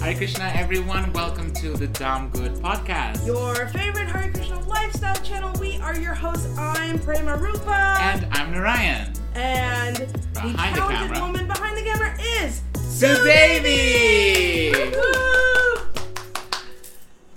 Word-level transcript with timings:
Hare 0.00 0.14
Krishna, 0.16 0.50
everyone. 0.56 1.12
Welcome 1.12 1.52
to 1.54 1.74
the 1.74 1.86
Dham 1.88 2.30
Good 2.30 2.52
podcast. 2.54 3.24
Your 3.26 3.54
favorite 3.68 4.08
Hare 4.08 4.32
Krishna 4.32 4.58
lifestyle 4.66 5.14
channel. 5.16 5.52
We 5.60 5.76
are 5.80 5.96
your 5.96 6.14
hosts. 6.14 6.56
I'm 6.58 6.98
Prema 6.98 7.36
Rupa. 7.36 7.96
and 8.00 8.26
I'm 8.32 8.50
Narayan. 8.52 9.12
And 9.34 9.98
Behind 10.32 10.76
the 10.76 10.80
the 10.80 10.88
camera. 10.88 11.20
woman 11.20 11.46
behind 11.46 11.76
the 11.76 11.82
camera 11.82 12.16
is 12.40 12.62
Sudevi! 12.80 14.72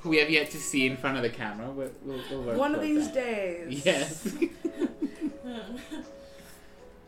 Who 0.06 0.12
we 0.12 0.18
have 0.18 0.30
yet 0.30 0.52
to 0.52 0.60
see 0.60 0.86
in 0.86 0.98
front 0.98 1.18
of 1.18 1.24
the 1.24 1.32
camera. 1.32 1.72
We'll, 1.72 1.90
we'll, 2.04 2.56
One 2.56 2.76
of 2.76 2.82
these 2.82 3.06
that. 3.08 3.16
days. 3.16 3.84
Yes. 3.86 4.28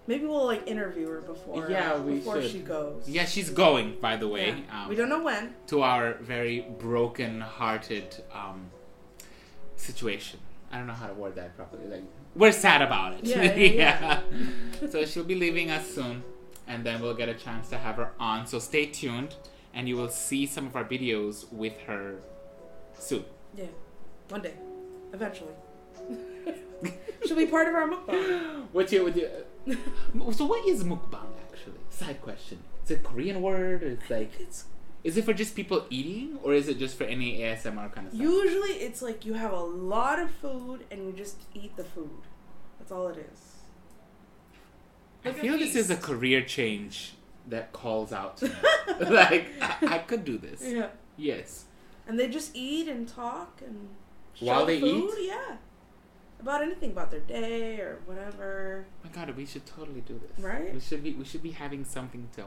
Maybe 0.08 0.26
we'll 0.26 0.48
like 0.48 0.68
interview 0.68 1.08
her 1.10 1.22
before. 1.22 1.70
Yeah, 1.70 1.94
uh, 1.94 2.00
before 2.00 2.42
should. 2.42 2.50
she 2.50 2.60
goes. 2.60 3.08
yeah, 3.08 3.26
she's 3.26 3.52
going, 3.52 3.98
by 4.02 4.18
the 4.18 4.28
way. 4.28 4.64
Yeah. 4.68 4.82
Um, 4.84 4.90
we 4.90 4.96
don't 4.96 5.10
know 5.10 5.22
when. 5.22 5.54
to 5.68 5.84
our 5.84 6.16
very 6.16 6.62
broken-hearted 6.80 8.24
um, 8.34 8.72
situation. 9.76 10.40
I 10.72 10.80
don't 10.80 10.88
know 10.88 10.94
how 10.94 11.06
to 11.06 11.14
word 11.14 11.36
that 11.36 11.56
properly. 11.56 11.86
Like 11.86 12.04
we're 12.36 12.52
sad 12.52 12.82
about 12.82 13.14
it. 13.14 13.26
Yeah, 13.26 13.54
yeah, 13.54 14.22
yeah. 14.82 14.90
so 14.90 15.06
she'll 15.06 15.24
be 15.24 15.36
leaving 15.36 15.70
us 15.70 15.88
soon, 15.88 16.24
and 16.68 16.84
then 16.84 17.00
we'll 17.00 17.14
get 17.14 17.30
a 17.30 17.36
chance 17.36 17.70
to 17.70 17.78
have 17.78 17.98
her 17.98 18.14
on. 18.20 18.48
So 18.48 18.58
stay 18.58 18.88
tuned, 18.88 19.36
and 19.72 19.88
you 19.88 19.98
will 19.98 20.10
see 20.10 20.48
some 20.48 20.66
of 20.66 20.76
our 20.76 20.84
videos 20.84 21.54
with 21.54 21.78
her 21.82 22.16
soon. 23.00 23.26
Yeah, 23.56 23.66
one 24.30 24.42
day, 24.42 24.54
eventually. 25.14 25.54
She'll 27.26 27.36
be 27.38 27.48
part 27.48 27.68
of 27.68 27.76
our 27.76 27.88
mukbang. 27.90 28.68
What's 28.72 28.92
your, 28.94 29.04
what's 29.06 29.18
your 29.18 29.30
uh, 29.70 30.32
so 30.32 30.46
what 30.46 30.66
is 30.68 30.84
mukbang 30.84 31.28
actually? 31.52 31.80
Side 31.90 32.22
question. 32.22 32.60
Is 32.86 32.92
it 32.92 33.00
a 33.00 33.04
Korean 33.04 33.42
word? 33.42 33.84
Or 33.84 33.88
it's 33.88 34.10
like 34.10 34.32
It's 34.40 34.66
is 35.04 35.18
it 35.18 35.26
for 35.26 35.34
just 35.34 35.56
people 35.56 35.86
eating, 35.90 36.38
or 36.44 36.54
is 36.54 36.68
it 36.68 36.80
just 36.80 36.98
for 36.98 37.04
any 37.06 37.40
ASMR 37.40 37.92
kind 37.94 38.08
of 38.08 38.14
stuff? 38.14 38.22
usually 38.22 38.72
it's 38.72 39.02
like 39.02 39.26
you 39.26 39.34
have 39.34 39.52
a 39.54 39.60
lot 39.60 40.20
of 40.20 40.30
food 40.32 40.84
and 40.92 41.06
you 41.06 41.12
just 41.14 41.38
eat 41.54 41.76
the 41.78 41.84
food. 41.84 42.10
That's 42.80 42.92
all 42.92 43.08
it 43.08 43.18
is. 43.32 43.40
I 45.26 45.30
Like 45.30 45.40
feel 45.40 45.58
this 45.58 45.76
is 45.76 45.90
a 45.90 45.98
career 45.98 46.42
change 46.42 47.14
that 47.48 47.72
calls 47.74 48.12
out 48.12 48.38
to 48.38 48.48
me. 48.48 48.54
like, 49.10 49.48
I, 49.62 49.76
I 49.96 49.98
could 50.00 50.24
do 50.26 50.38
this. 50.38 50.62
Yeah. 50.64 50.88
Yes. 51.16 51.66
And 52.08 52.20
they 52.20 52.28
just 52.28 52.56
eat 52.56 52.88
and 52.88 53.08
talk 53.08 53.62
and 53.66 53.90
While 54.40 54.66
they 54.66 54.80
food, 54.80 55.14
eat? 55.20 55.28
Yeah. 55.28 55.58
About 56.40 56.62
anything 56.62 56.92
about 56.92 57.12
their 57.12 57.20
day 57.20 57.80
or 57.80 58.00
whatever. 58.06 58.86
my 59.04 59.10
God, 59.10 59.36
we 59.36 59.46
should 59.46 59.66
totally 59.66 60.02
do 60.02 60.20
this. 60.20 60.44
Right? 60.44 60.74
We 60.74 60.80
should 60.80 61.04
be. 61.04 61.14
We 61.14 61.26
should 61.26 61.44
be 61.44 61.52
having 61.52 61.84
something 61.84 62.30
to. 62.36 62.46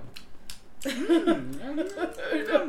Mm, 0.82 2.60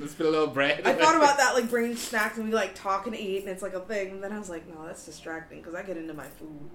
Let's 0.00 0.14
put 0.14 0.26
a 0.26 0.30
little 0.30 0.46
bread. 0.46 0.82
I 0.84 0.92
thought 0.92 1.16
about 1.16 1.38
that, 1.38 1.54
like 1.54 1.68
bringing 1.68 1.96
snacks 1.96 2.38
and 2.38 2.46
we 2.48 2.54
like 2.54 2.74
talk 2.74 3.06
and 3.06 3.16
eat, 3.16 3.40
and 3.40 3.48
it's 3.48 3.62
like 3.62 3.74
a 3.74 3.80
thing. 3.80 4.12
And 4.12 4.22
then 4.22 4.32
I 4.32 4.38
was 4.38 4.48
like, 4.48 4.68
no, 4.68 4.86
that's 4.86 5.04
distracting 5.04 5.58
because 5.58 5.74
I 5.74 5.82
get 5.82 5.96
into 5.96 6.14
my 6.14 6.26
food. 6.26 6.70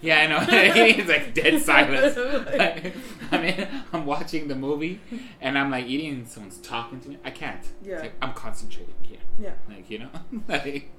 Yeah, 0.00 0.20
I 0.20 0.26
know. 0.28 0.38
it's 0.48 1.08
like 1.08 1.34
dead 1.34 1.60
silence. 1.68 2.16
Like, 2.16 2.94
I 3.32 3.38
mean, 3.42 3.66
I'm 3.92 4.06
watching 4.06 4.46
the 4.48 4.54
movie 4.54 5.00
and 5.40 5.58
I'm 5.58 5.70
like 5.70 5.86
eating, 5.86 6.12
and 6.14 6.28
someone's 6.28 6.58
talking 6.58 7.00
to 7.00 7.08
me. 7.08 7.18
I 7.24 7.30
can't. 7.30 7.66
Yeah. 7.82 8.00
like, 8.00 8.14
I'm 8.22 8.34
concentrating 8.34 8.94
here. 9.02 9.18
Yeah. 9.38 9.54
Like 9.68 9.90
you 9.90 9.98
know. 10.00 10.10
like. 10.48 10.90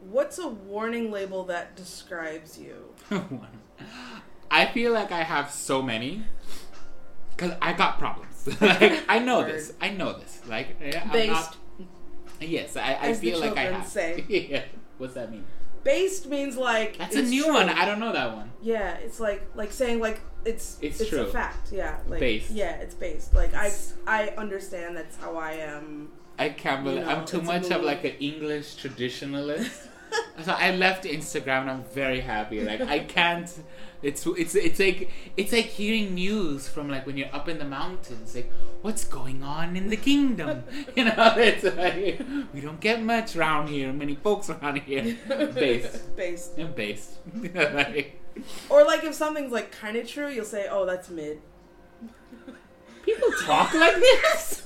What's 0.00 0.38
a 0.38 0.48
warning 0.48 1.10
label 1.10 1.44
that 1.44 1.76
describes 1.76 2.58
you? 2.58 2.94
I 4.50 4.66
feel 4.66 4.92
like 4.92 5.12
I 5.12 5.22
have 5.22 5.50
so 5.50 5.82
many 5.82 6.24
because 7.38 7.56
I 7.62 7.72
got 7.72 7.98
problems. 7.98 8.46
like 8.60 9.04
I 9.08 9.18
know 9.20 9.38
Word. 9.40 9.52
this. 9.52 9.72
I 9.80 9.90
know 9.90 10.18
this. 10.18 10.40
Like 10.48 10.76
yeah, 10.82 11.02
I'm 11.04 11.10
Based. 11.12 11.30
not- 11.32 11.56
yes, 12.40 12.76
I, 12.76 12.94
I 13.00 13.12
feel 13.14 13.38
like 13.40 13.56
I 13.56 13.62
have. 13.72 13.86
say. 13.86 14.24
yeah. 14.28 14.64
What's 14.98 15.14
that 15.14 15.30
mean? 15.30 15.44
Based 15.84 16.26
means 16.26 16.56
like 16.56 16.98
That's 16.98 17.14
a 17.16 17.22
new 17.22 17.44
true. 17.44 17.54
one. 17.54 17.68
I 17.68 17.84
don't 17.84 18.00
know 18.00 18.12
that 18.12 18.34
one. 18.34 18.50
Yeah, 18.60 18.94
it's 18.94 19.20
like 19.20 19.42
like 19.54 19.70
saying 19.72 20.00
like 20.00 20.20
it's 20.44 20.78
It's 20.82 21.00
it's, 21.00 21.10
true. 21.10 21.20
a 21.20 21.26
fact. 21.26 21.72
Yeah, 21.72 21.98
like 22.08 22.20
Based. 22.20 22.50
Yeah, 22.50 22.72
it's 22.76 22.94
based. 22.94 23.32
Like 23.34 23.50
It's- 23.50 23.94
I 24.06 24.30
I 24.30 24.34
understand 24.36 24.96
that's 24.96 25.16
how 25.16 25.36
I 25.36 25.52
am. 25.52 26.10
I 26.38 26.50
can't 26.50 26.84
You 26.84 26.90
believe 26.90 27.06
know, 27.06 27.12
I'm 27.16 27.24
too 27.24 27.42
much 27.42 27.70
of 27.70 27.82
like 27.82 28.04
an 28.04 28.14
English 28.20 28.76
traditionalist. 28.76 29.86
so 30.42 30.52
I 30.52 30.74
left 30.74 31.04
Instagram 31.04 31.62
and 31.62 31.70
I'm 31.70 31.84
very 31.84 32.20
happy. 32.20 32.60
Like 32.60 32.80
I 32.80 33.00
can't. 33.00 33.52
It's 34.02 34.24
it's 34.26 34.54
it's 34.54 34.78
like 34.78 35.10
it's 35.36 35.52
like 35.52 35.64
hearing 35.64 36.14
news 36.14 36.68
from 36.68 36.88
like 36.88 37.06
when 37.06 37.16
you're 37.16 37.34
up 37.34 37.48
in 37.48 37.58
the 37.58 37.64
mountains. 37.64 38.34
Like 38.34 38.50
what's 38.82 39.04
going 39.04 39.42
on 39.42 39.76
in 39.76 39.88
the 39.88 39.96
kingdom? 39.96 40.64
You 40.96 41.04
know, 41.04 41.34
it's 41.36 41.64
like 41.64 42.20
we 42.52 42.60
don't 42.60 42.80
get 42.80 43.02
much 43.02 43.36
around 43.36 43.68
here. 43.68 43.92
Many 43.92 44.14
folks 44.14 44.50
around 44.50 44.80
here. 44.80 45.16
Based. 45.54 46.16
based. 46.16 46.52
Yeah, 46.56 46.66
based. 46.66 47.18
like, 47.54 48.20
Or 48.68 48.84
like 48.84 49.04
if 49.04 49.14
something's 49.14 49.52
like 49.52 49.70
kind 49.72 49.96
of 49.96 50.08
true, 50.08 50.28
you'll 50.28 50.44
say, 50.44 50.66
"Oh, 50.70 50.86
that's 50.86 51.08
mid." 51.08 51.40
people 53.08 53.30
talk 53.44 53.72
like 53.74 53.96
this. 53.96 54.62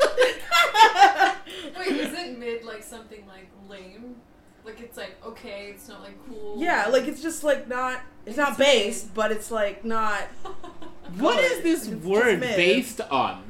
Wait, 1.78 1.88
isn't 1.88 2.38
mid 2.38 2.64
like 2.64 2.82
something 2.82 3.26
like 3.26 3.48
lame? 3.68 4.16
Like 4.64 4.80
it's 4.80 4.96
like 4.96 5.16
okay, 5.26 5.68
it's 5.74 5.88
not 5.88 6.02
like 6.02 6.16
cool. 6.28 6.54
Yeah, 6.58 6.86
like 6.88 7.04
it's 7.04 7.20
just 7.22 7.42
like 7.44 7.68
not. 7.68 8.00
It's 8.24 8.36
not 8.36 8.56
based, 8.56 9.06
mid. 9.06 9.14
but 9.14 9.32
it's 9.32 9.50
like 9.50 9.84
not 9.84 10.22
what 11.18 11.42
is 11.42 11.62
this 11.62 11.88
It's 11.88 12.04
word 12.04 12.40
based 12.40 13.00
on? 13.00 13.42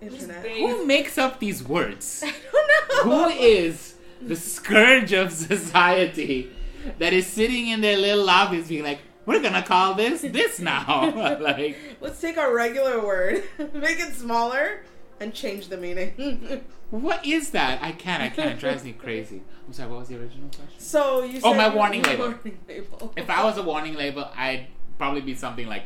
internet. 0.00 0.42
based. 0.42 0.60
Who 0.60 0.84
makes 0.86 1.16
up 1.18 1.38
these 1.40 1.62
words? 1.62 2.22
I 2.26 2.32
don't 2.52 3.06
know. 3.08 3.28
Who 3.30 3.36
is 3.38 3.94
the 4.20 4.36
scourge 4.36 5.12
of 5.12 5.32
society 5.32 6.50
that 6.98 7.12
is 7.12 7.26
sitting 7.26 7.68
in 7.68 7.80
their 7.80 7.96
little 7.96 8.28
office 8.28 8.68
being 8.68 8.84
like, 8.84 8.98
we're 9.24 9.40
gonna 9.40 9.62
call 9.62 9.94
this 9.94 10.22
this 10.22 10.58
now? 10.60 11.12
like, 11.40 11.76
Let's 12.00 12.20
take 12.20 12.36
our 12.38 12.52
regular 12.54 13.04
word, 13.04 13.44
make 13.72 13.98
it 14.00 14.14
smaller, 14.14 14.82
and 15.20 15.34
change 15.34 15.68
the 15.68 15.76
meaning. 15.76 16.64
what 16.90 17.24
is 17.24 17.50
that? 17.50 17.82
I 17.82 17.92
can't, 17.92 18.22
I 18.22 18.28
can't. 18.28 18.52
It 18.52 18.58
drives 18.58 18.84
me 18.84 18.92
crazy. 18.92 19.42
I'm 19.66 19.72
sorry, 19.72 19.90
what 19.90 20.00
was 20.00 20.08
the 20.08 20.20
original 20.20 20.48
question? 20.48 20.78
so 20.78 21.22
you. 21.22 21.40
said. 21.40 21.44
Oh, 21.44 21.54
my 21.54 21.74
warning 21.74 22.02
label. 22.02 22.30
Warning 22.30 22.58
label. 22.68 23.12
If 23.16 23.30
I 23.30 23.44
was 23.44 23.58
a 23.58 23.62
warning 23.62 23.94
label, 23.94 24.28
I'd 24.36 24.68
probably 24.98 25.20
be 25.20 25.34
something 25.34 25.66
like 25.66 25.84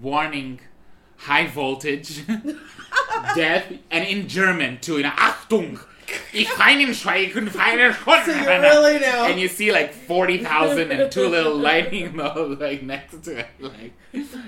warning 0.00 0.60
high 1.16 1.46
voltage, 1.46 2.26
death, 3.34 3.72
and 3.90 4.08
in 4.08 4.26
German 4.28 4.78
too, 4.80 4.96
you 4.96 5.02
know, 5.02 5.10
Achtung! 5.10 5.80
Ich 6.32 6.48
Schweigen, 6.48 7.48
feinen 7.48 7.94
So 7.94 8.32
you 8.32 8.46
really 8.46 8.98
know. 8.98 9.26
And 9.26 9.40
you 9.40 9.46
see 9.46 9.70
like 9.70 9.92
40,000 9.92 10.90
and 10.90 11.12
two 11.12 11.28
little 11.28 11.56
lightning 11.56 12.12
bulbs 12.16 12.60
like 12.60 12.82
next 12.82 13.22
to 13.24 13.38
it. 13.38 13.46
Like, 13.60 13.92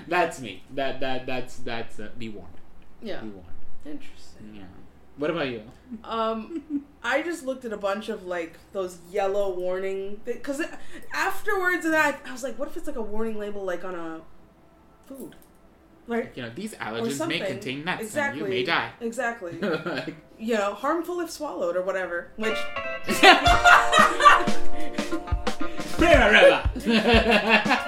that's 0.07 0.41
me. 0.41 0.63
That, 0.71 0.99
that, 0.99 1.25
that's, 1.25 1.57
that's, 1.57 1.99
uh, 1.99 2.09
be 2.17 2.29
warned. 2.29 2.55
yeah. 3.01 3.21
Be 3.21 3.29
warned. 3.29 3.47
Interesting. 3.85 4.55
Yeah. 4.55 4.63
What 5.17 5.29
about 5.29 5.47
you? 5.49 5.61
Um, 6.03 6.85
I 7.03 7.21
just 7.21 7.45
looked 7.45 7.65
at 7.65 7.73
a 7.73 7.77
bunch 7.77 8.09
of 8.09 8.25
like 8.25 8.57
those 8.71 8.97
yellow 9.11 9.53
warning 9.53 10.21
because 10.25 10.61
afterwards 11.13 11.85
and 11.85 11.93
that 11.93 12.21
I 12.25 12.31
was 12.31 12.43
like, 12.43 12.57
what 12.57 12.67
if 12.69 12.77
it's 12.77 12.87
like 12.87 12.95
a 12.95 13.01
warning 13.01 13.37
label 13.37 13.63
like 13.63 13.83
on 13.83 13.93
a 13.93 14.21
food, 15.05 15.35
right? 16.07 16.31
You 16.35 16.43
know, 16.43 16.49
these 16.55 16.73
allergens 16.75 17.27
may 17.27 17.41
contain 17.41 17.83
nuts 17.85 18.01
exactly. 18.03 18.41
and 18.41 18.49
you 18.49 18.55
may 18.55 18.63
die. 18.65 18.89
Exactly. 19.01 19.51
like, 19.61 20.15
you 20.39 20.55
know, 20.55 20.73
harmful 20.73 21.19
if 21.19 21.29
swallowed 21.29 21.75
or 21.75 21.83
whatever. 21.83 22.31
Which 22.37 22.57
Prima 25.97 26.31
River. 26.31 26.69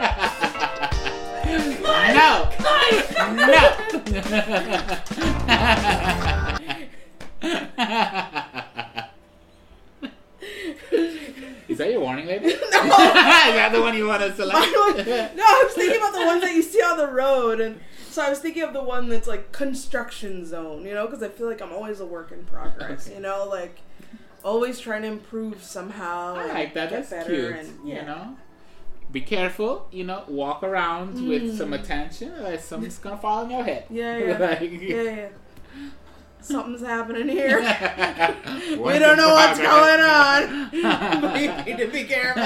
no. 2.13 2.49
No. 3.35 3.75
Is 11.67 11.77
that 11.79 11.91
your 11.91 11.99
warning 12.01 12.27
label? 12.27 12.47
No. 12.49 12.51
Is 12.91 13.55
that 13.55 13.71
the 13.73 13.81
one 13.81 13.95
you 13.97 14.05
want 14.07 14.21
to 14.21 14.27
was- 14.29 14.37
no, 14.37 15.43
I 15.43 15.61
was 15.65 15.73
thinking 15.73 15.97
about 15.97 16.13
the 16.13 16.25
ones 16.25 16.41
that 16.43 16.53
you 16.53 16.61
see 16.61 16.81
on 16.81 16.97
the 16.97 17.07
road, 17.07 17.59
and 17.59 17.79
so 18.11 18.21
I 18.21 18.29
was 18.29 18.39
thinking 18.39 18.61
of 18.63 18.73
the 18.73 18.83
one 18.83 19.09
that's 19.09 19.27
like 19.27 19.51
construction 19.51 20.45
zone, 20.45 20.85
you 20.85 20.93
know, 20.93 21.05
because 21.07 21.23
I 21.23 21.29
feel 21.29 21.47
like 21.47 21.61
I'm 21.61 21.73
always 21.73 21.99
a 21.99 22.05
work 22.05 22.31
in 22.31 22.43
progress, 22.45 23.07
Okay. 23.07 23.15
you 23.15 23.21
know, 23.21 23.47
like 23.49 23.79
always 24.43 24.79
trying 24.79 25.01
to 25.01 25.07
improve 25.07 25.63
somehow. 25.63 26.35
I 26.35 26.45
like 26.53 26.73
that. 26.75 26.91
That's 26.91 27.09
better 27.09 27.29
cute. 27.29 27.55
And, 27.55 27.87
yeah. 27.87 28.01
You 28.01 28.05
know, 28.05 28.37
be 29.11 29.21
careful. 29.21 29.87
You 29.91 30.03
know, 30.03 30.23
walk 30.27 30.61
around 30.63 31.27
with 31.27 31.41
Mm. 31.43 31.57
some 31.57 31.73
attention, 31.73 32.31
or 32.33 32.57
something's 32.59 32.99
gonna 32.99 33.17
fall 33.17 33.43
on 33.45 33.49
your 33.49 33.63
head. 33.63 33.85
Yeah, 33.89 34.17
yeah. 34.17 34.37
Like- 34.37 34.61
yeah, 34.61 35.01
yeah. 35.01 35.27
Something's 36.45 36.81
happening 36.81 37.27
here. 37.27 37.57
we 37.57 38.99
don't 38.99 39.17
know 39.17 39.33
what's 39.33 39.59
progress. 39.59 40.69
going 40.71 40.83
on. 40.83 41.33
we 41.33 41.47
need 41.63 41.77
to 41.79 41.87
be 41.87 42.03
careful. 42.03 42.43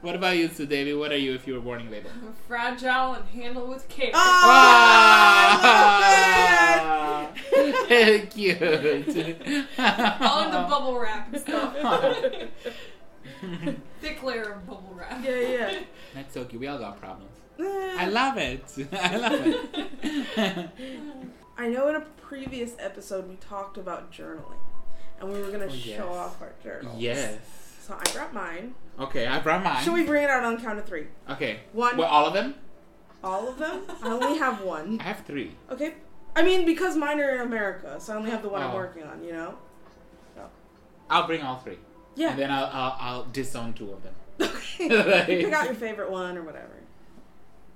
what 0.00 0.14
about 0.14 0.36
you, 0.36 0.48
Sudevi? 0.48 0.96
What 0.96 1.10
are 1.10 1.16
you 1.16 1.34
if 1.34 1.48
you 1.48 1.54
were 1.54 1.60
warning 1.60 1.90
label? 1.90 2.10
Fragile 2.46 3.14
and 3.14 3.28
handle 3.30 3.66
with 3.66 3.88
care. 3.88 4.12
Ah, 4.14 4.60
Cute. 8.30 8.62
All 8.62 10.44
in 10.44 10.50
the 10.52 10.66
bubble 10.68 10.96
wrap 10.96 11.32
and 11.32 11.42
stuff. 11.42 11.74
Thick 14.00 14.22
layer 14.22 14.52
of 14.52 14.64
bubble 14.64 14.94
wrap. 14.94 15.24
Yeah, 15.24 15.40
yeah. 15.40 15.80
That's 16.14 16.34
so 16.34 16.44
cute. 16.44 16.60
We 16.60 16.68
all 16.68 16.78
got 16.78 17.00
problems. 17.00 17.32
I 17.58 18.06
love 18.06 18.36
it. 18.36 18.62
I 18.92 19.16
love 19.16 19.40
it. 19.44 20.70
I 21.60 21.68
know 21.68 21.88
in 21.88 21.96
a 21.96 22.00
previous 22.00 22.72
episode 22.78 23.28
we 23.28 23.36
talked 23.36 23.76
about 23.76 24.10
journaling, 24.10 24.56
and 25.20 25.30
we 25.30 25.42
were 25.42 25.50
gonna 25.50 25.66
Oh, 25.66 25.68
show 25.74 26.08
off 26.08 26.40
our 26.40 26.52
journals. 26.64 26.98
yes. 26.98 27.36
So 27.82 27.94
I 27.98 28.10
brought 28.12 28.32
mine. 28.32 28.74
Okay, 28.98 29.26
I 29.26 29.38
brought 29.40 29.62
mine. 29.62 29.84
Should 29.84 29.92
we 29.92 30.04
bring 30.04 30.24
it 30.24 30.30
out 30.30 30.42
on 30.42 30.58
count 30.60 30.78
of 30.78 30.86
three? 30.86 31.08
Okay. 31.28 31.60
One. 31.74 31.98
What, 31.98 32.08
all 32.08 32.24
of 32.26 32.32
them? 32.32 32.54
All 33.22 33.46
of 33.46 33.58
them? 33.58 33.82
I 34.02 34.08
only 34.08 34.38
have 34.38 34.62
one. 34.62 34.98
I 35.00 35.02
have 35.04 35.26
three. 35.26 35.54
Okay. 35.70 35.94
I 36.34 36.42
mean, 36.42 36.64
because 36.64 36.96
mine 36.96 37.20
are 37.20 37.34
in 37.34 37.40
America, 37.42 37.96
so 38.00 38.14
I 38.14 38.16
only 38.16 38.30
have 38.30 38.42
the 38.42 38.48
one 38.48 38.62
I'm 38.62 38.70
Oh. 38.70 38.76
working 38.76 39.02
on. 39.02 39.22
You 39.22 39.32
know. 39.32 39.54
I'll 41.10 41.26
bring 41.26 41.42
all 41.42 41.58
three. 41.58 41.78
Yeah. 42.14 42.30
And 42.30 42.38
then 42.38 42.50
I'll, 42.52 42.66
I'll, 42.72 42.96
I'll 43.00 43.24
disown 43.32 43.72
two 43.74 43.90
of 43.92 44.02
them. 44.02 44.14
Okay. 44.40 44.88
Like- 45.10 45.26
Pick 45.26 45.52
out 45.52 45.66
your 45.66 45.74
favorite 45.74 46.10
one 46.10 46.38
or 46.38 46.42
whatever. 46.42 46.72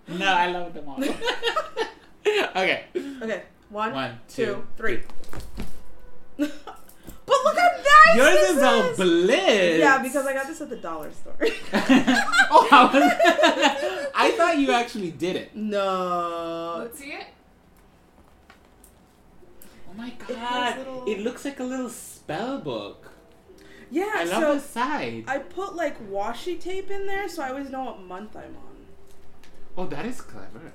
No, 0.09 0.27
I 0.33 0.47
love 0.47 0.73
them 0.73 0.89
all. 0.89 1.03
okay. 2.57 2.85
Okay. 3.23 3.43
One, 3.75 3.93
One, 3.93 4.19
two, 4.29 4.45
two, 4.47 4.67
three. 4.77 5.01
but 6.39 6.49
look 7.27 7.59
how 7.59 7.71
nice 8.07 8.17
Yours 8.17 8.35
this 8.35 8.51
is 8.57 8.63
all 8.63 8.95
bliss. 8.95 9.81
Yeah, 9.81 10.01
because 10.01 10.25
I 10.27 10.33
got 10.33 10.47
this 10.47 10.61
at 10.61 10.71
the 10.71 10.77
dollar 10.77 11.11
store. 11.11 11.35
oh, 11.43 12.69
I, 12.71 12.91
was, 12.95 14.13
I 14.15 14.31
thought 14.37 14.59
you 14.59 14.71
actually 14.71 15.11
did 15.11 15.35
it. 15.35 15.57
no. 15.57 16.77
Let's 16.85 17.01
see 17.01 17.11
it. 17.15 17.27
Oh 19.91 19.95
my 19.97 20.11
has 20.11 20.29
god. 20.29 20.79
little- 20.79 21.05
It 21.09 21.19
looks 21.19 21.45
like 21.45 21.59
a 21.59 21.65
little 21.65 21.91
spell 21.91 22.61
book. 22.61 23.11
Yeah, 23.91 24.13
I 24.15 24.23
love 24.25 24.41
so 24.43 24.55
the 24.55 24.61
side. 24.61 25.25
I 25.27 25.39
put 25.39 25.75
like 25.75 25.99
washi 26.09 26.61
tape 26.61 26.93
in 26.93 27.09
there 27.09 27.29
so 27.29 27.43
I 27.43 27.49
always 27.49 27.71
know 27.71 27.83
what 27.83 28.01
month 28.01 28.37
I'm 28.37 28.55
on. 28.57 28.87
Oh, 29.77 29.87
that 29.89 30.07
is 30.07 30.21
clever. 30.21 30.73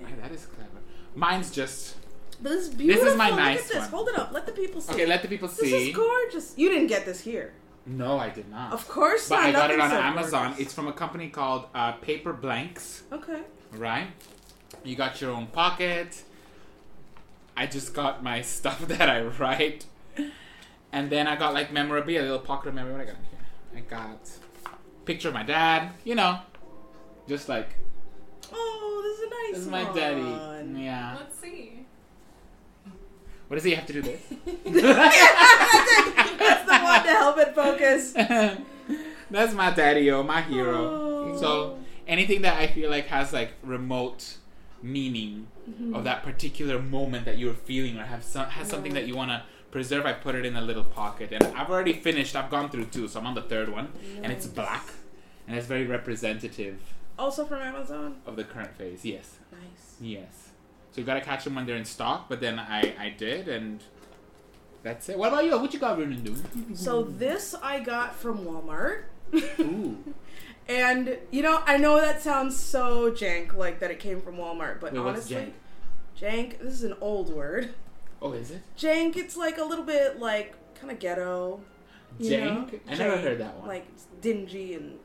Yeah. 0.00 0.06
Ay, 0.06 0.12
that 0.22 0.32
is 0.32 0.46
clever. 0.46 0.80
Mine's 1.14 1.50
just. 1.50 1.96
But 2.40 2.50
this 2.50 2.68
is 2.68 2.74
beautiful. 2.74 3.04
This 3.04 3.12
is 3.12 3.18
my 3.18 3.30
Look 3.30 3.38
nice 3.38 3.60
at 3.62 3.68
this. 3.68 3.76
one. 3.80 3.88
Hold 3.90 4.08
it 4.10 4.18
up. 4.18 4.32
Let 4.32 4.46
the 4.46 4.52
people 4.52 4.80
see. 4.80 4.92
Okay, 4.94 5.06
let 5.06 5.22
the 5.22 5.28
people 5.28 5.48
see. 5.48 5.70
this 5.70 5.82
is 5.88 5.96
gorgeous. 5.96 6.54
You 6.56 6.68
didn't 6.68 6.86
get 6.86 7.04
this 7.04 7.20
here. 7.20 7.52
No, 7.86 8.18
I 8.18 8.28
did 8.28 8.48
not. 8.50 8.72
Of 8.72 8.86
course 8.86 9.28
But 9.28 9.36
not. 9.36 9.46
I 9.46 9.52
got 9.52 9.70
it 9.70 9.80
on 9.80 9.88
Nothing's 9.90 10.00
so 10.00 10.06
Amazon. 10.06 10.42
gorgeous. 10.50 10.60
It's 10.66 10.74
from 10.74 10.88
a 10.88 10.92
company 10.92 11.28
called 11.30 11.66
uh, 11.74 11.94
Paperblanks, 11.96 13.02
Okay. 13.12 13.40
right? 13.72 14.08
You 14.84 14.94
got 14.94 15.20
your 15.20 15.30
own 15.32 15.46
pocket. 15.48 16.22
I 17.56 17.66
just 17.66 17.92
got 17.94 18.22
my 18.22 18.42
stuff 18.56 18.86
that 18.86 19.08
I 19.10 19.22
write. 19.22 19.86
And 20.92 21.10
then 21.10 21.26
I 21.26 21.36
got 21.36 21.54
like 21.54 21.72
memorabilia, 21.72 22.20
a 22.20 22.22
little 22.22 22.38
pocket 22.38 22.68
of 22.68 22.74
memorabilia. 22.74 23.06
What 23.06 23.08
I 23.08 23.12
got 23.14 23.20
in 23.20 23.84
here? 23.90 24.06
I 24.06 24.10
got 24.10 24.30
picture 25.04 25.28
of 25.28 25.34
my 25.34 25.42
dad, 25.42 25.92
you 26.04 26.14
know. 26.14 26.38
Just 27.26 27.48
like 27.48 27.70
Oh, 28.52 29.00
this 29.02 29.18
is 29.18 29.24
a 29.26 29.30
nice 29.30 29.54
this 29.54 29.58
is 29.64 29.68
my 29.68 29.84
one. 29.84 29.96
daddy. 29.96 30.82
Yeah. 30.84 31.16
Let's 31.18 31.38
see. 31.40 31.77
What 33.48 33.56
does 33.56 33.64
he 33.64 33.74
have 33.74 33.86
to 33.86 33.92
do 33.94 34.02
this? 34.02 34.20
That's 34.64 34.74
the 36.66 36.78
one 36.82 37.02
to 37.02 37.08
help 37.10 37.38
it 37.38 37.54
focus. 37.54 38.12
That's 39.30 39.54
my 39.54 39.70
daddy, 39.70 40.10
oh, 40.10 40.22
my 40.22 40.42
hero. 40.42 41.36
So 41.38 41.78
anything 42.06 42.42
that 42.42 42.58
I 42.58 42.66
feel 42.66 42.90
like 42.90 43.06
has 43.08 43.32
like 43.32 43.52
remote 43.62 44.36
meaning 44.82 45.46
Mm-hmm. 45.68 45.94
of 45.94 46.04
that 46.04 46.22
particular 46.22 46.80
moment 46.80 47.26
that 47.26 47.36
you're 47.36 47.52
feeling 47.52 47.98
or 47.98 48.04
have 48.04 48.24
some, 48.24 48.46
has 48.46 48.68
something 48.68 48.94
that 48.94 49.06
you 49.06 49.14
want 49.14 49.30
to 49.30 49.42
preserve, 49.70 50.06
I 50.06 50.14
put 50.14 50.34
it 50.34 50.46
in 50.46 50.56
a 50.56 50.62
little 50.62 50.82
pocket. 50.82 51.30
And 51.30 51.44
I've 51.54 51.68
already 51.68 51.92
finished. 51.92 52.34
I've 52.34 52.48
gone 52.50 52.70
through 52.70 52.86
two, 52.86 53.06
so 53.06 53.20
I'm 53.20 53.26
on 53.26 53.34
the 53.34 53.42
third 53.42 53.68
one, 53.68 53.92
and 54.22 54.32
it's 54.32 54.46
black, 54.46 54.86
and 55.46 55.54
it's 55.58 55.66
very 55.66 55.84
representative 55.84 56.78
Also 57.18 57.44
from 57.44 57.60
Amazon. 57.60 58.16
of 58.24 58.36
the 58.36 58.44
current 58.44 58.78
phase. 58.78 59.04
Yes, 59.04 59.36
Nice. 59.52 59.96
yes. 60.00 60.47
So 60.98 61.02
you 61.02 61.06
gotta 61.06 61.20
catch 61.20 61.44
them 61.44 61.54
when 61.54 61.64
they're 61.64 61.76
in 61.76 61.84
stock. 61.84 62.28
But 62.28 62.40
then 62.40 62.58
I 62.58 62.92
I 62.98 63.14
did, 63.16 63.46
and 63.46 63.80
that's 64.82 65.08
it. 65.08 65.16
What 65.16 65.28
about 65.28 65.44
you? 65.44 65.56
What 65.56 65.72
you 65.72 65.78
got, 65.78 65.96
Runen, 65.96 66.24
doing? 66.24 66.74
So 66.74 67.04
this 67.04 67.54
I 67.62 67.78
got 67.78 68.16
from 68.16 68.44
Walmart. 68.44 69.04
Ooh. 69.60 69.96
And 70.70 71.16
you 71.30 71.40
know, 71.40 71.62
I 71.64 71.78
know 71.78 71.98
that 71.98 72.20
sounds 72.20 72.54
so 72.54 73.10
jank, 73.10 73.54
like 73.54 73.78
that 73.78 73.90
it 73.90 74.00
came 74.00 74.20
from 74.20 74.36
Walmart, 74.36 74.80
but 74.80 74.92
Wait, 74.92 74.98
honestly, 74.98 75.54
jank. 76.20 76.58
This 76.58 76.74
is 76.74 76.84
an 76.84 76.94
old 77.00 77.32
word. 77.32 77.72
Oh, 78.20 78.32
is 78.32 78.50
it? 78.50 78.60
Jank. 78.76 79.16
It's 79.16 79.34
like 79.34 79.56
a 79.56 79.64
little 79.64 79.86
bit 79.86 80.20
like 80.20 80.56
kind 80.74 80.92
of 80.92 80.98
ghetto. 80.98 81.60
you 82.18 82.38
know? 82.38 82.68
Jank? 82.70 82.80
I 82.86 82.94
never 82.96 83.16
heard 83.16 83.38
that 83.38 83.56
one. 83.56 83.66
Like 83.66 83.86
dingy 84.20 84.74
and 84.74 84.98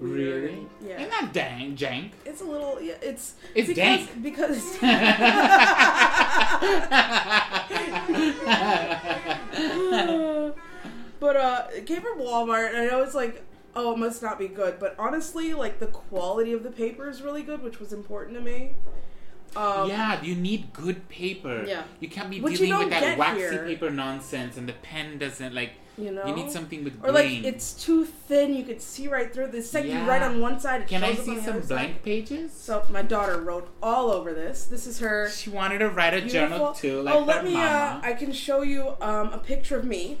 Really? 0.00 0.66
yeah. 0.80 1.00
It's 1.00 1.10
not 1.10 1.32
dang 1.32 1.76
jank. 1.76 2.10
It's 2.24 2.40
a 2.40 2.44
little. 2.44 2.80
Yeah. 2.80 2.94
It's 3.02 3.34
It's 3.54 3.68
because, 3.68 4.06
dank. 4.06 4.22
because. 4.22 4.78
but 11.20 11.36
uh, 11.36 11.66
it 11.74 11.86
came 11.86 12.02
from 12.02 12.18
Walmart, 12.20 12.68
and 12.68 12.76
I 12.78 12.86
know 12.86 13.02
it's 13.02 13.14
like, 13.14 13.42
oh, 13.74 13.94
it 13.94 13.98
must 13.98 14.22
not 14.22 14.38
be 14.38 14.48
good. 14.48 14.78
But 14.78 14.94
honestly, 14.98 15.54
like 15.54 15.78
the 15.80 15.86
quality 15.88 16.52
of 16.52 16.62
the 16.62 16.70
paper 16.70 17.08
is 17.08 17.22
really 17.22 17.42
good, 17.42 17.62
which 17.62 17.80
was 17.80 17.92
important 17.92 18.36
to 18.36 18.42
me. 18.42 18.74
Um, 19.56 19.88
yeah, 19.88 20.22
you 20.22 20.34
need 20.34 20.72
good 20.72 21.08
paper. 21.08 21.64
Yeah. 21.66 21.82
You 22.00 22.08
can't 22.08 22.30
be 22.30 22.40
Which 22.40 22.58
dealing 22.58 22.78
with 22.78 22.90
that 22.90 23.18
waxy 23.18 23.40
here. 23.40 23.64
paper 23.64 23.90
nonsense 23.90 24.56
and 24.56 24.68
the 24.68 24.74
pen 24.74 25.18
doesn't 25.18 25.54
like 25.54 25.72
You 25.96 26.10
know. 26.12 26.26
you 26.26 26.34
need 26.34 26.50
something 26.50 26.84
with 26.84 26.94
Or 27.02 27.10
like 27.12 27.24
grain. 27.26 27.44
it's 27.44 27.72
too 27.72 28.04
thin, 28.04 28.54
you 28.54 28.62
could 28.64 28.80
see 28.82 29.08
right 29.08 29.32
through. 29.32 29.48
The 29.48 29.62
second 29.62 29.90
Yeah. 29.90 30.02
you 30.04 30.08
write 30.08 30.22
on 30.22 30.40
one 30.40 30.60
side, 30.60 30.82
it 30.82 30.88
Can 30.88 31.02
I 31.02 31.14
shows 31.14 31.20
up 31.20 31.28
on 31.28 31.36
see 31.38 31.44
some 31.44 31.60
blank 31.60 31.92
Side. 31.94 32.02
pages? 32.04 32.52
So 32.52 32.84
my 32.90 33.02
daughter 33.02 33.40
wrote 33.40 33.68
all 33.82 34.10
over 34.12 34.32
this. 34.34 34.64
This 34.64 34.86
is 34.86 34.98
her 35.00 35.28
she 35.30 35.50
wanted 35.50 35.78
to 35.78 35.88
write 35.88 36.14
a 36.14 36.20
journal 36.20 36.72
too, 36.72 37.00
like 37.02 37.14
oh, 37.14 37.20
let 37.20 37.44
me. 37.44 37.54
Uh. 37.56 38.00
I 38.02 38.12
can 38.12 38.32
show 38.32 38.62
you 38.62 38.94
um, 39.00 39.28
a 39.32 39.38
picture 39.38 39.76
of 39.78 39.84
me. 39.84 40.18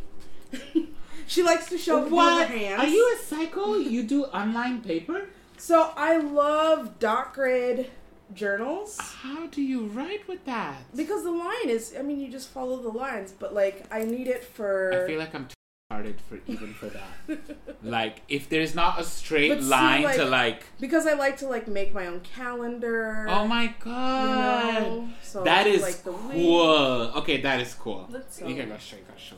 she 1.26 1.42
likes 1.42 1.68
to 1.68 1.78
show 1.78 2.06
what? 2.08 2.50
Are 2.50 2.86
you 2.86 3.16
a 3.16 3.22
psycho? 3.24 3.76
you 3.76 4.02
do 4.02 4.24
online 4.24 4.80
paper? 4.82 5.26
So 5.58 5.92
I 5.96 6.16
love 6.16 6.98
dot 6.98 7.34
grid 7.34 7.90
journals 8.34 8.98
How 9.00 9.46
do 9.46 9.62
you 9.62 9.86
write 9.86 10.26
with 10.28 10.44
that? 10.44 10.76
because 10.94 11.24
the 11.24 11.30
line 11.30 11.68
is. 11.68 11.94
I 11.98 12.02
mean, 12.02 12.20
you 12.20 12.30
just 12.30 12.48
follow 12.50 12.76
the 12.82 12.88
lines, 12.90 13.32
but 13.38 13.54
like 13.54 13.84
I 13.90 14.04
need 14.04 14.28
it 14.28 14.44
for. 14.44 15.04
I 15.04 15.06
feel 15.06 15.18
like 15.18 15.34
I'm 15.34 15.46
too 15.46 15.54
hearted 15.90 16.20
for 16.28 16.38
even 16.46 16.74
for 16.74 16.86
that. 16.86 17.38
like 17.82 18.20
if 18.28 18.48
there's 18.50 18.74
not 18.74 19.00
a 19.00 19.04
straight 19.04 19.48
But 19.48 19.62
see, 19.62 19.68
line 19.68 20.02
to 20.02 20.24
like- 20.24 20.30
like 20.30 20.64
because 20.80 21.06
I 21.06 21.14
like 21.14 21.38
to 21.38 21.48
like 21.48 21.66
make 21.68 21.94
my 21.94 22.06
own 22.06 22.20
calendar. 22.20 23.26
Oh 23.28 23.46
my 23.46 23.64
You 23.64 23.74
god. 23.80 24.82
know, 24.82 25.08
so 25.22 25.44
That 25.44 25.66
is 25.66 25.80
like 25.82 26.02
the 26.04 26.12
week. 26.12 26.32
cool. 26.44 27.12
Okay, 27.20 27.40
that 27.40 27.60
is 27.60 27.72
cool. 27.74 28.06
Let's 28.10 28.36
see. 28.36 28.46
You 28.48 28.54
can 28.56 28.68
go 28.68 28.76
show, 28.78 28.96
you 28.96 29.02
gotta 29.02 29.14
go 29.14 29.18
show. 29.18 29.36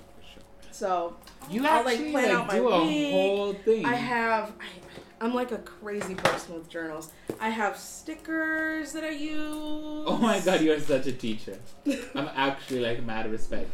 So 0.72 1.14
You 1.50 1.66
I'll, 1.66 1.84
like, 1.84 1.94
actually 1.98 2.10
plan 2.12 2.28
like, 2.28 2.34
out 2.38 2.46
my 2.48 2.54
do 2.56 2.68
a 2.68 2.78
whole 3.10 3.52
thing. 3.52 3.84
I 3.84 3.94
have. 3.94 4.52
I, 4.60 4.64
I'm 5.22 5.34
like 5.34 5.52
a 5.52 5.58
crazy 5.58 6.14
person 6.14 6.54
with 6.54 6.68
journals. 6.68 7.10
I 7.38 7.50
have 7.50 7.76
stickers 7.76 8.92
that 8.92 9.04
I 9.04 9.10
use. 9.10 9.36
Oh 10.06 10.18
my 10.20 10.40
god, 10.40 10.62
you 10.62 10.72
are 10.72 10.80
such 10.80 11.06
a 11.06 11.12
teacher. 11.12 11.58
I'm 12.14 12.30
actually 12.34 12.80
like 12.80 13.04
mad 13.04 13.30
respect. 13.30 13.68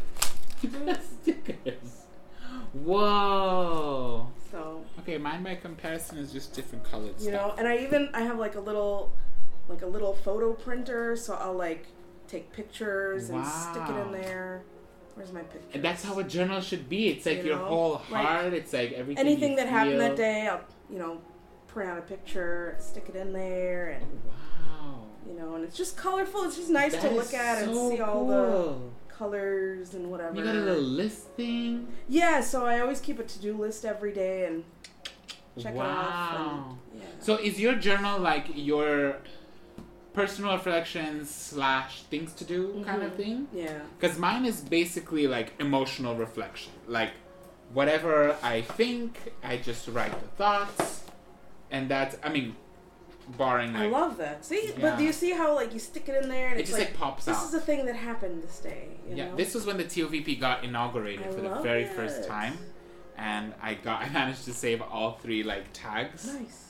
Stickers. 1.22 2.02
Whoa. 2.72 4.26
so 4.50 4.82
Okay, 5.00 5.18
mine 5.18 5.44
by 5.44 5.54
comparison 5.54 6.18
is 6.18 6.32
just 6.32 6.52
different 6.52 6.84
colored 6.84 7.14
you 7.20 7.30
know, 7.30 7.54
and 7.58 7.68
I 7.68 7.78
even 7.78 8.10
I 8.12 8.22
have 8.22 8.38
like 8.38 8.56
a 8.56 8.60
little, 8.60 9.12
like 9.68 9.82
a 9.82 9.86
little 9.86 10.14
photo 10.14 10.52
printer, 10.52 11.14
so 11.16 11.34
I'll 11.34 11.54
like 11.54 11.86
take 12.26 12.52
pictures 12.52 13.30
and 13.30 13.46
stick 13.46 13.82
it 13.88 13.96
in 14.06 14.12
there. 14.12 14.62
Where's 15.14 15.32
my 15.32 15.42
picture? 15.42 15.68
And 15.74 15.82
that's 15.82 16.02
how 16.04 16.18
a 16.18 16.24
journal 16.24 16.60
should 16.60 16.88
be. 16.88 17.08
It's 17.08 17.24
like 17.24 17.38
You 17.38 17.44
your 17.50 17.56
know, 17.58 17.64
whole 17.66 18.02
like, 18.10 18.26
heart. 18.26 18.52
it's 18.52 18.72
like 18.72 18.92
everything. 18.92 19.24
Anything 19.24 19.50
you 19.52 19.56
that 19.56 19.68
happened 19.68 20.00
that 20.00 20.16
day, 20.16 20.48
I'll 20.48 20.60
you 20.90 20.98
know, 20.98 21.20
print 21.76 21.90
out 21.90 21.98
a 21.98 22.00
picture, 22.00 22.74
stick 22.80 23.04
it 23.10 23.16
in 23.16 23.34
there, 23.34 23.90
and 23.90 24.06
Wow. 24.24 25.08
you 25.28 25.34
know, 25.38 25.56
and 25.56 25.62
it's 25.62 25.76
just 25.76 25.94
colorful. 25.94 26.44
It's 26.44 26.56
just 26.56 26.70
nice 26.70 26.92
That 26.92 27.02
to 27.02 27.10
look 27.10 27.34
at 27.34 27.64
and 27.64 27.74
so 27.74 27.90
see 27.90 28.00
all 28.00 28.26
the 28.26 28.76
colors 29.14 29.92
and 29.92 30.10
whatever. 30.10 30.34
You 30.36 30.42
got 30.42 30.54
a 30.56 30.60
little 30.60 30.82
list 30.82 31.24
thing. 31.36 31.88
Yeah, 32.08 32.40
so 32.40 32.64
I 32.64 32.80
always 32.80 33.00
keep 33.00 33.18
a 33.18 33.24
to 33.24 33.38
do 33.38 33.52
list 33.54 33.84
every 33.84 34.12
day 34.12 34.46
and 34.46 34.64
check 35.62 35.74
wow. 35.74 35.84
it 35.84 35.86
off. 35.90 36.40
And, 36.94 37.02
yeah. 37.02 37.08
So 37.20 37.36
is 37.36 37.60
your 37.60 37.74
journal 37.74 38.18
like 38.20 38.46
your 38.54 39.16
personal 40.14 40.54
reflections 40.54 41.28
slash 41.28 42.04
things 42.04 42.32
to 42.40 42.44
do 42.44 42.82
kind 42.86 43.02
of 43.02 43.12
Mhm. 43.12 43.16
thing. 43.16 43.48
Yeah. 43.52 43.80
Because 44.00 44.16
mine 44.18 44.46
is 44.46 44.62
basically 44.62 45.26
like 45.26 45.52
emotional 45.60 46.14
reflection. 46.14 46.72
Like 46.88 47.10
whatever 47.74 48.34
I 48.42 48.62
think, 48.62 49.34
I 49.44 49.58
just 49.58 49.88
write 49.88 50.18
the 50.22 50.28
thoughts, 50.40 51.02
and 51.76 51.88
that's 51.90 52.16
I 52.22 52.30
mean, 52.30 52.56
barring 53.36 53.76
I 53.76 53.86
love 53.86 54.16
that. 54.18 54.44
See, 54.44 54.68
Yeah. 54.68 54.74
but 54.80 54.98
do 54.98 55.04
you 55.04 55.12
see 55.12 55.32
how 55.32 55.54
like 55.54 55.72
you 55.74 55.78
stick 55.78 56.08
it 56.08 56.22
in 56.22 56.28
there 56.28 56.48
and 56.48 56.60
it 56.60 56.66
just 56.66 56.78
like, 56.78 56.88
like, 56.88 56.98
pops 56.98 57.24
this 57.26 57.36
out. 57.36 57.44
is 57.44 57.54
a 57.54 57.60
thing 57.60 57.84
that 57.86 57.96
happened 57.96 58.42
this 58.42 58.58
day. 58.60 58.88
You 59.08 59.16
yeah, 59.16 59.28
know? 59.28 59.36
this 59.36 59.54
was 59.54 59.66
when 59.66 59.76
the 59.76 59.84
TOVP 59.84 60.40
got 60.40 60.64
inaugurated 60.64 61.26
I 61.26 61.32
for 61.32 61.40
the 61.42 61.54
very 61.56 61.84
first 61.84 62.26
time, 62.26 62.54
and 63.16 63.52
I 63.62 63.74
got 63.74 64.02
I 64.04 64.08
managed 64.08 64.44
to 64.46 64.54
save 64.54 64.80
all 64.82 65.12
three 65.22 65.42
like 65.42 65.64
tags. 65.72 66.32
nice. 66.32 66.62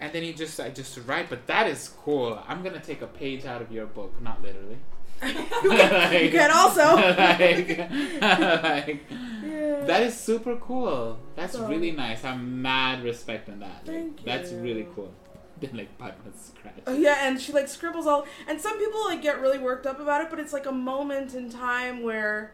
And 0.00 0.12
then 0.12 0.22
you 0.22 0.32
just 0.32 0.58
I 0.60 0.70
just 0.70 0.96
write, 1.06 1.28
but 1.28 1.46
that 1.48 1.66
is 1.66 1.88
cool. 2.04 2.40
I'm 2.46 2.62
gonna 2.62 2.80
take 2.80 3.02
a 3.02 3.06
page 3.06 3.44
out 3.44 3.60
of 3.62 3.70
your 3.72 3.86
book, 3.86 4.20
not 4.22 4.42
literally. 4.42 4.78
You, 5.22 5.70
can, 5.70 6.12
you 6.24 6.30
can 6.30 6.50
also. 6.50 6.96
like, 6.96 7.78
like, 8.62 9.04
yeah. 9.44 9.84
that 9.84 10.02
is 10.02 10.14
super 10.18 10.56
cool. 10.56 11.18
That's 11.36 11.54
So- 11.54 11.66
really 11.66 11.90
nice. 11.92 12.24
I'm 12.24 12.62
mad 12.62 13.02
respecting 13.02 13.58
that. 13.60 13.86
Like, 13.86 14.24
That's 14.24 14.52
really 14.52 14.86
cool. 14.94 15.12
Then 15.60 15.76
like 15.76 15.98
Padma's 15.98 16.52
scratch. 16.56 16.74
Oh, 16.86 16.94
yeah, 16.96 17.26
and 17.26 17.40
she 17.40 17.52
like 17.52 17.66
scribbles 17.66 18.06
all, 18.06 18.26
and 18.46 18.60
some 18.60 18.78
people 18.78 19.04
like 19.06 19.22
get 19.22 19.40
really 19.40 19.58
worked 19.58 19.86
up 19.86 19.98
about 19.98 20.20
it, 20.22 20.30
but 20.30 20.38
it's 20.38 20.52
like 20.52 20.66
a 20.66 20.72
moment 20.72 21.34
in 21.34 21.50
time 21.50 22.04
where 22.04 22.52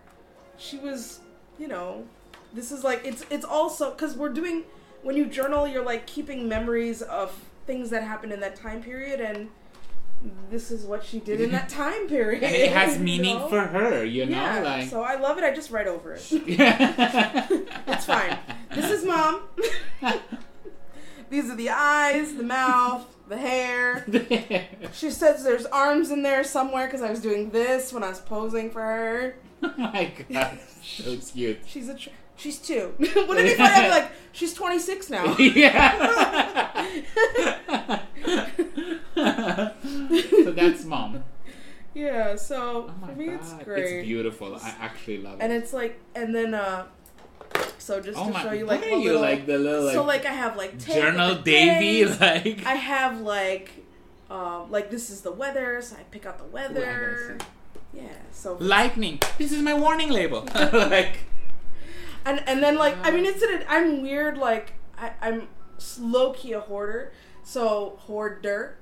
she 0.56 0.78
was, 0.78 1.21
you 1.59 1.68
know, 1.68 2.06
this 2.54 2.73
is 2.73 2.83
like 2.83 3.02
it's 3.04 3.23
it's 3.28 3.44
also 3.44 3.90
because 3.90 4.16
we're 4.16 4.30
doing 4.33 4.64
when 5.02 5.16
you 5.18 5.26
journal, 5.26 5.68
you're 5.68 5.85
like 5.85 6.06
keeping 6.06 6.49
memories 6.49 7.02
of 7.02 7.30
things 7.66 7.90
that 7.90 8.02
happened 8.04 8.33
in 8.33 8.40
that 8.40 8.56
time 8.56 8.83
period, 8.83 9.21
and 9.21 9.50
this 10.50 10.71
is 10.71 10.85
what 10.85 11.04
she 11.04 11.19
did 11.21 11.40
in 11.40 11.50
that 11.52 11.69
time 11.69 12.07
period. 12.09 12.43
And 12.43 12.54
it 12.54 12.73
has 12.73 12.97
you 12.99 13.04
meaning 13.04 13.38
know? 13.38 13.49
for 13.49 13.61
her, 13.61 14.04
you 14.04 14.26
know, 14.26 14.33
yeah, 14.37 14.61
like 14.61 14.88
so 14.88 15.02
I 15.02 15.16
love 15.16 15.38
it. 15.38 15.45
I 15.45 15.54
just 15.54 15.71
write 15.71 15.87
over 15.87 16.12
it. 16.14 16.26
it's 16.31 17.71
It's 17.87 18.04
fine. 18.07 18.38
This 18.75 18.90
is 18.90 19.04
mom. 19.04 19.43
These 21.31 21.50
are 21.50 21.57
the 21.57 21.71
eyes, 21.71 22.35
the 22.35 22.43
mouth, 22.45 23.07
the 23.28 23.37
hair. 23.37 24.04
She 24.93 25.11
says 25.11 25.43
there's 25.43 25.66
arms 25.66 26.11
in 26.11 26.23
there 26.23 26.45
somewhere 26.45 26.87
because 26.87 27.02
I 27.02 27.11
was 27.11 27.21
doing 27.21 27.50
this 27.50 27.93
when 27.93 28.04
I 28.04 28.09
was 28.11 28.21
posing 28.21 28.71
for 28.71 28.83
her. 28.83 29.37
oh 29.62 29.73
my 29.76 30.12
god, 30.31 30.59
so 30.83 31.16
cute. 31.16 31.59
She's 31.66 31.88
a 31.88 31.95
tr- 31.95 32.11
she's 32.37 32.59
two. 32.59 32.95
Wouldn't 32.99 33.16
it 33.40 33.45
be 33.45 33.54
funny? 33.54 33.73
I'd 33.75 33.83
be 33.85 33.90
like, 33.90 34.11
she's 34.33 34.52
26 34.54 35.11
now. 35.11 35.37
yeah. 35.38 36.85
So 40.30 40.52
that's 40.52 40.85
mom. 40.85 41.25
yeah. 41.94 42.37
So 42.37 42.90
Oh 42.90 43.06
for 43.06 43.12
me, 43.12 43.26
god, 43.26 43.35
it's 43.40 43.52
great. 43.64 43.85
It's 43.85 44.06
beautiful. 44.06 44.56
I 44.56 44.75
actually 44.80 45.18
love 45.18 45.35
it. 45.35 45.42
and 45.42 45.52
it's 45.52 45.73
like, 45.73 46.00
and 46.14 46.35
then 46.35 46.54
uh, 46.54 46.87
so 47.78 48.00
just 48.00 48.18
oh 48.18 48.26
to 48.26 48.33
my, 48.33 48.42
show 48.42 48.52
you 48.52 48.66
like 48.66 48.83
the 48.83 48.90
you 48.90 49.04
little, 49.04 49.21
like 49.21 49.47
the 49.47 49.59
little 49.59 49.85
like, 49.85 49.94
so 49.94 50.04
like 50.04 50.26
I 50.26 50.33
have 50.33 50.56
like 50.56 50.78
journal 50.78 51.37
Davy? 51.37 52.04
Like 52.21 52.64
I 52.66 52.75
have 52.75 53.21
like, 53.21 53.71
um, 54.30 54.71
like 54.71 54.90
this 54.90 55.11
is 55.11 55.21
the 55.21 55.33
weather, 55.33 55.80
so 55.83 55.97
I 55.97 56.02
pick 56.11 56.26
out 56.26 56.38
the 56.38 56.44
Ooh, 56.44 56.49
weather. 56.49 57.38
see. 57.38 58.00
Yeah. 58.02 58.09
So 58.33 58.56
lightning. 58.59 59.21
This 59.38 59.52
is 59.52 59.62
my 59.62 59.75
warning 59.75 60.11
label. 60.11 60.49
like 60.73 61.18
and 62.25 62.42
and 62.47 62.62
then 62.62 62.76
like 62.76 62.97
I 63.02 63.11
mean 63.11 63.25
it's 63.25 63.42
an 63.42 63.64
I'm 63.68 64.02
weird 64.02 64.38
like 64.38 64.73
I, 64.99 65.12
I'm 65.21 65.49
low 65.99 66.33
key 66.33 66.52
a 66.52 66.61
hoarder, 66.61 67.12
so 67.42 67.99
hoarder. 68.00 68.78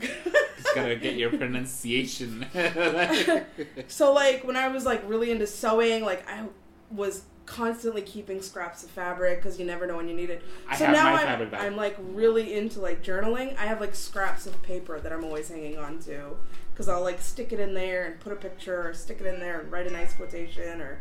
just 0.56 0.74
gotta 0.74 0.96
get 0.96 1.16
your 1.16 1.30
pronunciation. 1.30 2.46
So 3.88 4.12
like 4.12 4.44
when 4.44 4.56
I 4.56 4.68
was 4.68 4.84
like 4.84 5.02
really 5.08 5.30
into 5.30 5.46
sewing, 5.46 6.04
like 6.04 6.28
I 6.28 6.44
was 6.90 7.22
constantly 7.46 8.02
keeping 8.02 8.42
scraps 8.42 8.84
of 8.84 8.90
fabric 8.90 9.38
because 9.38 9.58
you 9.58 9.64
never 9.64 9.86
know 9.86 9.96
when 9.96 10.08
you 10.08 10.14
need 10.14 10.30
it. 10.30 10.42
I 10.68 10.76
so 10.76 10.86
have 10.86 10.94
now 10.94 11.12
my 11.12 11.24
I'm. 11.24 11.54
I'm 11.54 11.76
like 11.76 11.96
really 11.98 12.54
into 12.54 12.80
like 12.80 13.02
journaling. 13.02 13.56
I 13.56 13.66
have 13.66 13.80
like 13.80 13.94
scraps 13.94 14.46
of 14.46 14.60
paper 14.62 15.00
that 15.00 15.12
I'm 15.12 15.24
always 15.24 15.48
hanging 15.48 15.78
on 15.78 15.98
to 16.00 16.36
because 16.72 16.88
I'll 16.88 17.02
like 17.02 17.20
stick 17.20 17.52
it 17.52 17.58
in 17.58 17.74
there 17.74 18.04
and 18.06 18.20
put 18.20 18.32
a 18.32 18.36
picture 18.36 18.88
or 18.88 18.94
stick 18.94 19.20
it 19.20 19.26
in 19.26 19.40
there 19.40 19.60
and 19.60 19.72
write 19.72 19.86
a 19.86 19.90
nice 19.90 20.14
quotation 20.14 20.80
or. 20.80 20.98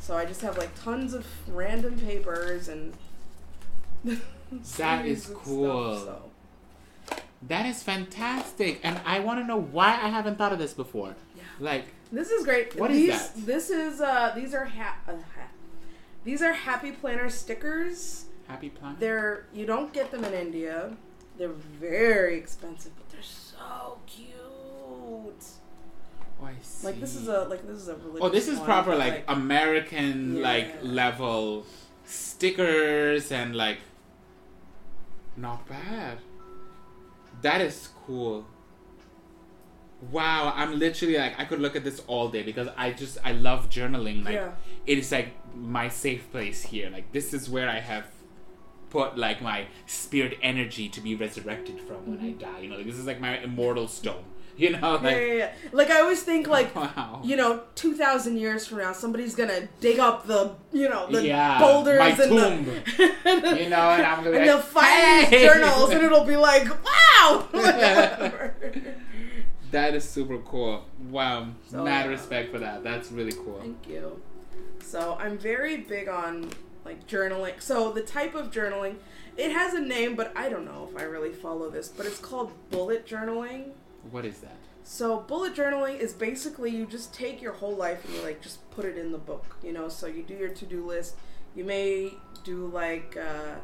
So 0.00 0.16
I 0.16 0.24
just 0.24 0.40
have 0.40 0.58
like 0.58 0.70
tons 0.82 1.14
of 1.14 1.26
random 1.48 1.98
papers 1.98 2.68
and. 2.68 2.94
That 4.78 5.06
is 5.06 5.30
cool. 5.32 5.96
Stuff, 5.96 6.06
so. 6.06 6.31
That 7.48 7.66
is 7.66 7.82
fantastic, 7.82 8.80
and 8.84 9.00
I 9.04 9.18
want 9.20 9.40
to 9.40 9.44
know 9.46 9.60
why 9.60 9.88
I 9.88 10.08
haven't 10.08 10.38
thought 10.38 10.52
of 10.52 10.58
this 10.60 10.72
before. 10.74 11.16
Yeah. 11.36 11.42
Like, 11.58 11.86
This 12.12 12.30
is 12.30 12.44
great. 12.44 12.78
What 12.78 12.90
is 12.90 12.96
these, 12.96 13.28
that? 13.30 13.46
This 13.46 13.70
is 13.70 14.00
uh 14.00 14.32
these 14.34 14.54
are 14.54 14.64
ha- 14.66 14.98
uh, 15.08 15.12
ha- 15.12 15.50
these 16.24 16.40
are 16.42 16.52
happy 16.52 16.92
planner 16.92 17.28
stickers. 17.30 18.26
happy 18.46 18.68
plan. 18.70 18.96
They're 19.00 19.46
you 19.52 19.66
don't 19.66 19.92
get 19.92 20.10
them 20.12 20.24
in 20.24 20.32
India. 20.34 20.96
They're 21.38 21.48
very 21.80 22.36
expensive, 22.38 22.92
but 22.96 23.08
they're 23.10 23.22
so 23.22 23.98
cute. 24.06 24.32
Oh, 26.40 26.44
I 26.44 26.54
see. 26.62 26.86
Like 26.86 27.00
this 27.00 27.16
is 27.16 27.26
a 27.28 27.44
like 27.44 27.66
this 27.66 27.78
is 27.78 27.88
a 27.88 27.96
religious 27.96 28.20
Oh, 28.22 28.28
this 28.28 28.46
is 28.48 28.58
one, 28.58 28.66
proper 28.66 28.90
but, 28.90 28.98
like 29.00 29.24
American 29.28 30.36
Yeah. 30.36 30.42
like 30.50 30.68
level 30.82 31.64
stickers 32.04 33.32
and 33.32 33.56
like 33.56 33.78
not 35.36 35.66
bad. 35.68 36.18
That 37.42 37.60
is 37.60 37.88
cool. 38.06 38.46
Wow, 40.10 40.52
I'm 40.56 40.78
literally 40.78 41.16
like 41.16 41.38
I 41.38 41.44
could 41.44 41.60
look 41.60 41.76
at 41.76 41.84
this 41.84 42.00
all 42.06 42.28
day 42.28 42.42
because 42.42 42.68
I 42.76 42.90
just 42.92 43.18
I 43.24 43.32
love 43.32 43.68
journaling. 43.70 44.24
Like 44.24 44.34
Yeah. 44.34 44.52
it 44.86 44.98
is 44.98 45.12
like 45.12 45.28
my 45.54 45.88
safe 45.88 46.30
place 46.32 46.62
here. 46.62 46.90
Like 46.90 47.12
this 47.12 47.32
is 47.32 47.48
where 47.48 47.68
I 47.68 47.78
have 47.78 48.06
put 48.90 49.16
like 49.16 49.40
my 49.40 49.66
spirit 49.86 50.38
energy 50.42 50.88
to 50.88 51.00
be 51.00 51.14
resurrected 51.14 51.80
from 51.80 52.06
when 52.10 52.20
I 52.20 52.32
die. 52.32 52.60
You 52.60 52.68
know, 52.70 52.76
like, 52.76 52.86
this 52.86 52.96
is 52.98 53.06
like 53.06 53.20
my 53.20 53.38
immortal 53.38 53.86
stone. 53.88 54.24
You 54.62 54.70
know, 54.70 54.78
Mm-hmm. 54.98 55.04
yeah, 55.06 55.10
like 55.10 55.16
yeah, 55.16 55.34
yeah. 55.34 55.52
Like 55.72 55.90
I 55.90 56.00
always 56.00 56.22
think 56.22 56.46
like 56.46 56.74
wow. 56.76 57.20
you 57.24 57.36
know, 57.36 57.62
two 57.74 57.94
thousand 57.94 58.36
years 58.38 58.66
from 58.66 58.78
now, 58.78 58.92
somebody's 58.92 59.34
gonna 59.34 59.68
dig 59.80 59.98
up 59.98 60.26
the 60.26 60.54
you 60.72 60.88
know 60.88 61.06
the 61.10 61.26
Yeah, 61.26 61.58
boulders 61.58 61.98
my 61.98 62.08
and 62.10 62.18
tomb. 62.18 62.64
the 62.64 63.56
You 63.62 63.70
know, 63.70 63.90
and 63.96 64.06
I'm 64.06 64.22
gonna 64.24 64.36
and 64.36 64.36
like, 64.36 64.44
they'll 64.46 64.60
find 64.60 65.20
these 65.22 65.28
"Hey!" 65.30 65.46
journals, 65.46 65.90
and 65.90 66.02
it'll 66.02 66.24
be 66.24 66.36
like, 66.36 66.66
wow. 66.84 68.50
That 69.70 69.94
is 69.94 70.06
super 70.06 70.38
cool. 70.38 70.84
Wow. 71.10 71.48
So, 71.70 71.82
Mad 71.82 72.04
yeah. 72.04 72.10
respect 72.10 72.52
for 72.52 72.58
that. 72.58 72.84
That's 72.84 73.10
really 73.10 73.32
cool. 73.32 73.58
Thank 73.60 73.88
you. 73.88 74.20
So 74.80 75.16
I'm 75.18 75.38
very 75.38 75.78
big 75.78 76.08
on 76.08 76.50
like 76.84 77.06
journaling. 77.06 77.60
So 77.62 77.90
the 77.90 78.02
type 78.02 78.34
of 78.34 78.50
journaling, 78.50 78.96
it 79.38 79.50
has 79.52 79.72
a 79.72 79.80
name, 79.80 80.14
but 80.14 80.30
I 80.36 80.50
don't 80.50 80.66
know 80.66 80.88
if 80.92 81.00
I 81.00 81.04
really 81.04 81.32
follow 81.32 81.70
this. 81.70 81.88
But 81.88 82.04
it's 82.04 82.18
called 82.18 82.52
bullet 82.70 83.06
journaling. 83.06 83.70
What 84.10 84.24
is 84.24 84.38
that? 84.38 84.56
So 84.84 85.20
bullet 85.20 85.54
journaling 85.54 85.98
is 85.98 86.12
basically 86.12 86.70
you 86.70 86.86
just 86.86 87.14
take 87.14 87.40
your 87.40 87.52
whole 87.52 87.76
life 87.76 88.04
and 88.04 88.14
you 88.14 88.22
like 88.22 88.42
just 88.42 88.68
put 88.70 88.84
it 88.84 88.98
in 88.98 89.12
the 89.12 89.18
book. 89.18 89.56
You 89.62 89.72
know, 89.72 89.88
so 89.88 90.06
you 90.06 90.22
do 90.22 90.34
your 90.34 90.48
to 90.50 90.66
do 90.66 90.84
list. 90.86 91.14
You 91.54 91.64
may 91.64 92.12
do 92.44 92.66
like 92.66 93.16
uh, 93.16 93.56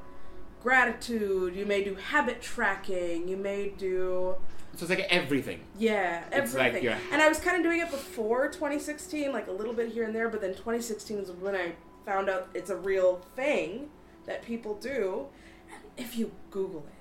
gratitude. 0.62 1.54
You 1.54 1.66
may 1.66 1.82
do 1.84 1.94
habit 1.94 2.40
tracking. 2.42 3.28
You 3.28 3.36
may 3.36 3.70
do 3.70 4.36
So 4.76 4.82
it's 4.84 4.90
like 4.90 5.06
everything. 5.10 5.60
yeah, 5.78 6.24
like 6.30 6.32
everything. 6.40 6.84
your- 6.84 6.96
and 7.12 7.20
I 7.22 7.28
was 7.28 7.38
kind 7.38 7.56
of 7.56 7.62
doing 7.62 7.80
it 7.80 7.90
before 7.90 8.48
2016, 8.48 9.32
like 9.32 9.48
a 9.48 9.52
little 9.52 9.72
bit 9.74 9.90
here 9.92 10.04
and 10.04 10.14
there, 10.14 10.28
but 10.28 10.40
then 10.40 10.50
2016 10.54 11.18
is 11.18 11.30
when 11.32 11.54
I 11.56 11.72
found 12.06 12.28
out 12.28 12.48
it's 12.54 12.70
a 12.70 12.76
real 12.76 13.16
thing 13.34 13.90
that 14.26 14.42
people 14.42 14.74
do. 14.74 15.26
And 15.72 15.80
if 15.96 16.16
you 16.16 16.32
Google 16.50 16.84
it, 16.86 16.94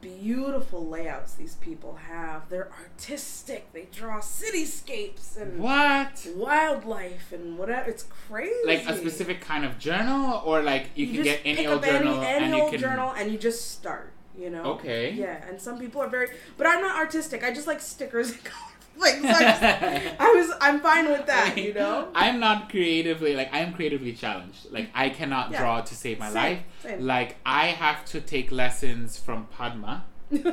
beautiful 0.00 0.86
layouts 0.86 1.34
these 1.34 1.54
people 1.56 1.94
have, 2.08 2.48
they're 2.48 2.70
artistic. 2.80 3.72
They 3.72 3.88
draw 3.92 4.20
cityscapes 4.20 5.36
and 5.40 5.58
What? 5.60 6.26
wildlife 6.34 7.32
and 7.32 7.58
whatever. 7.58 7.90
It's 7.90 8.04
crazy. 8.04 8.54
Like 8.64 8.86
a 8.88 8.96
specific 8.96 9.40
kind 9.40 9.64
of 9.64 9.78
journal, 9.78 10.42
or 10.44 10.62
like 10.62 10.90
you, 10.94 11.06
can 11.08 11.22
get 11.22 11.40
any 11.44 11.66
old 11.66 11.78
up 11.78 11.86
any, 11.86 11.98
journal 11.98 12.20
any 12.22 12.44
and 12.46 12.54
you 12.54 12.62
old 12.62 12.70
can. 12.72 12.80
journal 12.80 13.12
and 13.16 13.32
you 13.32 13.38
just 13.38 13.70
start. 13.72 14.12
You 14.38 14.50
know. 14.50 14.62
Okay. 14.74 15.12
Yeah, 15.12 15.44
and 15.48 15.60
some 15.60 15.80
people 15.80 16.00
are 16.00 16.08
very, 16.08 16.28
but 16.56 16.66
I'm 16.66 16.80
not 16.80 16.96
artistic. 16.96 17.42
I 17.42 17.52
just 17.52 17.66
like 17.66 17.80
stickers 17.80 18.30
and 18.30 18.44
colorful 18.44 18.67
things. 18.98 19.24
I, 20.20 20.32
was, 20.36 20.50
I'm 20.60 20.80
fine 20.80 21.08
with 21.08 21.26
that. 21.26 21.56
You 21.56 21.74
know. 21.74 22.08
I'm 22.14 22.40
not 22.40 22.68
creatively 22.70 23.34
like 23.36 23.52
I 23.52 23.58
am 23.60 23.72
creatively 23.74 24.12
challenged. 24.12 24.70
Like 24.70 24.90
I 24.94 25.08
cannot 25.10 25.50
Yeah. 25.50 25.60
draw 25.60 25.80
to 25.80 25.94
save 25.94 26.18
my 26.18 26.26
Same, 26.26 26.34
life. 26.34 26.58
same. 26.82 27.06
Like 27.06 27.36
I 27.46 27.66
have 27.66 28.04
to 28.06 28.20
take 28.20 28.50
lessons 28.52 29.18
from 29.18 29.46
Padma 29.46 30.04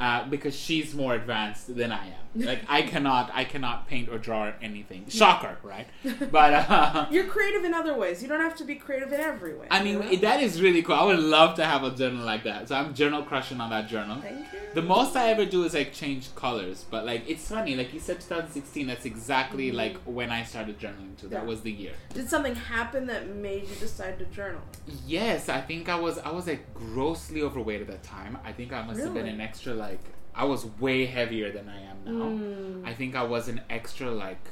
uh, 0.00 0.24
because 0.28 0.54
she's 0.56 0.94
more 0.94 1.14
advanced 1.14 1.74
than 1.76 1.92
I 1.92 2.06
am. 2.06 2.21
Like 2.52 2.62
I 2.68 2.82
cannot, 2.82 3.30
I 3.34 3.44
cannot 3.44 3.86
paint 3.88 4.08
or 4.08 4.16
draw 4.18 4.52
anything. 4.62 5.04
Shocker, 5.08 5.58
right? 5.62 5.86
But 6.30 6.54
uh, 6.54 7.06
You're 7.10 7.26
creative 7.26 7.64
in 7.64 7.74
other 7.74 7.94
ways. 7.94 8.22
You 8.22 8.28
don't 8.28 8.40
have 8.40 8.56
to 8.56 8.64
be 8.64 8.74
creative 8.76 9.12
in 9.12 9.20
every 9.20 9.54
way. 9.54 9.66
I 9.70 9.82
mean, 9.82 10.02
you 10.04 10.12
know? 10.12 10.16
that 10.16 10.42
is 10.42 10.60
really 10.62 10.82
cool. 10.82 10.94
I 10.94 11.04
would 11.04 11.18
love 11.18 11.56
to 11.56 11.64
have 11.64 11.84
a 11.84 11.90
journal 11.90 12.24
like 12.24 12.44
that. 12.44 12.68
So 12.68 12.74
I'm 12.74 12.94
journal 12.94 13.22
crushing 13.22 13.60
on 13.60 13.68
that 13.70 13.86
journal. 13.88 14.20
Thank 14.22 14.50
you. 14.52 14.58
The 14.74 14.82
most 14.82 15.14
I 15.14 15.28
ever 15.30 15.44
do 15.44 15.64
is 15.64 15.74
like 15.74 15.92
change 15.92 16.34
colors, 16.34 16.86
but 16.90 17.04
like 17.04 17.28
it's 17.28 17.46
funny. 17.48 17.76
Like 17.76 17.92
you 17.92 18.00
said, 18.00 18.20
2016. 18.20 18.86
That's 18.86 19.04
exactly 19.04 19.70
Mhm. 19.70 19.74
like 19.74 19.96
when 20.04 20.30
I 20.30 20.42
started 20.44 20.78
journaling 20.78 21.16
too. 21.20 21.28
That 21.28 21.42
Yeah. 21.42 21.48
was 21.48 21.60
the 21.60 21.72
year. 21.72 21.92
Did 22.14 22.28
something 22.30 22.54
happen 22.54 23.06
that 23.08 23.28
made 23.28 23.68
you 23.68 23.74
decide 23.76 24.18
to 24.20 24.24
journal? 24.26 24.62
Yes, 25.06 25.48
I 25.50 25.60
think 25.60 25.88
I 25.90 25.96
was. 25.98 26.18
I 26.18 26.30
was 26.30 26.46
like 26.46 26.72
grossly 26.72 27.42
overweight 27.42 27.82
at 27.82 27.88
that 27.88 28.02
time. 28.02 28.38
I 28.44 28.52
think 28.52 28.72
I 28.72 28.82
must 28.82 29.00
have 29.00 29.12
been 29.12 29.28
an 29.28 29.40
extra 29.40 29.74
like. 29.74 30.00
I 30.34 30.44
was 30.44 30.66
way 30.80 31.06
heavier 31.06 31.52
than 31.52 31.68
I 31.68 31.80
am 31.82 31.98
now. 32.04 32.24
Mm. 32.26 32.86
I 32.88 32.94
think 32.94 33.14
I 33.14 33.22
was 33.22 33.48
an 33.48 33.60
extra 33.68 34.10
like 34.10 34.48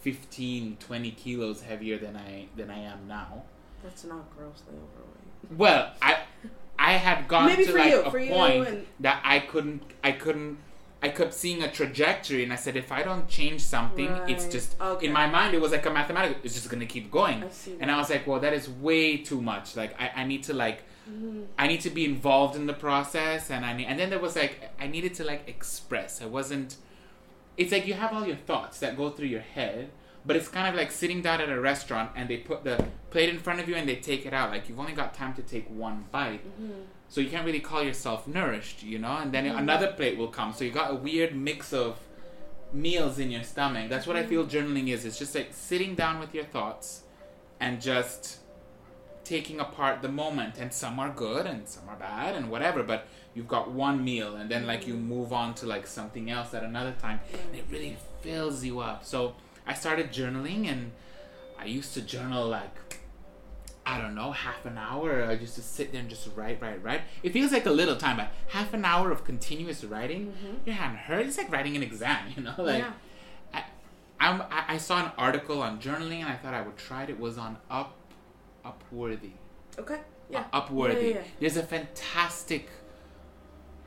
15, 0.00 0.76
20 0.78 1.10
kilos 1.12 1.62
heavier 1.62 1.98
than 1.98 2.16
I 2.16 2.46
than 2.56 2.70
I 2.70 2.78
am 2.80 3.06
now. 3.08 3.42
That's 3.82 4.04
not 4.04 4.24
grossly 4.36 4.74
overweight. 4.74 5.58
Well, 5.58 5.92
I 6.02 6.18
I 6.78 6.92
had 6.92 7.28
gotten 7.28 7.48
Maybe 7.48 7.64
to 7.66 7.72
for 7.72 7.78
like 7.78 7.90
you, 7.90 8.00
a 8.02 8.10
for 8.10 8.18
you 8.18 8.30
point 8.30 8.68
and- 8.68 8.86
that 9.00 9.20
I 9.24 9.40
couldn't 9.40 9.82
I 10.04 10.12
couldn't 10.12 10.58
I 11.02 11.10
kept 11.10 11.34
seeing 11.34 11.62
a 11.62 11.70
trajectory 11.70 12.42
and 12.42 12.52
I 12.52 12.56
said 12.56 12.76
if 12.76 12.90
I 12.90 13.02
don't 13.02 13.28
change 13.28 13.60
something 13.60 14.10
it's 14.28 14.46
just 14.48 14.80
Okay. 14.80 15.06
in 15.06 15.12
my 15.12 15.26
mind 15.26 15.54
it 15.54 15.60
was 15.60 15.72
like 15.72 15.86
a 15.86 15.90
mathematical 15.90 16.40
it's 16.42 16.54
just 16.54 16.68
gonna 16.70 16.86
keep 16.86 17.10
going. 17.10 17.44
I 17.44 17.48
see. 17.50 17.76
And 17.80 17.90
I 17.90 17.98
was 17.98 18.10
like, 18.10 18.26
well 18.26 18.40
that 18.40 18.52
is 18.52 18.68
way 18.68 19.16
too 19.18 19.40
much. 19.40 19.76
Like 19.76 20.00
I, 20.00 20.10
I 20.22 20.24
need 20.24 20.42
to 20.44 20.54
like 20.54 20.82
Mhm. 21.08 21.46
I 21.58 21.66
need 21.68 21.80
to 21.82 21.90
be 21.90 22.04
involved 22.04 22.56
in 22.56 22.66
the 22.66 22.72
process 22.74 23.50
and 23.50 23.64
I 23.64 23.72
need 23.72 23.86
and 23.86 23.98
then 23.98 24.10
there 24.10 24.18
was 24.18 24.36
like 24.36 24.70
I 24.80 24.86
needed 24.86 25.14
to 25.14 25.24
like 25.24 25.48
express. 25.48 26.20
I 26.22 26.26
wasn't 26.26 26.76
it's 27.56 27.72
like 27.72 27.86
you 27.86 27.94
have 27.94 28.12
all 28.12 28.26
your 28.26 28.36
thoughts 28.36 28.80
that 28.80 28.96
go 28.96 29.08
through 29.10 29.28
your 29.28 29.40
head, 29.40 29.90
but 30.26 30.36
it's 30.36 30.48
kind 30.48 30.68
of 30.68 30.74
like 30.74 30.90
sitting 30.90 31.22
down 31.22 31.40
at 31.40 31.48
a 31.48 31.58
restaurant 31.60 32.10
and 32.16 32.28
they 32.28 32.36
put 32.36 32.64
the 32.64 32.84
plate 33.10 33.28
in 33.30 33.38
front 33.38 33.60
of 33.60 33.68
you 33.68 33.74
and 33.76 33.88
they 33.88 33.96
take 33.96 34.26
it 34.26 34.34
out. 34.34 34.50
Like 34.50 34.68
you've 34.68 34.78
only 34.80 34.92
got 34.92 35.14
time 35.14 35.32
to 35.34 35.42
take 35.42 35.66
one 35.70 36.04
bite. 36.10 36.44
Mhm. 36.60 36.84
So 37.08 37.20
you 37.20 37.30
can't 37.30 37.46
really 37.46 37.60
call 37.60 37.82
yourself 37.84 38.26
nourished, 38.26 38.82
you 38.82 38.98
know? 38.98 39.16
And 39.18 39.32
then 39.32 39.44
Mhm. 39.46 39.58
another 39.58 39.92
plate 39.92 40.18
will 40.18 40.28
come. 40.28 40.52
So 40.52 40.64
you 40.64 40.70
got 40.72 40.90
a 40.90 40.94
weird 40.96 41.34
mix 41.36 41.72
of 41.72 41.98
meals 42.72 43.18
in 43.18 43.30
your 43.30 43.44
stomach. 43.44 43.88
That's 43.88 44.06
what 44.08 44.16
I 44.16 44.26
feel 44.26 44.44
journaling 44.44 44.88
is. 44.88 45.04
It's 45.04 45.18
just 45.18 45.34
like 45.34 45.50
sitting 45.52 45.94
down 45.94 46.18
with 46.18 46.34
your 46.34 46.44
thoughts 46.44 47.04
and 47.60 47.80
just 47.80 48.40
taking 49.26 49.60
apart 49.60 50.02
the 50.02 50.08
moment. 50.08 50.54
And 50.58 50.72
some 50.72 50.98
are 50.98 51.10
good 51.10 51.46
and 51.46 51.68
some 51.68 51.88
are 51.88 51.96
bad 51.96 52.34
and 52.34 52.50
whatever, 52.50 52.82
but 52.82 53.06
you've 53.34 53.48
got 53.48 53.70
one 53.70 54.04
meal 54.04 54.36
and 54.36 54.50
then 54.50 54.66
like 54.66 54.86
you 54.86 54.94
move 54.94 55.32
on 55.32 55.54
to 55.54 55.66
like 55.66 55.86
something 55.86 56.30
else 56.30 56.54
at 56.54 56.62
another 56.62 56.94
time. 57.00 57.20
And 57.32 57.54
it 57.60 57.64
really 57.70 57.96
fills 58.22 58.64
you 58.64 58.80
up. 58.80 59.04
So 59.04 59.34
I 59.66 59.74
started 59.74 60.12
journaling 60.12 60.66
and 60.70 60.92
I 61.58 61.64
used 61.66 61.94
to 61.94 62.00
journal 62.02 62.46
like 62.48 62.74
I 63.88 64.00
don't 64.00 64.16
know, 64.16 64.32
half 64.32 64.66
an 64.66 64.76
hour. 64.78 65.22
I 65.22 65.34
used 65.34 65.54
to 65.54 65.62
sit 65.62 65.92
there 65.92 66.00
and 66.00 66.10
just 66.10 66.28
write, 66.34 66.60
write, 66.60 66.82
write. 66.82 67.02
It 67.22 67.32
feels 67.32 67.52
like 67.52 67.66
a 67.66 67.70
little 67.70 67.94
time, 67.94 68.16
but 68.16 68.30
half 68.48 68.74
an 68.74 68.84
hour 68.84 69.12
of 69.12 69.22
continuous 69.24 69.84
writing, 69.84 70.34
Mhm. 70.44 70.66
your 70.66 70.74
hand 70.74 70.98
hurts. 70.98 71.28
It's 71.28 71.38
like 71.38 71.52
writing 71.52 71.76
an 71.76 71.84
exam, 71.84 72.18
you 72.36 72.42
know? 72.42 72.54
Like, 72.58 72.82
yeah. 72.82 72.92
I, 73.54 73.62
I'm, 74.18 74.42
I, 74.50 74.64
I 74.74 74.76
saw 74.78 75.04
an 75.04 75.12
article 75.16 75.62
on 75.62 75.78
journaling 75.80 76.18
and 76.22 76.28
I 76.28 76.34
thought 76.34 76.52
I 76.52 76.62
would 76.62 76.76
try 76.76 77.04
it. 77.04 77.10
It 77.10 77.20
was 77.20 77.38
on 77.38 77.58
Up, 77.70 77.94
Upworthy. 78.68 79.32
Okay. 79.78 80.00
Yeah. 80.30 80.44
Uh, 80.52 80.60
Upworthy. 80.62 81.02
Yeah, 81.10 81.16
yeah. 81.16 81.22
There's 81.40 81.56
a 81.56 81.62
fantastic 81.62 82.68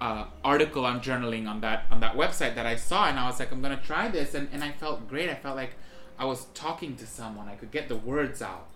uh, 0.02 0.26
article 0.44 0.86
on 0.86 1.02
journaling 1.02 1.48
on 1.48 1.62
that 1.62 1.86
on 1.92 2.00
that 2.00 2.16
website 2.16 2.56
that 2.56 2.66
I 2.66 2.76
saw, 2.76 3.06
and 3.10 3.20
I 3.20 3.26
was 3.28 3.40
like, 3.40 3.52
I'm 3.52 3.62
gonna 3.62 3.82
try 3.84 4.08
this, 4.08 4.34
and, 4.34 4.48
and 4.54 4.64
I 4.64 4.72
felt 4.72 5.08
great. 5.10 5.30
I 5.30 5.36
felt 5.36 5.56
like 5.58 5.72
I 6.18 6.26
was 6.26 6.46
talking 6.54 6.96
to 6.98 7.06
someone. 7.08 7.48
I 7.50 7.56
could 7.56 7.72
get 7.72 7.90
the 7.90 7.96
words 7.98 8.42
out. 8.42 8.68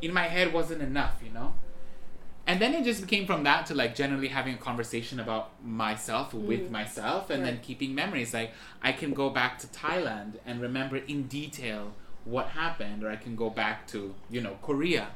In 0.00 0.12
my 0.12 0.24
head 0.24 0.52
wasn't 0.52 0.82
enough, 0.82 1.16
you 1.24 1.30
know. 1.32 1.54
And 2.46 2.62
then 2.62 2.72
it 2.72 2.84
just 2.84 3.02
became 3.02 3.26
from 3.26 3.42
that 3.42 3.66
to 3.66 3.74
like 3.74 3.94
generally 3.94 4.28
having 4.28 4.54
a 4.54 4.58
conversation 4.58 5.20
about 5.20 5.50
myself 5.62 6.32
with 6.32 6.68
Mm. 6.68 6.70
myself, 6.70 7.30
and 7.30 7.44
then 7.44 7.58
keeping 7.60 7.94
memories. 7.94 8.32
Like 8.32 8.52
I 8.80 8.92
can 8.92 9.12
go 9.12 9.28
back 9.30 9.58
to 9.58 9.66
Thailand 9.66 10.34
and 10.46 10.60
remember 10.60 10.96
in 10.96 11.24
detail 11.24 11.92
what 12.24 12.46
happened, 12.48 13.02
or 13.02 13.10
I 13.10 13.16
can 13.16 13.34
go 13.34 13.50
back 13.50 13.86
to 13.88 14.14
you 14.30 14.40
know 14.40 14.56
Korea 14.62 15.08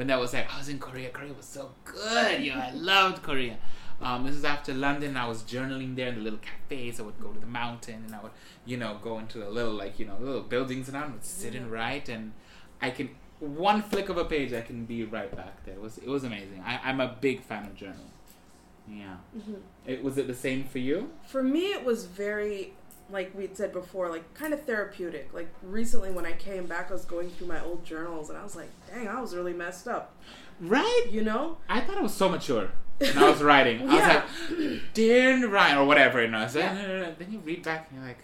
when 0.00 0.06
that 0.06 0.18
was 0.18 0.32
like 0.32 0.50
I 0.50 0.56
was 0.56 0.70
in 0.70 0.78
Korea. 0.78 1.10
Korea 1.10 1.34
was 1.34 1.44
so 1.44 1.72
good, 1.84 2.40
you 2.42 2.54
know. 2.54 2.60
I 2.60 2.70
loved 2.70 3.22
Korea. 3.22 3.58
Um, 4.00 4.24
this 4.24 4.34
is 4.34 4.46
after 4.46 4.72
London. 4.72 5.14
I 5.14 5.28
was 5.28 5.42
journaling 5.42 5.94
there 5.94 6.08
in 6.08 6.14
the 6.14 6.22
little 6.22 6.38
cafes. 6.38 6.98
I 7.00 7.02
would 7.02 7.20
go 7.20 7.28
to 7.32 7.38
the 7.38 7.46
mountain 7.46 8.02
and 8.06 8.14
I 8.14 8.22
would, 8.22 8.32
you 8.64 8.78
know, 8.78 8.96
go 9.02 9.18
into 9.18 9.36
the 9.36 9.50
little 9.50 9.74
like 9.74 9.98
you 9.98 10.06
know 10.06 10.16
little 10.18 10.40
buildings 10.40 10.88
and 10.88 10.96
I 10.96 11.06
would 11.06 11.22
sit 11.22 11.54
and 11.54 11.70
write 11.70 12.08
and 12.08 12.32
I 12.80 12.88
can 12.92 13.10
one 13.40 13.82
flick 13.82 14.08
of 14.08 14.16
a 14.16 14.24
page 14.24 14.54
I 14.54 14.62
can 14.62 14.86
be 14.86 15.04
right 15.04 15.30
back 15.36 15.66
there. 15.66 15.74
It 15.74 15.82
was 15.82 15.98
it 15.98 16.08
was 16.08 16.24
amazing. 16.24 16.62
I, 16.66 16.80
I'm 16.82 17.00
a 17.00 17.14
big 17.20 17.42
fan 17.42 17.66
of 17.66 17.74
journaling. 17.76 18.14
Yeah. 18.88 19.16
Mhm. 19.36 19.60
It 19.86 20.02
was 20.02 20.16
it 20.16 20.26
the 20.28 20.34
same 20.46 20.64
for 20.64 20.78
you? 20.78 21.10
For 21.26 21.42
me, 21.42 21.64
it 21.78 21.84
was 21.84 22.06
very, 22.06 22.72
like 23.12 23.36
we'd 23.36 23.56
said 23.56 23.72
before, 23.72 24.08
like 24.08 24.32
kind 24.34 24.52
of 24.54 24.64
therapeutic. 24.64 25.30
Like 25.32 25.48
recently, 25.62 26.10
when 26.10 26.24
I 26.26 26.32
came 26.32 26.66
back, 26.66 26.90
I 26.90 26.92
was 26.94 27.04
going 27.04 27.30
through 27.30 27.48
my 27.48 27.62
old 27.62 27.84
journals, 27.84 28.28
and 28.28 28.38
I 28.38 28.42
was 28.42 28.56
like, 28.56 28.68
"Dang, 28.92 29.08
I 29.08 29.20
was 29.20 29.34
really 29.34 29.52
messed 29.52 29.88
up." 29.88 30.14
Right. 30.60 31.06
You 31.10 31.22
know? 31.22 31.56
I 31.68 31.80
thought 31.80 31.96
I 31.98 32.02
was 32.02 32.14
so 32.14 32.28
mature 32.28 32.70
when 32.98 33.16
I 33.18 33.30
was 33.30 33.42
writing. 33.42 33.80
I 33.82 33.84
was 33.84 33.94
Yeah. 34.58 34.70
like, 34.72 34.80
dear 34.94 35.48
Ryan 35.48 35.78
or 35.78 35.86
whatever, 35.86 36.20
you 36.22 36.28
know. 36.28 36.46
So 36.48 36.58
Yeah. 36.58 37.12
then 37.18 37.28
you 37.32 37.38
read 37.38 37.62
back 37.62 37.88
and 37.90 37.98
you're 37.98 38.06
like, 38.08 38.18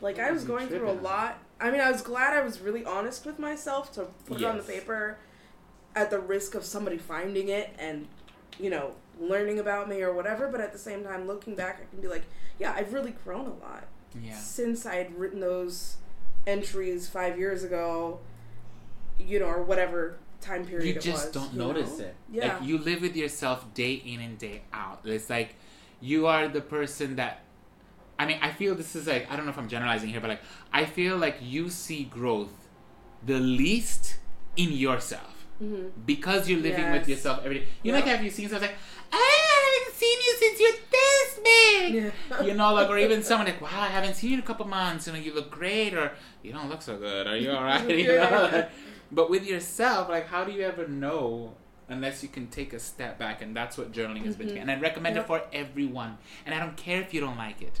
Like 0.00 0.18
I 0.18 0.32
was 0.32 0.44
going 0.44 0.68
through 0.68 0.90
a 0.90 0.92
lot. 0.92 1.38
I 1.60 1.70
mean, 1.70 1.80
I 1.80 1.90
was 1.90 2.02
glad 2.02 2.32
I 2.32 2.42
was 2.42 2.60
really 2.60 2.84
honest 2.84 3.26
with 3.26 3.38
myself 3.38 3.92
to 3.92 4.06
put 4.26 4.40
it 4.40 4.44
on 4.44 4.56
the 4.56 4.62
paper, 4.62 5.18
at 5.94 6.10
the 6.10 6.18
risk 6.18 6.54
of 6.54 6.64
somebody 6.64 6.96
finding 6.96 7.48
it 7.48 7.70
and, 7.78 8.06
you 8.58 8.70
know, 8.70 8.92
learning 9.20 9.58
about 9.58 9.88
me 9.88 10.02
or 10.02 10.12
whatever. 10.12 10.48
But 10.48 10.60
at 10.60 10.72
the 10.72 10.78
same 10.78 11.04
time, 11.04 11.26
looking 11.26 11.54
back, 11.54 11.80
I 11.82 11.90
can 11.90 12.00
be 12.00 12.08
like, 12.08 12.24
yeah, 12.58 12.72
I've 12.76 12.92
really 12.92 13.12
grown 13.24 13.46
a 13.46 13.54
lot 13.54 13.84
yeah. 14.20 14.34
since 14.34 14.86
I 14.86 14.96
had 14.96 15.18
written 15.18 15.40
those 15.40 15.96
entries 16.46 17.08
five 17.08 17.38
years 17.38 17.62
ago, 17.62 18.20
you 19.18 19.38
know, 19.38 19.46
or 19.46 19.62
whatever 19.62 20.18
time 20.40 20.64
period 20.64 20.86
you 20.86 20.94
it 20.94 21.02
just 21.02 21.26
was, 21.26 21.34
don't 21.34 21.52
you 21.52 21.58
notice 21.58 21.98
know? 21.98 22.06
it. 22.06 22.14
Yeah. 22.32 22.54
Like 22.54 22.66
you 22.66 22.78
live 22.78 23.02
with 23.02 23.16
yourself 23.16 23.72
day 23.74 23.94
in 23.94 24.20
and 24.20 24.38
day 24.38 24.62
out. 24.72 25.00
It's 25.04 25.30
like 25.30 25.54
you 26.00 26.26
are 26.26 26.48
the 26.48 26.60
person 26.60 27.16
that 27.16 27.42
I 28.18 28.26
mean, 28.26 28.38
I 28.42 28.50
feel 28.50 28.74
this 28.74 28.94
is 28.96 29.06
like 29.06 29.30
I 29.30 29.36
don't 29.36 29.46
know 29.46 29.52
if 29.52 29.58
I'm 29.58 29.68
generalizing 29.68 30.10
here, 30.10 30.20
but 30.20 30.30
like 30.30 30.42
I 30.72 30.84
feel 30.84 31.16
like 31.16 31.36
you 31.40 31.70
see 31.70 32.04
growth 32.04 32.52
the 33.24 33.38
least 33.38 34.16
in 34.56 34.72
yourself. 34.72 35.39
Hmm 35.60 35.86
Because 36.06 36.48
you're 36.48 36.60
living 36.60 36.90
with 36.90 37.06
yourself 37.08 37.40
every 37.44 37.60
day. 37.60 37.66
You 37.82 37.92
know, 37.92 37.98
Yep. 37.98 38.06
like 38.06 38.16
have 38.16 38.24
you 38.24 38.30
seen 38.30 38.48
something 38.48 38.68
like 38.70 38.78
I 39.12 39.28
haven't 39.56 39.96
seen 40.02 40.18
you 40.26 40.32
since 40.42 40.60
you're 40.60 40.78
this 40.96 41.40
big 41.44 41.94
Yeah. 41.94 42.42
you 42.48 42.54
know, 42.54 42.72
like, 42.74 42.88
or 42.88 42.98
even 42.98 43.22
someone 43.28 43.46
like, 43.46 43.60
wow, 43.60 43.68
I 43.88 43.88
haven't 43.88 44.14
seen 44.14 44.30
you 44.30 44.36
in 44.38 44.42
a 44.42 44.46
couple 44.46 44.66
months, 44.66 45.06
you 45.06 45.12
know, 45.12 45.18
you 45.18 45.34
look 45.34 45.50
great, 45.50 45.94
or 45.94 46.12
you 46.42 46.52
don't 46.52 46.68
look 46.68 46.82
so 46.82 46.96
good, 46.96 47.26
are 47.26 47.36
you 47.36 47.50
alright? 47.50 47.88
you 48.04 48.06
know, 48.06 48.48
like- 48.52 48.70
but 49.12 49.28
with 49.28 49.44
yourself, 49.44 50.08
like, 50.08 50.26
how 50.28 50.44
do 50.44 50.52
you 50.52 50.62
ever 50.62 50.86
know 50.86 51.54
unless 51.88 52.22
you 52.22 52.28
can 52.28 52.46
take 52.46 52.72
a 52.72 52.78
step 52.78 53.18
back? 53.18 53.42
And 53.42 53.56
that's 53.56 53.76
what 53.76 53.90
journaling 53.92 54.24
has 54.24 54.36
been. 54.36 54.50
Mhm. 54.50 54.60
And 54.62 54.70
I 54.70 54.78
recommend 54.78 55.16
Yep. 55.16 55.24
it 55.24 55.26
for 55.26 55.42
everyone. 55.52 56.16
And 56.46 56.54
I 56.54 56.60
don't 56.60 56.76
care 56.76 57.00
if 57.00 57.12
you 57.12 57.20
don't 57.20 57.36
like 57.36 57.60
it, 57.60 57.80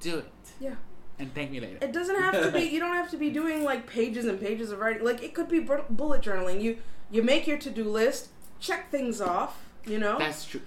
do 0.00 0.18
it. 0.18 0.32
Yeah. 0.60 0.74
And 1.18 1.34
thank 1.34 1.50
me 1.50 1.58
later. 1.60 1.78
It 1.80 1.92
doesn't 1.92 2.16
have 2.20 2.34
to 2.44 2.52
be. 2.52 2.60
You 2.74 2.78
don't 2.78 2.94
have 2.94 3.10
to 3.12 3.16
be 3.16 3.30
doing 3.30 3.64
like 3.64 3.86
pages 3.86 4.26
and 4.26 4.38
pages 4.38 4.70
of 4.70 4.78
writing. 4.78 5.04
Like 5.04 5.22
it 5.22 5.32
could 5.34 5.48
be 5.48 5.58
bullet 5.58 6.20
journaling. 6.22 6.60
You 6.62 6.76
you 7.10 7.22
make 7.22 7.46
your 7.46 7.58
to 7.58 7.70
do 7.70 7.84
list, 7.84 8.28
check 8.60 8.90
things 8.90 9.20
off. 9.20 9.64
You 9.86 9.98
know, 9.98 10.18
That's 10.18 10.44
true. 10.44 10.60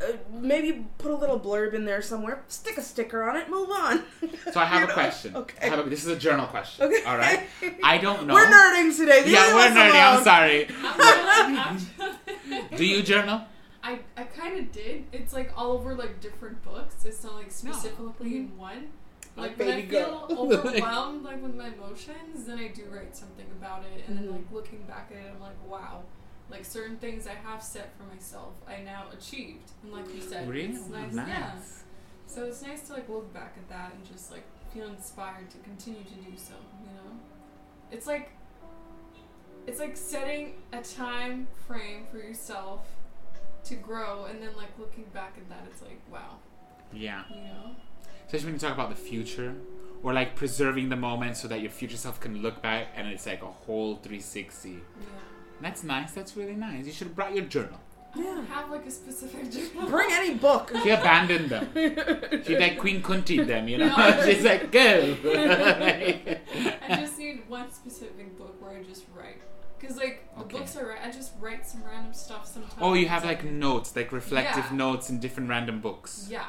uh, 0.00 0.12
maybe 0.32 0.86
put 0.98 1.10
a 1.10 1.16
little 1.16 1.40
blurb 1.40 1.74
in 1.74 1.84
there 1.84 2.00
somewhere. 2.02 2.44
Stick 2.46 2.76
a 2.78 2.82
sticker 2.82 3.28
on 3.28 3.36
it. 3.36 3.50
Move 3.50 3.68
on. 3.70 4.04
So 4.52 4.60
I 4.60 4.64
have 4.66 4.78
You 4.80 4.84
a 4.84 4.88
know? 4.88 4.94
question. 4.94 5.34
Okay. 5.36 5.56
I 5.66 5.70
have 5.70 5.84
a, 5.84 5.90
this 5.90 6.04
is 6.04 6.10
a 6.10 6.16
journal 6.16 6.46
question. 6.46 6.86
okay. 6.86 7.02
All 7.04 7.16
right. 7.16 7.48
I 7.82 7.98
don't 7.98 8.26
know. 8.28 8.34
We're 8.34 8.46
nerding 8.46 8.96
today. 8.96 9.22
Leave 9.24 9.32
Yeah, 9.32 9.54
we're 9.54 9.66
us 9.66 9.76
nerdy. 9.76 10.00
I'm 10.00 11.78
sorry. 11.78 12.68
Do 12.76 12.84
you 12.84 13.02
journal? 13.02 13.40
I, 13.82 13.98
I 14.16 14.22
kind 14.24 14.58
of 14.58 14.72
did. 14.72 15.04
It's 15.12 15.32
like 15.32 15.52
all 15.56 15.72
over 15.72 15.94
like 15.94 16.20
different 16.20 16.62
books. 16.62 17.04
It's 17.04 17.22
not 17.24 17.34
like 17.34 17.50
specifically 17.50 18.36
in 18.38 18.56
one. 18.56 18.88
Like 19.36 19.58
when 19.58 19.68
I 19.68 19.82
feel 19.86 20.26
girl. 20.28 20.38
overwhelmed 20.38 21.24
like 21.24 21.42
with 21.42 21.54
my 21.54 21.68
emotions, 21.68 22.44
then 22.46 22.58
I 22.58 22.68
do 22.68 22.84
write 22.90 23.16
something 23.16 23.46
about 23.58 23.82
it. 23.84 24.04
And 24.08 24.18
Mhm. 24.18 24.22
then 24.22 24.32
like 24.32 24.52
looking 24.52 24.82
back 24.82 25.10
at 25.10 25.18
it, 25.18 25.32
I'm 25.34 25.40
like, 25.40 25.56
wow. 25.68 26.02
Like 26.50 26.64
certain 26.64 26.96
things 26.98 27.26
I 27.26 27.34
have 27.34 27.62
set 27.62 27.96
for 27.96 28.04
myself, 28.04 28.52
I 28.68 28.80
now 28.82 29.06
achieved. 29.12 29.70
And 29.82 29.92
like 29.92 30.12
you 30.14 30.20
said, 30.20 30.48
Really? 30.48 30.74
it's 30.74 30.88
nice. 30.88 31.12
nice. 31.12 31.28
Yeah. 31.28 31.52
So 32.26 32.44
it's 32.44 32.62
nice 32.62 32.82
to 32.88 32.92
like 32.94 33.08
look 33.08 33.32
back 33.34 33.54
at 33.56 33.68
that 33.70 33.92
and 33.94 34.04
just 34.04 34.30
like 34.30 34.44
feel 34.72 34.88
inspired 34.88 35.50
to 35.50 35.58
continue 35.58 36.04
to 36.04 36.14
do 36.14 36.36
so. 36.36 36.54
You 36.84 36.90
know, 36.96 37.18
it's 37.90 38.06
like 38.06 38.30
it's 39.66 39.80
like 39.80 39.96
setting 39.96 40.54
a 40.72 40.82
time 40.82 41.46
frame 41.66 42.06
for 42.10 42.18
yourself 42.18 42.86
to 43.64 43.74
grow, 43.76 44.26
and 44.26 44.42
then 44.42 44.50
like 44.56 44.78
looking 44.78 45.04
back 45.14 45.34
at 45.38 45.48
that, 45.48 45.62
it's 45.70 45.80
like 45.80 46.00
wow, 46.12 46.36
Yeah. 46.92 47.22
you 47.30 47.36
know. 47.36 47.74
Especially 48.26 48.46
when 48.46 48.54
you 48.54 48.60
talk 48.60 48.72
about 48.74 48.90
the 48.90 48.96
future 48.96 49.54
or 50.02 50.12
like 50.12 50.34
preserving 50.36 50.88
the 50.90 50.96
moment 50.96 51.36
so 51.36 51.48
that 51.48 51.60
your 51.60 51.70
future 51.70 51.96
self 51.96 52.20
can 52.20 52.42
look 52.42 52.60
back 52.62 52.88
and 52.96 53.08
it's 53.08 53.26
like 53.26 53.42
a 53.42 53.46
whole 53.46 53.96
360. 53.96 54.70
Yeah. 54.70 54.78
That's 55.60 55.82
nice. 55.82 56.12
That's 56.12 56.36
really 56.36 56.54
nice. 56.56 56.84
You 56.86 56.92
should 56.92 57.06
have 57.08 57.16
brought 57.16 57.34
your 57.34 57.44
journal. 57.44 57.80
Yeah. 58.16 58.44
have 58.46 58.70
like 58.70 58.86
a 58.86 58.90
specific 58.90 59.50
journal. 59.50 59.88
Bring 59.88 60.08
any 60.12 60.34
book. 60.34 60.70
She 60.82 60.90
abandoned 60.90 61.48
them. 61.48 62.42
She 62.44 62.56
like 62.58 62.78
Queen 62.78 63.02
Kunti 63.02 63.42
them, 63.42 63.66
you 63.66 63.78
know. 63.78 63.88
No. 63.96 64.22
She's 64.24 64.44
like, 64.44 64.70
go. 64.70 65.16
I 65.24 66.96
just 67.00 67.18
need 67.18 67.42
one 67.48 67.72
specific 67.72 68.36
book 68.38 68.60
where 68.62 68.72
I 68.78 68.82
just 68.82 69.04
write. 69.16 69.40
Cause 69.80 69.96
like 69.96 70.22
the 70.36 70.42
Okay. 70.44 70.58
books 70.58 70.76
I 70.76 70.82
write, 70.82 70.98
I 71.04 71.10
just 71.10 71.32
write 71.40 71.66
some 71.66 71.82
random 71.84 72.14
stuff 72.14 72.46
sometimes. 72.46 72.74
oh, 72.80 72.94
you 72.94 73.06
have 73.08 73.24
like 73.24 73.44
notes, 73.44 73.94
like 73.94 74.12
reflective 74.12 74.64
Yeah. 74.70 74.76
notes 74.76 75.10
in 75.10 75.18
different 75.20 75.48
random 75.50 75.80
books. 75.80 76.26
Yeah. 76.30 76.44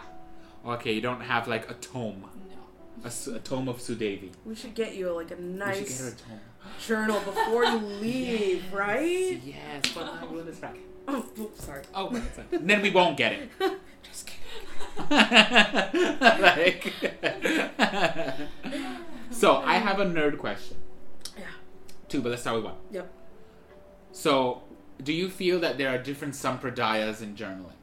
Okay, 0.66 0.94
you 0.94 1.02
don't 1.02 1.22
have 1.22 1.48
like 1.48 1.70
a 1.70 1.76
tome, 1.76 2.26
No. 2.50 3.10
a, 3.10 3.36
a 3.36 3.40
tome 3.40 3.68
of 3.70 3.78
Sudevi. 3.78 4.32
We 4.46 4.56
should 4.56 4.74
get 4.74 4.96
you 4.96 5.12
like 5.12 5.32
a 5.32 5.36
We 5.36 5.42
should 5.42 5.58
get 5.60 5.68
nice 5.68 6.02
a 6.02 6.82
journal 6.88 7.20
before 7.20 7.66
you 7.66 7.78
leave, 8.02 8.74
right? 8.74 9.40
Yes, 9.44 9.84
but 9.94 10.04
I'm 10.06 10.30
doing 10.30 10.46
this 10.46 10.58
back. 10.60 10.76
Oh, 11.08 11.24
oops, 11.40 11.64
sorry. 11.64 11.84
Oh, 11.94 12.10
fine. 12.10 12.66
then 12.66 12.82
we 12.82 12.90
won't 12.90 13.16
get 13.16 13.32
it. 13.34 13.50
Just 14.02 14.26
kidding. 14.26 15.08
like, 16.42 16.94
so 19.30 19.58
I 19.58 19.76
have 19.76 20.00
a 20.00 20.06
nerd 20.06 20.40
question. 20.40 20.78
Yeah. 21.38 21.44
Two, 22.10 22.22
but 22.24 22.30
let's 22.30 22.42
start 22.42 22.56
with 22.56 22.66
one. 22.66 22.74
Yep. 22.90 23.12
So, 24.14 24.64
do 25.04 25.14
you 25.14 25.30
feel 25.30 25.60
that 25.60 25.78
there 25.78 25.90
are 25.90 26.00
different 26.00 26.34
sampradayas 26.34 27.22
in 27.22 27.36
journaling? 27.36 27.78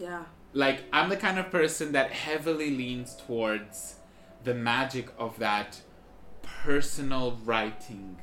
Yeah. 0.00 0.24
Like, 0.54 0.84
I'm 0.92 1.08
the 1.08 1.16
kind 1.16 1.38
of 1.38 1.50
person 1.50 1.92
that 1.92 2.12
heavily 2.12 2.70
leans 2.70 3.16
towards 3.16 3.96
the 4.44 4.54
magic 4.54 5.08
of 5.18 5.38
that 5.40 5.80
personal 6.42 7.38
writing. 7.44 8.18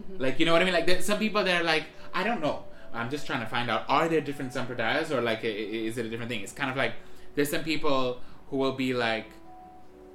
Mhm. 0.00 0.20
Like, 0.20 0.40
you 0.40 0.46
know 0.46 0.52
what 0.52 0.62
I 0.62 0.64
mean? 0.64 0.74
Like, 0.74 0.86
there's 0.86 1.04
some 1.04 1.18
people 1.18 1.44
that 1.44 1.60
are 1.60 1.64
like, 1.64 1.84
I 2.12 2.24
don't 2.24 2.40
know. 2.40 2.64
I'm 2.92 3.08
just 3.08 3.24
trying 3.26 3.40
to 3.40 3.46
find 3.46 3.70
out, 3.70 3.84
are 3.88 4.08
there 4.08 4.20
different 4.20 4.52
sampradayas 4.52 5.10
or 5.12 5.20
like, 5.20 5.44
is 5.44 5.96
it 5.96 6.06
a 6.06 6.08
different 6.08 6.28
thing? 6.30 6.40
It's 6.40 6.52
kind 6.52 6.70
of 6.70 6.76
like, 6.76 6.94
there's 7.36 7.50
some 7.50 7.62
people 7.62 8.20
who 8.48 8.56
will 8.56 8.72
be 8.72 8.92
like, 8.92 9.26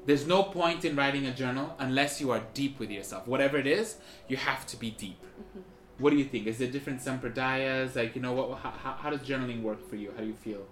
there's 0.06 0.28
no 0.28 0.44
point 0.44 0.84
in 0.84 0.96
writing 0.96 1.26
a 1.26 1.34
journal 1.34 1.74
unless 1.80 2.20
you 2.20 2.32
are 2.32 2.42
deep 2.54 2.78
with 2.80 2.92
yourself. 2.92 3.28
Whatever 3.28 3.58
it 3.58 3.66
is, 3.66 3.96
you 4.28 4.36
have 4.38 4.66
to 4.68 4.78
be 4.78 4.92
deep. 4.92 5.24
What 5.98 6.10
do 6.10 6.18
you 6.18 6.26
think? 6.26 6.48
Is 6.48 6.58
there 6.58 6.68
different 6.68 7.00
sampradayas? 7.00 7.96
Like, 7.96 8.16
you 8.16 8.22
know, 8.22 8.34
what? 8.34 8.60
How, 8.60 8.98
how, 9.00 9.10
does 9.10 9.22
journaling 9.22 9.62
work 9.62 9.88
for 9.90 9.96
you? 9.96 10.12
How 10.16 10.22
do 10.22 10.28
you 10.28 10.34
feel? 10.34 10.66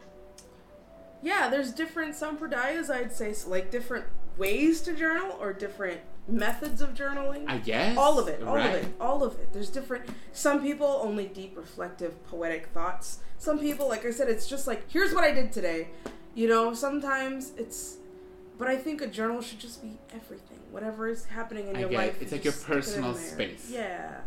Yeah, 1.21 1.47
there's 1.49 1.71
different 1.71 2.15
sampradayas, 2.15 2.89
I'd 2.89 3.13
say, 3.13 3.31
so 3.31 3.49
like 3.49 3.71
different 3.71 4.05
ways 4.37 4.81
to 4.81 4.93
journal 4.93 5.37
or 5.39 5.53
different 5.53 6.01
methods 6.27 6.81
of 6.81 6.93
journaling. 6.93 7.45
I 7.47 7.59
guess 7.59 7.97
all 7.97 8.19
of 8.19 8.27
it, 8.27 8.43
all 8.43 8.55
right? 8.55 8.75
of 8.75 8.83
it, 8.83 8.93
all 8.99 9.23
of 9.23 9.39
it. 9.39 9.53
There's 9.53 9.69
different. 9.69 10.05
Some 10.33 10.61
people 10.61 10.99
only 11.01 11.25
deep, 11.25 11.55
reflective, 11.55 12.21
poetic 12.27 12.67
thoughts. 12.67 13.19
Some 13.37 13.59
people, 13.59 13.87
like 13.87 14.05
I 14.05 14.11
said, 14.11 14.27
it's 14.27 14.47
just 14.47 14.67
like, 14.67 14.89
here's 14.91 15.13
what 15.13 15.23
I 15.23 15.31
did 15.31 15.53
today. 15.53 15.87
You 16.35 16.47
know, 16.49 16.73
sometimes 16.73 17.51
it's. 17.57 17.97
But 18.57 18.67
I 18.67 18.77
think 18.77 19.01
a 19.01 19.07
journal 19.07 19.41
should 19.41 19.59
just 19.59 19.81
be 19.81 19.97
everything. 20.13 20.59
Whatever 20.71 21.07
is 21.07 21.25
happening 21.25 21.67
in 21.69 21.75
I 21.75 21.79
your 21.81 21.91
life. 21.91 22.21
It's 22.21 22.31
like 22.31 22.43
your 22.43 22.53
just 22.53 22.65
stick 22.65 22.75
it 22.75 22.77
in 22.77 22.81
personal 22.81 23.15
space. 23.15 23.69
Yeah. 23.71 24.19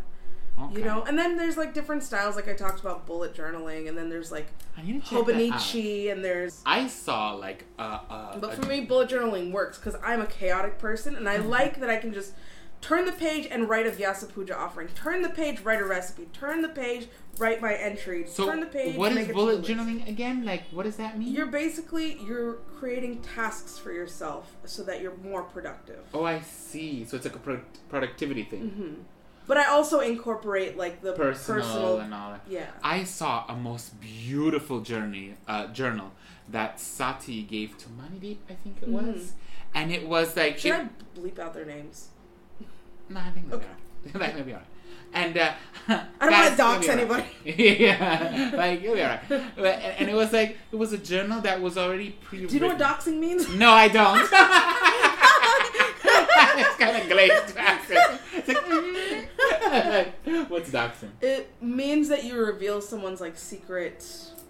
Okay. 0.59 0.79
You 0.79 0.85
know, 0.87 1.03
and 1.03 1.19
then 1.19 1.37
there's 1.37 1.57
like 1.59 1.75
different 1.75 2.03
styles, 2.03 2.35
like 2.35 2.49
I 2.49 2.55
talked 2.55 2.81
about 2.81 3.05
bullet 3.07 3.35
journaling, 3.35 3.89
and 3.89 3.97
then 3.99 4.09
there's 4.09 4.33
like 4.33 4.47
I 4.77 4.83
need 4.83 5.05
to 5.05 5.11
check 5.11 5.27
that. 5.27 5.35
Hobonichi, 5.37 6.11
and 6.11 6.25
there's 6.25 6.63
I 6.65 6.87
saw 6.89 7.33
like 7.35 7.65
uh, 7.79 7.99
uh, 8.09 8.39
but 8.39 8.55
a- 8.55 8.57
for 8.57 8.67
me, 8.67 8.81
bullet 8.81 9.11
journaling 9.11 9.53
works 9.53 9.77
because 9.79 9.97
I'm 10.03 10.23
a 10.23 10.27
chaotic 10.27 10.79
person, 10.79 11.15
and 11.15 11.27
Mm-hmm. 11.27 11.43
I 11.43 11.47
like 11.47 11.81
that 11.81 11.91
I 11.91 11.97
can 11.99 12.13
just 12.15 12.33
turn 12.81 13.05
the 13.05 13.13
page 13.13 13.47
and 13.51 13.69
write 13.69 13.87
a 13.87 13.91
Vyasa 13.91 14.27
Puja 14.27 14.57
offering. 14.57 14.89
Turn 14.89 15.21
the 15.23 15.29
page, 15.29 15.61
write 15.61 15.81
a 15.81 15.85
recipe. 15.85 16.27
Turn 16.33 16.63
the 16.63 16.69
page, 16.69 17.09
write 17.39 17.61
my 17.61 17.75
entry. 17.75 18.25
So 18.27 18.47
turn 18.47 18.61
the 18.61 18.67
page. 18.67 18.97
what 18.97 19.13
make 19.13 19.33
bullet 19.35 19.59
list. 19.59 19.71
journaling 19.71 20.09
again? 20.09 20.45
Like, 20.47 20.65
what 20.71 20.85
does 20.85 20.97
that 20.97 21.19
mean? 21.19 21.35
You're 21.35 21.47
basically 21.47 22.19
you're 22.27 22.55
creating 22.79 23.21
tasks 23.23 23.79
for 23.79 23.93
yourself 23.93 24.55
so 24.65 24.83
that 24.85 25.03
you're 25.03 25.17
more 25.19 25.43
productive. 25.43 26.01
oh, 26.15 26.25
I 26.25 26.41
see. 26.41 27.05
So 27.05 27.17
it's 27.17 27.27
like 27.27 27.35
a 27.37 27.41
pro- 27.41 27.61
productivity 27.91 28.45
thing, 28.45 28.69
hmm 28.71 29.03
But 29.47 29.57
I 29.59 29.67
also 29.67 30.01
incorporate 30.01 30.77
like 30.77 31.03
the 31.03 31.13
personal, 31.13 31.63
personal. 31.63 31.99
and 32.01 32.13
all 32.15 32.31
that. 32.33 32.41
yeah. 32.49 32.67
I 32.83 33.05
saw 33.05 33.45
a 33.49 33.55
most 33.55 34.01
beautiful 34.01 34.81
journey 34.81 35.35
uh, 35.47 35.69
journal 35.69 36.11
that 36.49 36.81
Sati 36.81 37.43
gave 37.43 37.77
to 37.79 37.87
Manideep, 37.89 38.39
I 38.51 38.55
think 38.55 38.79
it 38.83 38.89
Mhm. 38.89 38.93
was, 39.15 39.33
and 39.75 39.93
it 39.93 40.07
was 40.07 40.37
like 40.37 40.59
Should 40.59 40.73
it, 40.73 40.81
I 40.81 40.89
bleep 41.19 41.39
out 41.39 41.55
their 41.55 41.65
names? 41.65 42.09
No, 43.09 43.21
I 43.21 43.31
think 43.31 43.53
Okay. 43.53 43.67
okay. 44.07 44.19
that 44.19 44.35
may 44.37 44.43
be 44.43 44.53
alright. 44.53 44.67
And 45.15 45.39
uh, 45.39 45.53
I 45.89 46.03
don't 46.21 46.33
want 46.33 46.51
to 46.51 46.57
dox 46.65 46.89
anybody. 46.89 47.25
yeah, 47.45 48.51
like 48.55 48.83
you'll 48.83 48.95
be 48.97 49.03
alright. 49.03 49.23
And, 49.31 49.67
and 49.99 50.09
it 50.11 50.15
was 50.15 50.33
like 50.33 50.59
it 50.73 50.77
was 50.77 50.93
a 50.93 50.99
journal 50.99 51.41
that 51.43 51.61
was 51.61 51.79
already 51.79 52.11
pre. 52.11 52.45
Do 52.47 52.53
you 52.55 52.61
know 52.61 52.69
what 52.69 52.79
doxing 52.79 53.19
means? 53.21 53.49
No, 53.55 53.71
I 53.71 53.87
don't. 53.89 54.19
it's 56.59 56.77
kind 56.77 56.97
of 56.97 57.09
glazed 57.09 57.57
accent. 57.57 58.21
It's 58.35 58.49
like, 58.49 58.57
mm. 58.59 59.27
what's 60.49 60.71
doxing? 60.71 61.11
It 61.21 61.51
means 61.61 62.09
that 62.09 62.25
you 62.25 62.37
reveal 62.39 62.81
someone's 62.81 63.21
like 63.21 63.37
secret, 63.37 64.05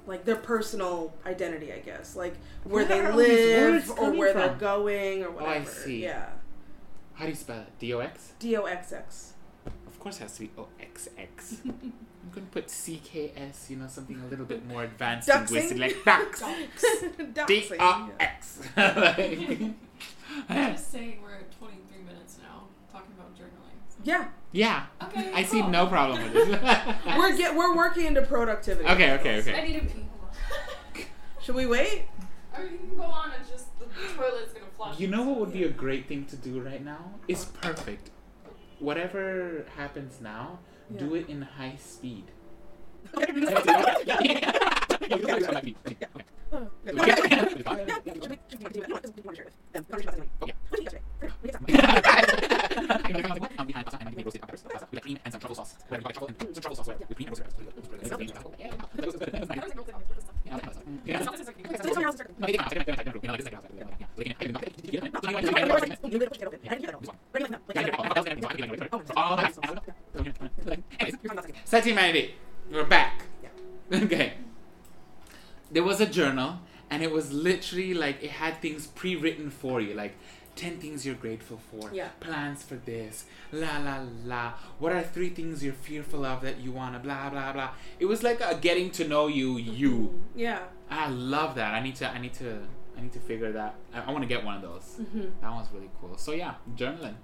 like 0.06 0.24
their 0.24 0.36
personal 0.36 1.14
identity, 1.26 1.72
I 1.72 1.78
guess, 1.78 2.16
like 2.16 2.34
where, 2.64 2.84
Where 2.84 2.84
they 2.86 3.00
are 3.00 3.12
all 3.12 3.18
these 3.18 3.88
live 3.88 3.90
or 3.90 3.94
coming 3.96 4.18
where 4.18 4.32
they're 4.34 4.54
going 4.54 5.22
or 5.24 5.30
whatever. 5.30 5.52
Oh. 5.54 5.60
I 5.60 5.64
see. 5.64 6.02
Yeah, 6.04 6.26
How 7.14 7.24
do 7.24 7.30
you 7.30 7.36
spell 7.36 7.60
it? 7.60 7.78
D 7.78 7.92
O 7.94 7.98
X? 8.00 8.32
D 8.38 8.56
O 8.56 8.64
X 8.64 8.92
X. 8.92 9.32
Of 9.86 9.98
course, 10.00 10.16
it 10.18 10.22
has 10.22 10.34
to 10.34 10.40
be 10.40 10.50
O 10.58 10.68
X 10.80 11.08
X. 11.18 11.56
I'm 11.64 12.32
gonna 12.32 12.46
put 12.50 12.70
C 12.70 13.00
K 13.04 13.32
S. 13.36 13.66
You 13.70 13.76
know, 13.76 13.86
something 13.86 14.20
a 14.20 14.26
little 14.26 14.46
bit 14.46 14.66
more 14.66 14.84
advanced 14.84 15.28
Doxing? 15.28 15.50
linguistic, 15.50 15.78
like 15.78 16.04
dox. 16.04 16.40
D 17.46 17.62
Doxing. 17.62 17.76
O 17.80 18.10
yeah. 18.10 18.10
X. 18.20 18.58
I'm 20.48 20.72
just 20.72 20.90
saying 20.92 21.20
we're 21.22 21.34
at 21.34 21.50
23 21.58 22.02
minutes 22.04 22.38
now 22.42 22.64
talking 22.92 23.12
about 23.16 23.34
journaling. 23.34 23.78
so- 23.88 23.96
Yeah, 24.04 24.28
Yeah, 24.56 24.86
Okay. 25.02 25.30
I 25.34 25.42
see 25.44 25.60
cool. 25.60 25.68
no 25.68 25.86
problem 25.86 26.22
with 26.22 26.32
this. 26.32 26.48
we're 27.18 27.36
get 27.36 27.54
we're 27.54 27.76
working 27.76 28.06
into 28.06 28.22
productivity. 28.22 28.88
okay, 28.88 29.12
okay, 29.12 29.38
okay. 29.40 29.54
I 29.54 29.64
need 29.66 29.80
to 29.80 29.86
pee. 29.86 30.06
Hold. 30.18 31.06
Should 31.42 31.54
we 31.56 31.66
wait? 31.66 32.06
Or 32.56 32.64
you 32.64 32.78
can 32.78 32.96
go 32.96 33.02
on 33.02 33.32
and 33.32 33.46
just 33.46 33.78
the 33.78 33.84
toilet's 34.16 34.54
gonna 34.54 34.64
flush. 34.78 34.98
You 34.98 35.08
know 35.08 35.22
what 35.24 35.38
would 35.40 35.52
be 35.52 35.64
a 35.64 35.68
great 35.68 36.08
thing 36.08 36.24
to 36.26 36.36
do 36.36 36.60
right 36.62 36.82
now? 36.82 37.12
It's 37.28 37.44
perfect. 37.44 38.10
Whatever 38.78 39.66
happens 39.76 40.20
now, 40.22 40.58
do 40.96 41.14
it 41.14 41.28
in 41.28 41.42
high 41.42 41.76
speed. 41.78 42.24
Sati 71.64 71.90
Humanity, 71.90 72.34
we're 72.70 72.84
back. 72.84 73.05
Was 75.98 76.06
a 76.06 76.12
journal, 76.12 76.58
and 76.90 77.02
it 77.02 77.10
was 77.10 77.32
literally 77.32 77.94
like 77.94 78.22
it 78.22 78.32
had 78.32 78.60
things 78.60 78.86
pre-written 78.86 79.48
for 79.48 79.80
you, 79.80 79.94
like 79.94 80.14
ten 80.54 80.76
things 80.76 81.06
you're 81.06 81.14
grateful 81.14 81.58
for, 81.70 81.90
Yeah. 81.90 82.08
plans 82.20 82.62
for 82.62 82.74
this, 82.74 83.24
la 83.50 83.78
la 83.78 84.04
la. 84.26 84.52
What 84.78 84.92
are 84.92 85.02
three 85.02 85.30
things 85.30 85.64
you're 85.64 85.72
fearful 85.88 86.26
of 86.26 86.42
that 86.42 86.58
you 86.60 86.70
wanna, 86.72 86.98
blah 86.98 87.30
blah 87.30 87.54
blah. 87.54 87.70
It 87.98 88.04
was 88.04 88.22
like 88.22 88.42
a 88.42 88.56
getting 88.60 88.90
to 88.98 89.08
know 89.08 89.26
you, 89.26 89.56
you. 89.56 90.22
Yeah. 90.34 90.64
I 90.90 91.08
love 91.08 91.54
that. 91.54 91.72
I 91.72 91.80
need 91.80 91.96
to. 91.96 92.10
I 92.10 92.18
need 92.18 92.34
to. 92.34 92.60
I 92.98 93.00
need 93.00 93.12
to 93.14 93.20
figure 93.20 93.52
that. 93.52 93.74
I, 93.94 94.00
I 94.02 94.10
want 94.12 94.20
to 94.22 94.28
get 94.28 94.44
one 94.44 94.56
of 94.56 94.62
those. 94.62 94.98
Mhm. 95.00 95.30
That 95.40 95.50
one's 95.50 95.68
really 95.72 95.90
cool. 95.98 96.18
So 96.18 96.32
yeah, 96.32 96.56
journaling. 96.74 97.14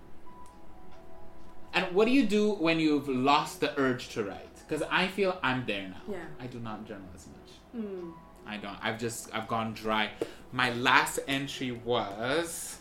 And 1.74 1.94
what 1.94 2.06
do 2.06 2.10
you 2.12 2.24
do 2.26 2.52
when 2.52 2.80
you've 2.80 3.06
lost 3.08 3.60
the 3.60 3.78
urge 3.78 4.08
to 4.14 4.24
write? 4.24 4.56
Because 4.66 4.82
I 4.90 5.08
feel 5.08 5.38
I'm 5.42 5.66
there 5.66 5.88
now. 5.88 6.02
Yeah. 6.16 6.24
I 6.40 6.46
do 6.46 6.58
not 6.58 6.86
journal 6.86 7.08
as 7.14 7.26
much. 7.26 7.50
Mm. 7.76 8.12
I 8.46 8.56
don't. 8.56 8.76
I've 8.82 8.98
just 8.98 9.34
I've 9.34 9.48
gone 9.48 9.72
dry. 9.74 10.10
My 10.52 10.72
last 10.74 11.20
entry 11.28 11.72
was 11.72 12.78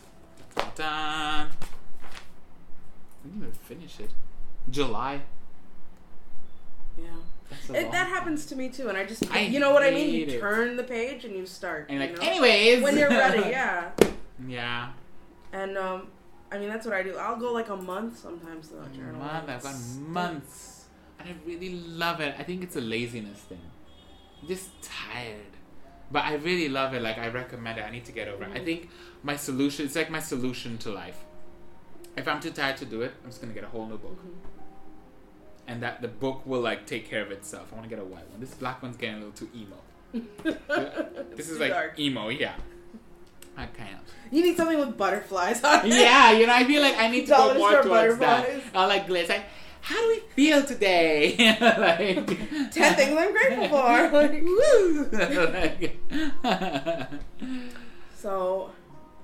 done. 0.74 1.48
I 1.48 1.48
didn't 3.24 3.38
even 3.38 3.52
finish 3.52 4.00
it. 4.00 4.10
July. 4.70 5.22
Yeah. 6.98 7.04
It, 7.74 7.92
that 7.92 8.08
happens 8.08 8.46
to 8.46 8.56
me 8.56 8.68
too, 8.70 8.88
and 8.88 8.96
I 8.96 9.04
just, 9.04 9.30
I 9.30 9.40
you 9.40 9.60
know 9.60 9.72
what 9.74 9.82
I 9.82 9.90
mean? 9.90 10.14
You 10.14 10.26
it. 10.26 10.40
turn 10.40 10.76
the 10.76 10.82
page 10.82 11.24
and 11.26 11.36
you 11.36 11.44
start. 11.44 11.86
And 11.90 12.00
you 12.00 12.06
like, 12.06 12.16
know? 12.18 12.26
anyways. 12.26 12.82
when 12.82 12.96
you're 12.96 13.10
ready, 13.10 13.50
yeah. 13.50 13.90
yeah. 14.46 14.88
And 15.52 15.76
um, 15.76 16.08
I 16.50 16.58
mean 16.58 16.68
that's 16.68 16.86
what 16.86 16.94
I 16.94 17.02
do. 17.02 17.16
I'll 17.16 17.36
go 17.38 17.52
like 17.52 17.68
a 17.68 17.76
month 17.76 18.18
sometimes 18.18 18.70
without 18.70 18.86
A 18.86 18.90
journaling. 18.90 19.18
month. 19.18 19.48
I've 19.50 19.62
gone 19.62 20.12
months, 20.12 20.86
and 21.18 21.28
I 21.28 21.34
really 21.46 21.70
love 21.70 22.20
it. 22.20 22.34
I 22.38 22.42
think 22.42 22.62
it's 22.62 22.76
a 22.76 22.80
laziness 22.80 23.40
thing. 23.40 23.60
I'm 24.40 24.48
just 24.48 24.70
tired, 24.82 25.51
but 26.12 26.24
I 26.24 26.34
really 26.34 26.68
love 26.68 26.92
it. 26.94 27.02
Like 27.02 27.18
I 27.18 27.28
recommend 27.28 27.78
it. 27.78 27.82
I 27.88 27.90
need 27.90 28.04
to 28.04 28.12
get 28.12 28.28
over 28.28 28.44
it. 28.44 28.50
I 28.54 28.58
Mhm. 28.60 28.64
think 28.64 28.90
my 29.22 29.36
solution. 29.36 29.86
It's 29.86 29.96
like 29.96 30.10
my 30.10 30.20
solution 30.20 30.78
to 30.78 30.90
life. 30.90 31.18
If 32.16 32.28
I'm 32.28 32.40
too 32.40 32.50
tired 32.50 32.76
to 32.78 32.84
do 32.84 33.00
it, 33.02 33.12
I'm 33.24 33.30
just 33.30 33.40
gonna 33.40 33.54
get 33.54 33.64
a 33.64 33.68
whole 33.68 33.86
new 33.86 33.96
book, 33.98 34.18
Mhm. 34.22 34.36
and 35.68 35.82
that 35.82 36.02
the 36.02 36.08
book 36.08 36.44
will 36.44 36.60
like 36.60 36.86
take 36.86 37.08
care 37.08 37.22
of 37.22 37.30
itself. 37.30 37.68
I 37.72 37.76
want 37.76 37.88
to 37.88 37.94
get 37.94 37.98
a 38.02 38.04
white 38.04 38.28
one. 38.30 38.40
This 38.40 38.54
black 38.54 38.82
one's 38.82 38.96
getting 38.96 39.16
a 39.16 39.24
little 39.24 39.32
too 39.32 39.50
emo. 39.54 39.78
This 41.36 41.48
is 41.48 41.58
like 41.58 41.70
dark. 41.72 41.98
emo. 41.98 42.28
Yeah. 42.28 42.54
I 43.56 43.66
can't. 43.66 43.98
You 44.30 44.42
need 44.42 44.56
something 44.56 44.78
with 44.78 44.96
butterflies 44.96 45.62
on 45.64 45.84
it. 45.86 45.94
yeah, 45.94 46.32
you 46.32 46.46
know, 46.46 46.54
I 46.54 46.64
feel 46.64 46.80
like 46.82 46.96
I 46.98 47.08
need 47.08 47.26
to 47.26 47.32
go 47.32 47.54
more 47.54 47.82
towards 47.82 48.18
that. 48.18 48.46
butterflies. 48.46 48.62
I 48.74 48.86
like 48.86 49.06
glitz. 49.06 49.28
Like, 49.28 49.44
how 49.82 50.00
do 50.00 50.08
we 50.08 50.20
feel 50.34 50.62
today? 50.64 51.36
like, 51.60 52.26
Ten 52.70 52.94
things 52.94 53.16
I'm 53.18 53.32
grateful 53.32 53.68
for. 53.68 54.10
Like, 54.12 54.42
Woo! 54.42 55.08
So, 58.14 58.70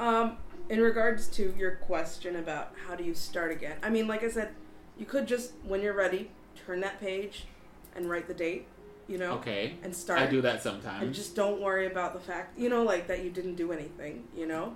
um, 0.00 0.38
in 0.68 0.80
regards 0.80 1.28
to 1.28 1.54
your 1.56 1.76
question 1.76 2.34
about 2.36 2.74
how 2.88 2.96
do 2.96 3.04
you 3.04 3.14
start 3.14 3.52
again, 3.52 3.76
I 3.82 3.90
mean, 3.90 4.08
like 4.08 4.24
I 4.24 4.28
said, 4.28 4.50
you 4.98 5.06
could 5.06 5.28
just, 5.28 5.52
when 5.62 5.80
you're 5.80 5.94
ready, 5.94 6.30
turn 6.66 6.80
that 6.80 6.98
page 7.00 7.46
and 7.94 8.10
write 8.10 8.26
the 8.26 8.34
date, 8.34 8.66
you 9.06 9.16
know, 9.16 9.34
okay, 9.34 9.76
and 9.84 9.94
start. 9.94 10.18
I 10.18 10.26
do 10.26 10.40
that 10.42 10.62
sometimes. 10.64 11.02
and 11.04 11.14
just 11.14 11.36
don't 11.36 11.60
worry 11.60 11.86
about 11.86 12.12
the 12.12 12.18
fact, 12.20 12.58
you 12.58 12.68
know, 12.68 12.82
like 12.82 13.06
that 13.06 13.22
you 13.22 13.30
didn't 13.30 13.54
do 13.54 13.70
anything, 13.70 14.24
you 14.36 14.46
know? 14.46 14.74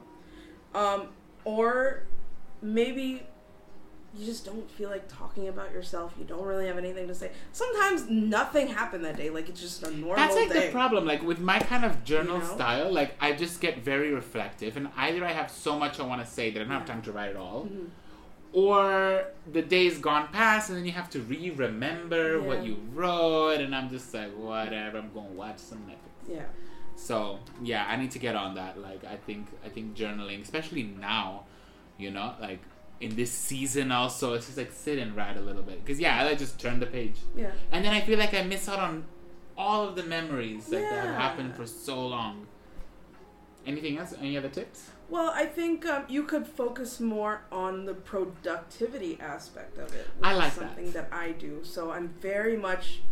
Um, 0.74 1.08
or 1.44 2.04
maybe 2.62 3.24
you 4.18 4.26
just 4.26 4.44
don't 4.44 4.70
feel 4.70 4.90
like 4.90 5.08
talking 5.08 5.48
about 5.48 5.72
yourself. 5.72 6.12
You 6.18 6.24
don't 6.24 6.44
really 6.44 6.66
have 6.66 6.76
anything 6.76 7.08
to 7.08 7.14
say. 7.14 7.30
Sometimes 7.52 8.08
nothing 8.10 8.68
happened 8.68 9.04
that 9.06 9.16
day. 9.16 9.30
Like 9.30 9.48
it's 9.48 9.60
just 9.60 9.82
a 9.82 9.90
normal 9.90 10.16
That's 10.16 10.34
like 10.34 10.52
day. 10.52 10.66
the 10.66 10.72
problem. 10.72 11.06
Like 11.06 11.22
with 11.22 11.40
my 11.40 11.58
kind 11.60 11.84
of 11.84 12.04
journal 12.04 12.36
You 12.38 12.42
know? 12.44 12.54
style, 12.54 12.92
like 12.92 13.14
I 13.20 13.32
just 13.32 13.60
get 13.60 13.78
very 13.78 14.12
reflective, 14.12 14.76
and 14.76 14.88
either 14.96 15.24
I 15.24 15.32
have 15.32 15.50
so 15.50 15.78
much 15.78 15.98
I 15.98 16.04
want 16.06 16.22
to 16.24 16.30
say 16.30 16.50
that 16.50 16.60
I 16.60 16.64
don't 16.64 16.72
have 16.72 16.84
time 16.86 17.02
to 17.02 17.12
write 17.12 17.30
it 17.30 17.36
all, 17.36 17.68
Mhm. 17.70 17.88
or 18.52 19.24
the 19.50 19.62
day's 19.62 19.98
gone 19.98 20.28
past 20.28 20.68
and 20.68 20.76
then 20.78 20.84
you 20.84 20.92
have 20.92 21.08
to 21.10 21.20
re-remember 21.20 22.40
what 22.42 22.64
you 22.64 22.76
wrote, 22.92 23.60
and 23.60 23.74
I'm 23.74 23.88
just 23.88 24.12
like, 24.12 24.32
whatever. 24.36 24.98
I'm 24.98 25.10
gonna 25.14 25.28
watch 25.30 25.58
some 25.58 25.78
Netflix. 25.88 26.34
Yeah. 26.36 26.42
So 26.96 27.38
yeah, 27.62 27.86
I 27.88 27.96
need 27.96 28.10
to 28.12 28.18
get 28.18 28.36
on 28.36 28.54
that. 28.56 28.78
Like 28.78 29.04
I 29.04 29.16
think 29.16 29.46
I 29.64 29.68
think 29.70 29.96
journaling, 29.96 30.42
especially 30.42 30.82
now, 30.82 31.44
you 31.96 32.10
know, 32.10 32.34
like 32.40 32.60
in 33.02 33.16
this 33.16 33.30
season 33.30 33.90
also, 33.92 34.34
it's 34.34 34.46
just 34.46 34.58
like 34.58 34.72
sit 34.72 34.98
and 34.98 35.16
write 35.16 35.36
a 35.36 35.40
little 35.40 35.62
bit. 35.62 35.84
Cause 35.86 35.98
yeah, 35.98 36.18
I 36.20 36.24
like 36.24 36.38
just 36.38 36.58
turn 36.58 36.80
the 36.80 36.86
page, 36.86 37.16
Yeah. 37.36 37.50
and 37.72 37.84
then 37.84 37.92
I 37.92 38.00
feel 38.00 38.18
like 38.18 38.32
I 38.34 38.42
miss 38.42 38.68
out 38.68 38.78
on 38.78 39.04
all 39.56 39.86
of 39.88 39.96
the 39.96 40.02
memories 40.04 40.68
like, 40.70 40.82
that 40.82 41.04
have 41.04 41.14
happened 41.14 41.54
for 41.56 41.66
so 41.66 42.06
long. 42.06 42.46
Anything 43.66 43.98
else? 43.98 44.12
Any 44.20 44.36
other 44.36 44.48
tips? 44.48 44.90
Well, 45.08 45.30
I 45.34 45.44
think 45.46 45.86
um, 45.86 46.04
you 46.08 46.24
could 46.24 46.46
focus 46.46 46.98
more 46.98 47.42
on 47.52 47.84
the 47.84 47.94
productivity 47.94 49.18
aspect 49.20 49.78
of 49.78 49.94
it. 49.94 50.08
Which 50.18 50.24
I 50.24 50.34
like 50.34 50.48
is 50.52 50.58
that. 50.58 50.60
something 50.68 50.90
that. 50.92 51.08
I 51.12 51.32
do. 51.32 51.60
So 51.62 51.90
I'm 51.92 52.08
very 52.20 52.56
much 52.56 53.02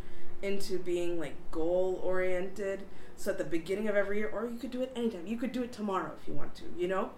into 0.42 0.78
being 0.78 1.20
like 1.20 1.34
goal 1.52 2.00
oriented. 2.02 2.82
So 3.16 3.30
at 3.32 3.38
the 3.38 3.44
beginning 3.44 3.86
of 3.88 3.96
every 3.96 4.16
year, 4.18 4.30
or 4.32 4.46
you 4.48 4.56
could 4.58 4.70
do 4.70 4.80
it 4.82 4.90
anytime. 4.96 5.26
You 5.26 5.36
could 5.36 5.52
do 5.52 5.62
it 5.62 5.72
tomorrow 5.72 6.12
if 6.20 6.26
you 6.26 6.32
want 6.34 6.54
to. 6.56 6.64
You 6.76 6.88
know, 6.88 7.10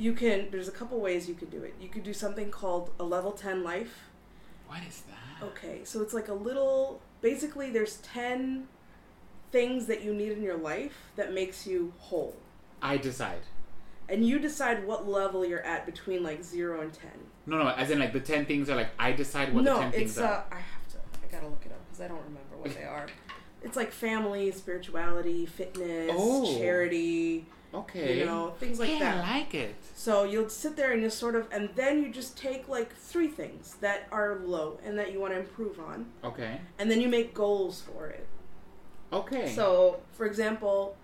you 0.00 0.12
can. 0.14 0.48
There's 0.50 0.68
a 0.68 0.72
couple 0.72 0.98
ways 1.00 1.28
you 1.28 1.34
can 1.34 1.48
do 1.50 1.62
it. 1.62 1.74
You 1.80 1.88
could 1.88 2.02
do 2.02 2.12
something 2.14 2.50
called 2.50 2.90
a 2.98 3.04
level 3.04 3.32
ten 3.32 3.62
life. 3.62 4.04
What 4.66 4.80
is 4.88 5.02
that? 5.10 5.44
Okay, 5.46 5.80
so 5.84 6.00
it's 6.02 6.14
like 6.14 6.28
a 6.28 6.34
little. 6.34 7.00
Basically, 7.20 7.70
there's 7.70 7.96
ten 7.98 8.66
things 9.52 9.86
that 9.86 10.02
you 10.02 10.14
need 10.14 10.32
in 10.32 10.42
your 10.42 10.56
life 10.56 10.96
that 11.16 11.32
makes 11.34 11.66
you 11.66 11.92
whole 11.98 12.36
I 12.80 12.96
decide. 12.96 13.40
and 14.08 14.24
you 14.26 14.38
decide 14.38 14.86
what 14.86 15.08
level 15.08 15.44
you're 15.44 15.62
at 15.62 15.86
between 15.86 16.22
like 16.22 16.42
zero 16.44 16.80
and 16.80 16.92
ten. 16.92 17.10
No, 17.46 17.58
no, 17.58 17.68
as 17.70 17.90
in 17.90 17.98
like 17.98 18.12
the 18.12 18.20
ten 18.20 18.46
things 18.46 18.70
are 18.70 18.76
like 18.76 18.90
I 18.98 19.12
decide 19.12 19.52
what 19.52 19.64
no, 19.64 19.74
the 19.76 19.80
ten 19.82 19.92
things 19.92 20.10
it's 20.12 20.18
are. 20.20 20.32
uh, 20.32 20.42
I 20.52 20.60
have 20.60 20.88
to. 20.92 20.98
I 21.22 21.30
gotta 21.32 21.48
look 21.48 21.62
it 21.66 21.72
up 21.72 21.78
because 21.86 22.00
I 22.00 22.08
don't 22.08 22.22
remember 22.22 22.56
what 22.58 22.74
they 22.74 22.84
are. 22.96 23.06
It's 23.62 23.76
like 23.76 23.92
family, 23.92 24.50
spirituality, 24.52 25.44
fitness, 25.46 26.10
Oh. 26.14 26.56
charity, 26.58 27.44
okay. 27.74 28.18
you 28.18 28.24
know, 28.24 28.50
things 28.58 28.78
like 28.78 28.90
yeah, 28.90 28.98
that. 28.98 29.24
I 29.24 29.38
like 29.38 29.54
it. 29.54 29.74
So 29.94 30.24
you'll 30.24 30.48
sit 30.48 30.76
there 30.76 30.92
and 30.92 31.02
you 31.02 31.10
sort 31.10 31.34
of, 31.36 31.46
and 31.52 31.70
then 31.76 32.02
you 32.02 32.10
just 32.10 32.36
take 32.36 32.68
like 32.68 32.94
three 32.94 33.28
things 33.28 33.76
that 33.80 34.06
are 34.10 34.36
low 34.44 34.78
and 34.84 34.98
that 34.98 35.12
you 35.12 35.20
want 35.20 35.32
to 35.34 35.38
improve 35.40 35.78
on, 35.78 36.06
Okay. 36.24 36.60
and 36.78 36.90
then 36.90 37.00
you 37.00 37.08
make 37.08 37.34
goals 37.34 37.80
for 37.82 38.08
it. 38.08 38.26
Okay. 39.12 39.52
So, 39.54 40.00
for 40.12 40.24
example, 40.26 40.96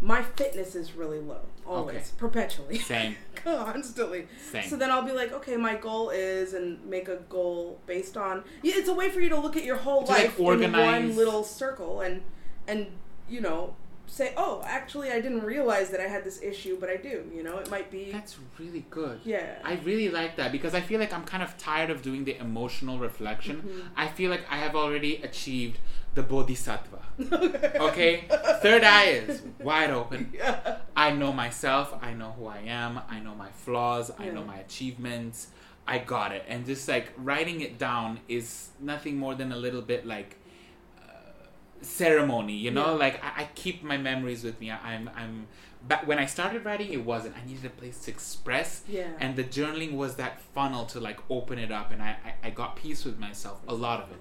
my 0.00 0.22
fitness 0.22 0.74
is 0.74 0.92
really 0.94 1.20
low, 1.20 1.40
always, 1.66 1.96
Okay. 1.96 2.06
perpetually, 2.18 2.78
same, 2.78 3.16
constantly. 3.34 4.26
same. 4.50 4.68
So 4.68 4.76
then 4.76 4.90
I'll 4.90 5.02
be 5.04 5.12
like, 5.12 5.32
okay, 5.32 5.56
my 5.56 5.76
goal 5.76 6.10
is, 6.10 6.52
and 6.54 6.84
make 6.84 7.08
a 7.08 7.16
goal 7.28 7.78
based 7.86 8.16
on. 8.16 8.44
Yeah, 8.62 8.74
it's 8.76 8.88
a 8.88 8.94
way 8.94 9.10
for 9.10 9.20
you 9.20 9.28
to 9.30 9.38
look 9.38 9.56
at 9.56 9.64
your 9.64 9.76
whole 9.76 10.02
To, 10.04 10.12
like, 10.12 10.38
life 10.38 10.60
in 10.62 10.72
one 10.72 11.16
little 11.16 11.44
circle, 11.44 12.00
and 12.00 12.22
and 12.66 12.88
you 13.28 13.40
know 13.40 13.74
say, 14.06 14.32
oh, 14.36 14.62
actually, 14.66 15.10
I 15.10 15.20
didn't 15.20 15.42
realize 15.42 15.90
that 15.90 16.00
I 16.00 16.04
had 16.08 16.22
this 16.24 16.40
issue, 16.42 16.76
but 16.78 16.88
I 16.88 16.96
do. 16.96 17.24
You 17.34 17.42
know, 17.42 17.58
it 17.58 17.70
might 17.70 17.90
be. 17.90 18.12
That's 18.12 18.36
really 18.58 18.84
good. 18.90 19.20
yeah. 19.24 19.58
I 19.64 19.74
really 19.84 20.08
like 20.08 20.36
that 20.36 20.52
because 20.52 20.74
I 20.74 20.80
feel 20.80 21.00
like 21.00 21.12
I'm 21.12 21.24
kind 21.24 21.42
of 21.42 21.56
tired 21.58 21.90
of 21.90 22.02
doing 22.02 22.24
the 22.24 22.36
emotional 22.38 22.98
reflection. 22.98 23.62
Mhm. 23.62 23.82
I 23.96 24.06
feel 24.08 24.30
like 24.30 24.44
I 24.50 24.58
have 24.58 24.76
already 24.76 25.16
achieved 25.22 25.78
the 26.14 26.22
bodhisattva. 26.22 27.00
Okay? 27.80 28.24
Third 28.62 28.84
eye 28.84 29.04
is 29.28 29.42
wide 29.60 29.90
open. 29.90 30.30
yeah. 30.34 30.78
I 30.96 31.10
know 31.12 31.32
myself. 31.32 31.94
I 32.02 32.12
know 32.14 32.32
who 32.38 32.46
I 32.46 32.58
am. 32.66 33.00
I 33.08 33.18
know 33.20 33.34
my 33.34 33.50
flaws. 33.50 34.10
I 34.18 34.26
know 34.26 34.44
my 34.44 34.56
achievements. 34.56 35.48
I 35.86 35.98
got 35.98 36.32
it. 36.32 36.44
And 36.48 36.64
just 36.66 36.88
like 36.88 37.12
writing 37.16 37.60
it 37.60 37.78
down 37.78 38.20
is 38.28 38.68
nothing 38.80 39.16
more 39.18 39.34
than 39.34 39.52
a 39.52 39.56
little 39.56 39.82
bit 39.82 40.06
like 40.06 40.36
ceremony, 41.82 42.54
you 42.54 42.70
know? 42.70 42.92
Yeah. 42.92 43.04
Like 43.04 43.24
I, 43.24 43.42
I 43.42 43.48
keep 43.54 43.82
my 43.82 43.96
memories 43.96 44.44
with 44.44 44.60
me. 44.60 44.70
I, 44.70 44.78
I'm, 44.94 45.10
I'm. 45.16 45.46
but 45.86 46.06
when 46.06 46.18
I 46.18 46.26
started 46.26 46.64
writing, 46.64 46.92
it 46.92 47.04
wasn't. 47.04 47.34
I 47.36 47.46
needed 47.46 47.64
a 47.64 47.70
place 47.70 47.98
to 48.04 48.10
express, 48.10 48.82
Yeah. 48.88 49.08
and 49.20 49.36
the 49.36 49.44
journaling 49.44 49.92
was 49.92 50.16
that 50.16 50.40
funnel 50.40 50.84
to 50.86 51.00
like 51.00 51.18
open 51.30 51.58
it 51.58 51.70
up, 51.72 51.92
and 51.92 52.02
I, 52.02 52.16
I, 52.24 52.48
I 52.48 52.50
got 52.50 52.76
peace 52.76 53.04
with 53.04 53.18
myself. 53.18 53.60
A 53.68 53.74
lot 53.74 54.00
of 54.02 54.10
it. 54.10 54.18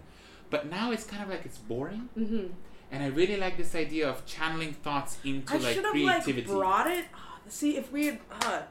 But 0.49 0.69
now 0.69 0.91
it's 0.91 1.03
kind 1.05 1.23
of 1.23 1.29
like 1.29 1.45
it's 1.45 1.57
boring, 1.57 2.09
hmm 2.15 2.47
and 2.91 3.01
I 3.01 3.07
really 3.07 3.37
like 3.37 3.57
this 3.57 3.73
idea 3.73 4.07
of 4.07 4.23
channeling 4.27 4.73
thoughts 4.73 5.17
into 5.25 5.51
I 5.55 5.57
like 5.57 5.73
should 5.73 5.83
have 5.85 5.95
like 5.95 6.23
creativity. 6.25 6.47
brought 6.53 6.85
it. 6.91 7.05
ah, 7.15 7.39
See 7.47 7.75
if 7.75 7.91
we 7.91 8.05
had. 8.05 8.19
Uh, 8.29 8.61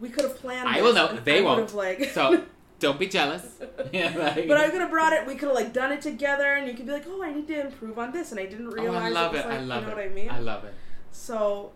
we 0.00 0.10
could 0.10 0.24
have 0.24 0.36
planned. 0.36 0.68
I 0.68 0.82
will 0.82 0.92
know. 0.92 1.16
They 1.24 1.40
won't. 1.40 1.74
Like, 1.74 2.04
So 2.10 2.44
don't 2.80 2.98
be 2.98 3.06
jealous. 3.06 3.46
yeah, 3.92 4.12
like, 4.16 4.48
But 4.48 4.56
I 4.56 4.68
could 4.70 4.80
have 4.80 4.90
brought 4.90 5.12
it. 5.12 5.26
We 5.26 5.34
could 5.36 5.48
have 5.48 5.54
like 5.54 5.72
done 5.72 5.92
it 5.92 6.00
together, 6.02 6.54
and 6.54 6.66
you 6.66 6.74
could 6.74 6.86
be 6.86 6.92
like, 6.92 7.04
"Oh, 7.06 7.22
I 7.22 7.32
need 7.32 7.46
to 7.48 7.60
improve 7.66 7.98
on 7.98 8.10
this," 8.12 8.32
and 8.32 8.40
I 8.40 8.46
didn't 8.46 8.68
oh, 8.68 8.72
realize. 8.82 9.02
I 9.04 9.08
love 9.10 9.34
it. 9.34 9.38
it. 9.38 9.46
Like, 9.46 9.54
I 9.54 9.60
love 9.60 9.82
you 9.82 9.86
know 9.86 9.92
it. 9.92 9.96
what 9.96 10.04
I 10.04 10.08
mean? 10.08 10.30
I 10.30 10.38
love 10.40 10.64
it. 10.64 10.74
so, 11.12 11.72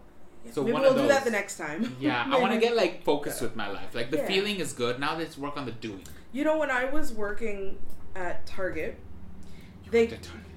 So 0.51 0.63
maybe 0.63 0.73
we'll 0.73 0.91
of 0.91 0.97
do 0.97 1.07
that 1.09 1.25
the 1.25 1.31
next 1.31 1.57
time. 1.59 1.97
Yeah, 2.01 2.27
I 2.31 2.39
want 2.43 2.53
to 2.55 2.61
get 2.61 2.75
like 2.77 3.05
focused 3.05 3.41
with 3.43 3.55
my 3.57 3.71
life. 3.71 3.95
Like 3.95 4.11
the 4.11 4.19
Yeah. 4.19 4.27
feeling 4.27 4.57
is 4.61 4.73
good. 4.73 4.99
Now 4.99 5.17
let's 5.17 5.39
work 5.39 5.57
on 5.57 5.65
the 5.67 5.73
doing. 5.73 6.05
You 6.33 6.45
know, 6.45 6.59
when 6.59 6.71
I 6.71 6.85
was 6.87 7.13
working 7.13 7.79
at 8.17 8.47
Target, 8.47 8.99
they 9.91 10.07
The 10.07 10.17
Target. 10.17 10.51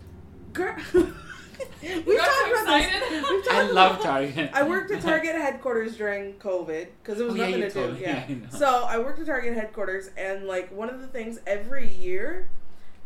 girl. 0.93 1.13
You 1.81 2.03
We've 2.05 2.17
got 2.17 2.25
talked 2.27 2.47
too 2.47 2.61
about 2.63 2.81
this. 2.81 3.29
We've 3.29 3.43
talked 3.45 3.55
I 3.55 3.61
about- 3.63 3.73
love 3.73 4.01
Target. 4.01 4.49
I 4.53 4.63
worked 4.63 4.91
at 4.91 5.01
Target 5.11 5.35
headquarters 5.35 5.95
during 5.97 6.33
COVID 6.33 6.87
because 7.03 7.19
it 7.19 7.25
was 7.25 7.33
Oh, 7.33 7.37
nothing 7.37 7.55
you 7.59 7.61
to 7.61 7.69
told 7.71 7.87
do. 7.89 7.93
me. 7.95 8.01
Yeah. 8.01 8.25
Yeah, 8.27 8.35
I. 8.53 8.57
So 8.57 8.83
I 8.85 8.97
worked 8.99 9.19
at 9.19 9.25
Target 9.27 9.53
headquarters, 9.55 10.09
and 10.17 10.45
like 10.47 10.71
one 10.71 10.89
of 10.89 10.99
the 11.01 11.07
things 11.07 11.39
every 11.47 11.87
year, 11.87 12.49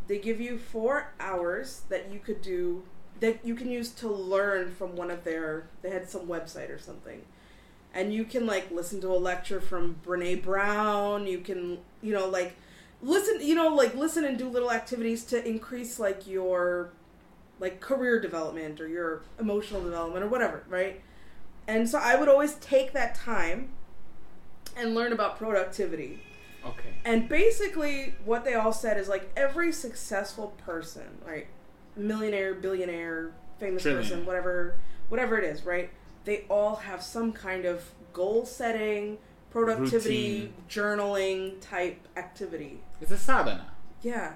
they 0.08 0.18
give 0.20 0.40
you 0.42 0.58
four 0.58 1.12
hours 1.20 1.82
that 1.90 2.12
you 2.12 2.20
could 2.20 2.42
do 2.42 2.84
that 3.20 3.46
you 3.46 3.54
can 3.56 3.70
use 3.70 3.90
to 3.92 4.08
learn 4.10 4.72
from 4.74 4.96
one 4.96 5.12
of 5.12 5.24
their. 5.24 5.68
They 5.82 5.90
had 5.92 6.10
some 6.10 6.28
website 6.28 6.70
or 6.74 6.80
something, 6.80 7.22
and 7.94 8.14
you 8.14 8.24
can 8.24 8.46
like 8.48 8.72
listen 8.72 9.00
to 9.02 9.10
a 9.10 9.20
lecture 9.20 9.62
from 9.62 9.98
Brene 10.06 10.42
Brown. 10.42 11.28
You 11.28 11.40
can 11.40 11.80
you 12.02 12.14
know 12.14 12.28
like 12.28 12.56
listen 13.04 13.40
you 13.42 13.54
know 13.56 13.68
like 13.76 13.96
listen 13.96 14.24
and 14.26 14.38
do 14.38 14.48
little 14.50 14.72
activities 14.72 15.24
to 15.26 15.48
increase 15.48 16.00
like 16.00 16.26
your 16.28 16.92
like 17.62 17.80
career 17.80 18.20
development 18.20 18.82
or 18.82 18.90
your 18.90 19.22
emotional 19.40 19.82
development 19.82 20.26
or 20.26 20.28
whatever, 20.28 20.64
right? 20.68 21.00
And 21.68 21.88
so 21.88 21.98
I 21.98 22.16
would 22.16 22.28
always 22.28 22.56
take 22.56 22.92
that 22.92 23.16
time 23.16 23.70
and 24.76 24.94
learn 24.94 25.14
about 25.14 25.38
productivity. 25.38 26.22
Okay. 26.66 26.90
And 27.06 27.30
basically 27.30 28.16
what 28.26 28.44
they 28.44 28.56
all 28.56 28.74
said 28.74 28.98
is 28.98 29.08
like 29.08 29.32
every 29.38 29.72
successful 29.72 30.54
person, 30.66 31.20
right? 31.26 31.48
millionaire, 31.96 32.54
billionaire, 32.54 33.32
famous 33.60 33.84
Trillionaire. 33.84 33.96
person, 33.98 34.26
whatever, 34.26 34.76
whatever 35.10 35.38
it 35.38 35.44
is, 35.44 35.66
right? 35.66 35.90
They 36.26 36.46
all 36.50 36.78
have 36.78 37.02
some 37.02 37.32
kind 37.32 37.66
of 37.66 37.92
goal 38.14 38.46
setting, 38.46 39.18
productivity, 39.50 40.54
journaling 40.70 41.60
type 41.62 42.00
activity. 42.16 42.80
It's 43.00 43.12
a 43.12 43.18
sadhana. 43.18 43.68
Yeah. 44.02 44.34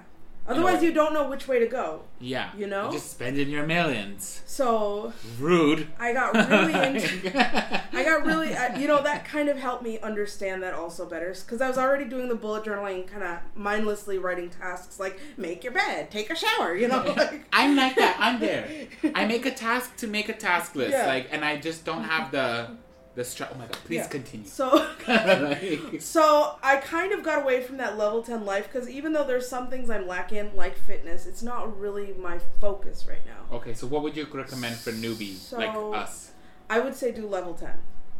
Otherwise, 0.48 0.80
way. 0.80 0.86
you 0.86 0.92
don't 0.92 1.12
know 1.12 1.28
which 1.28 1.48
way 1.48 1.58
to 1.58 1.66
go. 1.66 2.02
Yeah. 2.20 2.50
You 2.56 2.66
know? 2.66 2.90
just 2.92 3.10
spending 3.10 3.48
your 3.48 3.66
millions. 3.66 4.42
So 4.46 5.12
Rude. 5.38 5.88
I 5.98 6.12
got 6.12 6.34
really 6.34 6.72
into. 6.88 7.36
I 7.38 8.04
got 8.04 8.24
really, 8.24 8.54
I- 8.54 8.76
you 8.78 8.86
know, 8.88 9.02
that 9.02 9.24
kind 9.24 9.48
of 9.48 9.58
helped 9.58 9.82
me 9.82 9.98
understand 10.00 10.62
that 10.62 10.74
also 10.74 11.04
better 11.06 11.34
because 11.34 11.60
I 11.60 11.68
was 11.68 11.78
already 11.78 12.04
doing 12.04 12.28
the 12.28 12.34
bullet 12.34 12.64
journaling, 12.64 13.06
kind 13.06 13.22
of 13.24 13.38
mindlessly 13.54 14.18
writing 14.18 14.48
tasks 14.50 14.98
like 15.00 15.18
make 15.36 15.64
your 15.64 15.72
bed, 15.72 16.10
take 16.10 16.30
a 16.30 16.36
shower, 16.36 16.74
you 16.76 16.88
know. 16.88 17.02
Like, 17.16 17.44
I'm 17.52 17.76
like 17.76 17.96
that. 17.96 18.16
I'm 18.18 18.40
there. 18.40 18.68
I 19.14 19.26
make 19.26 19.46
a 19.46 19.50
task 19.50 19.96
to 19.96 20.06
make 20.06 20.28
a 20.28 20.34
task 20.34 20.74
list, 20.74 20.92
Yeah. 20.92 21.06
like, 21.06 21.28
and 21.32 21.44
I 21.44 21.56
just 21.58 21.84
don't 21.84 22.04
have 22.04 22.30
the 22.30 22.70
the 23.16 23.24
str- 23.24 23.44
Oh 23.52 23.58
my 23.58 23.64
god! 23.66 23.72
Please 23.84 23.96
Yeah. 23.96 24.06
continue. 24.06 24.46
so, 24.46 24.86
Like- 25.08 25.88
so 26.00 26.54
I 26.62 26.76
kind 26.76 27.12
of 27.12 27.22
got 27.24 27.42
away 27.42 27.62
from 27.62 27.78
that 27.78 27.98
level 27.98 28.22
ten 28.22 28.44
life 28.44 28.70
because 28.72 28.88
even 28.88 29.12
though 29.12 29.24
there's 29.24 29.48
some 29.48 29.68
things 29.68 29.90
I'm 29.90 30.06
lacking, 30.06 30.54
like 30.54 30.76
fitness, 30.78 31.26
it's 31.26 31.42
not 31.42 31.78
really 31.80 32.14
my 32.18 32.38
focus 32.60 33.06
right 33.08 33.24
now. 33.26 33.56
okay, 33.56 33.74
so 33.74 33.86
what 33.88 34.02
would 34.04 34.16
you 34.16 34.26
recommend 34.32 34.76
for 34.76 34.92
newbies 34.92 35.38
So- 35.38 35.56
like 35.58 35.74
us? 36.00 36.30
I 36.70 36.78
would 36.80 36.94
say 36.94 37.10
do 37.12 37.26
level 37.26 37.54
ten. 37.54 37.74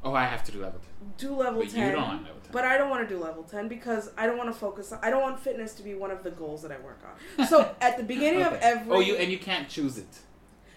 Oh, 0.04 0.14
I 0.14 0.24
have 0.24 0.44
to 0.44 0.52
do 0.52 0.60
level 0.62 0.78
ten. 0.80 1.12
Do 1.18 1.34
level 1.34 1.60
But 1.60 1.68
you 1.68 1.78
ten. 1.80 1.92
don't 1.94 2.02
want 2.02 2.22
level 2.22 2.40
10. 2.42 2.52
But 2.52 2.64
I 2.64 2.78
don't 2.78 2.90
want 2.90 3.08
to 3.08 3.12
do 3.14 3.20
level 3.20 3.42
10 3.42 3.66
because 3.66 4.10
I 4.16 4.26
don't 4.26 4.38
want 4.38 4.52
to 4.52 4.58
focus. 4.58 4.92
I 5.02 5.10
don't 5.10 5.20
want 5.22 5.40
fitness 5.40 5.74
to 5.74 5.82
be 5.82 5.94
one 5.94 6.12
of 6.12 6.22
the 6.22 6.30
goals 6.30 6.62
that 6.62 6.70
I 6.70 6.78
work 6.78 7.00
on. 7.38 7.46
So 7.46 7.74
at 7.80 7.96
the 7.96 8.04
beginning 8.04 8.42
of 8.42 8.52
every. 8.54 8.92
Oh, 8.94 9.00
you 9.00 9.16
and 9.16 9.32
you 9.32 9.38
can't 9.38 9.68
choose 9.68 9.98
it. 9.98 10.06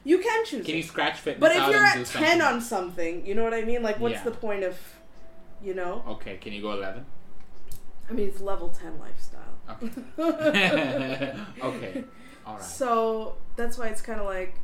You 0.03 0.19
can 0.19 0.45
choose 0.45 0.65
Can 0.65 0.75
it. 0.75 0.77
you 0.77 0.83
scratch 0.83 1.19
fitness 1.19 1.41
but 1.41 1.51
if 1.55 1.67
you're 1.69 1.83
at 1.83 1.93
10 1.95 2.05
something? 2.05 2.41
on 2.41 2.61
something, 2.61 3.25
you 3.25 3.35
know 3.35 3.43
what 3.43 3.53
I 3.53 3.63
mean? 3.63 3.83
Like, 3.83 3.99
what's 3.99 4.15
Yeah. 4.15 4.23
the 4.23 4.31
point 4.31 4.63
of. 4.63 4.77
You 5.61 5.73
know? 5.73 6.03
Okay, 6.07 6.37
can 6.37 6.53
you 6.53 6.61
go 6.61 6.71
eleven? 6.71 7.05
I 8.09 8.13
mean, 8.13 8.29
it's 8.29 8.39
level 8.39 8.69
10 8.69 8.97
lifestyle. 8.97 9.41
Okay. 10.17 11.33
okay. 11.61 12.03
All 12.45 12.53
right. 12.55 12.63
So 12.63 13.35
that's 13.55 13.77
why 13.77 13.87
it's 13.89 14.01
kind 14.01 14.19
of 14.19 14.25
like. 14.25 14.55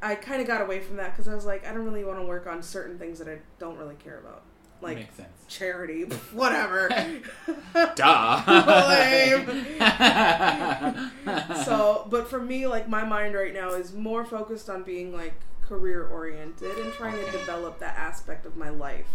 I 0.00 0.14
kind 0.14 0.40
of 0.40 0.46
got 0.46 0.62
away 0.62 0.80
from 0.80 0.96
that 0.96 1.10
because 1.12 1.26
I 1.28 1.34
was 1.34 1.44
like, 1.44 1.66
I 1.66 1.72
don't 1.72 1.84
really 1.84 2.04
want 2.04 2.18
to 2.20 2.24
work 2.24 2.46
on 2.46 2.62
certain 2.62 2.98
things 2.98 3.18
that 3.18 3.28
I 3.28 3.38
don't 3.58 3.76
really 3.76 3.96
care 3.96 4.18
about. 4.20 4.42
Like 4.80 5.08
charity, 5.48 6.02
whatever. 6.32 6.88
Duh. 7.94 8.42
so 11.64 12.06
but 12.10 12.28
for 12.28 12.40
me 12.40 12.66
like 12.66 12.88
my 12.88 13.04
mind 13.04 13.34
right 13.34 13.52
now 13.54 13.70
is 13.70 13.92
more 13.92 14.24
focused 14.24 14.68
on 14.70 14.82
being 14.82 15.12
like 15.12 15.34
career 15.62 16.06
oriented 16.06 16.76
and 16.78 16.92
trying 16.94 17.16
to 17.24 17.30
develop 17.32 17.78
that 17.78 17.96
aspect 17.98 18.46
of 18.46 18.56
my 18.56 18.70
life 18.70 19.06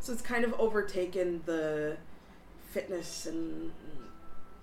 so 0.00 0.12
it's 0.12 0.22
kind 0.22 0.44
of 0.44 0.54
overtaken 0.54 1.42
the 1.46 1.96
fitness 2.70 3.26
and 3.26 3.72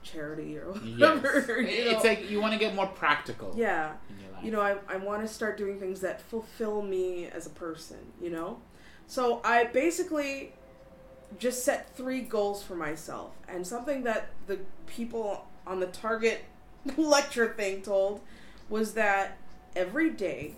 charity 0.03 0.57
or 0.57 0.73
yes. 0.83 1.21
whatever 1.21 1.61
you 1.61 1.67
It's 1.67 2.03
know? 2.03 2.09
like 2.09 2.29
you 2.29 2.39
want 2.41 2.53
to 2.53 2.59
get 2.59 2.75
more 2.75 2.87
practical. 2.87 3.53
yeah 3.57 3.93
In 4.09 4.23
your 4.23 4.33
life. 4.33 4.43
you 4.45 4.51
know 4.51 4.61
i, 4.61 4.75
I 4.93 4.97
want 4.97 5.21
to 5.21 5.27
start 5.27 5.57
doing 5.57 5.79
things 5.79 6.01
that 6.01 6.21
fulfill 6.21 6.81
me 6.81 7.27
as 7.27 7.45
a 7.45 7.49
person 7.51 7.97
you 8.21 8.29
know 8.29 8.59
so 9.07 9.41
i 9.43 9.63
basically 9.63 10.53
just 11.39 11.63
set 11.65 11.95
three 11.95 12.21
goals 12.21 12.63
for 12.63 12.75
myself 12.75 13.31
and 13.47 13.65
something 13.65 14.03
that 14.03 14.29
the 14.47 14.59
people 14.85 15.45
on 15.65 15.79
the 15.79 15.87
target 15.87 16.43
lecture 16.97 17.53
thing 17.55 17.81
told 17.81 18.21
was 18.69 18.93
that 18.93 19.37
every 19.75 20.09
day 20.09 20.53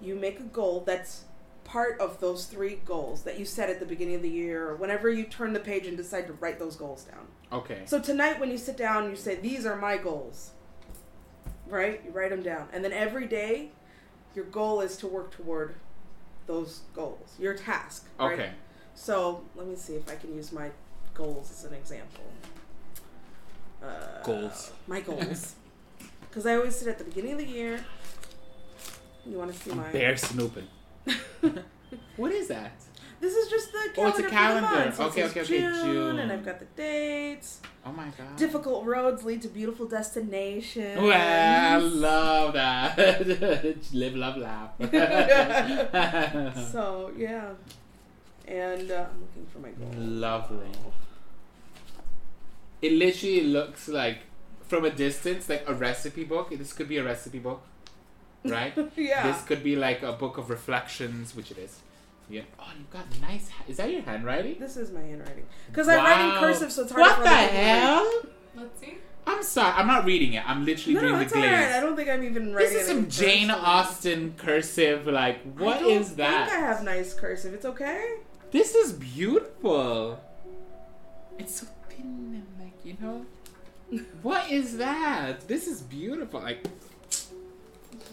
you 0.00 0.14
make 0.14 0.40
a 0.40 0.44
goal 0.44 0.82
that's 0.86 1.24
part 1.64 1.98
of 1.98 2.20
those 2.20 2.44
three 2.46 2.78
goals 2.84 3.22
that 3.22 3.38
you 3.38 3.44
set 3.44 3.70
at 3.70 3.80
the 3.80 3.86
beginning 3.86 4.14
of 4.16 4.22
the 4.22 4.28
year 4.28 4.68
or 4.68 4.76
whenever 4.76 5.08
you 5.10 5.24
turn 5.24 5.52
the 5.52 5.60
page 5.60 5.86
and 5.86 5.96
decide 5.96 6.26
to 6.26 6.32
write 6.34 6.58
those 6.58 6.76
goals 6.76 7.04
down 7.04 7.26
Okay. 7.52 7.82
so 7.86 8.00
tonight, 8.00 8.40
when 8.40 8.50
you 8.50 8.58
sit 8.58 8.76
down, 8.76 9.08
you 9.10 9.14
say, 9.16 9.36
"These 9.36 9.64
are 9.64 9.76
my 9.76 9.96
goals." 9.96 10.50
Right? 11.68 12.02
You 12.04 12.10
write 12.10 12.30
them 12.30 12.42
down, 12.42 12.68
and 12.72 12.84
then 12.84 12.92
every 12.92 13.26
day, 13.26 13.70
your 14.34 14.44
goal 14.46 14.80
is 14.80 14.96
to 14.98 15.06
work 15.06 15.30
toward 15.30 15.76
those 16.46 16.80
goals. 16.94 17.34
Your 17.38 17.54
task. 17.54 18.06
Right? 18.18 18.32
Okay. 18.32 18.50
So 18.94 19.42
let 19.56 19.66
me 19.66 19.76
see 19.76 19.94
if 19.94 20.08
I 20.10 20.14
can 20.16 20.34
use 20.34 20.52
my 20.52 20.70
goals 21.14 21.50
as 21.50 21.64
an 21.64 21.74
example. 21.74 22.24
Uh, 23.82 24.22
Goals. 24.22 24.72
My 24.86 25.00
goals. 25.00 25.54
Because 26.28 26.46
I 26.46 26.56
always 26.56 26.74
sit 26.74 26.88
at 26.88 26.98
the 26.98 27.04
beginning 27.04 27.32
of 27.34 27.38
the 27.38 27.46
year. 27.46 27.84
You 29.24 29.38
want 29.38 29.52
to 29.54 29.58
see 29.60 29.72
my? 29.72 29.88
Bear 29.92 30.16
snooping. 30.16 30.66
what 32.16 32.32
is 32.32 32.48
that? 32.48 32.72
This 33.20 33.36
is 33.36 33.48
just 33.48 33.70
the 33.70 33.90
calendar. 33.94 34.00
Oh, 34.00 34.06
it's 34.08 34.18
a 34.18 34.28
calendar. 34.28 34.92
So 34.96 35.04
Okay, 35.04 35.22
okay, 35.26 35.42
okay, 35.42 35.58
June. 35.60 36.18
and 36.18 36.32
I've 36.32 36.44
got 36.44 36.58
the 36.58 36.64
dates. 36.76 37.60
Oh 37.86 37.92
my 37.92 38.06
god. 38.16 38.36
Difficult 38.36 38.84
roads 38.86 39.24
lead 39.24 39.42
to 39.42 39.48
beautiful 39.48 39.86
destinations. 39.86 40.98
Well, 40.98 41.12
I 41.12 41.76
love 41.76 42.54
that. 42.54 42.96
Live, 43.92 44.14
love, 44.16 44.36
laugh. 44.38 44.70
so 46.72 47.12
yeah, 47.16 47.50
and 48.46 48.90
uh, 48.90 49.06
I'm 49.10 49.20
looking 49.20 49.46
for 49.52 49.58
my 49.58 49.70
goal. 49.70 49.92
Lovely. 49.96 50.66
It 52.80 52.92
literally 52.92 53.42
looks 53.42 53.88
like, 53.88 54.18
from 54.66 54.84
a 54.84 54.90
distance, 54.90 55.48
like 55.48 55.64
a 55.66 55.74
recipe 55.74 56.24
book. 56.24 56.50
This 56.50 56.72
could 56.72 56.88
be 56.88 56.98
a 56.98 57.04
recipe 57.04 57.38
book, 57.38 57.62
right? 58.44 58.74
yeah. 58.96 59.30
This 59.30 59.42
could 59.44 59.62
be 59.62 59.76
like 59.76 60.02
a 60.02 60.12
book 60.12 60.36
of 60.36 60.50
reflections, 60.50 61.34
which 61.34 61.50
it 61.50 61.58
is. 61.58 61.80
Yeah. 62.28 62.42
Oh, 62.58 62.64
you've 62.78 62.90
got 62.90 63.04
nice. 63.20 63.48
ha- 63.50 63.64
Is 63.68 63.76
that 63.76 63.90
your 63.90 64.02
handwriting? 64.02 64.56
This 64.58 64.76
is 64.76 64.90
my 64.90 65.00
handwriting 65.02 65.44
because 65.68 65.88
I 65.88 65.96
write 65.96 66.24
in 66.34 66.40
cursive, 66.40 66.72
so 66.72 66.82
it's 66.82 66.92
hard 66.92 67.00
What 67.02 67.16
for 67.16 67.22
the 67.24 67.28
other 67.28 67.38
people 67.38 67.52
to 67.52 67.62
read. 67.62 67.78
hell? 67.80 68.12
Let's 68.56 68.80
see. 68.80 68.94
I'm 69.26 69.42
sorry. 69.42 69.72
I'm 69.76 69.86
not 69.86 70.04
reading 70.04 70.34
it. 70.34 70.48
I'm 70.48 70.64
literally 70.64 70.94
No, 70.94 71.00
doing 71.00 71.14
the 71.16 71.20
it's 71.22 71.32
glaze. 71.32 71.44
alright. 71.44 71.72
I 71.72 71.80
don't 71.80 71.96
think 71.96 72.08
I'm 72.10 72.24
even 72.24 72.54
writing. 72.54 72.72
This 72.72 72.82
is 72.82 72.88
it 72.88 72.92
some 72.92 73.08
Jane 73.08 73.48
cursive. 73.48 73.64
Austen 73.64 74.34
cursive. 74.36 75.06
Like, 75.06 75.42
what 75.56 75.78
I 75.78 75.98
that? 75.98 76.48
think 76.48 76.58
I 76.58 76.66
have 76.66 76.82
nice 76.82 77.14
cursive. 77.14 77.54
It's 77.54 77.64
okay. 77.66 78.16
This 78.50 78.74
is 78.74 78.92
beautiful. 78.92 80.20
It's 81.38 81.60
so 81.60 81.66
thin 81.88 82.04
and 82.34 82.46
like 82.60 82.74
you 82.84 82.96
know. 83.00 83.26
what 84.22 84.50
is 84.50 84.76
that? 84.78 85.46
This 85.48 85.66
is 85.66 85.80
beautiful. 85.82 86.40
Like 86.40 86.64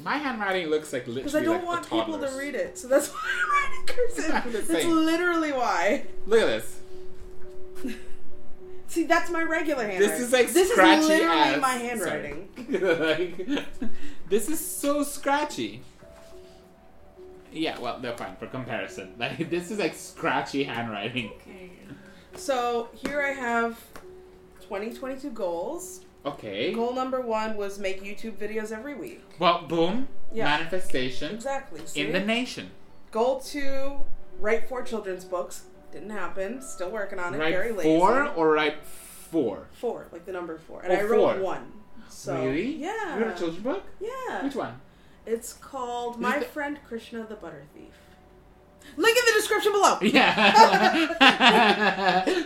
my 0.04 0.18
handwriting 0.18 0.68
looks 0.68 0.92
like 0.94 1.04
literally 1.08 1.22
Because 1.24 1.36
I 1.36 1.44
don't 1.44 1.58
like 1.58 1.66
want 1.66 1.90
people 1.90 2.20
to 2.20 2.38
read 2.38 2.56
it, 2.56 2.78
so 2.78 2.88
that's 2.88 3.08
why 3.14 3.20
I 3.24 3.50
write 3.52 3.74
in 3.74 4.32
I'm 4.32 4.42
cursive. 4.42 4.52
just 4.54 4.68
That's 4.68 4.84
saying. 4.84 4.90
literally 4.96 5.52
why. 5.52 6.06
Look 6.28 6.42
at 6.42 6.46
this. 6.48 6.80
See, 8.88 9.04
that's 9.06 9.30
my 9.32 9.42
regular 9.44 9.84
handwriting. 9.88 10.10
This 10.10 10.20
is 10.20 10.34
like 10.34 10.50
this 10.52 10.70
scratchy 10.72 11.02
is 11.02 11.08
literally 11.08 11.32
ass. 11.38 11.62
my 11.62 11.74
handwriting. 11.74 12.48
Like, 12.72 13.66
this 14.30 14.50
is 14.50 14.60
so 14.66 15.04
scratchy. 15.04 15.82
Yeah, 17.54 17.80
well, 17.80 18.00
they're 18.00 18.16
fine 18.18 18.36
for 18.38 18.48
comparison. 18.48 19.14
Like 19.18 19.50
this 19.50 19.72
is 19.72 19.80
like 19.80 19.94
scratchy 19.94 20.64
handwriting. 20.64 21.32
Okay. 21.42 21.72
So 22.36 22.90
here 22.96 23.22
I 23.22 23.32
have 23.32 23.78
2022 24.62 25.32
goals. 25.32 26.02
Okay. 26.26 26.72
Goal 26.74 26.94
number 26.94 27.20
one 27.22 27.58
was 27.58 27.80
make 27.80 28.04
YouTube 28.04 28.34
videos 28.38 28.72
every 28.72 28.94
week. 28.94 29.22
Well, 29.40 29.64
boom. 29.68 30.08
Yeah. 30.32 30.46
Manifestation 30.46 31.34
Exactly. 31.36 31.82
See? 31.86 32.02
in 32.02 32.12
the 32.14 32.20
nation. 32.20 32.72
Goal 33.12 33.40
two, 33.40 34.02
write 34.40 34.70
four 34.70 34.84
children's 34.84 35.26
books. 35.26 35.64
Didn't 35.92 36.12
happen. 36.12 36.62
Still 36.62 36.90
working 36.92 37.18
on 37.20 37.34
it. 37.34 37.38
Very 37.38 37.70
Right 37.72 37.78
lazy. 37.80 37.90
four 38.00 38.28
or 38.30 38.52
write 38.52 38.84
four? 38.86 39.68
Four, 39.74 40.08
like 40.12 40.26
the 40.26 40.32
number 40.32 40.58
four. 40.60 40.82
And 40.84 40.94
Oh, 40.94 40.96
I 40.96 41.04
wrote 41.04 41.36
four. 41.36 41.44
one. 41.44 41.72
So 42.08 42.36
really? 42.46 42.76
yeah, 42.76 43.18
You 43.18 43.26
wrote 43.26 43.34
a 43.36 43.38
children's 43.38 43.64
book? 43.64 43.84
yeah. 44.00 44.44
Which 44.44 44.56
one? 44.56 44.80
It's 45.26 45.54
called 45.54 46.16
Is 46.16 46.22
My 46.22 46.40
the- 46.40 46.46
Friend 46.46 46.78
Krishna 46.88 47.26
the 47.26 47.36
Butter 47.36 47.64
Thief. 47.74 47.94
Link 48.98 49.18
in 49.18 49.26
the 49.26 49.34
description 49.40 49.72
below. 49.72 49.98
Yeah. 50.02 50.52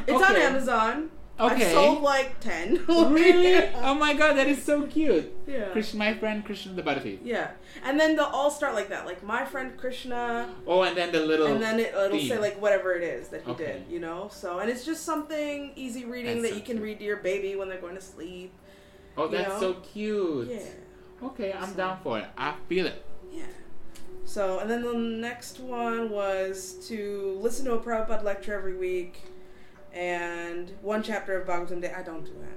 It's 0.06 0.22
on 0.22 0.36
Amazon. 0.36 1.10
Okay. 1.40 1.66
I've 1.66 1.72
sold 1.72 2.02
like 2.02 2.38
ten. 2.40 2.84
really? 2.88 3.66
Oh 3.76 3.94
my 3.94 4.12
god, 4.14 4.34
that 4.36 4.46
is 4.46 4.62
so 4.62 4.82
cute. 4.86 5.32
yeah. 5.46 5.68
Krishna, 5.70 5.98
my 5.98 6.14
friend 6.14 6.44
Krishna 6.44 6.72
the 6.74 6.82
Butter 6.82 7.00
Thief. 7.00 7.20
Yeah, 7.24 7.52
and 7.82 7.98
then 7.98 8.14
they'll 8.16 8.26
all 8.26 8.50
start 8.50 8.74
like 8.74 8.90
that, 8.90 9.06
like 9.06 9.22
my 9.22 9.44
friend 9.46 9.76
Krishna, 9.76 10.48
Oh, 10.66 10.82
and 10.82 10.96
then 10.96 11.12
the 11.12 11.20
little. 11.20 11.46
and 11.46 11.62
then 11.62 11.80
it, 11.80 11.94
it'll 11.94 12.10
theme. 12.10 12.28
say 12.28 12.38
like 12.38 12.60
whatever 12.60 12.92
it 12.92 13.02
is 13.02 13.28
that 13.28 13.42
he 13.44 13.50
Okay. 13.52 13.64
did, 13.64 13.84
you 13.88 14.00
know. 14.00 14.28
So, 14.30 14.58
and 14.58 14.68
it's 14.70 14.84
just 14.84 15.04
something 15.04 15.72
easy 15.76 16.04
reading 16.04 16.42
That's 16.42 16.50
that 16.54 16.58
you 16.58 16.62
can 16.64 16.76
cute. 16.76 16.82
read 16.82 16.98
to 16.98 17.04
your 17.04 17.16
baby 17.18 17.56
when 17.56 17.68
they're 17.70 17.80
going 17.80 17.94
to 17.96 18.02
sleep. 18.02 18.52
oh, 19.16 19.26
that's 19.28 19.48
know? 19.48 19.60
so 19.60 19.74
cute. 19.80 20.48
Yeah, 20.50 20.58
Okay, 21.28 21.52
I'm 21.52 21.70
So- 21.70 21.76
down 21.76 21.98
for 22.02 22.18
it. 22.18 22.26
I 22.36 22.54
feel 22.68 22.86
it. 22.86 23.04
yeah. 23.32 23.44
So, 24.26 24.58
and 24.60 24.70
then 24.70 24.82
the 24.82 24.94
next 24.94 25.58
one 25.58 26.10
was 26.10 26.74
to 26.88 27.38
listen 27.40 27.64
to 27.64 27.72
a 27.72 27.78
Prabhupada 27.80 28.22
lecture 28.22 28.54
every 28.54 28.76
week, 28.76 29.22
and 29.92 30.72
one 30.82 31.02
chapter 31.02 31.40
of 31.40 31.46
Bhagavatam 31.48 31.80
Day. 31.82 31.92
I 31.96 32.02
don't 32.02 32.24
do 32.24 32.32
that. 32.40 32.56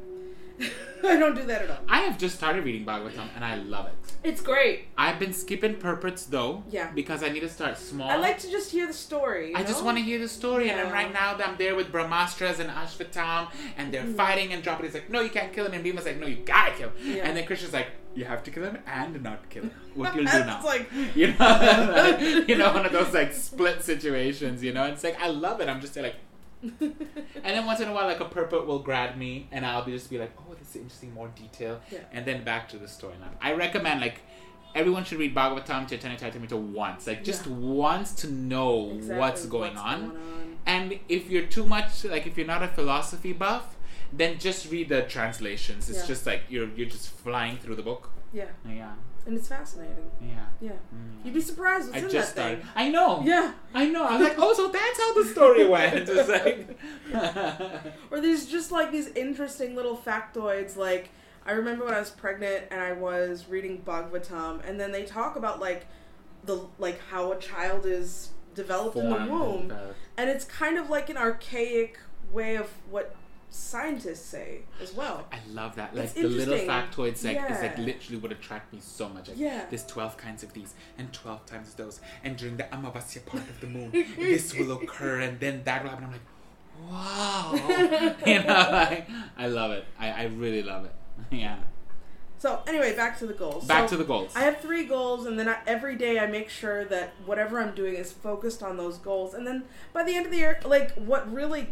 I 1.03 1.17
don't 1.17 1.35
do 1.35 1.43
that 1.47 1.63
at 1.63 1.69
all. 1.71 1.77
I 1.89 2.01
have 2.01 2.17
just 2.19 2.35
started 2.35 2.63
reading 2.63 2.85
Bhagavatam 2.85 3.27
and 3.35 3.43
I 3.43 3.55
love 3.55 3.87
it. 3.87 3.93
It's 4.23 4.39
great. 4.39 4.85
I've 4.97 5.17
been 5.19 5.33
skipping 5.33 5.75
purports 5.75 6.25
though. 6.25 6.63
Yeah. 6.69 6.91
Because 6.93 7.23
I 7.23 7.29
need 7.29 7.39
to 7.41 7.49
start 7.49 7.77
small. 7.77 8.09
I 8.09 8.17
like 8.17 8.37
to 8.39 8.49
just 8.51 8.71
hear 8.71 8.85
the 8.85 8.93
story. 8.93 9.53
I 9.55 9.63
just 9.63 9.83
want 9.83 9.97
to 9.97 10.03
hear 10.03 10.19
the 10.19 10.29
story, 10.29 10.69
and 10.69 10.77
Yeah. 10.77 10.85
I'm 10.85 10.93
right 10.93 11.11
now 11.11 11.35
I'm 11.43 11.57
there 11.57 11.75
with 11.75 11.91
Brahmastras 11.91 12.59
and 12.59 12.69
Ashvatam, 12.69 13.49
and 13.77 13.91
they're 13.93 14.03
Mm-hmm. 14.03 14.13
fighting, 14.15 14.53
and 14.53 14.63
Draupadi's 14.63 14.93
like, 14.93 15.09
"No, 15.09 15.21
you 15.21 15.29
can't 15.29 15.51
kill 15.51 15.65
him," 15.65 15.73
and 15.73 15.83
Bhima's 15.83 16.05
like, 16.05 16.19
"No, 16.19 16.27
you 16.27 16.37
gotta 16.37 16.71
kill 16.73 16.89
him," 16.91 17.15
Yeah. 17.17 17.23
and 17.27 17.35
then 17.35 17.45
Krishna's 17.47 17.73
like, 17.73 17.87
"You 18.15 18.25
have 18.25 18.43
to 18.43 18.51
kill 18.51 18.63
him 18.63 18.77
and 18.85 19.21
not 19.23 19.49
kill 19.49 19.63
him. 19.63 19.71
What 19.95 20.15
you'll 20.15 20.25
do 20.25 20.31
now?" 20.45 20.57
It's 20.57 20.65
like 20.65 20.89
you 21.15 21.33
know, 21.33 22.43
you 22.47 22.55
know, 22.57 22.71
one 22.73 22.85
of 22.85 22.91
those 22.93 23.11
like 23.13 23.33
split 23.33 23.81
situations. 23.83 24.63
You 24.63 24.71
know, 24.71 24.85
it's 24.85 25.03
like 25.03 25.19
I 25.19 25.27
love 25.27 25.59
it. 25.61 25.67
I'm 25.67 25.81
just 25.81 25.97
like, 25.97 26.15
and 26.81 26.95
then 27.43 27.65
once 27.65 27.79
in 27.81 27.87
a 27.89 27.93
while, 27.93 28.07
like 28.07 28.19
a 28.19 28.25
purport 28.25 28.65
will 28.65 28.79
grab 28.79 29.17
me, 29.17 29.47
and 29.51 29.65
I'll 29.65 29.83
be 29.83 29.91
just 29.91 30.09
be 30.09 30.17
like, 30.17 30.31
"Oh, 30.39 30.53
this 30.53 30.69
is 30.69 30.75
interesting, 30.77 31.13
more 31.13 31.27
detail," 31.29 31.81
Yeah. 31.91 31.99
and 32.11 32.25
then 32.25 32.43
back 32.43 32.69
to 32.69 32.77
the 32.77 32.85
storyline. 32.87 33.35
I 33.41 33.53
recommend 33.53 34.01
like. 34.01 34.21
Everyone 34.75 35.03
should 35.03 35.19
read 35.19 35.35
Bhagavatam, 35.35 35.87
Chaitanya 35.87 36.17
Charitamrita 36.17 36.57
once, 36.59 37.05
like 37.05 37.23
just 37.23 37.45
Yeah. 37.45 37.53
once 37.53 38.11
to 38.21 38.27
know 38.31 38.89
Exactly 38.95 39.19
what's 39.19 39.45
going 39.45 39.77
on. 39.77 39.99
going 40.09 40.17
on. 40.17 40.57
And 40.65 40.99
if 41.07 41.29
you're 41.29 41.45
too 41.45 41.67
much, 41.67 42.03
like 42.05 42.25
if 42.25 42.39
you're 42.39 42.47
not 42.47 42.63
a 42.63 42.67
philosophy 42.67 43.33
buff, 43.33 43.75
then 44.11 44.39
just 44.39 44.71
read 44.71 44.89
the 44.89 45.03
translations. 45.03 45.91
It's 45.91 45.99
Yeah. 45.99 46.07
just 46.07 46.25
like 46.25 46.41
you're 46.49 46.69
you're 46.75 46.89
just 46.89 47.09
flying 47.11 47.57
through 47.57 47.75
the 47.75 47.83
book. 47.83 48.09
Yeah, 48.33 48.45
Yeah, 48.67 48.91
and 49.27 49.37
it's 49.37 49.47
fascinating. 49.47 50.09
yeah. 50.21 50.45
Yeah, 50.59 50.71
Mm. 50.93 51.23
you'd 51.25 51.33
be 51.35 51.41
surprised 51.41 51.85
what's 51.91 52.01
I 52.03 52.05
in 52.05 52.11
just 52.11 52.35
that 52.35 52.59
thing. 52.59 52.67
I 52.75 52.89
know. 52.89 53.21
Yeah, 53.23 53.53
I 53.73 53.87
know. 53.89 54.03
I 54.05 54.17
was 54.17 54.27
like, 54.27 54.37
oh, 54.39 54.53
so 54.53 54.67
that's 54.69 54.99
how 54.99 55.13
the 55.13 55.25
story 55.29 55.67
went. 55.75 56.09
It's 56.09 56.29
like, 56.29 56.79
or 58.11 58.19
there's 58.21 58.45
just 58.47 58.71
like 58.71 58.91
these 58.91 59.07
interesting 59.09 59.75
little 59.75 59.97
factoids. 59.97 60.75
Like 60.75 61.09
I 61.45 61.51
remember 61.53 61.85
when 61.85 61.93
I 61.93 61.99
was 61.99 62.09
pregnant 62.09 62.65
and 62.71 62.81
I 62.81 62.93
was 62.93 63.47
reading 63.49 63.81
Bhagavatam, 63.85 64.67
and 64.67 64.79
then 64.79 64.91
they 64.91 65.03
talk 65.03 65.35
about 65.35 65.59
like 65.59 65.85
the 66.43 66.65
like 66.79 66.99
how 67.09 67.31
a 67.31 67.39
child 67.39 67.85
is 67.85 68.29
developed 68.55 68.95
in 68.97 69.09
the 69.09 69.15
womb, 69.31 69.73
and 70.17 70.29
it's 70.29 70.45
kind 70.45 70.77
of 70.77 70.89
like 70.89 71.09
an 71.09 71.17
archaic 71.17 71.99
way 72.31 72.55
of 72.55 72.69
what 72.89 73.15
scientists 73.53 74.25
say 74.25 74.61
as 74.81 74.93
well. 74.93 75.27
I 75.31 75.37
love 75.51 75.75
that. 75.75 75.95
Like 75.95 76.05
It's 76.05 76.13
the 76.15 76.23
little 76.23 76.57
factoids, 76.57 77.23
like 77.23 77.37
is 77.51 77.61
like 77.61 77.77
literally 77.77 78.17
would 78.17 78.31
attract 78.31 78.73
me 78.73 78.79
so 78.81 79.07
much. 79.09 79.27
Like, 79.29 79.37
Yeah. 79.37 79.65
There's 79.69 79.85
twelve 79.85 80.17
kinds 80.17 80.41
of 80.43 80.53
these, 80.53 80.73
and 80.97 81.13
twelve 81.13 81.45
times 81.45 81.73
those, 81.75 82.01
and 82.23 82.35
during 82.35 82.57
the 82.57 82.63
Amavasya 82.63 83.25
part 83.25 83.43
of 83.47 83.61
the 83.61 83.67
moon, 83.67 83.91
this 84.17 84.55
will 84.55 84.71
occur, 84.73 85.19
and 85.21 85.39
then 85.39 85.61
that 85.65 85.83
will 85.83 85.91
happen. 85.91 86.05
I'm 86.05 86.11
like, 86.11 86.21
wow, 86.91 88.15
you 88.25 88.43
know, 88.43 88.69
like, 88.71 89.07
I 89.37 89.47
love 89.47 89.71
it. 89.71 89.85
I, 89.99 90.09
I 90.11 90.23
really 90.25 90.63
love 90.63 90.85
it. 90.85 90.95
Yeah. 91.31 91.57
So 92.39 92.61
anyway, 92.67 92.93
back 92.93 93.17
to 93.19 93.25
the 93.27 93.33
goals. 93.33 93.65
Back 93.65 93.87
So, 93.87 93.95
to 93.95 93.97
the 93.97 94.07
goals. 94.07 94.33
I 94.35 94.41
have 94.41 94.59
three 94.59 94.83
goals, 94.83 95.25
and 95.27 95.39
then 95.39 95.47
I, 95.47 95.59
every 95.65 95.95
day 95.95 96.19
I 96.19 96.25
make 96.25 96.49
sure 96.49 96.83
that 96.85 97.13
whatever 97.25 97.61
I'm 97.61 97.73
doing 97.73 97.93
is 97.95 98.11
focused 98.11 98.61
on 98.61 98.75
those 98.75 98.97
goals. 98.97 99.33
And 99.33 99.47
then 99.47 99.63
by 99.93 100.03
the 100.03 100.13
end 100.15 100.25
of 100.25 100.31
the 100.31 100.39
year, 100.39 100.59
like 100.65 100.91
what 100.95 101.31
really 101.31 101.67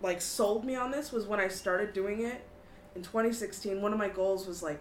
like 0.00 0.20
sold 0.20 0.64
me 0.64 0.74
on 0.76 0.90
this 0.90 1.12
was 1.12 1.26
when 1.26 1.40
I 1.40 1.48
started 1.48 1.92
doing 1.92 2.20
it 2.22 2.44
in 2.94 3.02
2016. 3.02 3.80
One 3.80 3.92
of 3.92 3.98
my 3.98 4.08
goals 4.08 4.46
was 4.46 4.62
like 4.62 4.80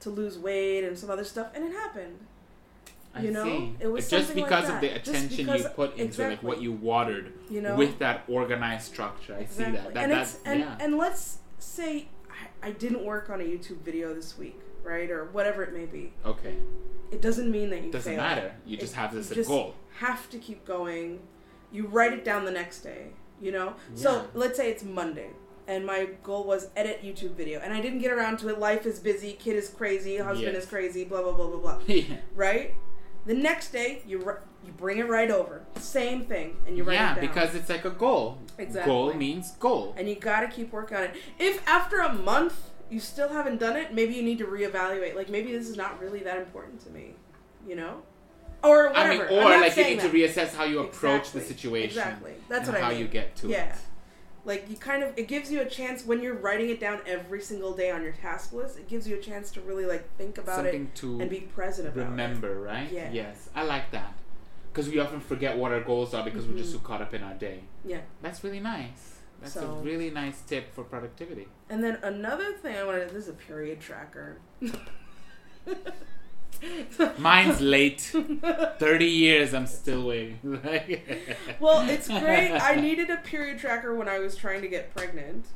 to 0.00 0.10
lose 0.10 0.38
weight 0.38 0.84
and 0.84 0.98
some 0.98 1.10
other 1.10 1.24
stuff, 1.24 1.48
and 1.54 1.64
it 1.64 1.72
happened. 1.72 2.18
I 3.14 3.20
know, 3.24 3.44
see. 3.44 3.74
it 3.78 3.88
was 3.88 4.08
just 4.08 4.28
something 4.28 4.42
like 4.44 4.50
because 4.50 4.70
of 4.70 4.80
the 4.80 4.88
attention 4.88 5.46
you 5.46 5.64
put 5.76 5.96
into 5.98 6.28
like 6.28 6.42
what 6.42 6.62
you 6.62 6.72
watered 6.72 7.34
You 7.50 7.60
know, 7.60 7.76
with 7.76 7.98
that 7.98 8.24
organized 8.26 8.86
structure. 8.90 9.36
I 9.38 9.44
see 9.44 9.64
that. 9.64 9.92
That 9.92 10.02
and 10.04 10.12
that's 10.12 10.38
and, 10.46 10.60
yeah. 10.60 10.76
and 10.80 10.96
let's 10.96 11.36
say 11.58 12.08
I, 12.62 12.68
I 12.68 12.70
didn't 12.70 13.04
work 13.04 13.28
on 13.28 13.42
a 13.42 13.44
YouTube 13.44 13.82
video 13.82 14.14
this 14.14 14.38
week, 14.38 14.58
right, 14.82 15.10
or 15.10 15.26
whatever 15.26 15.62
it 15.62 15.74
may 15.74 15.84
be. 15.84 16.14
okay. 16.24 16.54
It 17.10 17.20
doesn't 17.20 17.50
mean 17.50 17.68
that 17.68 17.82
you 17.84 17.92
Doesn't 17.92 18.14
failed. 18.14 18.26
matter. 18.26 18.52
You 18.64 18.78
just 18.78 18.94
It- 18.94 18.96
have 18.96 19.12
this 19.14 19.28
you 19.28 19.36
just 19.36 19.50
goal. 19.50 19.74
Have 19.98 20.30
to 20.30 20.38
keep 20.38 20.64
going. 20.64 21.20
You 21.70 21.86
write 21.86 22.14
it 22.14 22.24
down 22.24 22.46
the 22.46 22.50
next 22.50 22.80
day. 22.80 23.08
You 23.42 23.52
know. 23.52 23.74
So 23.94 24.26
let's 24.34 24.56
say 24.56 24.70
it's 24.70 24.84
Monday, 24.84 25.30
and 25.66 25.84
my 25.84 26.08
goal 26.22 26.44
was 26.44 26.68
edit 26.76 27.02
YouTube 27.02 27.32
video, 27.34 27.60
and 27.60 27.72
I 27.74 27.80
didn't 27.80 27.98
get 27.98 28.12
around 28.12 28.38
to 28.38 28.48
it. 28.48 28.58
Life 28.58 28.86
is 28.86 28.98
busy. 29.00 29.32
Kid 29.32 29.56
is 29.56 29.68
crazy. 29.68 30.16
Husband 30.18 30.54
Yes. 30.54 30.62
is 30.64 30.68
crazy. 30.68 31.04
Blah 31.04 31.22
blah 31.22 31.32
blah 31.32 31.48
blah 31.48 31.58
blah. 31.58 31.78
yeah. 31.86 32.16
Right. 32.34 32.74
The 33.26 33.34
next 33.34 33.72
day, 33.72 34.02
you 34.06 34.18
you 34.64 34.72
bring 34.76 34.98
it 34.98 35.08
right 35.08 35.30
over. 35.30 35.62
Same 35.76 36.24
thing, 36.24 36.56
and 36.66 36.76
you 36.76 36.84
write 36.84 36.94
yeah, 36.94 37.12
it 37.12 37.20
down. 37.20 37.26
because 37.26 37.54
it's 37.54 37.68
like 37.68 37.84
a 37.84 37.90
goal. 37.90 38.38
Exactly. 38.58 38.90
Goal 38.92 39.14
means 39.14 39.52
goal. 39.58 39.94
and 39.96 40.08
you 40.08 40.14
got 40.16 40.40
to 40.40 40.48
keep 40.48 40.72
working 40.72 40.96
on 40.96 41.02
it. 41.04 41.14
If 41.38 41.66
after 41.68 41.98
a 42.00 42.12
month 42.12 42.70
you 42.90 43.00
still 43.00 43.28
haven't 43.30 43.58
done 43.58 43.76
it, 43.76 43.94
maybe 43.94 44.14
you 44.14 44.22
need 44.22 44.38
to 44.38 44.44
reevaluate. 44.46 45.14
Like 45.16 45.28
maybe 45.30 45.52
this 45.52 45.68
is 45.68 45.76
not 45.76 46.00
really 46.00 46.20
that 46.20 46.36
important 46.38 46.80
to 46.84 46.90
me, 46.90 47.14
you 47.66 47.74
know, 47.76 48.02
or 48.62 48.88
whatever. 48.88 49.26
I 49.26 49.30
mean, 49.30 49.38
or 49.38 49.60
like 49.60 49.76
you 49.76 49.84
need 49.84 50.00
to 50.00 50.08
reassess 50.08 50.54
how 50.54 50.64
you 50.64 50.80
approach 50.80 51.20
Exactly. 51.34 51.40
the 51.40 51.46
situation. 51.46 51.98
Exactly. 51.98 52.32
That's 52.48 52.68
and 52.68 52.74
what 52.76 52.82
I 52.82 52.84
how 52.86 52.90
mean. 52.90 53.00
you 53.00 53.08
get 53.08 53.36
to 53.36 53.48
it. 53.48 53.52
Yeah. 53.52 53.64
it. 53.72 53.78
Like 54.44 54.68
you 54.68 54.76
kind 54.76 55.02
of, 55.04 55.16
it 55.16 55.28
gives 55.28 55.52
you 55.52 55.60
a 55.60 55.64
chance 55.64 56.04
when 56.04 56.20
you're 56.20 56.34
writing 56.34 56.68
it 56.70 56.80
down 56.80 57.00
every 57.06 57.40
single 57.40 57.74
day 57.74 57.90
on 57.90 58.02
your 58.02 58.12
task 58.12 58.52
list. 58.52 58.76
It 58.78 58.88
gives 58.88 59.06
you 59.06 59.16
a 59.16 59.20
chance 59.20 59.50
to 59.52 59.60
really 59.60 59.86
like 59.86 60.04
think 60.16 60.38
about 60.38 60.56
Something 60.56 60.84
it 60.86 60.94
to 60.96 61.20
and 61.20 61.30
be 61.30 61.40
present 61.40 61.86
about 61.88 62.08
remember, 62.10 62.60
right? 62.60 62.90
Yeah. 62.90 63.10
Yes, 63.12 63.48
I 63.54 63.62
like 63.62 63.90
that. 63.92 64.14
Because 64.72 64.88
we 64.88 64.98
often 64.98 65.20
forget 65.20 65.56
what 65.58 65.70
our 65.70 65.80
goals 65.82 66.12
are 66.14 66.24
because 66.24 66.46
we're 66.46 66.56
just 66.58 66.72
so 66.72 66.78
Mhm. 66.78 66.82
caught 66.84 67.02
up 67.02 67.12
in 67.14 67.22
our 67.22 67.34
day. 67.34 67.60
Yeah. 67.84 68.00
That's 68.22 68.42
really 68.42 68.58
nice. 68.60 69.18
That's 69.42 69.56
a 69.56 69.66
really 69.66 70.10
nice 70.10 70.40
tip 70.42 70.72
for 70.72 70.82
productivity. 70.84 71.48
And 71.68 71.82
then 71.82 71.98
another 72.02 72.52
thing 72.52 72.76
I 72.76 72.84
wanted. 72.84 73.10
This 73.10 73.24
is 73.24 73.28
a 73.28 73.32
period 73.34 73.80
tracker. 73.80 74.38
Mine's 77.18 77.60
late. 77.60 78.00
30 78.00 79.04
years, 79.06 79.52
I'm 79.54 79.66
still 79.66 80.04
waiting. 80.06 80.38
well, 81.60 81.88
it's 81.88 82.08
great. 82.08 82.52
I 82.52 82.76
needed 82.76 83.10
a 83.10 83.16
period 83.18 83.58
tracker 83.58 83.94
when 83.94 84.08
I 84.08 84.18
was 84.18 84.36
trying 84.36 84.62
to 84.62 84.68
get 84.68 84.94
pregnant. 84.94 85.46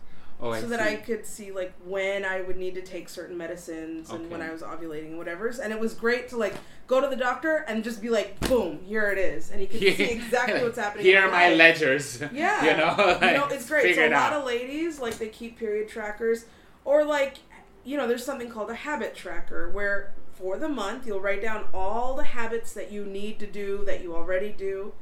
oh, 0.41 0.51
I 0.51 0.61
so 0.61 0.67
that 0.69 0.81
see. 0.81 0.93
I 0.93 0.97
could 0.97 1.25
see 1.25 1.53
like 1.53 1.73
when 1.85 2.25
I 2.25 2.41
would 2.41 2.57
need 2.57 2.75
to 2.75 2.83
take 2.83 3.09
certain 3.09 3.37
medicines 3.39 4.11
and 4.11 4.31
when 4.31 4.43
I 4.43 4.51
was 4.51 4.63
ovulating 4.63 5.07
and 5.11 5.19
whatever. 5.19 5.49
And 5.63 5.73
it 5.73 5.79
was 5.81 5.95
great 5.95 6.29
to 6.31 6.37
like 6.37 6.55
go 6.87 7.01
to 7.01 7.07
the 7.09 7.17
doctor 7.17 7.65
and 7.69 7.83
just 7.85 8.03
be 8.03 8.11
like, 8.11 8.39
boom, 8.41 8.81
here 8.85 9.11
it 9.11 9.19
is, 9.19 9.51
and 9.51 9.61
you 9.61 9.67
can 9.69 9.79
see 9.81 10.03
exactly 10.11 10.63
what's 10.63 10.79
happening. 10.79 11.05
Here 11.11 11.21
are 11.23 11.31
my 11.31 11.49
life. 11.49 11.59
ledgers. 11.59 12.21
Yeah, 12.33 12.65
You 12.65 12.77
know, 12.77 13.19
you 13.27 13.33
know, 13.39 13.47
it's 13.49 13.69
great. 13.69 13.95
So 13.95 14.03
a 14.03 14.11
lot 14.11 14.33
out. 14.33 14.41
of 14.41 14.45
ladies 14.45 14.99
like 14.99 15.19
they 15.19 15.29
keep 15.29 15.59
period 15.59 15.89
trackers, 15.89 16.47
or 16.85 17.05
like 17.05 17.39
you 17.85 17.97
know, 17.97 18.09
there's 18.09 18.25
something 18.25 18.51
called 18.51 18.69
a 18.71 18.75
habit 18.75 19.15
tracker 19.15 19.71
where 19.71 20.13
for 20.39 20.59
the 20.59 20.69
month 20.69 21.07
you'll 21.07 21.21
write 21.21 21.43
down 21.43 21.65
all 21.73 22.15
the 22.15 22.25
habits 22.25 22.73
that 22.75 22.93
you 22.93 23.05
need 23.05 23.39
to 23.39 23.47
do 23.47 23.85
that 23.87 24.03
you 24.03 24.15
already 24.15 24.51
do, 24.51 24.93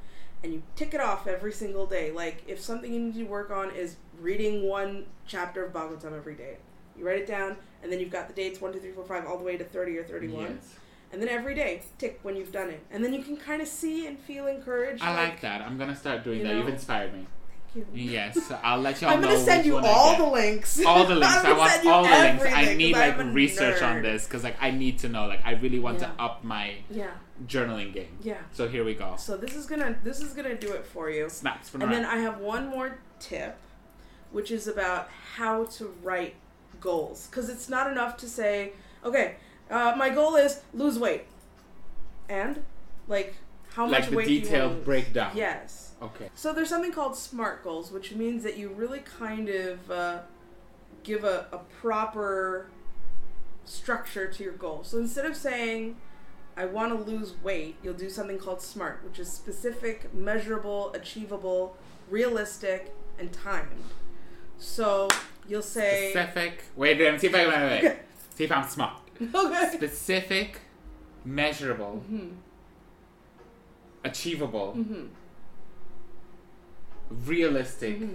and 0.43 0.53
you 0.53 0.63
tick 0.77 0.95
it 0.95 1.01
off 1.01 1.27
every 1.27 1.53
single 1.53 1.87
day. 1.87 2.13
Like 2.13 2.43
if 2.47 2.61
something 2.61 2.93
you 2.93 3.01
need 3.01 3.15
to 3.15 3.25
work 3.25 3.51
on 3.51 3.71
is 3.71 3.97
reading 4.21 4.69
one 4.69 5.07
chapter 5.27 5.65
of 5.65 5.73
Bhagavatam 5.73 6.17
every 6.17 6.35
day, 6.35 6.57
you 6.97 7.07
write 7.07 7.19
it 7.19 7.27
down, 7.27 7.57
and 7.83 7.91
then 7.91 7.99
you've 7.99 8.13
got 8.13 8.29
the 8.29 8.35
dates 8.35 8.61
one, 8.61 8.73
two, 8.73 8.79
three, 8.81 8.93
four, 8.93 9.05
five, 9.05 9.27
all 9.27 9.39
the 9.39 9.45
way 9.45 9.57
to 9.57 9.65
thirty 9.65 9.99
or 9.99 10.05
thirty-one. 10.05 10.59
Yes. 10.61 10.75
And 11.13 11.23
then 11.23 11.29
every 11.29 11.55
day, 11.55 11.83
tick 11.99 12.19
when 12.23 12.37
you've 12.37 12.53
done 12.53 12.71
it, 12.71 12.85
and 12.91 13.05
then 13.05 13.13
you 13.13 13.23
can 13.23 13.37
kind 13.37 13.63
of 13.63 13.69
see 13.69 14.07
and 14.07 14.19
feel 14.19 14.47
encouraged. 14.47 15.03
I 15.03 15.15
like 15.15 15.41
that. 15.43 15.61
I'm 15.63 15.79
gonna 15.79 15.97
start 15.97 16.25
doing 16.25 16.43
that. 16.43 16.55
You've 16.55 16.69
inspired 16.69 17.13
me. 17.13 17.27
You. 17.75 17.85
Yes, 17.93 18.53
I'll 18.63 18.81
let 18.81 19.01
y'all 19.03 19.11
know. 19.11 19.17
I'm 19.17 19.23
gonna 19.23 19.39
send 19.45 19.67
you 19.67 19.79
all 19.79 20.17
the 20.17 20.31
links. 20.33 20.81
all 20.85 21.05
the 21.07 21.15
links. 21.17 21.37
I'm 21.45 21.57
want 21.57 21.87
all 21.87 22.05
the 22.05 22.09
links. 22.11 22.45
I 22.47 22.75
need 22.75 22.93
like 22.95 23.19
research 23.35 23.83
on 23.83 24.01
this 24.03 24.25
because 24.27 24.45
like 24.45 24.57
I 24.61 24.71
need 24.71 25.01
to 25.01 25.09
know. 25.09 25.27
Like 25.27 25.41
I 25.45 25.53
really 25.55 25.81
want 25.81 26.01
Yeah. 26.01 26.07
to 26.13 26.23
up 26.23 26.45
my 26.45 26.75
Yeah, 26.89 27.11
journaling 27.47 27.93
game. 27.93 28.17
yeah. 28.23 28.39
So 28.53 28.69
here 28.69 28.85
we 28.85 28.95
go. 28.95 29.17
So 29.19 29.37
this 29.37 29.57
is 29.57 29.67
gonna 29.67 29.97
this 30.05 30.21
is 30.21 30.35
gonna 30.35 30.55
do 30.55 30.73
it 30.73 30.87
for 30.87 31.11
you. 31.11 31.29
Snaps 31.29 31.69
from 31.69 31.83
And 31.83 31.91
the 31.91 31.97
then 31.97 32.05
I 32.05 32.19
have 32.19 32.39
one 32.39 32.69
more 32.69 32.99
tip, 33.19 33.57
which 34.31 34.51
is 34.53 34.69
about 34.69 35.09
how 35.37 35.65
to 35.65 35.93
write 36.03 36.37
goals. 36.81 37.27
Because 37.27 37.49
it's 37.49 37.69
not 37.69 37.91
enough 37.91 38.17
to 38.19 38.29
say, 38.29 38.73
okay, 39.05 39.35
uh, 39.69 39.95
my 39.97 40.11
goal 40.11 40.37
is 40.37 40.61
lose 40.75 40.97
weight, 40.99 41.25
and 42.29 42.63
like 43.09 43.35
how 43.75 43.85
like 43.89 44.03
much 44.03 44.11
the 44.11 44.17
weight 44.17 44.27
do 44.29 44.33
you 44.35 44.41
detailed 44.43 44.63
want 44.63 44.73
to 44.73 44.77
lose? 44.79 44.85
breakdown. 44.85 45.33
Yes. 45.35 45.93
Okay. 46.03 46.31
So 46.35 46.53
there's 46.53 46.69
something 46.69 46.93
called 46.93 47.17
SMART 47.17 47.63
goals, 47.65 47.91
which 47.91 48.13
means 48.13 48.43
that 48.43 48.57
you 48.57 48.69
really 48.69 49.01
kind 49.01 49.49
of 49.49 49.91
uh, 49.91 50.19
give 51.03 51.25
a, 51.25 51.47
a 51.53 51.59
proper 51.81 52.67
structure 53.65 54.31
to 54.31 54.43
your 54.45 54.53
goal. 54.53 54.81
So 54.85 54.99
instead 54.99 55.25
of 55.25 55.37
saying, 55.37 55.97
I 56.57 56.67
want 56.67 56.93
to 56.93 57.11
lose 57.11 57.35
weight, 57.43 57.77
you'll 57.83 57.95
do 57.95 58.11
something 58.11 58.39
called 58.39 58.61
SMART, 58.61 59.03
which 59.05 59.19
is 59.19 59.31
specific, 59.33 60.13
measurable, 60.15 60.93
achievable, 60.93 61.77
realistic, 62.11 62.95
and 63.19 63.33
timed. 63.33 63.71
So 64.59 65.09
you'll 65.49 65.63
say, 65.63 66.11
Specific. 66.13 66.65
Wait, 66.77 66.99
wait, 66.99 67.21
see 67.21 67.27
if 67.29 67.35
I 67.35 67.47
wait, 67.47 67.49
wait, 67.49 67.71
wait. 67.71 67.79
Okay. 67.85 67.99
See 68.37 68.45
if 68.45 68.53
I'm 68.53 68.69
smart. 68.69 69.01
okay. 69.35 69.71
Specific, 69.73 70.61
measurable, 71.25 71.97
hmm 72.09 72.29
achievable, 74.05 74.73
hmm 74.73 75.07
realistic, 77.25 77.99
hmm 77.99 78.15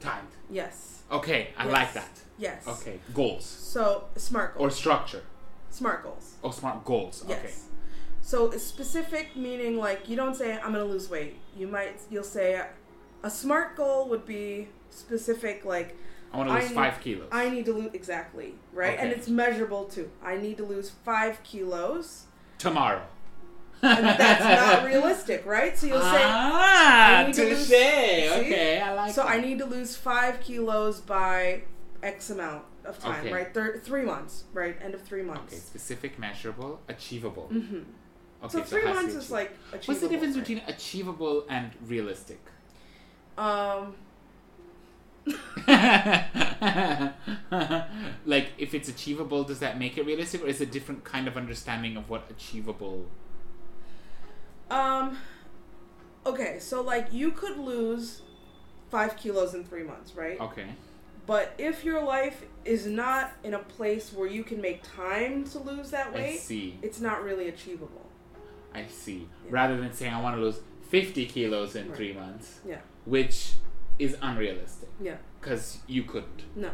timed. 0.00 0.28
Yes. 0.48 1.02
Okay, 1.10 1.48
I 1.56 1.64
Yes. 1.64 1.72
like 1.72 1.92
that. 1.94 2.10
Yes. 2.38 2.68
Okay, 2.68 3.00
goals 3.12 3.44
So 3.44 4.04
smart 4.16 4.54
or 4.56 4.70
structure. 4.70 5.22
smart 5.70 6.02
goals. 6.04 6.36
Oh, 6.44 6.50
smart 6.52 6.84
goals. 6.84 7.24
Yes. 7.28 7.38
Okay. 7.38 7.54
So 8.22 8.50
specific 8.58 9.34
meaning 9.36 9.76
like 9.76 10.08
you 10.08 10.14
don't 10.16 10.36
say 10.36 10.52
I'm 10.52 10.72
gonna 10.72 10.84
lose 10.84 11.08
weight. 11.10 11.36
You 11.56 11.66
might 11.66 12.00
you'll 12.10 12.22
say 12.38 12.62
a 13.24 13.30
smart 13.30 13.74
goal 13.76 14.08
would 14.10 14.24
be 14.26 14.68
specific 14.90 15.64
like 15.64 15.96
I 16.32 16.36
want 16.36 16.48
to 16.50 16.54
lose 16.54 16.64
I 16.64 16.68
need- 16.68 16.74
five 16.74 17.00
kilos. 17.00 17.28
I 17.32 17.48
need 17.50 17.64
to 17.64 17.72
lose 17.72 17.90
exactly 17.94 18.54
right, 18.72 18.98
and 19.00 19.10
it's 19.10 19.28
measurable 19.28 19.86
too. 19.86 20.10
I 20.22 20.36
need 20.36 20.58
to 20.58 20.64
lose 20.64 20.90
five 21.04 21.42
kilos, 21.42 22.26
Tomorrow. 22.58 23.02
And 23.82 24.04
that's 24.18 24.44
not 24.44 24.84
realistic, 24.86 25.44
right? 25.46 25.76
So 25.78 25.86
you'll 25.86 26.00
say 26.00 26.22
ah, 26.24 27.18
I 27.18 27.26
need 27.26 27.34
to 27.34 27.42
touche. 27.48 27.58
lose- 27.58 27.72
Okay, 27.72 28.80
I 28.80 28.94
like 28.94 29.12
so 29.12 29.22
that. 29.22 29.30
I 29.30 29.40
need 29.40 29.58
to 29.58 29.66
lose 29.66 29.96
five 29.96 30.40
kilos 30.40 31.00
by 31.00 31.62
X 32.02 32.30
amount 32.30 32.64
of 32.84 32.98
time, 32.98 33.20
Okay. 33.24 33.32
right? 33.32 33.52
Thir- 33.54 33.80
three 33.84 34.02
months, 34.04 34.44
right? 34.52 34.76
End 34.82 34.94
of 34.94 35.02
three 35.02 35.22
months. 35.22 35.52
Okay, 35.52 35.56
specific, 35.60 36.18
measurable, 36.18 36.80
achievable. 36.88 37.44
hmm 37.48 37.80
Okay, 38.40 38.52
so 38.58 38.62
three 38.62 38.82
it 38.82 38.86
has 38.86 38.94
months 38.96 39.14
is 39.14 39.30
like 39.30 39.50
achievable. 39.72 39.86
What's 39.86 40.00
the 40.00 40.08
difference 40.08 40.36
right? 40.36 40.46
between 40.46 40.62
achievable 40.68 41.44
and 41.48 41.70
realistic? 41.86 42.40
um? 43.36 43.94
like, 48.24 48.48
if 48.58 48.74
it's 48.74 48.88
achievable, 48.88 49.44
does 49.44 49.58
that 49.60 49.78
make 49.78 49.98
it 49.98 50.06
realistic, 50.06 50.42
or 50.42 50.46
is 50.46 50.60
it 50.60 50.68
a 50.68 50.72
different 50.72 51.04
kind 51.04 51.28
of 51.28 51.36
understanding 51.36 51.96
of 51.96 52.08
what 52.08 52.24
achievable? 52.30 53.06
Um. 54.70 55.16
Okay, 56.26 56.58
so 56.58 56.82
like 56.82 57.12
you 57.12 57.30
could 57.30 57.58
lose 57.58 58.22
five 58.90 59.16
kilos 59.16 59.54
in 59.54 59.64
three 59.64 59.82
months, 59.84 60.14
right? 60.14 60.38
Okay. 60.40 60.66
But 61.26 61.54
if 61.58 61.84
your 61.84 62.02
life 62.02 62.44
is 62.64 62.86
not 62.86 63.32
in 63.44 63.52
a 63.54 63.58
place 63.58 64.12
where 64.12 64.28
you 64.28 64.42
can 64.42 64.60
make 64.62 64.82
time 64.82 65.44
to 65.50 65.58
lose 65.58 65.90
that 65.90 66.12
weight, 66.14 66.34
I 66.34 66.36
see. 66.36 66.78
it's 66.82 67.00
not 67.00 67.22
really 67.22 67.48
achievable. 67.48 68.06
I 68.74 68.86
see. 68.86 69.28
Yeah. 69.44 69.50
Rather 69.50 69.76
than 69.78 69.92
saying 69.92 70.12
I 70.14 70.22
want 70.22 70.36
to 70.36 70.40
lose 70.42 70.60
50 70.88 71.26
kilos 71.26 71.76
in 71.76 71.88
Right. 71.88 71.96
three 71.96 72.12
months, 72.14 72.60
Yeah. 72.66 72.80
which 73.04 73.54
is 73.98 74.16
unrealistic 74.22 74.88
Yeah. 75.00 75.16
because 75.40 75.78
you 75.86 76.02
couldn't. 76.04 76.44
No. 76.56 76.70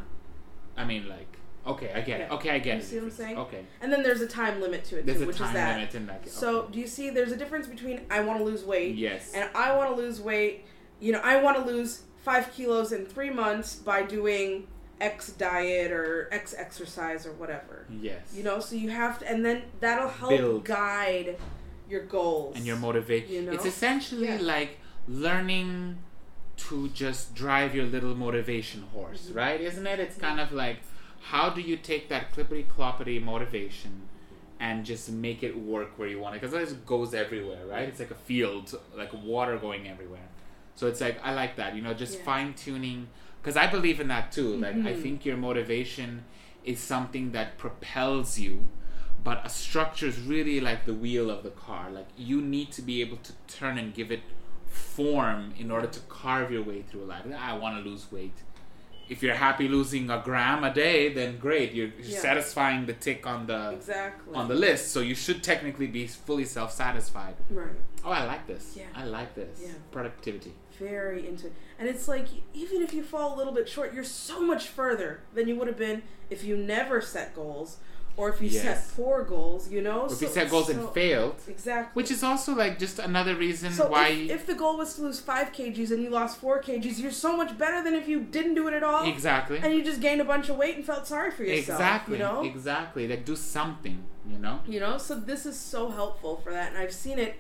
I 0.77 0.85
mean, 0.85 1.09
like, 1.09 1.39
okay, 1.67 1.93
I 1.95 2.01
get 2.01 2.21
it. 2.23 2.31
Okay, 2.31 2.51
I 2.51 2.59
get 2.59 2.75
You 2.77 2.81
it. 2.81 2.85
see 2.85 2.97
what 2.97 3.05
I'm 3.05 3.11
saying? 3.11 3.39
Okay. 3.39 3.65
And 3.81 3.93
then 3.93 4.03
there's 4.03 4.21
a 4.21 4.27
time 4.27 4.61
limit 4.61 4.85
to 4.87 4.99
it 4.99 5.07
There's 5.07 5.19
too, 5.19 5.25
a 5.25 5.27
which 5.27 5.37
time 5.39 5.49
is 5.49 5.55
that. 5.55 5.77
limit 5.77 5.95
in 5.95 6.07
that. 6.07 6.29
So 6.29 6.67
do 6.71 6.79
you 6.79 6.87
see? 6.87 7.11
There's 7.11 7.33
a 7.33 7.37
difference 7.37 7.67
between 7.67 8.01
I 8.11 8.21
want 8.21 8.39
to 8.39 8.45
lose 8.45 8.65
weight 8.65 8.97
yes. 8.97 9.33
and 9.35 9.49
I 9.55 9.77
want 9.77 9.91
to 9.91 9.97
lose 9.97 10.21
weight. 10.21 10.65
You 11.01 11.13
know, 11.13 11.21
I 11.23 11.41
want 11.43 11.57
to 11.59 11.65
lose 11.65 12.03
five 12.23 12.53
kilos 12.53 12.93
in 12.93 13.05
three 13.07 13.31
months 13.31 13.75
by 13.77 14.03
doing 14.03 14.67
X 15.01 15.31
diet 15.33 15.91
or 15.91 16.29
X 16.33 16.55
exercise 16.57 17.27
or 17.27 17.33
whatever. 17.33 17.87
yes. 17.91 18.33
You 18.35 18.43
know, 18.45 18.61
so 18.61 18.77
you 18.77 18.91
have 18.91 19.19
to, 19.19 19.29
and 19.31 19.45
then 19.45 19.63
that'll 19.81 20.09
help 20.09 20.31
Build. 20.31 20.65
guide 20.65 21.37
your 21.91 22.05
goals 22.07 22.57
and 22.57 22.65
your 22.65 22.77
motivation. 22.77 23.35
You 23.35 23.43
know? 23.43 23.53
It's 23.53 23.67
essentially 23.67 24.29
Yeah. 24.29 24.39
like 24.41 24.79
learning 25.09 25.99
to 26.57 26.89
just 26.91 27.35
drive 27.35 27.75
your 27.75 27.85
little 27.85 28.15
motivation 28.15 28.83
horse, 28.95 29.27
Mhm. 29.31 29.35
right? 29.37 29.61
Isn't 29.61 29.87
it? 29.87 29.99
It's 30.01 30.17
kind 30.17 30.39
of 30.41 30.53
like 30.53 30.79
how 31.31 31.51
do 31.51 31.61
you 31.61 31.77
take 31.77 32.09
that 32.09 32.33
clippity 32.33 32.67
cloppity 32.67 33.23
motivation 33.23 34.03
and 34.61 34.85
just 34.85 35.11
make 35.11 35.43
it 35.43 35.59
work 35.59 35.99
where 35.99 36.09
you 36.09 36.21
want 36.21 36.37
it? 36.37 36.41
Because 36.41 36.73
it 36.73 36.87
goes 36.87 37.15
everywhere, 37.15 37.67
right? 37.67 37.89
It's 37.89 37.99
like 38.01 38.11
a 38.11 38.15
field, 38.15 38.75
like 38.97 39.13
water 39.13 39.57
going 39.59 39.89
everywhere. 39.89 40.29
So 40.75 40.87
it's 40.87 41.01
like 41.01 41.19
I 41.25 41.35
like 41.35 41.57
that, 41.57 41.75
you 41.75 41.83
know, 41.83 41.95
just 41.95 42.19
Yeah. 42.19 42.25
fine 42.25 42.55
tuning. 42.55 43.09
Because 43.41 43.57
I 43.57 43.67
believe 43.67 44.01
in 44.01 44.09
that 44.09 44.33
too. 44.33 44.57
Like 44.57 44.77
I 44.77 44.93
Mhm. 44.93 45.03
think 45.03 45.25
your 45.25 45.37
motivation 45.37 46.25
is 46.65 46.81
something 46.81 47.33
that 47.33 47.59
propels 47.59 48.39
you 48.39 48.69
but 49.23 49.41
a 49.45 49.49
structure 49.49 50.07
is 50.07 50.21
really 50.21 50.61
like 50.61 50.85
the 50.85 50.93
wheel 50.93 51.31
of 51.31 51.43
the 51.43 51.51
car. 51.51 51.91
Like 51.91 52.09
you 52.17 52.43
need 52.43 52.71
to 52.73 52.83
be 52.83 53.01
able 53.01 53.17
to 53.19 53.33
turn 53.49 53.79
and 53.79 53.95
give 53.95 54.13
it 54.13 54.21
form 54.67 55.55
in 55.59 55.71
order 55.71 55.87
to 55.87 56.01
carve 56.01 56.53
your 56.53 56.63
way 56.63 56.83
through 56.83 57.05
life. 57.05 57.25
I 57.39 57.55
want 57.57 57.83
to 57.83 57.89
lose 57.89 58.13
weight. 58.13 58.37
If 59.09 59.23
you're 59.23 59.35
happy 59.35 59.69
losing 59.69 60.09
a 60.11 60.21
gram 60.25 60.65
a 60.65 60.73
day, 60.73 61.13
then 61.13 61.39
great. 61.39 61.73
You're, 61.73 61.89
you're 61.89 62.07
Yeah. 62.17 62.19
satisfying 62.21 62.87
the 62.87 62.95
tick 62.95 63.27
on 63.27 63.47
the 63.47 63.71
exactly 63.73 64.35
on 64.35 64.49
the 64.49 64.55
list. 64.55 64.93
So 64.93 65.01
you 65.01 65.15
should 65.15 65.43
technically 65.43 65.87
be 65.87 66.07
fully 66.07 66.45
self-satisfied. 66.45 67.35
right. 67.51 67.69
Oh, 68.05 68.11
I 68.11 68.25
like 68.25 68.47
this. 68.47 68.75
Yeah. 68.77 68.85
I 68.95 69.05
like 69.05 69.35
this. 69.35 69.61
Yeah. 69.63 69.73
Productivity. 69.91 70.53
Very 70.79 71.27
into, 71.29 71.51
and 71.79 71.89
it's 71.89 72.09
like 72.09 72.27
even 72.53 72.83
if 72.83 72.93
you 72.93 73.03
fall 73.03 73.35
a 73.35 73.37
little 73.37 73.53
bit 73.53 73.69
short, 73.69 73.95
you're 73.95 74.05
so 74.05 74.41
much 74.43 74.69
further 74.69 75.21
than 75.35 75.49
you 75.49 75.57
would 75.57 75.69
have 75.69 75.79
been 75.79 76.03
if 76.31 76.43
you 76.45 76.57
never 76.57 77.01
set 77.01 77.35
goals 77.35 77.79
or 78.17 78.29
if 78.29 78.41
you 78.41 78.49
Yes. 78.49 78.63
set 78.63 78.97
poor 78.97 79.25
goals. 79.25 79.71
You 79.71 79.83
know, 79.83 80.03
Or 80.03 80.13
if 80.13 80.23
you 80.23 80.29
set 80.29 80.49
goals 80.51 80.69
and 80.69 80.89
failed, 80.91 81.37
exactly. 81.49 81.91
which 82.01 82.11
is 82.11 82.23
also 82.23 82.55
like 82.55 82.79
just 82.79 82.99
another 82.99 83.35
reason 83.35 83.73
so 83.73 83.89
why. 83.89 84.09
if, 84.09 84.31
if 84.31 84.47
the 84.47 84.55
goal 84.55 84.77
was 84.77 84.95
to 84.95 85.03
lose 85.03 85.21
five 85.21 85.53
kgs 85.53 85.91
and 85.91 86.03
you 86.03 86.11
lost 86.11 86.39
four 86.39 86.63
kgs, 86.63 86.99
you're 86.99 87.11
so 87.11 87.37
much 87.37 87.57
better 87.59 87.83
than 87.83 87.95
if 87.95 88.07
you 88.09 88.21
didn't 88.21 88.55
do 88.55 88.69
it 88.69 88.75
at 88.75 88.83
all. 88.83 89.05
exactly. 89.07 89.59
And 89.63 89.75
you 89.75 89.83
just 89.83 90.01
gained 90.01 90.21
a 90.21 90.25
bunch 90.25 90.49
of 90.49 90.57
weight 90.57 90.77
and 90.77 90.85
felt 90.85 91.07
sorry 91.07 91.31
for 91.33 91.43
yourself. 91.45 91.81
Exactly. 91.81 92.17
You 92.19 92.23
know. 92.25 92.45
Exactly. 92.45 93.09
Like 93.09 93.25
do 93.25 93.37
something. 93.37 94.05
You 94.29 94.39
know. 94.39 94.61
You 94.67 94.81
know, 94.81 94.97
so 94.99 95.15
this 95.17 95.45
is 95.45 95.59
so 95.59 95.91
helpful 95.91 96.37
for 96.43 96.51
that, 96.53 96.71
and 96.71 96.79
I've 96.79 96.95
seen 96.95 97.19
it. 97.19 97.35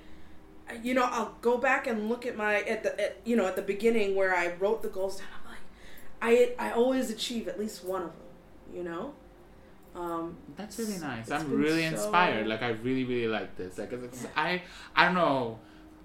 You 0.82 0.94
know, 0.94 1.04
I'll 1.04 1.34
go 1.40 1.56
back 1.58 1.86
and 1.86 2.08
look 2.08 2.26
at 2.26 2.36
my 2.36 2.62
at 2.62 2.82
the 2.82 2.98
at, 3.00 3.16
you 3.24 3.36
know 3.36 3.46
at 3.46 3.54
the 3.56 3.62
beginning 3.62 4.14
where 4.16 4.34
I 4.34 4.54
wrote 4.58 4.82
the 4.82 4.88
goals 4.88 5.16
down. 5.18 5.28
I'm 5.44 5.50
like, 5.50 5.60
I 6.58 6.68
I 6.68 6.72
always 6.72 7.10
achieve 7.10 7.48
at 7.48 7.58
least 7.58 7.84
one 7.84 8.02
of 8.02 8.08
them. 8.08 8.26
You 8.76 8.82
know, 8.82 9.14
um, 9.94 10.36
That's 10.56 10.78
really 10.78 10.98
nice. 10.98 11.30
I'm 11.30 11.50
really 11.52 11.82
so- 11.82 11.88
inspired. 11.94 12.46
Like 12.46 12.62
I 12.62 12.70
really, 12.70 13.04
really 13.04 13.28
like 13.28 13.56
this. 13.56 13.78
Like 13.78 13.92
it's, 13.92 14.26
I, 14.36 14.62
I 14.96 15.04
don't 15.06 15.14
know 15.14 15.58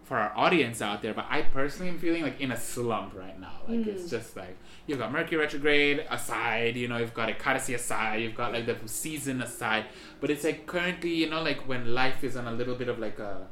for 0.04 0.18
our 0.18 0.36
audience 0.36 0.82
out 0.82 1.02
there, 1.04 1.14
but 1.14 1.26
I 1.30 1.44
personally 1.44 1.90
am 1.92 2.00
feeling 2.00 2.24
like 2.24 2.42
in 2.42 2.52
a 2.52 2.58
slump 2.58 3.14
right 3.16 3.40
now. 3.40 3.54
Like 3.68 3.86
it's 3.86 4.04
Mm. 4.04 4.10
just 4.10 4.36
like 4.36 4.58
you've 4.88 4.98
got 4.98 5.12
Mercury 5.12 5.38
retrograde 5.38 6.04
aside, 6.10 6.76
you 6.78 6.88
know, 6.88 6.98
you've 6.98 7.14
got 7.14 7.30
a 7.30 7.34
Ekadasi 7.34 7.76
aside, 7.76 8.22
you've 8.22 8.34
got 8.36 8.52
like 8.54 8.66
the 8.66 8.76
season 8.88 9.42
aside, 9.42 9.86
but 10.20 10.32
it's 10.32 10.44
like 10.44 10.66
currently, 10.66 11.14
you 11.14 11.30
know, 11.30 11.44
like 11.44 11.68
when 11.68 11.94
life 11.94 12.24
is 12.24 12.36
on 12.36 12.48
a 12.48 12.52
little 12.52 12.74
bit 12.76 12.88
of 12.90 12.98
like 12.98 13.20
a, 13.20 13.46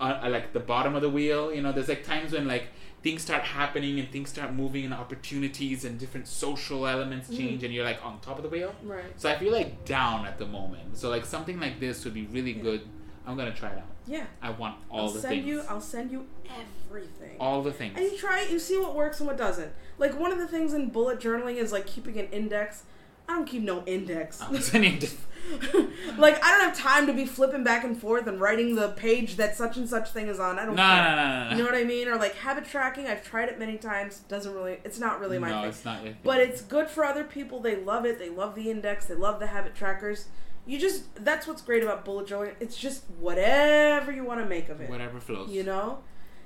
uh, 0.00 0.20
uh, 0.24 0.28
like 0.28 0.52
the 0.52 0.60
bottom 0.60 0.94
of 0.94 1.02
the 1.02 1.08
wheel. 1.10 1.52
You 1.52 1.62
know, 1.62 1.72
there's 1.72 1.88
like 1.88 2.04
times 2.04 2.32
when 2.32 2.46
like 2.46 2.68
things 3.02 3.22
start 3.22 3.42
happening 3.42 3.98
and 4.00 4.10
things 4.10 4.30
start 4.30 4.52
moving 4.52 4.84
and 4.84 4.92
opportunities 4.94 5.84
and 5.84 5.98
different 5.98 6.26
social 6.26 6.86
elements 6.86 7.28
Mhm. 7.30 7.36
change, 7.36 7.64
and 7.64 7.72
you're 7.72 7.84
like 7.84 8.04
on 8.04 8.20
top 8.20 8.36
of 8.36 8.42
the 8.42 8.48
wheel. 8.48 8.74
right? 8.82 9.04
So 9.16 9.30
I 9.30 9.36
feel 9.38 9.52
like 9.52 9.84
down 9.84 10.26
at 10.26 10.38
the 10.38 10.46
moment. 10.46 10.96
So 10.98 11.08
like 11.10 11.24
something 11.24 11.58
like 11.60 11.78
this 11.80 12.04
would 12.04 12.14
be 12.14 12.26
really 12.26 12.52
Yeah. 12.52 12.62
good. 12.62 12.80
I'm 13.26 13.36
gonna 13.36 13.54
try 13.54 13.70
it 13.70 13.78
out. 13.78 13.84
Yeah, 14.06 14.24
I 14.40 14.50
want 14.50 14.76
all 14.88 15.00
I'll 15.06 15.10
the 15.10 15.20
send 15.20 15.34
things. 15.34 15.46
you. 15.46 15.62
I'll 15.68 15.80
send 15.80 16.12
you 16.12 16.26
everything. 16.88 17.36
all 17.40 17.62
the 17.62 17.72
things. 17.72 17.94
and 17.96 18.04
you 18.06 18.16
try 18.16 18.40
it, 18.42 18.50
you 18.50 18.58
see 18.58 18.78
what 18.78 18.94
works 18.94 19.18
and 19.20 19.26
what 19.26 19.36
doesn't. 19.36 19.72
Like 19.98 20.18
one 20.18 20.30
of 20.32 20.38
the 20.38 20.46
things 20.46 20.72
in 20.74 20.90
bullet 20.90 21.18
journaling 21.18 21.56
is 21.56 21.72
like 21.72 21.86
keeping 21.86 22.18
an 22.18 22.26
index. 22.30 22.84
I 23.28 23.34
don't 23.34 23.46
keep 23.46 23.62
no 23.62 23.82
index. 23.86 24.40
I'm 24.40 24.60
sending 24.60 24.98
to- 25.00 25.08
like 26.18 26.42
I 26.42 26.50
don't 26.50 26.60
have 26.68 26.76
time 26.76 27.06
to 27.06 27.12
be 27.12 27.24
flipping 27.24 27.62
back 27.62 27.84
and 27.84 27.96
forth 27.96 28.26
and 28.26 28.40
writing 28.40 28.74
the 28.74 28.88
page 28.90 29.36
that 29.36 29.56
such 29.56 29.76
and 29.76 29.88
such 29.88 30.10
thing 30.10 30.26
is 30.28 30.40
on. 30.40 30.58
I 30.58 30.64
don't 30.64 30.74
no, 30.74 30.82
care. 30.82 31.16
no, 31.16 31.16
no, 31.16 31.44
no. 31.44 31.50
You 31.50 31.62
know 31.62 31.70
what 31.70 31.78
I 31.78 31.84
mean? 31.84 32.08
Or 32.08 32.16
like 32.16 32.34
habit 32.34 32.64
tracking. 32.64 33.06
I've 33.06 33.24
tried 33.24 33.48
it 33.48 33.58
many 33.58 33.76
times. 33.76 34.20
Doesn't 34.28 34.52
really. 34.52 34.78
It's 34.84 34.98
not 34.98 35.20
really 35.20 35.38
my 35.38 35.50
no, 35.50 35.60
thing. 35.60 35.68
it's 35.68 35.84
not 35.84 36.02
your 36.02 36.12
thing. 36.12 36.20
But 36.24 36.40
it's 36.40 36.62
good 36.62 36.88
for 36.88 37.04
other 37.04 37.24
people. 37.24 37.60
They 37.60 37.76
love 37.76 38.04
it. 38.04 38.18
They 38.18 38.28
love 38.28 38.54
the 38.54 38.70
index. 38.70 39.06
They 39.06 39.14
love 39.14 39.38
the 39.38 39.46
habit 39.48 39.74
trackers. 39.74 40.26
You 40.66 40.80
just 40.80 41.24
that's 41.24 41.46
what's 41.46 41.62
great 41.62 41.84
about 41.84 42.04
bullet 42.04 42.26
journaling. 42.26 42.54
It's 42.58 42.76
just 42.76 43.04
whatever 43.20 44.10
you 44.10 44.24
want 44.24 44.40
to 44.40 44.46
make 44.46 44.68
of 44.68 44.80
it. 44.80 44.90
whatever 44.90 45.20
flows. 45.20 45.50
You 45.50 45.62
know, 45.62 45.98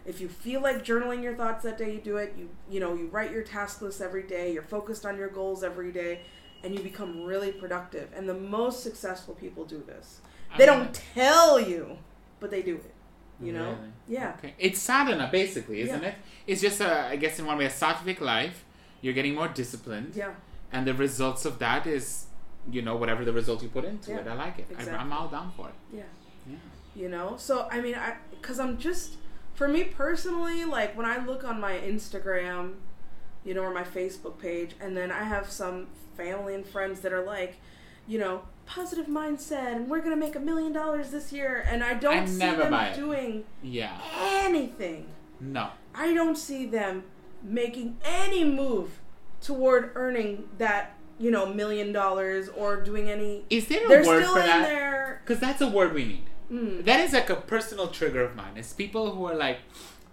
if 0.05 0.21
you 0.21 0.29
feel 0.29 0.61
like 0.61 0.85
journaling 0.85 1.23
your 1.23 1.35
thoughts 1.35 1.65
that 1.65 1.79
day, 1.79 1.95
you 1.95 2.01
do 2.01 2.19
it. 2.19 2.35
You 2.37 2.51
you 2.69 2.81
know 2.81 2.95
you 2.95 3.07
write 3.07 3.31
your 3.33 3.43
task 3.43 3.81
list 3.81 4.03
every 4.03 4.25
day. 4.25 4.53
You're 4.53 4.63
focused 4.63 5.07
on 5.07 5.17
your 5.17 5.29
goals 5.29 5.65
every 5.65 5.91
day, 5.91 6.21
and 6.63 6.75
you 6.75 6.81
become 6.81 7.23
really 7.23 7.53
productive. 7.53 8.09
And 8.15 8.29
the 8.29 8.35
most 8.35 8.83
successful 8.83 9.35
people 9.35 9.65
do 9.65 9.83
this. 9.87 10.21
They 10.59 10.67
don't 10.67 10.93
tell 11.15 11.61
you, 11.61 11.99
but 12.41 12.51
they 12.51 12.63
do 12.63 12.77
it. 12.77 12.95
You 13.43 13.53
know? 13.53 13.71
Really? 13.71 13.93
Yeah. 14.09 14.35
Okay. 14.39 14.55
It's 14.59 14.81
sadhana, 14.81 15.29
basically, 15.33 15.81
isn't 15.81 16.03
Yeah. 16.03 16.09
it? 16.11 16.15
It's 16.47 16.61
just 16.61 16.81
a, 16.81 17.07
I 17.07 17.17
guess, 17.17 17.39
in 17.39 17.47
one 17.47 17.57
way, 17.59 17.65
a 17.67 17.71
sattvic 17.71 18.21
life. 18.21 18.65
You're 19.01 19.15
getting 19.15 19.35
more 19.35 19.49
disciplined, 19.49 20.13
Yeah. 20.15 20.33
and 20.73 20.87
the 20.87 20.93
results 20.93 21.47
of 21.47 21.59
that 21.61 21.87
is, 21.87 22.27
you 22.71 22.83
know, 22.83 22.97
whatever 22.97 23.25
the 23.25 23.33
result 23.33 23.63
you 23.63 23.69
put 23.71 23.85
into 23.87 24.11
Yeah, 24.11 24.19
it. 24.19 24.27
I 24.29 24.35
like 24.35 24.59
it. 24.59 24.67
I, 24.69 24.73
exactly. 24.75 24.95
I'm 24.95 25.13
all 25.13 25.29
down 25.29 25.53
for 25.57 25.69
it. 25.69 25.75
Yeah. 25.93 26.03
Yeah. 26.47 26.57
you 26.97 27.09
know 27.09 27.37
so 27.37 27.69
i 27.71 27.81
mean 27.81 27.95
i 27.95 28.17
because 28.31 28.59
i'm 28.59 28.77
just 28.79 29.09
for 29.55 29.69
me 29.69 29.85
personally 29.85 30.65
like 30.65 30.97
when 30.97 31.07
i 31.07 31.17
look 31.25 31.45
on 31.45 31.61
my 31.61 31.75
instagram 31.93 32.75
you 33.45 33.55
know 33.55 33.63
or 33.63 33.73
my 33.73 33.83
facebook 33.85 34.39
page 34.39 34.73
and 34.81 34.97
then 34.97 35.11
i 35.11 35.23
have 35.25 35.51
some 35.51 35.87
family 36.17 36.55
and 36.55 36.67
friends 36.67 37.01
that 37.01 37.13
are 37.13 37.25
like 37.25 37.57
you 38.07 38.19
know 38.19 38.43
positive 38.67 39.07
mindset 39.07 39.75
and 39.75 39.89
we're 39.89 40.01
gonna 40.01 40.17
make 40.17 40.37
a 40.37 40.41
million 40.41 40.73
dollars 40.73 41.11
this 41.11 41.33
year 41.33 41.65
and 41.69 41.83
i 41.83 41.95
don't 41.95 42.15
I 42.19 42.27
see 42.27 42.39
them 42.39 42.95
doing 42.95 43.45
Yeah. 43.63 43.99
anything 44.45 45.07
No. 45.41 45.71
i 45.95 46.13
don't 46.15 46.37
see 46.37 46.67
them 46.67 47.05
making 47.43 47.97
any 48.05 48.45
move 48.45 48.99
toward 49.41 49.91
earning 49.95 50.49
that 50.59 50.95
you 51.19 51.31
know 51.31 51.47
million 51.47 51.93
dollars 51.93 52.49
or 52.51 52.81
doing 52.83 53.11
any. 53.11 53.45
Is 53.51 53.67
there 53.69 53.85
a 53.85 53.89
They're 53.89 54.05
word 54.07 54.23
still 54.23 54.35
for 54.35 54.41
in 54.41 54.47
that? 54.47 54.63
there. 54.69 55.21
Because 55.25 55.39
that's 55.41 55.61
a 55.61 55.69
word 55.69 55.93
we 55.93 56.05
need. 56.07 56.25
Mm, 56.51 56.85
That 56.85 57.01
is 57.01 57.13
like 57.13 57.29
a 57.31 57.37
personal 57.37 57.89
trigger 57.89 58.23
of 58.23 58.35
mine. 58.35 58.53
It's 58.57 58.73
people 58.73 59.15
who 59.15 59.25
are 59.27 59.35
like 59.35 59.59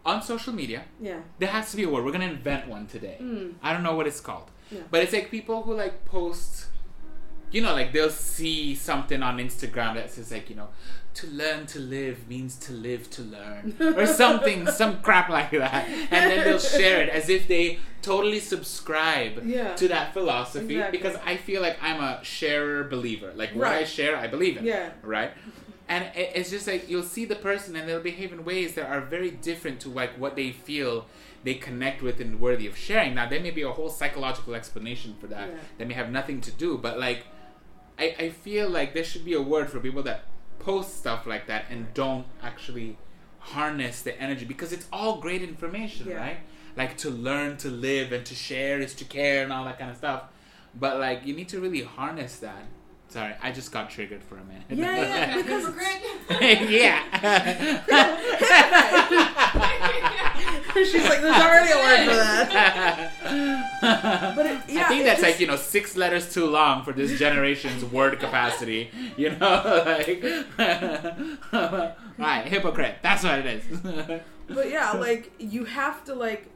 on 0.07 0.21
social 0.23 0.53
media. 0.53 0.81
yeah. 1.09 1.19
There 1.39 1.49
has 1.49 1.69
to 1.71 1.77
be 1.77 1.83
a 1.83 1.89
word. 1.89 2.03
We're 2.05 2.11
gonna 2.17 2.25
invent 2.39 2.67
one 2.67 2.87
today. 2.87 3.17
Mm, 3.21 3.55
I 3.61 3.73
don't 3.73 3.83
know 3.83 3.95
what 3.95 4.07
it's 4.07 4.21
called. 4.29 4.49
Yeah. 4.71 4.81
But 4.91 5.03
it's 5.03 5.13
like 5.13 5.29
people 5.29 5.63
who 5.63 5.73
like 5.83 6.05
post, 6.05 6.67
you 7.51 7.61
know, 7.61 7.73
like 7.73 7.91
they'll 7.93 8.09
see 8.09 8.73
something 8.75 9.21
on 9.21 9.37
Instagram 9.37 9.95
that 9.95 10.09
says 10.11 10.31
like, 10.31 10.49
you 10.49 10.55
know, 10.55 10.69
to 11.15 11.27
learn 11.27 11.65
to 11.65 11.79
live 11.79 12.27
means 12.29 12.55
to 12.65 12.71
live 12.73 13.09
to 13.17 13.21
learn 13.23 13.75
or 13.97 14.05
something, 14.23 14.67
some 14.67 15.01
crap 15.01 15.29
like 15.29 15.51
that, 15.51 15.87
and 15.89 16.31
then 16.31 16.43
they'll 16.45 16.59
share 16.59 17.01
it 17.03 17.09
as 17.09 17.27
if 17.29 17.47
they 17.47 17.79
totally 18.01 18.39
subscribe 18.39 19.41
Yeah. 19.45 19.73
to 19.75 19.87
that 19.89 20.13
philosophy 20.13 20.75
Exactly. 20.75 20.97
because 20.97 21.15
I 21.25 21.35
feel 21.37 21.61
like 21.61 21.77
I'm 21.81 21.99
a 22.01 22.23
sharer 22.23 22.83
believer. 22.85 23.31
Like 23.35 23.51
what 23.55 23.67
I 23.67 23.83
share, 23.83 24.15
I 24.15 24.27
believe 24.27 24.57
in. 24.57 24.63
Yeah. 24.65 24.91
Right. 25.01 25.31
And 25.89 26.03
it- 26.15 26.31
it's 26.35 26.49
just 26.49 26.67
like 26.67 26.89
you'll 26.89 27.03
see 27.03 27.25
the 27.25 27.35
person 27.35 27.75
and 27.75 27.87
they'll 27.87 28.01
behave 28.01 28.33
in 28.33 28.43
ways 28.43 28.73
that 28.75 28.87
are 28.89 29.01
very 29.01 29.31
different 29.31 29.79
to 29.81 29.89
like 29.89 30.11
what 30.19 30.35
they 30.35 30.51
feel 30.51 31.07
they 31.43 31.53
connect 31.53 32.01
with 32.01 32.19
and 32.19 32.39
worthy 32.39 32.67
of 32.67 32.75
sharing. 32.77 33.15
Now 33.15 33.27
there 33.29 33.39
may 33.39 33.51
be 33.51 33.61
a 33.61 33.71
whole 33.71 33.89
psychological 33.89 34.53
explanation 34.55 35.15
for 35.19 35.27
that 35.27 35.47
Yeah. 35.49 35.55
that 35.77 35.87
may 35.87 35.93
have 35.93 36.11
nothing 36.11 36.41
to 36.41 36.51
do, 36.51 36.77
but 36.77 36.99
like 36.99 37.23
I, 37.99 38.15
I 38.19 38.29
feel 38.29 38.69
like 38.69 38.93
there 38.93 39.03
should 39.03 39.25
be 39.25 39.33
a 39.33 39.41
word 39.41 39.69
for 39.69 39.79
people 39.79 40.03
that 40.03 40.25
post 40.59 40.97
stuff 40.97 41.25
like 41.25 41.47
that 41.47 41.65
and 41.69 41.93
don't 41.93 42.25
actually 42.43 42.97
harness 43.39 44.01
the 44.01 44.19
energy 44.21 44.45
because 44.45 44.73
it's 44.73 44.87
all 44.91 45.19
great 45.21 45.41
information, 45.41 46.07
Yeah. 46.09 46.17
right? 46.17 46.37
Like 46.75 46.97
to 46.97 47.09
learn 47.09 47.57
to 47.57 47.69
live 47.69 48.11
and 48.11 48.25
to 48.25 48.35
share 48.35 48.79
is 48.79 48.93
to 48.95 49.05
care 49.05 49.43
and 49.43 49.53
all 49.53 49.63
that 49.65 49.79
kind 49.79 49.89
of 49.89 49.97
stuff. 49.97 50.23
But 50.75 50.99
like 50.99 51.25
you 51.25 51.33
need 51.33 51.49
to 51.49 51.59
really 51.59 51.81
harness 51.83 52.37
that. 52.39 52.63
Sorry, 53.09 53.33
I 53.41 53.51
just 53.51 53.71
got 53.71 53.89
triggered 53.89 54.21
for 54.23 54.35
a 54.37 54.43
minute. 54.43 54.63
Yeah, 54.69 54.97
yeah, 55.01 55.35
because- 55.41 55.65
Hypocrite. 56.29 56.69
yeah. 56.69 57.03
She's 60.73 60.93
like, 61.03 61.21
there's 61.21 61.35
already 61.41 61.71
a 61.71 61.77
word 61.77 62.05
for 62.09 62.15
that. 62.15 63.11
But 64.35 64.45
it, 64.45 64.59
yeah, 64.69 64.85
I 64.85 64.87
think 64.89 65.05
that's 65.05 65.21
just- 65.21 65.31
like 65.31 65.39
you 65.39 65.47
know 65.47 65.55
six 65.55 65.95
letters 65.97 66.31
too 66.33 66.45
long 66.45 66.83
for 66.83 66.93
this 66.93 67.17
generation's 67.17 67.83
word 67.85 68.19
capacity. 68.19 68.91
You 69.15 69.31
know, 69.31 69.83
like 69.85 70.23
right, 72.17 72.45
hypocrite. 72.45 72.97
That's 73.01 73.23
what 73.23 73.39
it 73.39 73.45
is. 73.45 73.63
But 74.49 74.69
yeah, 74.69 74.91
like 74.91 75.31
you 75.39 75.65
have 75.65 76.03
to 76.05 76.13
like 76.13 76.49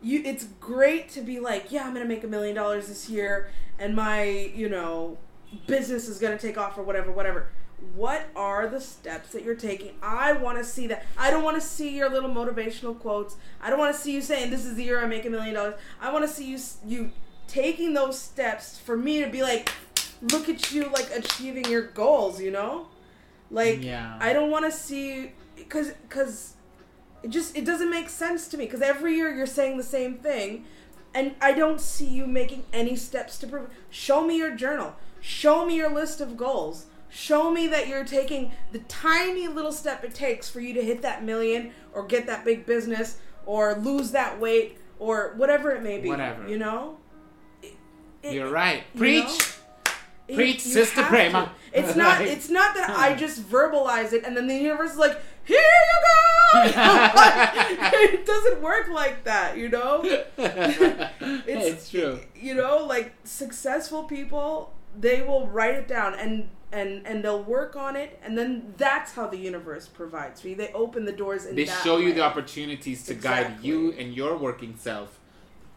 you 0.00 0.22
it's 0.24 0.44
great 0.60 1.08
to 1.10 1.20
be 1.20 1.38
like, 1.40 1.70
yeah, 1.70 1.82
I'm 1.84 1.92
going 1.94 2.06
to 2.06 2.08
make 2.08 2.24
a 2.24 2.28
million 2.28 2.54
dollars 2.56 2.88
this 2.88 3.10
year 3.10 3.50
and 3.78 3.94
my, 3.94 4.22
you 4.24 4.68
know, 4.68 5.18
business 5.66 6.08
is 6.08 6.18
going 6.18 6.36
to 6.36 6.46
take 6.46 6.58
off 6.58 6.78
or 6.78 6.82
whatever, 6.82 7.10
whatever. 7.10 7.48
What 7.94 8.26
are 8.34 8.68
the 8.68 8.80
steps 8.80 9.30
that 9.30 9.44
you're 9.44 9.54
taking? 9.54 9.92
I 10.02 10.32
want 10.32 10.58
to 10.58 10.64
see 10.64 10.88
that. 10.88 11.06
I 11.16 11.30
don't 11.30 11.44
want 11.44 11.56
to 11.56 11.60
see 11.60 11.96
your 11.96 12.10
little 12.10 12.30
motivational 12.30 12.98
quotes. 12.98 13.36
I 13.60 13.70
don't 13.70 13.78
want 13.78 13.94
to 13.94 14.00
see 14.00 14.12
you 14.12 14.20
saying 14.20 14.50
this 14.50 14.64
is 14.64 14.74
the 14.74 14.84
year 14.84 15.02
I 15.02 15.06
make 15.06 15.24
a 15.24 15.30
million 15.30 15.54
dollars. 15.54 15.74
I 16.00 16.12
want 16.12 16.26
to 16.26 16.32
see 16.32 16.46
you 16.50 16.58
you 16.86 17.12
taking 17.46 17.94
those 17.94 18.18
steps 18.18 18.78
for 18.78 18.96
me 18.96 19.22
to 19.22 19.30
be 19.30 19.42
like 19.42 19.70
look 20.32 20.48
at 20.48 20.72
you 20.72 20.90
like 20.90 21.10
achieving 21.14 21.64
your 21.66 21.82
goals, 21.82 22.40
you 22.40 22.50
know? 22.50 22.88
Like 23.50 23.82
Yeah. 23.82 24.18
I 24.20 24.32
don't 24.32 24.50
want 24.50 24.64
to 24.64 24.72
see 24.72 25.32
cuz 25.68 25.92
cuz 26.08 26.54
it 27.22 27.30
just 27.30 27.56
it 27.56 27.64
doesn't 27.64 27.90
make 27.90 28.08
sense 28.08 28.48
to 28.48 28.56
me 28.56 28.64
because 28.64 28.82
every 28.82 29.14
year 29.14 29.34
you're 29.34 29.46
saying 29.46 29.76
the 29.76 29.82
same 29.82 30.14
thing 30.18 30.64
and 31.14 31.34
i 31.40 31.52
don't 31.52 31.80
see 31.80 32.06
you 32.06 32.26
making 32.26 32.64
any 32.72 32.94
steps 32.94 33.38
to 33.38 33.46
prove 33.46 33.68
show 33.90 34.24
me 34.24 34.36
your 34.36 34.54
journal 34.54 34.94
show 35.20 35.66
me 35.66 35.76
your 35.76 35.90
list 35.92 36.20
of 36.20 36.36
goals 36.36 36.86
show 37.10 37.50
me 37.50 37.66
that 37.66 37.88
you're 37.88 38.04
taking 38.04 38.52
the 38.72 38.78
tiny 38.80 39.48
little 39.48 39.72
step 39.72 40.04
it 40.04 40.14
takes 40.14 40.48
for 40.48 40.60
you 40.60 40.74
to 40.74 40.82
hit 40.84 41.00
that 41.02 41.24
million 41.24 41.72
or 41.94 42.04
get 42.06 42.26
that 42.26 42.44
big 42.44 42.66
business 42.66 43.16
or 43.46 43.74
lose 43.76 44.10
that 44.10 44.38
weight 44.38 44.78
or 44.98 45.32
whatever 45.36 45.70
it 45.72 45.82
may 45.82 45.98
be 45.98 46.08
Whatever. 46.08 46.46
you 46.48 46.58
know 46.58 46.98
It- 47.62 47.74
it- 48.22 48.32
You're 48.34 48.50
right. 48.50 48.82
you 48.94 48.98
Preach. 48.98 49.24
know? 49.24 50.34
Preach, 50.34 50.66
you 50.66 50.72
Sister 50.72 51.02
Prema. 51.04 51.50
to. 51.72 51.78
It's 51.80 51.96
not. 51.96 52.18
Like- 52.20 52.28
It's 52.28 52.50
not 52.50 52.74
that 52.74 52.90
I 52.90 53.14
just 53.14 53.42
verbalize 53.48 54.12
it 54.12 54.24
and 54.26 54.36
then 54.36 54.46
the 54.46 54.54
universe 54.56 54.90
is 54.92 54.98
like, 54.98 55.18
"Here 55.44 55.58
you 55.58 56.02
go." 56.02 56.62
it 58.12 58.26
doesn't 58.26 58.60
work 58.60 58.88
like 58.90 59.24
that, 59.24 59.56
you 59.56 59.70
know. 59.70 60.02
it's, 60.36 61.88
true. 61.88 62.20
You 62.34 62.54
know, 62.54 62.84
like 62.84 63.14
successful 63.24 64.04
people, 64.04 64.74
they 64.98 65.22
will 65.22 65.46
write 65.48 65.74
it 65.74 65.88
down 65.88 66.14
and 66.18 66.48
and 66.70 67.06
and 67.06 67.24
they'll 67.24 67.42
work 67.42 67.76
on 67.76 67.96
it, 67.96 68.20
and 68.22 68.36
then 68.36 68.74
that's 68.76 69.14
how 69.14 69.26
the 69.26 69.38
universe 69.38 69.88
provides 69.88 70.40
for 70.40 70.48
you. 70.48 70.54
They 70.54 70.72
open 70.72 71.04
the 71.04 71.12
doors 71.12 71.46
and 71.46 71.56
They 71.56 71.64
show 71.64 71.96
you 71.98 72.12
the 72.12 72.22
opportunities 72.22 73.04
to 73.06 73.14
guide 73.14 73.62
you 73.62 73.92
and 73.92 74.14
your 74.14 74.36
working 74.36 74.76
self 74.76 75.18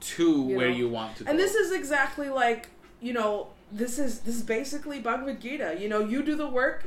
to 0.01 0.23
You 0.23 0.57
where 0.57 0.69
know? 0.69 0.75
you 0.75 0.89
want 0.89 1.15
to 1.17 1.23
go. 1.23 1.29
And 1.29 1.39
this 1.39 1.55
is 1.55 1.71
exactly 1.71 2.29
like, 2.29 2.69
you 2.99 3.13
know, 3.13 3.47
this 3.71 3.99
is 3.99 4.19
this 4.21 4.35
is 4.35 4.43
basically 4.43 4.99
Bhagavad 4.99 5.39
Gita. 5.39 5.77
You 5.79 5.87
know, 5.87 5.99
you 5.99 6.23
do 6.23 6.35
the 6.35 6.47
work 6.49 6.85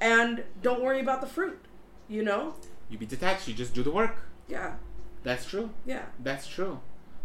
and 0.00 0.42
don't 0.62 0.82
worry 0.82 1.00
about 1.00 1.20
the 1.20 1.26
fruit. 1.26 1.60
You 2.08 2.22
know? 2.22 2.54
you 2.90 2.98
be 2.98 3.06
detached. 3.06 3.48
You 3.48 3.54
just 3.54 3.74
do 3.74 3.82
the 3.82 3.90
work. 3.90 4.16
Yeah. 4.48 4.74
That's 5.22 5.46
true. 5.46 5.70
Yeah. 5.86 6.02
That's 6.22 6.46
true, 6.46 6.80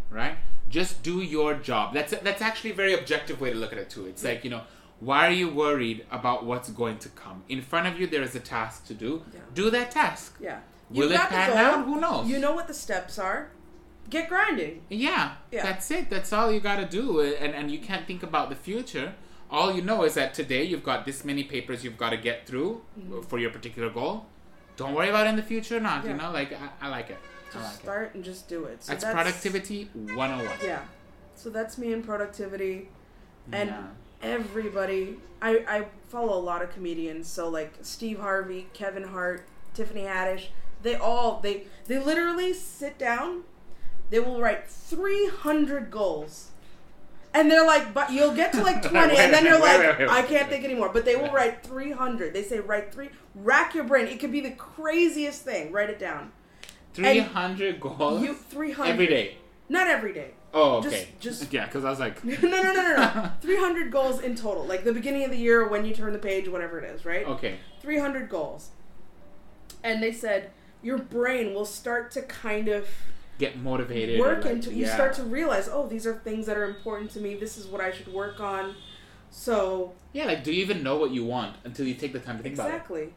right? 0.09 0.37
Just 0.69 1.01
do 1.03 1.21
your 1.21 1.55
job. 1.55 1.93
That's 1.93 2.11
that's 2.27 2.41
actually 2.41 2.71
a 2.71 2.75
very 2.75 2.93
objective 2.93 3.41
way 3.41 3.49
to 3.51 3.57
look 3.57 3.71
at 3.73 3.79
it 3.79 3.89
too. 3.89 4.05
It's 4.05 4.23
like 4.23 4.43
you 4.43 4.49
know, 4.51 4.61
why 4.99 5.27
are 5.27 5.31
you 5.31 5.49
worried 5.49 6.05
about 6.11 6.45
what's 6.45 6.69
going 6.69 6.97
to 6.99 7.09
come 7.09 7.43
in 7.49 7.61
front 7.61 7.87
of 7.87 7.99
you? 7.99 8.05
There 8.07 8.21
is 8.21 8.35
a 8.35 8.39
task 8.39 8.85
to 8.87 8.93
do. 8.93 9.23
Yeah. 9.33 9.39
Do 9.53 9.69
that 9.71 9.91
task. 9.91 10.37
Yeah. 10.39 10.59
Will 10.91 11.11
it 11.11 11.15
got 11.15 11.29
the 11.29 11.35
pan 11.35 11.57
out? 11.57 11.85
Who 11.85 11.99
knows? 11.99 12.27
You 12.29 12.39
know 12.39 12.53
what 12.53 12.67
the 12.67 12.73
steps 12.73 13.17
are. 13.19 13.51
Get 14.09 14.27
grinding. 14.29 14.81
Yeah, 14.89 15.35
Yeah. 15.51 15.63
that's 15.63 15.91
it. 15.91 16.09
That's 16.09 16.33
all 16.33 16.51
you 16.51 16.59
gotta 16.59 16.85
do, 16.85 17.21
and 17.21 17.53
and 17.53 17.69
you 17.71 17.79
can't 17.79 18.05
think 18.07 18.23
about 18.23 18.49
the 18.49 18.55
future. 18.55 19.13
All 19.51 19.73
you 19.75 19.81
know 19.81 20.03
is 20.03 20.13
that 20.13 20.33
today 20.35 20.63
you've 20.63 20.83
got 20.83 21.05
this 21.05 21.25
many 21.25 21.43
papers 21.43 21.83
you've 21.83 21.97
got 21.97 22.11
to 22.11 22.17
get 22.17 22.45
through 22.47 22.81
for 23.27 23.39
your 23.39 23.49
particular 23.49 23.89
goal. 23.89 24.25
Don't 24.77 24.93
worry 24.93 25.09
about 25.09 25.25
it 25.25 25.31
in 25.31 25.35
the 25.35 25.43
future, 25.53 25.77
or 25.77 25.79
not. 25.79 26.03
You 26.03 26.11
Mm-hmm. 26.11 26.19
Know, 26.21 26.31
like 26.31 26.51
I, 26.53 26.85
I 26.85 26.87
like 26.89 27.09
it. 27.09 27.17
Just 27.53 27.65
like 27.65 27.73
it. 27.73 27.81
start 27.81 28.15
and 28.15 28.23
just 28.23 28.47
do 28.47 28.65
it. 28.65 28.83
So 28.83 28.91
That's, 28.93 29.03
productivity 29.05 29.89
101. 29.93 30.57
Yeah. 30.63 30.81
So 31.35 31.49
that's 31.49 31.77
me 31.77 31.93
in 31.93 32.03
productivity. 32.03 32.89
And 33.51 33.69
Yeah. 33.69 33.83
everybody 34.21 35.17
I, 35.41 35.63
I 35.67 35.85
follow 36.09 36.37
a 36.37 36.43
lot 36.43 36.61
of 36.61 36.71
comedians 36.73 37.27
so 37.29 37.47
like 37.47 37.73
steve 37.81 38.19
harvey 38.19 38.67
kevin 38.73 39.03
hart 39.03 39.45
tiffany 39.73 40.01
haddish 40.01 40.47
they 40.83 40.95
all 40.95 41.39
they 41.41 41.63
they 41.87 41.97
literally 41.99 42.53
sit 42.53 42.97
down 42.99 43.43
they 44.09 44.19
will 44.19 44.41
write 44.41 44.67
300 44.67 45.89
goals 45.89 46.49
and 47.33 47.49
they're 47.49 47.65
like 47.65 47.93
but 47.93 48.11
you'll 48.11 48.33
get 48.35 48.51
to 48.51 48.61
like 48.61 48.81
20 48.89 49.07
Wait 49.07 49.19
and 49.19 49.33
then 49.33 49.45
you're 49.45 49.61
wait, 49.61 49.77
like 49.87 49.99
wait, 49.99 50.09
i 50.09 50.21
can't 50.21 50.49
think 50.49 50.65
anymore 50.65 50.89
but 50.91 51.05
they 51.05 51.15
will 51.15 51.31
write 51.31 51.63
300 51.63 52.33
they 52.33 52.43
say 52.43 52.59
write 52.59 52.93
three 52.93 53.09
rack 53.35 53.73
your 53.73 53.85
brain 53.85 54.07
it 54.07 54.19
could 54.19 54.31
be 54.31 54.41
the 54.41 54.51
craziest 54.51 55.43
thing 55.43 55.71
write 55.71 55.89
it 55.89 55.97
down 55.99 56.31
300 56.93 57.79
goals 57.79 58.21
you 58.21 58.33
300 58.33 58.91
every 58.91 59.07
day. 59.07 59.37
not 59.69 59.87
every 59.87 60.13
day 60.13 60.31
Oh, 60.53 60.81
Just- 60.81 60.95
okay. 60.95 61.09
just- 61.19 61.53
yeah, 61.53 61.65
because 61.65 61.85
I 61.85 61.91
was 61.91 61.99
like, 61.99 62.23
no, 62.25 62.33
no, 62.41 62.63
no, 62.63 62.73
no, 62.73 62.95
no. 62.95 63.31
300 63.41 63.91
goals 63.91 64.19
in 64.21 64.35
total. 64.35 64.65
Like 64.65 64.83
the 64.83 64.93
beginning 64.93 65.23
of 65.23 65.29
the 65.29 65.37
year 65.37 65.67
when 65.67 65.85
you 65.85 65.93
turn 65.93 66.11
the 66.11 66.17
page, 66.19 66.47
whatever 66.49 66.79
it 66.79 66.85
is, 66.89 67.05
right? 67.05 67.25
okay, 67.25 67.59
300 67.81 68.29
goals. 68.29 68.69
And 69.83 70.01
they 70.01 70.11
said 70.11 70.49
your 70.81 70.97
brain 70.97 71.53
will 71.53 71.65
start 71.65 72.09
to 72.11 72.21
kind 72.23 72.67
of 72.67 72.87
get 73.37 73.57
motivated. 73.57 74.19
work 74.19 74.43
like, 74.43 74.53
into 74.55 74.73
you 74.73 74.85
yeah. 74.85 74.93
start 74.93 75.13
to 75.15 75.23
realize, 75.23 75.69
oh, 75.71 75.87
these 75.87 76.07
are 76.07 76.15
things 76.15 76.45
that 76.47 76.57
are 76.57 76.65
important 76.65 77.11
to 77.11 77.19
me. 77.19 77.35
This 77.35 77.57
is 77.57 77.67
what 77.67 77.81
I 77.81 77.91
should 77.91 78.11
work 78.11 78.39
on. 78.39 78.75
So, 79.31 79.93
Yeah, 80.13 80.25
like, 80.25 80.43
do 80.43 80.51
you 80.51 80.61
even 80.63 80.81
know 80.81 80.97
what 80.97 81.11
you 81.11 81.23
want 81.23 81.57
until 81.63 81.85
you 81.85 81.93
take 81.93 82.13
the 82.13 82.19
time 82.19 82.37
to 82.37 82.43
think 82.43 82.55
about 82.55 82.69
it? 82.69 82.73
exactly. 82.73 83.13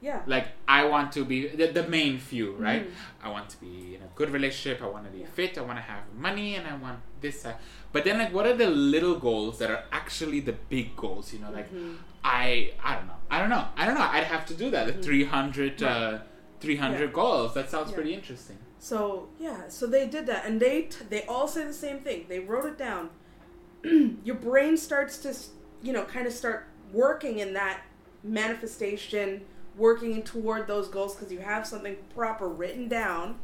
Yeah. 0.00 0.20
Like, 0.26 0.48
I 0.68 0.84
want 0.84 1.12
to 1.12 1.24
be 1.24 1.48
the, 1.48 1.66
the 1.68 1.86
main 1.88 2.18
few, 2.18 2.52
right? 2.56 2.86
Mhm. 2.86 2.92
I 3.22 3.28
want 3.30 3.48
to 3.50 3.56
be 3.60 3.94
in 3.96 4.02
a 4.02 4.08
good 4.14 4.30
relationship. 4.30 4.82
I 4.82 4.86
want 4.86 5.04
to 5.06 5.10
be 5.10 5.20
Yeah. 5.20 5.26
fit. 5.34 5.56
I 5.58 5.62
want 5.62 5.78
to 5.78 5.82
have 5.82 6.02
money, 6.14 6.54
and 6.56 6.66
I 6.66 6.76
want 6.76 6.98
this. 7.20 7.44
Uh, 7.46 7.54
but 7.92 8.04
then, 8.04 8.18
like, 8.18 8.32
what 8.32 8.46
are 8.46 8.52
the 8.54 8.68
little 8.68 9.16
goals 9.18 9.58
that 9.58 9.70
are 9.70 9.84
actually 9.90 10.40
the 10.40 10.52
big 10.52 10.94
goals? 10.96 11.32
You 11.32 11.38
know, 11.40 11.50
like, 11.50 11.72
Mhm. 11.72 11.96
I 12.22 12.72
I 12.84 12.96
don't 12.96 13.06
know. 13.06 13.16
I 13.30 13.38
don't 13.40 13.48
know. 13.48 13.64
I 13.76 13.86
don't 13.86 13.94
know. 13.94 14.08
I'd 14.16 14.24
have 14.24 14.44
to 14.46 14.54
do 14.54 14.70
that. 14.70 14.86
The 14.86 14.92
Mhm. 14.92 15.02
300, 15.02 15.82
uh, 15.82 16.18
300 16.60 17.06
Yeah. 17.10 17.12
goals. 17.20 17.54
That 17.54 17.70
sounds 17.70 17.90
Yeah. 17.90 17.94
pretty 17.96 18.12
interesting. 18.14 18.58
So 18.78 19.28
yeah, 19.38 19.68
so 19.68 19.86
they 19.86 20.06
did 20.06 20.26
that, 20.26 20.44
and 20.46 20.60
they 20.60 20.82
t- 20.82 21.04
they 21.08 21.22
all 21.24 21.48
say 21.48 21.64
the 21.64 21.72
same 21.72 22.00
thing. 22.00 22.26
They 22.28 22.38
wrote 22.40 22.66
it 22.66 22.76
down. 22.78 23.10
Your 24.28 24.36
brain 24.36 24.76
starts 24.76 25.16
to, 25.24 25.34
you 25.82 25.92
know, 25.94 26.04
kind 26.04 26.26
of 26.26 26.32
start 26.32 26.66
working 26.92 27.38
in 27.38 27.54
that 27.54 27.80
manifestation, 28.22 29.42
working 29.76 30.22
toward 30.22 30.66
those 30.66 30.88
goals 30.88 31.14
because 31.14 31.32
you 31.32 31.40
have 31.40 31.66
something 31.66 31.96
proper 32.14 32.48
written 32.48 32.88
down. 32.88 33.38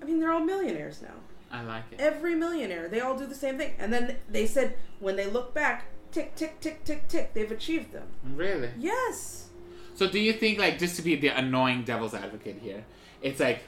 I 0.00 0.04
mean, 0.04 0.20
they're 0.20 0.32
all 0.32 0.40
millionaires 0.40 1.02
now. 1.02 1.14
I 1.50 1.62
like 1.62 1.84
it. 1.92 2.00
Every 2.00 2.34
millionaire, 2.34 2.88
they 2.88 3.00
all 3.00 3.16
do 3.16 3.26
the 3.26 3.34
same 3.34 3.56
thing. 3.58 3.74
And 3.78 3.92
then 3.92 4.16
they 4.28 4.46
said 4.46 4.76
when 5.00 5.16
they 5.16 5.26
look 5.26 5.54
back, 5.54 5.86
tick, 6.12 6.34
tick, 6.34 6.60
tick, 6.60 6.84
tick, 6.84 7.08
tick, 7.08 7.34
they've 7.34 7.50
achieved 7.50 7.92
them. 7.92 8.06
Really? 8.34 8.70
Yes. 8.78 9.48
So 9.94 10.08
do 10.08 10.18
you 10.18 10.32
think 10.32 10.58
like 10.58 10.78
just 10.78 10.96
to 10.96 11.02
be 11.02 11.16
the 11.16 11.28
annoying 11.28 11.84
devil's 11.84 12.14
advocate 12.14 12.58
here, 12.60 12.84
it's 13.22 13.40
like 13.40 13.60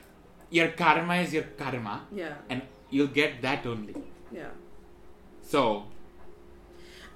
your 0.50 0.68
karma 0.68 1.16
is 1.16 1.32
your 1.32 1.44
karma 1.56 2.02
Yeah. 2.12 2.34
and 2.50 2.62
you'll 2.90 3.06
get 3.06 3.42
that 3.42 3.64
only. 3.66 3.94
Yeah. 4.32 4.48
So 5.42 5.84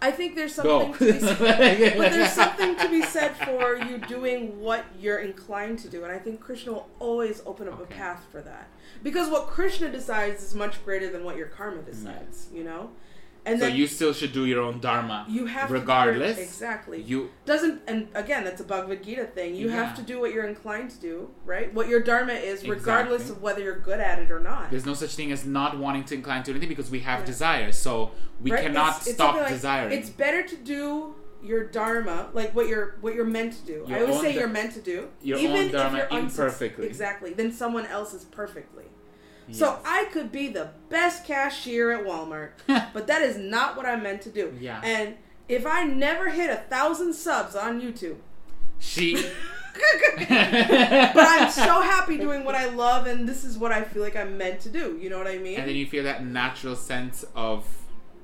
I 0.03 0.11
think 0.11 0.35
there's 0.35 0.57
go. 0.57 0.93
something 0.93 1.13
to 1.13 1.13
be 1.15 1.21
said. 1.21 1.97
But 1.97 2.13
there's 2.13 2.33
something 2.33 2.77
to 2.77 2.89
be 2.91 3.03
said 3.03 3.37
for 3.37 3.77
you 3.77 3.99
doing 3.99 4.61
what 4.61 4.85
you're 5.01 5.21
inclined 5.21 5.79
to 5.81 5.89
do, 5.89 6.03
and 6.05 6.13
I 6.13 6.19
think 6.19 6.41
Krishna 6.41 6.73
will 6.73 6.89
always 6.99 7.41
open 7.47 7.69
up 7.69 7.75
Okay. 7.81 7.95
a 7.95 7.97
path 7.99 8.25
for 8.31 8.41
that. 8.43 8.69
Because 9.03 9.31
what 9.31 9.47
Krishna 9.47 9.89
decides 9.91 10.43
is 10.43 10.55
much 10.55 10.85
greater 10.85 11.09
than 11.09 11.23
what 11.25 11.37
your 11.37 11.47
karma 11.47 11.83
decides, 11.83 12.49
you 12.53 12.65
know? 12.65 12.91
And 13.45 13.59
so 13.59 13.66
you 13.66 13.88
still 13.88 14.12
should 14.12 14.32
do 14.32 14.47
your 14.47 14.61
own 14.62 14.78
dharma. 14.78 15.26
you 15.28 15.47
have 15.47 15.66
to 15.68 15.74
regardless. 15.74 16.38
exactly. 16.38 17.03
You 17.03 17.30
doesn't 17.45 17.82
and 17.88 18.09
again 18.14 18.45
that's 18.45 18.61
a 18.61 18.64
Bhagavad 18.64 19.03
Gita 19.03 19.24
thing. 19.24 19.57
You 19.57 19.68
have 19.70 19.97
to 19.97 20.03
do 20.03 20.20
what 20.20 20.32
you're 20.32 20.47
inclined 20.47 20.90
to 20.90 21.01
do, 21.01 21.28
right? 21.45 21.72
What 21.74 21.88
your 21.88 22.01
dharma 22.01 22.34
is, 22.34 22.66
regardless 22.66 23.22
Exactly. 23.22 23.36
of 23.36 23.43
whether 23.43 23.61
you're 23.62 23.80
good 23.80 23.99
at 23.99 24.20
it 24.20 24.30
or 24.30 24.38
not. 24.38 24.70
there's 24.70 24.86
no 24.86 24.95
such 24.95 25.14
thing 25.16 25.32
as 25.32 25.45
not 25.45 25.76
wanting 25.76 26.05
to 26.05 26.14
incline 26.14 26.43
to 26.45 26.51
anything 26.53 26.68
because 26.68 26.90
we 26.90 27.01
have 27.01 27.20
Yeah. 27.20 27.26
desires. 27.26 27.76
So 27.76 28.12
we 28.40 28.53
Right? 28.53 28.62
cannot 28.62 28.88
It's- 28.90 29.07
it's 29.09 29.14
stop 29.16 29.30
something 29.30 29.43
like, 29.45 29.53
desiring. 29.53 29.99
It's 29.99 30.11
better 30.11 30.43
to 30.45 30.57
do 30.57 31.14
your 31.43 31.64
dharma, 31.64 32.28
like 32.34 32.55
what 32.55 32.68
you're 32.68 32.95
what 33.01 33.14
you're 33.16 33.24
meant 33.24 33.53
to 33.55 33.66
do. 33.66 33.84
Your 33.88 33.99
I 33.99 34.03
always 34.03 34.20
say 34.20 34.34
you're 34.34 34.47
meant 34.47 34.72
to 34.74 34.80
do, 34.80 35.09
your 35.20 35.38
even 35.38 35.57
own 35.74 35.97
if 35.97 36.11
you're 36.12 36.18
imperfectly. 36.20 36.86
Exactly, 36.86 37.32
Then 37.32 37.51
someone 37.53 37.86
else's 37.86 38.24
perfectly. 38.24 38.84
So 39.51 39.78
I 39.84 40.05
could 40.12 40.30
be 40.30 40.49
the 40.49 40.70
best 40.88 41.26
cashier 41.26 41.93
at 41.93 42.07
Walmart, 42.07 42.51
but 42.66 43.07
that 43.07 43.22
is 43.22 43.36
not 43.36 43.76
what 43.76 43.86
I'm 43.86 44.03
meant 44.03 44.22
to 44.22 44.30
do. 44.30 44.55
Yeah. 44.61 44.80
And 44.82 45.16
if 45.49 45.66
I 45.66 45.84
never 45.84 46.30
hit 46.30 46.51
a 46.51 46.57
thousand 46.57 47.14
subs 47.14 47.55
on 47.55 47.80
YouTube, 47.80 48.16
she 48.78 49.14
but 49.74 50.28
I'm 50.28 51.51
so 51.51 51.80
happy 51.80 52.18
doing 52.18 52.45
what 52.45 52.55
I 52.55 52.66
love, 52.66 53.07
and 53.07 53.26
this 53.26 53.43
is 53.45 53.57
what 53.57 53.72
I 53.72 53.82
feel 53.82 54.03
like 54.03 54.16
I'm 54.16 54.36
meant 54.36 54.61
to 54.61 54.68
do. 54.68 54.99
You 55.01 55.09
know 55.11 55.18
what 55.18 55.26
I 55.26 55.38
mean? 55.38 55.59
and 55.59 55.68
then 55.68 55.76
you 55.76 55.86
feel 55.86 56.05
that 56.05 56.24
natural 56.24 56.76
sense 56.76 57.24
of 57.34 57.64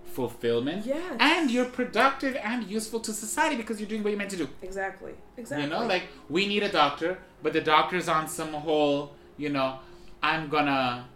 fulfillment. 0.04 0.84
Yes. 0.84 1.16
And 1.20 1.50
you're 1.50 1.64
productive 1.64 2.36
and 2.36 2.64
useful 2.64 3.00
to 3.00 3.12
society 3.12 3.56
because 3.56 3.80
you're 3.80 3.88
doing 3.88 4.02
what 4.02 4.10
you're 4.10 4.18
meant 4.18 4.32
to 4.32 4.36
do. 4.36 4.48
exactly. 4.62 5.12
Exactly. 5.36 5.64
You 5.64 5.70
know, 5.70 5.86
like 5.86 6.04
we 6.28 6.46
need 6.46 6.62
a 6.64 6.68
doctor, 6.68 7.18
but 7.42 7.52
the 7.52 7.60
doctor's 7.60 8.08
on 8.08 8.26
some 8.28 8.52
whole, 8.52 9.14
you 9.36 9.48
know, 9.48 9.78
I'm 10.22 10.48
gonna 10.48 11.06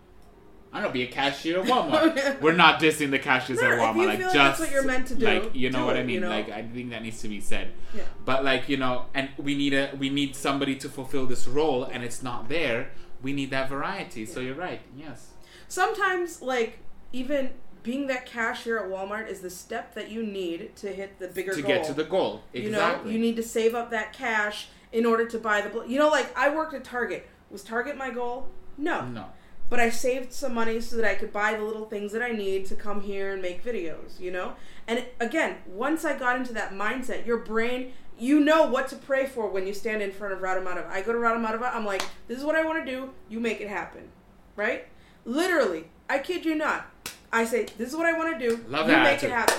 I 0.75 0.77
don't 0.81 0.85
know, 0.89 0.93
be 0.93 1.03
a 1.03 1.07
cashier 1.07 1.61
at 1.61 1.67
Walmart. 1.67 2.41
We're 2.41 2.53
not 2.55 2.81
dissing 2.81 3.11
the 3.11 3.19
cashiers 3.19 3.61
No, 3.61 3.71
at 3.73 3.79
Walmart. 3.79 4.07
like 4.07 4.19
just 4.21 4.33
that's 4.35 4.59
what 4.59 4.71
you're 4.71 4.85
meant 4.85 5.07
to 5.09 5.15
do, 5.15 5.27
Like 5.27 5.55
you 5.55 5.69
know 5.71 5.81
do 5.81 5.85
what 5.87 5.97
it, 5.97 6.01
I 6.01 6.03
mean? 6.05 6.15
you 6.15 6.21
know? 6.21 6.31
Like 6.31 6.49
I 6.49 6.63
think 6.63 6.91
that 6.91 7.03
needs 7.03 7.21
to 7.23 7.29
be 7.29 7.41
said. 7.41 7.73
Yeah. 7.95 8.03
But 8.25 8.43
like, 8.43 8.69
you 8.71 8.79
know, 8.79 9.07
and 9.13 9.29
we 9.37 9.55
need 9.55 9.75
a 9.75 9.91
we 9.99 10.09
need 10.09 10.35
somebody 10.35 10.77
to 10.77 10.89
fulfill 10.89 11.27
this 11.27 11.47
role 11.47 11.85
and 11.85 12.03
it's 12.03 12.23
not 12.23 12.49
there. 12.49 12.91
We 13.21 13.33
need 13.35 13.51
that 13.51 13.69
variety. 13.69 14.25
So 14.25 14.41
you're 14.41 14.55
right. 14.55 14.81
Yes. 14.97 15.29
sometimes 15.69 16.43
like 16.43 16.79
even 17.13 17.51
being 17.83 18.07
that 18.07 18.25
cashier 18.27 18.79
at 18.79 18.89
Walmart 18.91 19.29
is 19.29 19.41
the 19.41 19.51
step 19.51 19.95
that 19.95 20.09
you 20.11 20.23
need 20.25 20.75
to 20.77 20.89
hit 20.89 21.19
the 21.19 21.29
bigger 21.29 21.53
To 21.53 21.61
goal. 21.63 21.69
get 21.69 21.85
to 21.85 21.93
the 21.93 22.05
goal. 22.05 22.43
Exactly. 22.55 22.63
You 22.63 22.71
know, 22.71 23.13
you 23.13 23.19
need 23.19 23.37
to 23.37 23.43
save 23.43 23.75
up 23.75 23.91
that 23.91 24.13
cash 24.13 24.69
in 24.93 25.05
order 25.05 25.27
to 25.27 25.39
buy 25.39 25.61
the. 25.61 25.69
bl- 25.69 25.85
You 25.85 25.99
know, 25.99 26.09
like 26.09 26.37
I 26.39 26.55
worked 26.55 26.75
at 26.75 26.85
Target. 26.85 27.29
Was 27.51 27.63
Target 27.65 27.97
my 27.97 28.11
goal? 28.11 28.49
No. 28.77 29.07
No. 29.07 29.27
But 29.69 29.81
I 29.81 29.89
saved 29.89 30.33
some 30.33 30.55
money 30.55 30.81
so 30.81 30.97
that 30.97 31.05
I 31.05 31.15
could 31.15 31.33
buy 31.33 31.55
the 31.55 31.65
little 31.65 31.87
things 31.87 32.13
that 32.13 32.21
I 32.21 32.31
need 32.33 32.67
to 32.67 32.77
come 32.77 33.01
here 33.01 33.33
and 33.33 33.41
make 33.41 33.65
videos. 33.65 34.21
You 34.21 34.31
know, 34.31 34.55
and 34.87 35.05
again, 35.21 35.57
once 35.67 36.05
I 36.05 36.19
got 36.19 36.37
into 36.37 36.53
that 36.55 36.73
mindset, 36.73 37.27
your 37.27 37.39
brain. 37.39 37.93
You 38.19 38.39
know 38.39 38.67
what 38.67 38.89
to 38.89 38.97
pray 38.97 39.27
for 39.27 39.49
when 39.49 39.67
you 39.67 39.73
stand 39.75 40.01
in 40.01 40.13
front 40.13 40.35
of 40.35 40.43
Radha 40.43 40.61
Madhava. 40.61 40.87
I 40.89 41.01
go 41.01 41.13
to 41.13 41.19
Radha 41.19 41.41
Madhava, 41.41 41.75
I'm 41.75 41.85
like, 41.85 42.03
this 42.29 42.39
is 42.39 42.45
what 42.45 42.55
I 42.55 42.63
want 42.63 42.85
to 42.85 42.89
do, 42.89 43.11
you 43.29 43.41
make 43.41 43.61
it 43.61 43.69
happen. 43.69 44.11
Right? 44.55 44.87
Literally, 45.25 45.87
I 46.09 46.19
kid 46.19 46.45
you 46.45 46.55
not. 46.55 46.87
I 47.33 47.47
say, 47.47 47.67
this 47.79 47.89
is 47.89 47.97
what 47.97 48.07
I 48.07 48.13
want 48.13 48.39
to 48.39 48.49
do, 48.49 48.63
Love 48.69 48.89
you 48.89 48.97
make 48.97 49.23
it 49.25 49.31
happen. 49.31 49.57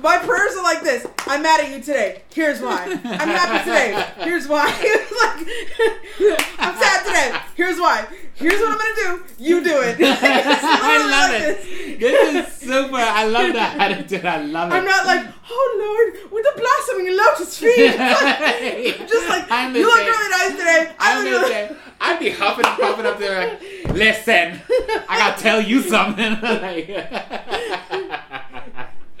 My 0.00 0.18
prayers 0.18 0.54
are 0.56 0.62
like 0.62 0.82
this. 0.82 1.06
I'm 1.26 1.42
mad 1.42 1.60
at 1.60 1.70
you 1.70 1.80
today. 1.80 2.22
Here's 2.32 2.60
why. 2.60 2.84
I'm 2.84 3.00
happy 3.00 3.64
today. 3.64 4.06
Here's 4.18 4.46
why. 4.46 4.68
like, 5.22 6.58
I'm 6.58 6.76
sad 6.76 7.04
today. 7.06 7.38
Here's 7.54 7.78
why. 7.78 8.06
Here's 8.34 8.60
what 8.60 8.72
I'm 8.72 8.78
gonna 8.78 8.94
do. 8.96 9.24
You 9.38 9.64
do 9.64 9.80
it. 9.80 9.96
I 10.00 10.98
love 10.98 11.30
like 11.32 11.42
it. 11.42 11.62
this. 11.62 12.00
This 12.00 12.48
is 12.48 12.52
super. 12.58 12.96
I 12.96 13.24
love 13.24 13.52
that 13.54 13.78
attitude. 13.78 14.24
I 14.26 14.42
love 14.42 14.70
it. 14.70 14.74
I'm 14.74 14.84
not 14.84 15.06
like, 15.06 15.26
oh 15.50 15.66
Lord, 15.80 16.32
with 16.32 16.44
the 16.44 16.52
blossoming 16.60 17.16
lotus 17.16 17.58
feet. 17.58 17.96
I'm 17.98 19.08
just 19.08 19.28
like, 19.28 19.50
I'm 19.50 19.74
you 19.74 19.86
look 19.86 19.96
same. 19.96 20.06
really 20.06 20.30
nice 20.30 20.50
today. 20.50 20.92
I'm 20.98 21.18
I'm 21.18 21.24
gonna 21.24 21.46
really 21.48 21.76
I'd 22.00 22.20
be 22.20 22.30
huffing 22.30 22.66
and 22.66 22.78
puffing 22.78 23.06
up 23.06 23.18
there 23.18 23.48
like, 23.48 23.60
listen, 23.94 24.60
I 25.08 25.16
gotta 25.18 25.42
tell 25.42 25.60
you 25.60 25.80
something. 25.82 26.32
like, 26.42 26.90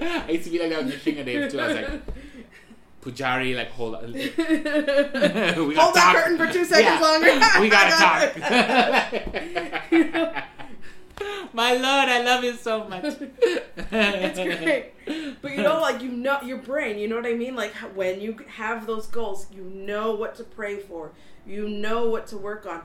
I 0.00 0.30
used 0.30 0.44
to 0.44 0.50
be 0.50 0.58
like 0.58 0.70
that 0.70 0.84
with 0.84 1.04
Dave 1.04 1.50
too. 1.50 1.60
I 1.60 1.66
was 1.68 1.76
like, 1.76 2.02
Pujari, 3.06 3.54
like, 3.54 3.70
hold 3.70 3.94
on. 3.94 4.02
Hold 5.76 5.94
that 5.94 6.12
curtain 6.16 6.36
for 6.36 6.52
two 6.52 6.64
seconds 6.64 7.00
longer. 7.00 7.26
we 7.60 7.68
gotta 7.68 7.92
talk. 7.94 8.34
My 11.52 11.72
lord, 11.72 12.08
I 12.08 12.22
love 12.22 12.42
you 12.42 12.54
so 12.54 12.86
much. 12.88 13.04
it's 13.04 14.60
great. 14.60 14.92
But 15.40 15.52
you 15.52 15.62
know, 15.62 15.80
like 15.80 16.02
you 16.02 16.10
know 16.10 16.40
your 16.42 16.58
brain. 16.58 16.98
You 16.98 17.06
know 17.08 17.16
what 17.16 17.26
I 17.26 17.34
mean? 17.34 17.54
Like 17.54 17.72
when 17.94 18.20
you 18.20 18.36
have 18.48 18.86
those 18.86 19.06
goals, 19.06 19.46
you 19.52 19.62
know 19.62 20.14
what 20.14 20.34
to 20.36 20.44
pray 20.44 20.78
for. 20.80 21.12
You 21.46 21.68
know 21.68 22.10
what 22.10 22.26
to 22.28 22.36
work 22.36 22.66
on. 22.66 22.82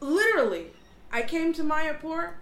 Literally, 0.00 0.66
I 1.10 1.22
came 1.22 1.54
to 1.54 1.64
Mayapur. 1.64 2.34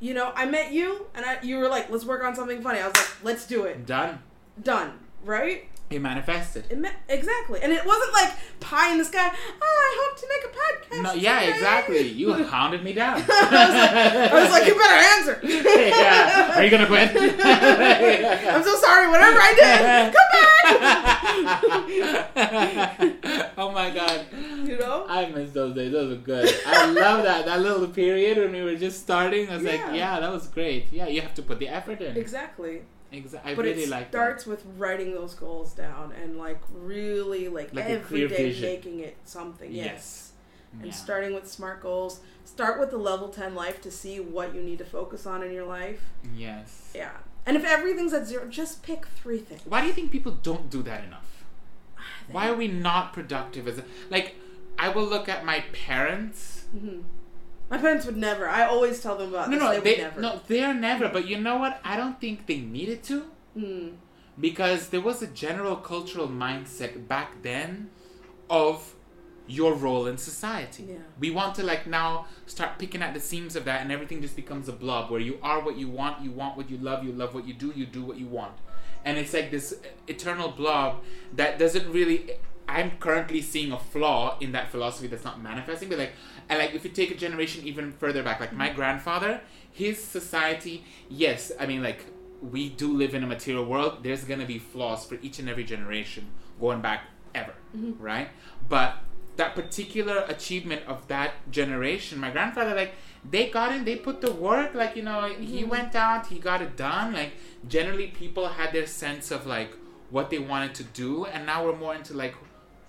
You 0.00 0.12
know, 0.12 0.32
I 0.34 0.44
met 0.44 0.72
you, 0.72 1.06
and 1.14 1.24
I, 1.24 1.38
you 1.42 1.56
were 1.56 1.68
like, 1.68 1.88
"Let's 1.88 2.04
work 2.04 2.22
on 2.24 2.34
something 2.34 2.60
funny." 2.60 2.80
I 2.80 2.88
was 2.88 2.96
like, 2.96 3.24
"Let's 3.24 3.46
do 3.46 3.64
it." 3.64 3.86
Done. 3.86 4.18
Done. 4.62 4.98
Right? 5.24 5.70
It 5.88 6.00
manifested. 6.02 6.64
It 6.68 6.78
me- 6.78 6.88
exactly. 7.08 7.60
And 7.62 7.72
it 7.72 7.86
wasn't 7.86 8.12
like 8.12 8.32
pie 8.58 8.90
in 8.90 8.98
the 8.98 9.04
sky. 9.04 9.30
Oh, 9.62 9.62
I 9.62 9.96
hope 10.02 10.18
to 10.20 10.26
make 10.28 10.42
a 10.44 10.48
podcast. 10.58 11.02
No, 11.04 11.12
yeah, 11.12 11.38
today." 11.40 11.52
exactly. 11.54 12.08
You 12.08 12.32
hounded 12.44 12.82
me 12.82 12.92
down. 12.92 13.22
I 13.28 14.30
was 14.32 14.50
like, 14.50 14.66
you 14.66 14.74
better 14.74 15.00
answer. 15.16 15.38
yeah. 15.46 16.56
Are 16.58 16.64
you 16.64 16.70
gonna 16.70 16.86
quit? 16.86 17.10
I'm 17.16 18.64
so 18.64 18.76
sorry. 18.78 19.06
Whatever 19.08 19.38
I 19.40 19.54
did, 19.54 20.12
come 20.16 20.30
back. 22.34 23.52
oh 23.56 23.70
my 23.72 23.90
god. 23.90 24.26
You 24.64 24.78
know? 24.78 25.06
I 25.08 25.26
miss 25.26 25.52
those 25.52 25.74
days. 25.76 25.92
Those 25.92 26.10
were 26.16 26.16
good. 26.22 26.52
I 26.66 26.86
love 26.86 27.22
that. 27.22 27.46
That 27.46 27.60
little 27.60 27.86
period 27.88 28.38
when 28.38 28.52
we 28.52 28.62
were 28.62 28.74
just 28.76 29.00
starting. 29.02 29.48
I 29.50 29.54
was 29.56 29.62
like, 29.64 29.78
Yeah. 29.80 29.94
yeah, 29.94 30.20
that 30.20 30.32
was 30.32 30.48
great. 30.48 30.86
Yeah, 30.92 31.06
you 31.06 31.20
have 31.20 31.34
to 31.34 31.42
put 31.42 31.58
the 31.60 31.68
effort 31.68 32.00
in. 32.00 32.16
Exactly. 32.16 32.82
Exactly. 33.12 33.52
I 33.52 33.54
But 33.54 33.64
really 33.64 33.82
it 33.84 33.88
like 33.88 34.08
starts 34.08 34.46
with 34.46 34.64
writing 34.76 35.12
those 35.14 35.34
goals 35.34 35.72
down 35.72 36.12
and 36.12 36.36
like 36.38 36.60
really 36.72 37.48
like, 37.48 37.72
Like 37.72 37.86
every 37.86 38.26
day 38.28 38.36
vision. 38.50 38.68
making 38.68 39.00
it 39.00 39.16
something. 39.24 39.72
Yes. 39.72 39.84
Yes. 39.86 40.32
And 40.80 40.86
Yeah. 40.86 40.92
starting 40.92 41.34
with 41.34 41.48
smart 41.48 41.80
goals. 41.82 42.20
Start 42.44 42.78
with 42.80 42.90
the 42.90 42.98
level 42.98 43.28
10 43.28 43.54
life 43.54 43.80
to 43.82 43.90
see 43.90 44.18
what 44.20 44.54
you 44.54 44.62
need 44.62 44.78
to 44.78 44.84
focus 44.84 45.26
on 45.26 45.42
in 45.42 45.52
your 45.52 45.64
life. 45.66 46.00
Yes. 46.34 46.90
Yeah. 46.94 47.12
And 47.46 47.56
if 47.56 47.64
everything's 47.64 48.12
at 48.12 48.26
zero, 48.26 48.48
just 48.48 48.82
pick 48.82 49.06
three 49.06 49.38
things. 49.38 49.62
Why 49.66 49.80
do 49.80 49.86
you 49.86 49.92
think 49.92 50.10
people 50.10 50.32
don't 50.32 50.68
do 50.68 50.82
that 50.82 51.04
enough? 51.04 51.44
Why 52.30 52.48
are 52.48 52.54
we 52.56 52.66
not 52.68 53.12
productive 53.12 53.68
as 53.68 53.78
a, 53.78 53.84
like 54.10 54.34
I 54.78 54.88
will 54.88 55.04
look 55.06 55.28
at 55.28 55.44
my 55.44 55.64
parents. 55.72 56.64
hmm 56.72 57.00
My 57.70 57.78
parents 57.78 58.06
would 58.06 58.16
never. 58.16 58.48
I 58.48 58.64
always 58.66 59.00
tell 59.02 59.16
them 59.16 59.30
about 59.30 59.50
No, 59.50 59.56
this. 59.58 59.62
no, 59.64 59.80
they, 59.80 59.94
they, 59.96 60.02
never. 60.02 60.20
no, 60.20 60.40
they're 60.46 60.74
never. 60.74 61.08
But 61.08 61.26
you 61.26 61.40
know 61.40 61.56
what? 61.56 61.80
I 61.84 61.96
don't 61.96 62.20
think 62.20 62.46
they 62.46 62.58
needed 62.58 63.02
to. 63.04 63.24
Mm. 63.56 63.94
because 64.38 64.90
there 64.90 65.00
was 65.00 65.22
a 65.22 65.26
general 65.26 65.76
cultural 65.76 66.28
mindset 66.28 67.08
back 67.08 67.40
then 67.42 67.88
of 68.50 68.94
your 69.46 69.72
role 69.74 70.06
in 70.06 70.18
society. 70.18 70.82
Yeah. 70.90 70.96
We 71.18 71.30
want 71.30 71.54
to 71.54 71.62
like 71.62 71.86
now 71.86 72.26
start 72.44 72.78
picking 72.78 73.00
at 73.00 73.14
the 73.14 73.20
seams 73.20 73.56
of 73.56 73.64
that 73.64 73.80
and 73.80 73.90
everything 73.90 74.20
just 74.20 74.36
becomes 74.36 74.68
a 74.68 74.72
blob 74.72 75.10
where 75.10 75.20
you 75.20 75.38
are 75.42 75.60
what 75.60 75.76
you 75.78 75.88
want, 75.88 76.22
you 76.22 76.32
want 76.32 76.56
what 76.58 76.68
you 76.68 76.76
love, 76.76 77.02
you 77.02 77.12
love 77.12 77.32
what 77.34 77.46
you 77.48 77.54
do, 77.54 77.72
you 77.74 77.86
do 77.86 78.02
what 78.02 78.18
you 78.18 78.26
want. 78.26 78.52
And 79.06 79.16
it's 79.16 79.32
like 79.32 79.50
this 79.50 79.74
eternal 80.06 80.50
blob 80.50 81.02
that 81.34 81.58
doesn't 81.58 81.90
really 81.90 82.32
I'm 82.68 82.92
currently 82.98 83.40
seeing 83.42 83.72
a 83.72 83.78
flaw 83.78 84.38
in 84.40 84.52
that 84.52 84.70
philosophy 84.70 85.06
that's 85.06 85.24
not 85.24 85.42
manifesting, 85.42 85.88
but 85.88 85.98
like 85.98 86.12
and 86.48 86.58
like 86.58 86.74
if 86.74 86.84
you 86.84 86.90
take 86.90 87.10
a 87.10 87.14
generation 87.14 87.64
even 87.66 87.92
further 87.92 88.22
back, 88.22 88.40
like 88.40 88.52
my 88.52 88.70
grandfather, 88.70 89.40
his 89.72 90.02
society, 90.02 90.84
yes, 91.08 91.52
I 91.60 91.66
mean 91.66 91.82
like 91.82 92.04
we 92.42 92.68
do 92.68 92.92
live 92.92 93.14
in 93.14 93.22
a 93.24 93.26
material 93.26 93.64
world. 93.64 94.02
There's 94.02 94.24
gonna 94.24 94.46
be 94.46 94.58
flaws 94.58 95.04
for 95.04 95.16
each 95.22 95.38
and 95.38 95.48
every 95.48 95.64
generation 95.64 96.28
going 96.60 96.80
back 96.80 97.04
ever, 97.34 97.54
right? 97.98 98.28
But 98.68 98.96
that 99.36 99.54
particular 99.54 100.24
achievement 100.28 100.82
of 100.86 101.06
that 101.08 101.32
generation, 101.50 102.18
my 102.18 102.30
grandfather, 102.30 102.74
like 102.74 102.94
they 103.28 103.50
got 103.50 103.72
in, 103.72 103.84
they 103.84 103.96
put 103.96 104.20
the 104.20 104.32
work. 104.32 104.74
Like 104.74 104.96
you 104.96 105.02
know, 105.02 105.28
he 105.38 105.62
Mhm. 105.62 105.68
went 105.68 105.94
out, 105.94 106.26
he 106.28 106.38
got 106.38 106.62
it 106.62 106.76
done. 106.76 107.12
Like 107.12 107.32
generally, 107.68 108.08
people 108.08 108.48
had 108.48 108.72
their 108.72 108.86
sense 108.86 109.30
of 109.30 109.46
like 109.46 109.72
what 110.10 110.30
they 110.30 110.38
wanted 110.38 110.74
to 110.76 110.84
do, 110.84 111.24
and 111.26 111.44
now 111.46 111.64
we're 111.64 111.76
more 111.76 111.94
into 111.94 112.14
like 112.14 112.34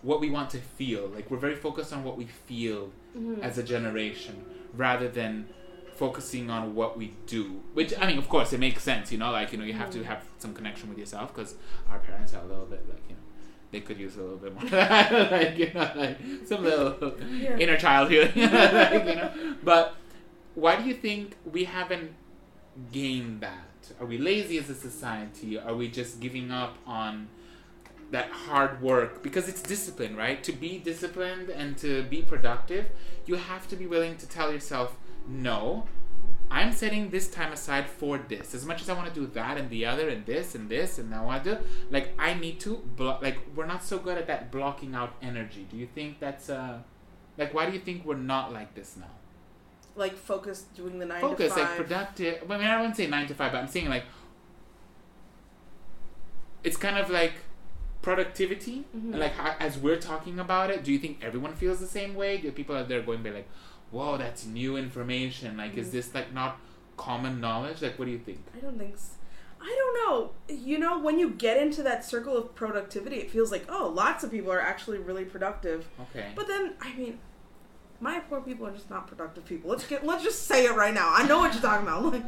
what 0.02 0.20
we 0.20 0.30
want 0.30 0.50
to 0.52 0.60
feel. 0.60 1.08
Like 1.08 1.30
we're 1.32 1.38
very 1.40 1.56
focused 1.56 1.92
on 1.94 2.04
what 2.04 2.18
we 2.18 2.26
feel 2.26 2.92
Mhm. 3.18 3.42
as 3.42 3.58
a 3.58 3.64
generation 3.64 4.46
rather 4.74 5.08
than 5.08 5.48
focusing 5.96 6.52
on 6.52 6.76
what 6.76 6.96
we 6.96 7.14
do 7.26 7.44
which 7.74 7.92
i 8.00 8.06
mean 8.06 8.20
of 8.20 8.30
course 8.30 8.54
it 8.54 8.60
makes 8.60 8.84
sense 8.84 9.12
you 9.12 9.18
know 9.18 9.32
like 9.32 9.52
you 9.52 9.58
know 9.58 9.66
you 9.66 9.74
have 9.74 9.90
to 9.90 9.98
Mm. 10.00 10.04
have 10.06 10.24
some 10.38 10.54
connection 10.54 10.88
with 10.90 11.00
yourself 11.00 11.34
because 11.34 11.56
our 11.90 11.98
parents 11.98 12.36
are 12.36 12.44
a 12.44 12.46
little 12.46 12.68
bit 12.68 12.88
like 12.88 13.02
you 13.10 13.16
know 13.16 13.22
they 13.72 13.80
could 13.80 13.98
use 13.98 14.16
a 14.18 14.22
little 14.22 14.38
bit 14.38 14.54
more 14.54 14.64
like 15.32 15.58
you 15.58 15.72
know 15.74 15.90
like 15.96 16.18
some 16.46 16.64
little 16.64 17.14
Yeah. 17.32 17.58
inner 17.58 17.78
child 17.78 18.12
here 18.12 18.26
like, 18.36 19.06
you 19.10 19.16
know 19.16 19.32
but 19.64 19.96
why 20.54 20.76
do 20.80 20.84
you 20.88 20.94
think 20.94 21.36
we 21.52 21.64
haven't 21.64 22.12
gained 22.92 23.42
that 23.42 23.92
are 24.00 24.06
we 24.06 24.18
lazy 24.20 24.60
as 24.60 24.70
a 24.70 24.76
society 24.76 25.58
are 25.58 25.74
we 25.74 25.88
just 25.88 26.20
giving 26.20 26.52
up 26.52 26.78
on 26.86 27.28
that 28.12 28.30
hard 28.30 28.82
work 28.82 29.22
because 29.22 29.50
it's 29.50 29.62
discipline, 29.62 30.16
right? 30.16 30.44
To 30.44 30.52
be 30.52 30.78
disciplined 30.78 31.50
and 31.50 31.78
to 31.80 32.04
be 32.04 32.22
productive, 32.22 32.86
you 33.26 33.36
have 33.36 33.68
to 33.70 33.76
be 33.76 33.86
willing 33.86 34.18
to 34.18 34.28
tell 34.28 34.52
yourself, 34.52 34.96
no, 35.28 35.86
I'm 36.50 36.72
setting 36.72 37.10
this 37.10 37.30
time 37.30 37.52
aside 37.52 37.88
for 37.88 38.18
this. 38.18 38.54
As 38.54 38.66
much 38.66 38.82
as 38.82 38.90
I 38.90 38.94
want 38.94 39.14
to 39.14 39.14
do 39.14 39.28
that 39.28 39.58
and 39.58 39.70
the 39.70 39.86
other 39.86 40.08
and 40.08 40.26
this 40.26 40.56
and 40.56 40.70
this 40.70 40.98
and 40.98 41.10
now 41.10 41.24
I 41.24 41.26
want 41.26 41.44
to 41.44 41.56
do, 41.56 41.62
like, 41.92 42.14
I 42.18 42.34
need 42.34 42.60
to, 42.62 42.78
blo- 42.96 43.20
like, 43.22 43.38
we're 43.56 43.66
not 43.66 43.84
so 43.84 44.00
good 44.00 44.18
at 44.18 44.28
that 44.28 44.52
blocking 44.52 44.96
out 44.96 45.16
energy. 45.22 45.68
Do 45.70 45.76
you 45.76 45.88
think 45.88 46.20
that's, 46.20 46.50
uh, 46.50 46.80
like, 47.38 47.54
why 47.54 47.66
do 47.66 47.74
you 47.74 47.80
think 47.80 48.06
we're 48.06 48.16
not 48.16 48.54
like 48.54 48.74
this 48.74 48.96
now? 48.98 49.08
like 49.98 50.16
focus 50.16 50.66
doing 50.76 51.00
the 51.00 51.06
nine 51.06 51.22
Focus, 51.22 51.54
to 51.56 51.60
like, 51.60 51.76
productive. 51.76 52.44
I 52.50 52.58
mean, 52.58 52.68
I 52.68 52.78
wouldn't 52.78 52.96
say 52.96 53.08
nine 53.08 53.28
to 53.28 53.34
five, 53.34 53.52
but 53.52 53.58
I'm 53.58 53.68
saying, 53.68 53.90
like, 53.90 54.06
it's 56.64 56.78
kind 56.78 56.98
of 56.98 57.10
like 57.10 57.34
productivity 58.08 58.78
Mhm. 58.96 59.12
and 59.14 59.20
like 59.20 59.34
how, 59.34 59.54
as 59.60 59.78
we're 59.86 60.02
talking 60.12 60.40
about 60.40 60.70
it 60.74 60.84
do 60.86 60.92
you 60.94 61.00
think 61.06 61.24
everyone 61.30 61.54
feels 61.64 61.80
the 61.86 61.92
same 62.00 62.16
way 62.22 62.38
do 62.38 62.52
people 62.60 62.76
out 62.80 62.88
there 62.92 63.02
going 63.10 63.22
be 63.22 63.32
like 63.40 63.50
whoa 63.92 64.12
that's 64.24 64.46
new 64.46 64.72
information 64.86 65.58
like 65.62 65.76
is 65.82 65.90
Mhm. 65.90 65.92
this 65.98 66.14
like 66.18 66.30
not 66.34 66.52
common 67.06 67.34
knowledge 67.46 67.82
like 67.86 67.96
what 68.00 68.06
do 68.06 68.12
you 68.12 68.24
think 68.30 68.42
I 68.58 68.60
don't 68.66 68.78
think. 68.84 68.98
So. 68.98 69.14
I 69.70 69.72
don't 69.80 69.96
know. 70.02 70.16
You 70.70 70.78
know, 70.84 70.94
when 71.06 71.16
you 71.22 71.28
get 71.46 71.56
into 71.66 71.82
that 71.90 72.06
circle 72.06 72.38
of 72.42 72.54
productivity, 72.62 73.18
it 73.24 73.30
feels 73.36 73.52
like 73.56 73.66
oh, 73.76 73.86
lots 74.04 74.24
of 74.24 74.30
people 74.36 74.52
are 74.58 74.62
actually 74.72 75.00
really 75.10 75.26
productive. 75.26 75.80
okay 76.06 76.28
But 76.40 76.46
then, 76.52 76.64
I 76.80 76.90
mean, 77.00 77.14
my 78.00 78.20
poor 78.20 78.42
people 78.42 78.68
are 78.68 78.72
just 78.72 78.90
not 78.90 79.08
productive 79.08 79.46
people. 79.46 79.70
Let's 79.72 79.88
get. 79.88 80.06
Let's 80.06 80.24
just 80.24 80.46
say 80.46 80.66
it 80.66 80.76
right 80.76 80.94
now. 80.94 81.12
I 81.14 81.28
know 81.28 81.40
what 81.40 81.54
you're 81.54 81.62
talking 81.62 81.88
about. 81.88 81.98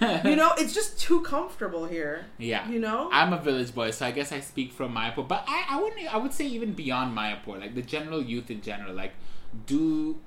Like, 0.00 0.24
you 0.24 0.36
know, 0.36 0.52
it's 0.58 0.74
just 0.74 0.98
too 0.98 1.20
comfortable 1.22 1.86
here. 1.86 2.26
yeah 2.38 2.68
You 2.68 2.80
know. 2.80 3.08
I'm 3.12 3.32
a 3.32 3.40
village 3.40 3.74
boy, 3.74 3.90
so 3.92 4.06
I 4.06 4.10
guess 4.10 4.32
I 4.32 4.40
speak 4.40 4.72
from 4.72 4.94
Mayapur. 4.94 5.26
But 5.26 5.44
I, 5.46 5.64
I 5.70 5.80
wouldn't. 5.80 6.12
I 6.12 6.16
would 6.16 6.32
say 6.32 6.46
even 6.46 6.72
beyond 6.72 7.16
Mayapur, 7.16 7.60
like 7.60 7.74
the 7.74 7.82
general 7.82 8.20
youth 8.22 8.50
in 8.50 8.60
general, 8.62 8.94
like 8.94 9.12
do 9.66 10.18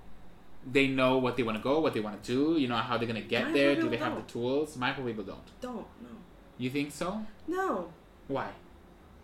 they 0.65 0.87
know 0.87 1.17
what 1.17 1.35
they 1.35 1.43
want 1.43 1.57
to 1.57 1.63
go, 1.63 1.79
what 1.79 1.93
they 1.93 1.99
want 1.99 2.23
to 2.23 2.31
do? 2.31 2.59
You 2.59 2.67
know 2.67 2.77
how 2.77 2.97
they're 2.97 3.07
gonna 3.07 3.21
get 3.21 3.47
Mayapur 3.47 3.53
there? 3.53 3.75
Do 3.75 3.89
they 3.89 3.97
have 3.97 4.13
the 4.13 4.19
don't. 4.19 4.27
tools? 4.29 4.77
Mayapur 4.77 5.05
people 5.05 5.23
don't. 5.23 5.61
don't 5.61 5.87
no. 6.01 6.09
You 6.57 6.69
think 6.69 6.91
so? 6.91 7.21
No. 7.47 7.89
Why? 8.27 8.49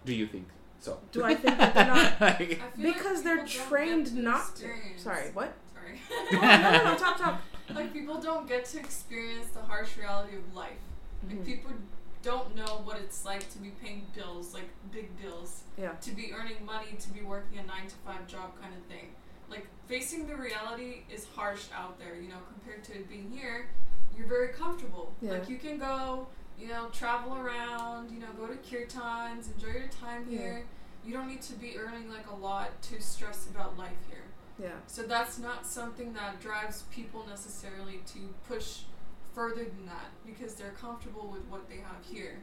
Do 0.05 0.13
you 0.13 0.27
think 0.27 0.47
so? 0.81 0.99
Do 1.13 1.23
I 1.23 1.35
think 1.35 1.57
that 1.57 1.73
they're 1.73 1.87
not? 1.87 2.19
Like- 2.39 2.61
Because 2.81 3.17
like 3.17 3.23
they're 3.23 3.45
trained 3.45 4.13
not 4.15 4.55
to. 4.57 4.65
experience- 4.65 5.01
Sorry. 5.03 5.29
What? 5.33 5.53
Sorry. 5.73 5.99
Oh, 6.11 6.27
no, 6.33 6.39
no, 6.41 6.83
no. 6.91 6.97
Talk, 6.97 7.17
talk. 7.17 7.41
like 7.75 7.93
people 7.93 8.19
don't 8.19 8.47
get 8.47 8.65
to 8.65 8.79
experience 8.79 9.47
the 9.51 9.61
harsh 9.61 9.95
reality 9.97 10.35
of 10.37 10.53
life. 10.55 10.81
Like 11.27 11.37
Mhm. 11.39 11.45
people 11.45 11.71
don't 12.23 12.55
know 12.55 12.81
what 12.83 12.97
it's 12.97 13.23
like 13.25 13.49
to 13.51 13.57
be 13.59 13.69
paying 13.81 14.05
bills, 14.15 14.53
like 14.53 14.69
big 14.91 15.07
bills, 15.21 15.61
Yeah. 15.77 15.93
to 16.01 16.11
be 16.11 16.33
earning 16.33 16.63
money, 16.65 16.95
to 16.99 17.09
be 17.09 17.21
working 17.21 17.57
a 17.59 17.63
nine 17.63 17.87
to 17.87 17.95
five 18.05 18.27
job 18.27 18.59
kind 18.61 18.73
of 18.75 18.83
thing. 18.85 19.07
Like 19.49 19.67
facing 19.87 20.27
the 20.27 20.35
reality 20.35 21.03
is 21.13 21.25
harsh 21.35 21.63
out 21.75 21.97
there, 21.99 22.15
you 22.15 22.29
know, 22.29 22.41
compared 22.53 22.83
to 22.85 22.93
being 23.09 23.31
here, 23.31 23.69
you're 24.17 24.27
very 24.27 24.49
comfortable. 24.49 25.13
Yeah. 25.21 25.31
Like 25.31 25.49
you 25.49 25.57
can 25.57 25.77
go, 25.79 26.27
you 26.61 26.67
know, 26.67 26.87
travel 26.93 27.35
around, 27.35 28.11
you 28.11 28.19
know, 28.19 28.27
go 28.37 28.45
to 28.47 28.55
kirtans, 28.55 29.51
enjoy 29.53 29.79
your 29.79 29.87
time 29.87 30.27
Yeah. 30.29 30.37
here. 30.37 30.65
You 31.03 31.13
don't 31.13 31.27
need 31.27 31.41
to 31.43 31.53
be 31.53 31.77
earning 31.79 32.09
like 32.09 32.29
a 32.29 32.35
lot 32.35 32.79
to 32.83 33.01
stress 33.01 33.47
about 33.47 33.77
life 33.77 33.97
here. 34.09 34.23
Yeah. 34.59 34.75
So 34.85 35.01
that's 35.03 35.39
not 35.39 35.65
something 35.65 36.13
that 36.13 36.39
drives 36.39 36.83
people 36.91 37.25
necessarily 37.27 38.01
to 38.13 38.19
push 38.47 38.81
further 39.33 39.63
than 39.63 39.85
that 39.87 40.11
because 40.25 40.53
they're 40.53 40.71
comfortable 40.79 41.27
with 41.31 41.43
what 41.45 41.67
they 41.67 41.77
have 41.77 42.03
here. 42.03 42.37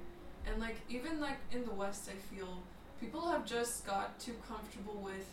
And 0.46 0.60
like 0.60 0.76
even 0.88 1.20
like 1.20 1.36
in 1.52 1.64
the 1.64 1.70
West 1.74 2.08
I 2.10 2.34
feel 2.34 2.62
people 3.00 3.28
have 3.28 3.46
just 3.46 3.86
got 3.86 4.18
too 4.18 4.34
comfortable 4.48 4.94
with 4.94 5.26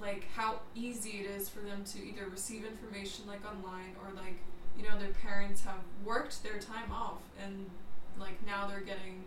like 0.00 0.26
how 0.34 0.60
easy 0.74 1.20
it 1.20 1.26
is 1.26 1.48
for 1.48 1.60
them 1.60 1.84
to 1.84 1.98
either 2.02 2.26
receive 2.28 2.64
information 2.64 3.26
like 3.26 3.44
online 3.44 3.94
or 4.02 4.10
like 4.14 4.36
you 4.76 4.82
know 4.88 4.98
their 4.98 5.10
parents 5.22 5.64
have 5.64 5.80
worked 6.04 6.42
their 6.42 6.58
time 6.58 6.90
off 6.92 7.18
and 7.42 7.70
like 8.18 8.44
now 8.46 8.66
they're 8.66 8.80
getting 8.80 9.24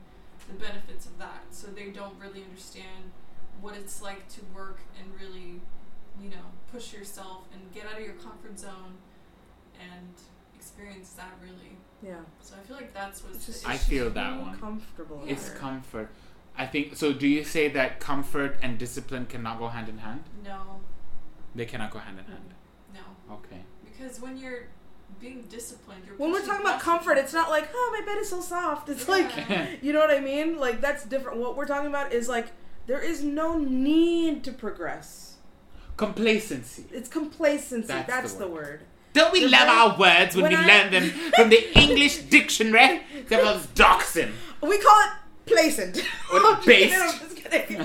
the 0.48 0.54
benefits 0.54 1.06
of 1.06 1.18
that 1.20 1.44
so 1.52 1.68
they 1.68 1.90
don't 1.90 2.18
really 2.20 2.44
understand 2.44 3.12
what 3.62 3.76
it's 3.76 4.02
like 4.02 4.28
to 4.30 4.42
work 4.56 4.80
and 5.00 5.08
really 5.20 5.60
you 6.22 6.30
know 6.30 6.46
push 6.72 6.94
yourself 6.94 7.44
and 7.54 7.62
get 7.74 7.86
out 7.86 7.98
of 8.00 8.04
your 8.06 8.14
comfort 8.16 8.58
zone 8.60 8.94
and 9.80 10.10
experience 10.56 11.12
that 11.12 11.32
really 11.42 11.78
Yeah. 12.04 12.16
so 12.42 12.56
i 12.62 12.66
feel 12.68 12.76
like 12.78 12.94
that's 12.94 13.24
what's 13.24 13.46
just 13.46 13.64
the 13.64 13.70
I 13.70 13.78
feel 13.78 14.10
that 14.12 14.34
too 14.38 14.42
one. 14.42 14.60
comfortable. 14.60 15.22
Yeah. 15.26 15.34
It's 15.34 15.50
comfort. 15.50 16.10
I 16.58 16.66
think 16.66 16.96
so. 16.96 17.14
Do 17.14 17.28
you 17.28 17.44
say 17.44 17.68
that 17.70 18.00
comfort 18.00 18.58
and 18.64 18.80
discipline 18.80 19.28
cannot 19.28 19.60
go 19.60 19.68
hand 19.68 19.88
in 19.90 20.00
hand? 20.00 20.24
no 20.44 20.82
They 21.56 21.66
cannot 21.66 21.92
go 21.92 22.00
hand 22.00 22.18
in 22.20 22.26
hand. 22.26 22.54
no 22.94 23.34
Okay. 23.36 23.62
because 23.86 24.20
when 24.20 24.38
you're 24.38 24.64
being 25.20 25.44
disciplined 25.50 26.04
you're 26.06 26.16
when 26.18 26.32
we're 26.32 26.46
talking 26.46 26.62
about 26.66 26.80
comfort, 26.80 27.18
it's 27.18 27.34
not 27.34 27.50
like, 27.50 27.70
oh, 27.74 27.98
my 28.00 28.06
bed 28.06 28.20
is 28.20 28.30
so 28.30 28.40
soft. 28.42 28.88
It's 28.90 29.08
Yeah. 29.08 29.14
like, 29.16 29.32
you 29.84 29.92
know 29.94 30.00
what 30.00 30.12
I 30.12 30.20
mean? 30.20 30.58
Like, 30.58 30.80
that's 30.82 31.04
different. 31.06 31.38
What 31.40 31.56
we're 31.58 31.66
talking 31.66 31.88
about 31.88 32.14
is 32.14 32.28
like, 32.30 32.48
there 32.86 33.00
is 33.02 33.24
no 33.24 33.58
need 33.58 34.44
to 34.46 34.52
progress. 34.52 35.36
Complacency. 35.98 36.86
It's 36.92 37.10
complacency. 37.10 37.88
That's 37.88 38.08
That's, 38.08 38.34
the 38.34 38.46
the 38.46 38.52
word. 38.52 38.82
Don't 39.14 39.34
we 39.34 39.40
The 39.42 39.50
love 39.50 39.62
very- 39.68 39.78
our 39.80 39.98
words 39.98 40.36
when, 40.36 40.44
when 40.44 40.52
we 40.52 40.58
I- 40.58 40.68
learn 40.84 40.92
them 40.92 41.10
from 41.36 41.50
the 41.50 41.80
English 41.80 42.18
dictionary? 42.30 43.02
Except 43.18 43.44
for 43.44 43.54
this 43.54 43.66
dachshund. 43.74 44.34
We 44.62 44.78
call 44.78 45.00
it 45.02 45.12
placent. 45.48 45.98
Or 46.32 46.40
I'm 46.40 46.56
just 46.56 46.68
based. 46.68 46.94
kidding, 46.94 47.02
I'm 47.02 47.20
just 47.20 47.36
kidding. 47.36 47.78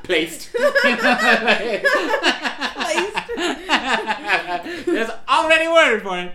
Placed. 0.04 0.50
Placed. 2.92 4.86
There's 4.86 5.10
already 5.28 5.66
a 5.66 5.72
word 5.72 6.02
for 6.02 6.18
it. 6.18 6.32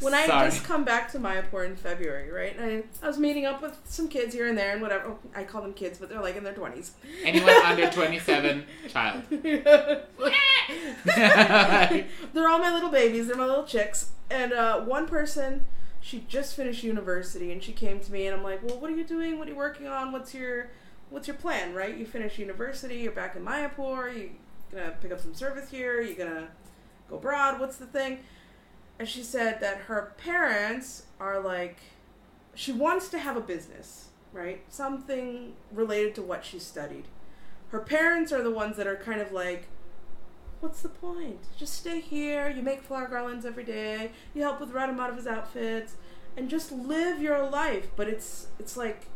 When 0.00 0.14
I 0.14 0.26
Sorry. 0.26 0.50
just 0.50 0.64
come 0.64 0.84
back 0.84 1.10
to 1.12 1.18
Mayapur 1.18 1.66
in 1.66 1.76
February, 1.76 2.30
right? 2.30 2.56
I, 2.60 2.82
I 3.04 3.08
was 3.08 3.18
meeting 3.18 3.46
up 3.46 3.60
with 3.60 3.76
some 3.84 4.08
kids 4.08 4.34
here 4.34 4.48
and 4.48 4.56
there 4.56 4.72
and 4.72 4.80
whatever. 4.80 5.08
Oh, 5.08 5.18
I 5.34 5.44
call 5.44 5.62
them 5.62 5.74
kids, 5.74 5.98
but 5.98 6.08
they're 6.08 6.20
like 6.20 6.36
in 6.36 6.44
their 6.44 6.54
20s. 6.54 6.90
Anyone 7.24 7.54
under 7.64 7.90
27, 7.90 8.64
child. 8.88 9.22
they're 9.30 10.04
all 12.48 12.58
my 12.58 12.72
little 12.72 12.90
babies. 12.90 13.26
They're 13.26 13.36
my 13.36 13.46
little 13.46 13.64
chicks. 13.64 14.10
And 14.30 14.52
uh, 14.52 14.80
one 14.80 15.06
person, 15.06 15.64
she 16.00 16.24
just 16.28 16.54
finished 16.54 16.84
university, 16.84 17.50
and 17.50 17.62
she 17.62 17.72
came 17.72 18.00
to 18.00 18.12
me, 18.12 18.26
and 18.26 18.36
I'm 18.36 18.44
like, 18.44 18.62
"Well, 18.62 18.78
what 18.78 18.90
are 18.90 18.96
you 18.96 19.04
doing? 19.04 19.38
What 19.38 19.48
are 19.48 19.50
you 19.50 19.56
working 19.56 19.86
on? 19.86 20.12
What's 20.12 20.34
your, 20.34 20.68
what's 21.10 21.26
your 21.26 21.36
plan? 21.36 21.74
Right? 21.74 21.96
You 21.96 22.06
finish 22.06 22.38
university. 22.38 22.96
You're 22.96 23.12
back 23.12 23.36
in 23.36 23.44
Mayapur. 23.44 24.16
You 24.16 24.30
gonna 24.72 24.94
pick 25.00 25.12
up 25.12 25.20
some 25.20 25.34
service 25.34 25.70
here? 25.70 26.00
You 26.00 26.14
gonna 26.14 26.48
go 27.08 27.16
abroad? 27.16 27.60
What's 27.60 27.76
the 27.76 27.86
thing?" 27.86 28.20
And 28.98 29.08
she 29.08 29.22
said 29.22 29.60
that 29.60 29.82
her 29.82 30.12
parents 30.16 31.04
are 31.20 31.38
like, 31.40 31.78
she 32.54 32.72
wants 32.72 33.08
to 33.10 33.18
have 33.18 33.36
a 33.36 33.40
business, 33.40 34.08
right? 34.32 34.62
Something 34.68 35.54
related 35.72 36.14
to 36.16 36.22
what 36.22 36.44
she 36.44 36.58
studied. 36.58 37.04
Her 37.68 37.78
parents 37.80 38.32
are 38.32 38.42
the 38.42 38.50
ones 38.50 38.76
that 38.76 38.86
are 38.88 38.96
kind 38.96 39.20
of 39.20 39.30
like, 39.30 39.66
what's 40.60 40.82
the 40.82 40.88
point? 40.88 41.38
Just 41.56 41.74
stay 41.74 42.00
here. 42.00 42.48
You 42.48 42.62
make 42.62 42.82
flower 42.82 43.06
garlands 43.06 43.46
every 43.46 43.62
day. 43.62 44.10
You 44.34 44.42
help 44.42 44.58
with 44.58 44.72
Radha 44.72 44.92
Madhava's 44.92 45.26
outfits, 45.28 45.94
and 46.36 46.48
just 46.48 46.72
live 46.72 47.20
your 47.22 47.48
life. 47.48 47.88
But 47.94 48.08
it's 48.08 48.48
it's 48.58 48.76
like, 48.76 49.06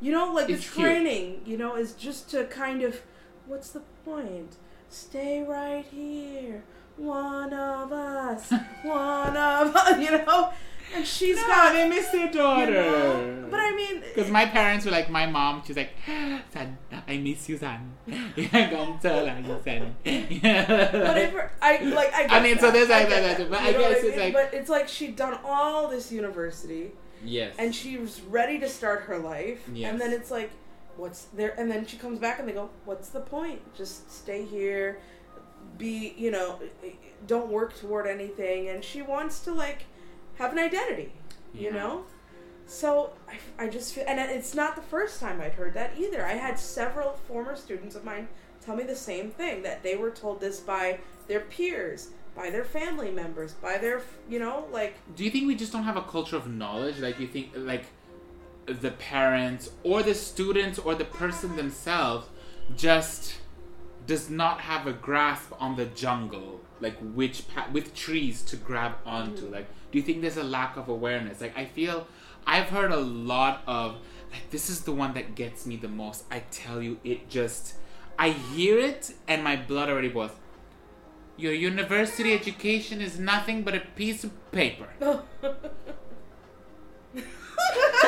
you 0.00 0.12
know, 0.12 0.30
like 0.32 0.50
It's 0.50 0.66
the 0.66 0.72
cute. 0.74 0.84
training, 0.84 1.42
you 1.46 1.56
know, 1.56 1.74
is 1.76 1.94
just 1.94 2.28
to 2.32 2.44
kind 2.46 2.82
of, 2.82 3.00
what's 3.46 3.70
the 3.70 3.80
point? 4.04 4.56
Stay 4.92 5.42
right 5.42 5.84
here. 5.90 6.62
One 6.96 7.52
of 7.54 7.92
us. 7.92 8.50
one 8.82 9.36
of 9.36 9.74
us. 9.76 9.98
You 9.98 10.10
know, 10.18 10.52
and 10.94 11.06
she's 11.06 11.36
no, 11.36 11.46
got. 11.46 11.72
they 11.72 11.88
miss 11.88 12.08
their 12.10 12.26
you 12.26 12.32
daughter. 12.32 12.72
know, 12.72 13.46
but 13.50 13.58
I 13.60 13.74
mean, 13.74 14.02
Because 14.14 14.30
my 14.30 14.44
parents 14.44 14.84
were 14.84 14.90
like, 14.92 15.08
my 15.08 15.24
mom, 15.24 15.62
she's 15.66 15.76
like, 15.76 15.90
Sadda, 16.06 16.76
I 17.08 17.16
miss 17.16 17.48
you, 17.48 17.56
son. 17.56 17.94
Come 18.06 18.98
tell 19.00 19.26
her, 19.26 19.40
you 19.40 19.60
son. 19.64 19.96
Whatever. 20.04 21.50
I 21.62 21.78
like. 21.84 22.12
I. 22.12 22.26
I 22.38 22.42
mean, 22.42 22.58
so 22.58 22.70
there's 22.70 22.90
like 22.90 23.08
that, 23.08 23.38
that. 23.38 23.50
but 23.50 23.60
I 23.60 23.72
guess 23.72 24.02
it's 24.04 24.16
mean? 24.16 24.18
like- 24.18 24.34
But 24.34 24.54
it's 24.54 24.68
like 24.68 24.88
she'd 24.88 25.16
done 25.16 25.38
all 25.44 25.88
this 25.88 26.12
university, 26.12 26.92
yes. 27.24 27.54
and 27.58 27.74
she 27.74 27.96
was 27.96 28.20
ready 28.22 28.58
to 28.60 28.68
start 28.68 29.02
her 29.04 29.18
life, 29.18 29.60
Yes. 29.72 29.90
and 29.90 30.00
then 30.00 30.12
it's 30.12 30.30
like, 30.30 30.50
what's 30.96 31.24
there? 31.34 31.58
And 31.58 31.70
then 31.70 31.86
she 31.86 31.96
comes 31.96 32.18
back, 32.18 32.38
and 32.38 32.48
they 32.48 32.52
go, 32.52 32.70
"What's 32.84 33.08
the 33.08 33.20
point? 33.20 33.60
Just 33.74 34.10
stay 34.12 34.44
here, 34.44 34.98
be 35.78 36.14
you 36.16 36.30
know, 36.30 36.58
eh, 36.62 36.88
eh, 36.88 36.90
don't 37.26 37.48
work 37.48 37.78
toward 37.78 38.06
anything." 38.06 38.68
And 38.68 38.84
she 38.84 39.02
wants 39.02 39.40
to 39.40 39.52
like 39.52 39.84
have 40.36 40.52
an 40.52 40.58
identity, 40.58 41.12
you 41.54 41.72
know. 41.72 42.04
So 42.66 43.12
I, 43.28 43.64
I 43.64 43.68
just 43.68 43.94
feel, 43.94 44.04
and 44.06 44.18
it's 44.18 44.54
not 44.54 44.76
the 44.76 44.82
first 44.82 45.20
time 45.20 45.40
I'd 45.40 45.54
heard 45.54 45.74
that 45.74 45.92
either. 45.98 46.24
I 46.24 46.34
had 46.34 46.58
several 46.58 47.12
former 47.28 47.56
students 47.56 47.94
of 47.96 48.04
mine 48.04 48.28
tell 48.64 48.76
me 48.76 48.84
the 48.84 48.96
same 48.96 49.30
thing 49.30 49.62
that 49.62 49.82
they 49.82 49.96
were 49.96 50.10
told 50.10 50.40
this 50.40 50.60
by 50.60 51.00
their 51.26 51.40
peers, 51.40 52.10
by 52.34 52.50
their 52.50 52.64
family 52.64 53.10
members, 53.10 53.52
by 53.54 53.78
their, 53.78 54.02
you 54.28 54.38
know, 54.38 54.66
like 54.72 54.94
Do 55.16 55.24
you 55.24 55.30
think 55.30 55.46
we 55.46 55.54
just 55.54 55.72
don't 55.72 55.84
have 55.84 55.96
a 55.96 56.02
culture 56.02 56.36
of 56.36 56.46
knowledge? 56.46 56.98
Like 56.98 57.18
you 57.20 57.26
think 57.26 57.50
like 57.54 57.84
the 58.66 58.90
parents 58.92 59.70
or 59.82 60.02
the 60.02 60.14
students 60.14 60.78
or 60.78 60.94
the 60.94 61.04
person 61.04 61.56
themselves 61.56 62.28
just 62.76 63.34
does 64.06 64.30
not 64.30 64.60
have 64.62 64.86
a 64.86 64.92
grasp 64.92 65.52
on 65.60 65.76
the 65.76 65.86
jungle, 65.86 66.60
like 66.80 66.96
which 67.14 67.48
pa- 67.48 67.68
with 67.72 67.94
trees 67.94 68.42
to 68.42 68.56
grab 68.56 68.94
onto. 69.04 69.42
Mm-hmm. 69.42 69.54
Like, 69.54 69.66
do 69.90 69.98
you 69.98 70.04
think 70.04 70.20
there's 70.20 70.36
a 70.36 70.44
lack 70.44 70.76
of 70.76 70.88
awareness? 70.88 71.40
Like, 71.40 71.56
I 71.56 71.64
feel 71.66 72.06
I've 72.46 72.68
heard 72.68 72.90
a 72.90 73.00
lot 73.00 73.62
of 73.66 73.96
like 74.32 74.50
this 74.50 74.70
is 74.70 74.82
the 74.82 74.92
one 74.92 75.14
that 75.14 75.34
gets 75.34 75.66
me 75.66 75.76
the 75.76 75.88
most. 75.88 76.24
I 76.30 76.40
tell 76.50 76.82
you, 76.82 76.98
it 77.04 77.28
just 77.28 77.74
I 78.18 78.30
hear 78.30 78.78
it 78.78 79.12
and 79.28 79.44
my 79.44 79.56
blood 79.56 79.88
already 79.88 80.08
boils. 80.08 80.32
Your 81.36 81.52
university 81.52 82.34
education 82.34 83.00
is 83.00 83.18
nothing 83.18 83.62
but 83.62 83.74
a 83.74 83.80
piece 83.80 84.24
of 84.24 84.52
paper. 84.52 84.88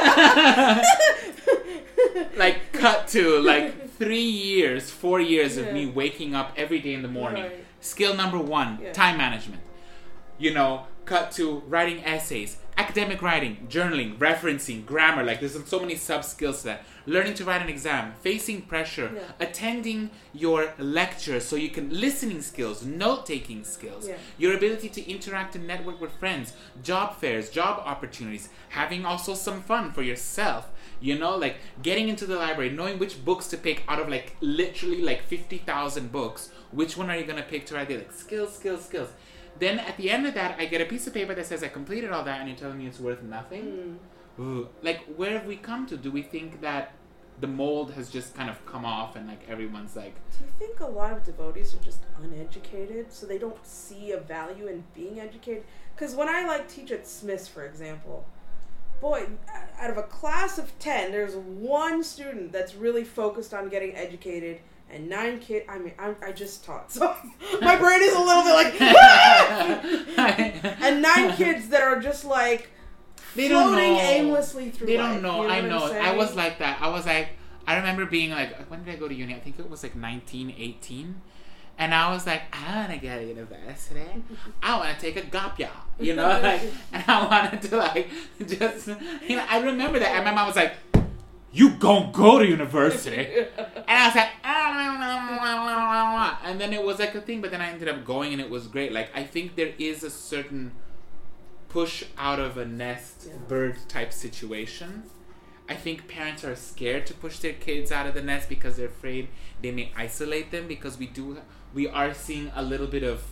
like 2.37 2.73
cut 2.73 3.09
to 3.09 3.39
like 3.41 3.91
three 3.99 4.21
years, 4.23 4.91
four 4.91 5.21
years 5.21 5.57
of 5.57 5.73
me 5.73 5.87
waking 5.87 6.35
up 6.35 6.53
every 6.57 6.81
day 6.81 6.95
in 6.95 7.03
the 7.03 7.09
morning. 7.09 7.45
Right. 7.45 7.65
Skill 7.81 8.15
number 8.15 8.39
one, 8.39 8.79
Yeah. 8.83 8.93
time 8.93 9.17
management. 9.19 9.63
You 10.39 10.55
know, 10.55 10.87
cut 11.05 11.31
to 11.33 11.59
writing 11.69 12.03
essays, 12.05 12.57
academic 12.77 13.23
writing, 13.23 13.67
journaling, 13.71 14.19
referencing, 14.19 14.85
grammar. 14.85 15.23
Like 15.23 15.41
there's 15.41 15.63
so 15.67 15.81
many 15.81 15.95
sub 15.97 16.25
skills 16.25 16.59
to 16.61 16.65
that. 16.65 16.85
Learning 17.07 17.35
to 17.35 17.45
write 17.45 17.61
an 17.61 17.69
exam, 17.69 18.15
facing 18.23 18.63
pressure, 18.63 19.11
Yeah. 19.15 19.21
attending 19.39 20.11
your 20.33 20.73
lectures 20.79 21.45
so 21.45 21.55
you 21.57 21.69
can 21.69 21.91
listening 22.01 22.41
skills, 22.41 22.83
note 22.85 23.27
taking 23.27 23.63
skills, 23.65 24.09
Yeah. 24.09 24.17
your 24.39 24.55
ability 24.57 24.89
to 24.89 25.11
interact 25.11 25.55
and 25.55 25.67
network 25.67 26.01
with 26.01 26.13
friends, 26.19 26.55
job 26.83 27.19
fairs, 27.21 27.51
job 27.51 27.83
opportunities, 27.85 28.49
having 28.71 29.05
also 29.05 29.35
some 29.35 29.63
fun 29.63 29.93
for 29.93 30.03
yourself. 30.03 30.71
You 31.01 31.19
know, 31.19 31.37
like 31.37 31.57
getting 31.83 32.09
into 32.09 32.25
the 32.25 32.37
library, 32.37 32.71
knowing 32.71 32.99
which 32.99 33.23
books 33.25 33.47
to 33.49 33.59
pick 33.59 33.83
out 33.87 34.01
of 34.01 34.09
like 34.09 34.37
literally 34.41 35.03
like 35.03 35.23
50,000 35.23 36.11
books. 36.11 36.51
Which 36.71 36.97
one 36.97 37.11
are 37.11 37.17
you 37.17 37.25
to 37.27 37.43
pick 37.43 37.67
to 37.67 37.75
write? 37.75 37.91
Like 37.91 38.13
skills, 38.13 38.55
skills, 38.57 38.85
skills. 38.87 39.11
Then 39.59 39.79
at 39.79 39.97
the 39.97 40.11
end 40.11 40.27
of 40.27 40.35
that, 40.35 40.57
I 40.59 40.67
get 40.67 40.81
a 40.81 40.85
piece 40.85 41.07
of 41.07 41.15
paper 41.15 41.35
that 41.35 41.47
says 41.47 41.63
I 41.63 41.69
completed 41.69 42.11
all 42.11 42.25
that 42.25 42.41
and 42.41 42.49
you're 42.49 42.59
telling 42.59 42.79
me 42.79 42.87
it's 42.87 43.01
worth 43.01 43.23
nothing. 43.23 43.99
Hmm. 44.37 44.43
Ooh. 44.43 44.69
Like, 44.83 45.05
where 45.17 45.31
have 45.31 45.47
we 45.47 45.57
come 45.57 45.87
to? 45.87 45.97
Do 45.97 46.11
we 46.11 46.23
think 46.23 46.61
that 46.61 46.93
the 47.41 47.47
mold 47.47 47.93
has 47.93 48.11
just 48.11 48.35
kind 48.35 48.49
of 48.49 48.65
come 48.65 48.85
off 48.85 49.17
and 49.17 49.27
like 49.27 49.49
everyone's 49.49 49.97
like, 49.97 50.15
Do 50.31 50.45
you 50.45 50.51
think 50.59 50.81
a 50.81 50.87
lot 50.87 51.13
of 51.13 51.25
devotees 51.25 51.75
are 51.75 51.85
just 51.85 52.01
uneducated, 52.23 53.13
so 53.13 53.27
they 53.27 53.39
don't 53.39 53.65
see 53.67 54.13
a 54.13 54.21
value 54.21 54.67
in 54.67 54.85
being 54.95 55.21
educated? 55.21 55.65
Because 55.95 56.15
when 56.15 56.29
I 56.29 56.47
like 56.47 56.69
teach 56.69 56.91
at 56.91 57.07
Smiths, 57.07 57.49
for 57.49 57.65
example, 57.65 58.27
boy, 59.01 59.27
out 59.79 59.91
of 59.91 59.99
a 59.99 60.05
class 60.05 60.59
of 60.59 60.77
ten, 60.79 61.11
there's 61.11 61.35
one 61.35 62.05
student 62.05 62.53
that's 62.53 62.75
really 62.75 63.05
focused 63.05 63.53
on 63.53 63.69
getting 63.69 63.95
educated, 63.97 64.61
and 64.91 65.09
nine 65.09 65.39
kids. 65.41 65.67
I 65.69 65.79
mean, 65.79 65.93
I, 65.99 66.15
I 66.23 66.33
just 66.33 66.65
taught, 66.65 66.91
so 66.99 67.15
my 67.61 67.77
brain 67.77 68.01
is 68.03 68.15
a 68.15 68.19
little 68.21 68.43
bit 68.43 68.53
like. 68.55 68.75
Ah! 68.81 69.81
and 70.83 71.03
nine 71.03 71.33
kids 71.37 71.69
that 71.69 71.83
are 71.83 72.01
just 72.01 72.25
like 72.25 72.71
They 73.37 73.49
don't 73.49 73.69
floating 73.73 73.95
know. 73.95 74.01
aimlessly 74.01 74.71
through. 74.71 74.87
They 74.87 74.99
life, 74.99 75.15
don't 75.15 75.23
know. 75.23 75.43
you 75.43 75.49
I 75.49 75.59
I'm 75.59 75.69
know. 75.69 75.93
I 75.93 76.17
was 76.17 76.35
like 76.35 76.59
that. 76.59 76.81
I 76.81 76.89
was 76.89 77.07
like, 77.07 77.29
I 77.67 77.77
remember 77.77 78.05
being 78.07 78.31
like, 78.31 78.71
when 78.71 78.85
did 78.85 78.95
I 78.95 78.97
go 78.97 79.09
to 79.09 79.15
uni? 79.15 79.35
I 79.35 79.41
think 79.41 79.59
it 79.59 79.69
was 79.71 79.83
like 79.83 79.97
19, 79.97 80.55
18. 80.59 81.21
And 81.77 81.93
I 81.93 82.13
was 82.13 82.25
like, 82.25 82.43
I 82.53 82.77
want 82.77 82.93
to 82.93 82.99
go 83.05 83.19
to 83.19 83.25
university. 83.27 84.01
I 84.63 84.79
want 84.79 84.95
to 84.97 85.01
take 85.01 85.17
a 85.17 85.27
gap 85.27 85.59
year, 85.59 85.71
you 85.99 86.15
know, 86.15 86.29
like, 86.41 86.63
and 86.93 87.03
I 87.09 87.27
wanted 87.27 87.63
to 87.69 87.77
like 87.79 88.09
just, 88.47 88.87
you 89.27 89.37
know, 89.37 89.45
I 89.51 89.59
remember 89.61 89.99
that. 89.99 90.15
And 90.15 90.25
my 90.25 90.31
mom 90.31 90.47
was 90.47 90.55
like, 90.57 90.75
"You 91.59 91.67
gon' 91.87 92.13
go 92.13 92.39
to 92.41 92.47
university?" 92.47 93.27
And 93.89 93.99
I 94.03 94.07
was 94.09 94.17
like, 94.17 94.33
"Ah," 94.43 96.41
and 96.45 96.61
then 96.61 96.73
it 96.73 96.83
was 96.83 96.99
like 96.99 97.15
a 97.15 97.21
thing. 97.21 97.41
But 97.43 97.51
then 97.53 97.61
I 97.61 97.69
ended 97.69 97.89
up 97.89 98.05
going, 98.05 98.33
and 98.33 98.41
it 98.41 98.51
was 98.51 98.67
great. 98.67 98.93
Like 98.93 99.11
I 99.15 99.25
think 99.25 99.57
there 99.57 99.73
is 99.79 100.03
a 100.03 100.11
certain 100.11 100.73
push 101.69 102.05
out 102.19 102.41
of 102.41 102.57
a 102.57 102.65
nest 102.65 103.27
Yeah. 103.29 103.37
bird 103.49 103.77
type 103.89 104.13
situation. 104.13 105.05
I 105.69 105.75
think 105.75 106.09
parents 106.09 106.45
are 106.45 106.55
scared 106.57 107.07
to 107.07 107.15
push 107.15 107.39
their 107.39 107.55
kids 107.55 107.91
out 107.91 108.07
of 108.07 108.15
the 108.15 108.23
nest 108.23 108.49
because 108.49 108.77
they're 108.77 108.95
afraid 108.99 109.29
they 109.63 109.71
may 109.71 109.91
isolate 109.97 110.51
them 110.51 110.67
because 110.69 110.99
we 110.99 111.07
do 111.07 111.39
we 111.73 111.89
are 111.89 112.13
seeing 112.15 112.53
a 112.55 112.63
little 112.63 112.87
bit 112.87 113.03
of 113.03 113.23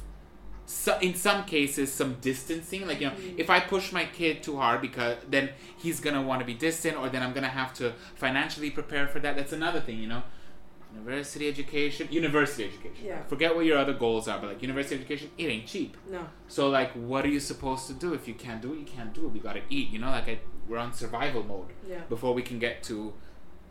so, 0.64 0.96
in 1.00 1.14
some 1.14 1.44
cases 1.44 1.92
some 1.92 2.16
distancing 2.20 2.86
like 2.86 3.00
you 3.00 3.08
know 3.08 3.14
mm. 3.14 3.34
if 3.38 3.50
i 3.50 3.58
push 3.60 3.92
my 3.92 4.04
kid 4.04 4.42
too 4.42 4.56
hard 4.56 4.80
because 4.80 5.16
then 5.28 5.50
he's 5.76 6.00
gonna 6.00 6.22
want 6.22 6.40
to 6.40 6.46
be 6.46 6.54
distant 6.54 6.96
or 6.96 7.08
then 7.08 7.22
i'm 7.22 7.32
gonna 7.32 7.48
have 7.48 7.74
to 7.74 7.92
financially 8.14 8.70
prepare 8.70 9.06
for 9.08 9.18
that 9.20 9.36
that's 9.36 9.52
another 9.52 9.80
thing 9.80 9.98
you 9.98 10.06
know 10.08 10.22
university 10.94 11.48
education 11.48 12.06
university 12.10 12.64
education 12.64 13.06
Yeah. 13.06 13.22
forget 13.24 13.54
what 13.56 13.64
your 13.64 13.78
other 13.78 13.94
goals 13.94 14.28
are 14.28 14.38
but 14.38 14.48
like 14.48 14.62
university 14.62 14.96
education 14.96 15.30
it 15.38 15.46
ain't 15.46 15.66
cheap 15.66 15.96
No. 16.10 16.26
so 16.48 16.68
like, 16.68 16.92
what 16.92 17.24
are 17.24 17.28
you 17.28 17.40
supposed 17.40 17.86
to 17.88 17.94
do 17.94 18.12
if 18.14 18.28
you 18.28 18.34
can't 18.34 18.60
do 18.60 18.74
it? 18.74 18.78
You 18.80 18.84
can't 18.84 19.12
do 19.14 19.24
it. 19.26 19.32
We 19.32 19.40
gotta 19.40 19.62
eat. 19.70 19.88
You 19.90 19.98
know, 20.00 20.10
like 20.10 20.28
I, 20.28 20.38
we're 20.68 20.76
on 20.78 20.92
survival 20.92 21.42
mode 21.44 21.68
Yeah. 21.88 22.00
before 22.08 22.34
we 22.34 22.42
can 22.42 22.58
get 22.58 22.82
to 22.84 23.14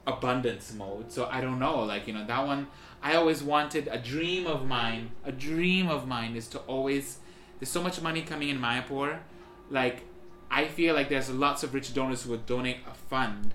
abundance 0.07 0.73
mode. 0.73 1.11
So 1.11 1.27
I 1.31 1.41
don't 1.41 1.59
know. 1.59 1.79
Like 1.83 2.07
you 2.07 2.13
know, 2.13 2.25
that 2.25 2.45
one 2.45 2.67
I 3.01 3.15
always 3.15 3.43
wanted. 3.43 3.87
A 3.91 3.97
dream 3.97 4.47
of 4.47 4.65
mine. 4.67 5.11
A 5.25 5.31
dream 5.31 5.87
of 5.89 6.07
mine 6.07 6.35
is 6.35 6.47
to 6.49 6.59
always. 6.59 7.19
There's 7.59 7.69
so 7.69 7.81
much 7.83 8.01
money 8.01 8.21
coming 8.21 8.49
in 8.49 8.59
Mayapur. 8.59 9.19
Like 9.69 10.03
I 10.49 10.65
feel 10.67 10.95
like 10.95 11.09
there's 11.09 11.29
lots 11.29 11.63
of 11.63 11.73
rich 11.73 11.93
donors 11.93 12.23
who 12.23 12.31
would 12.31 12.45
donate 12.45 12.77
a 12.89 12.93
fund 12.93 13.53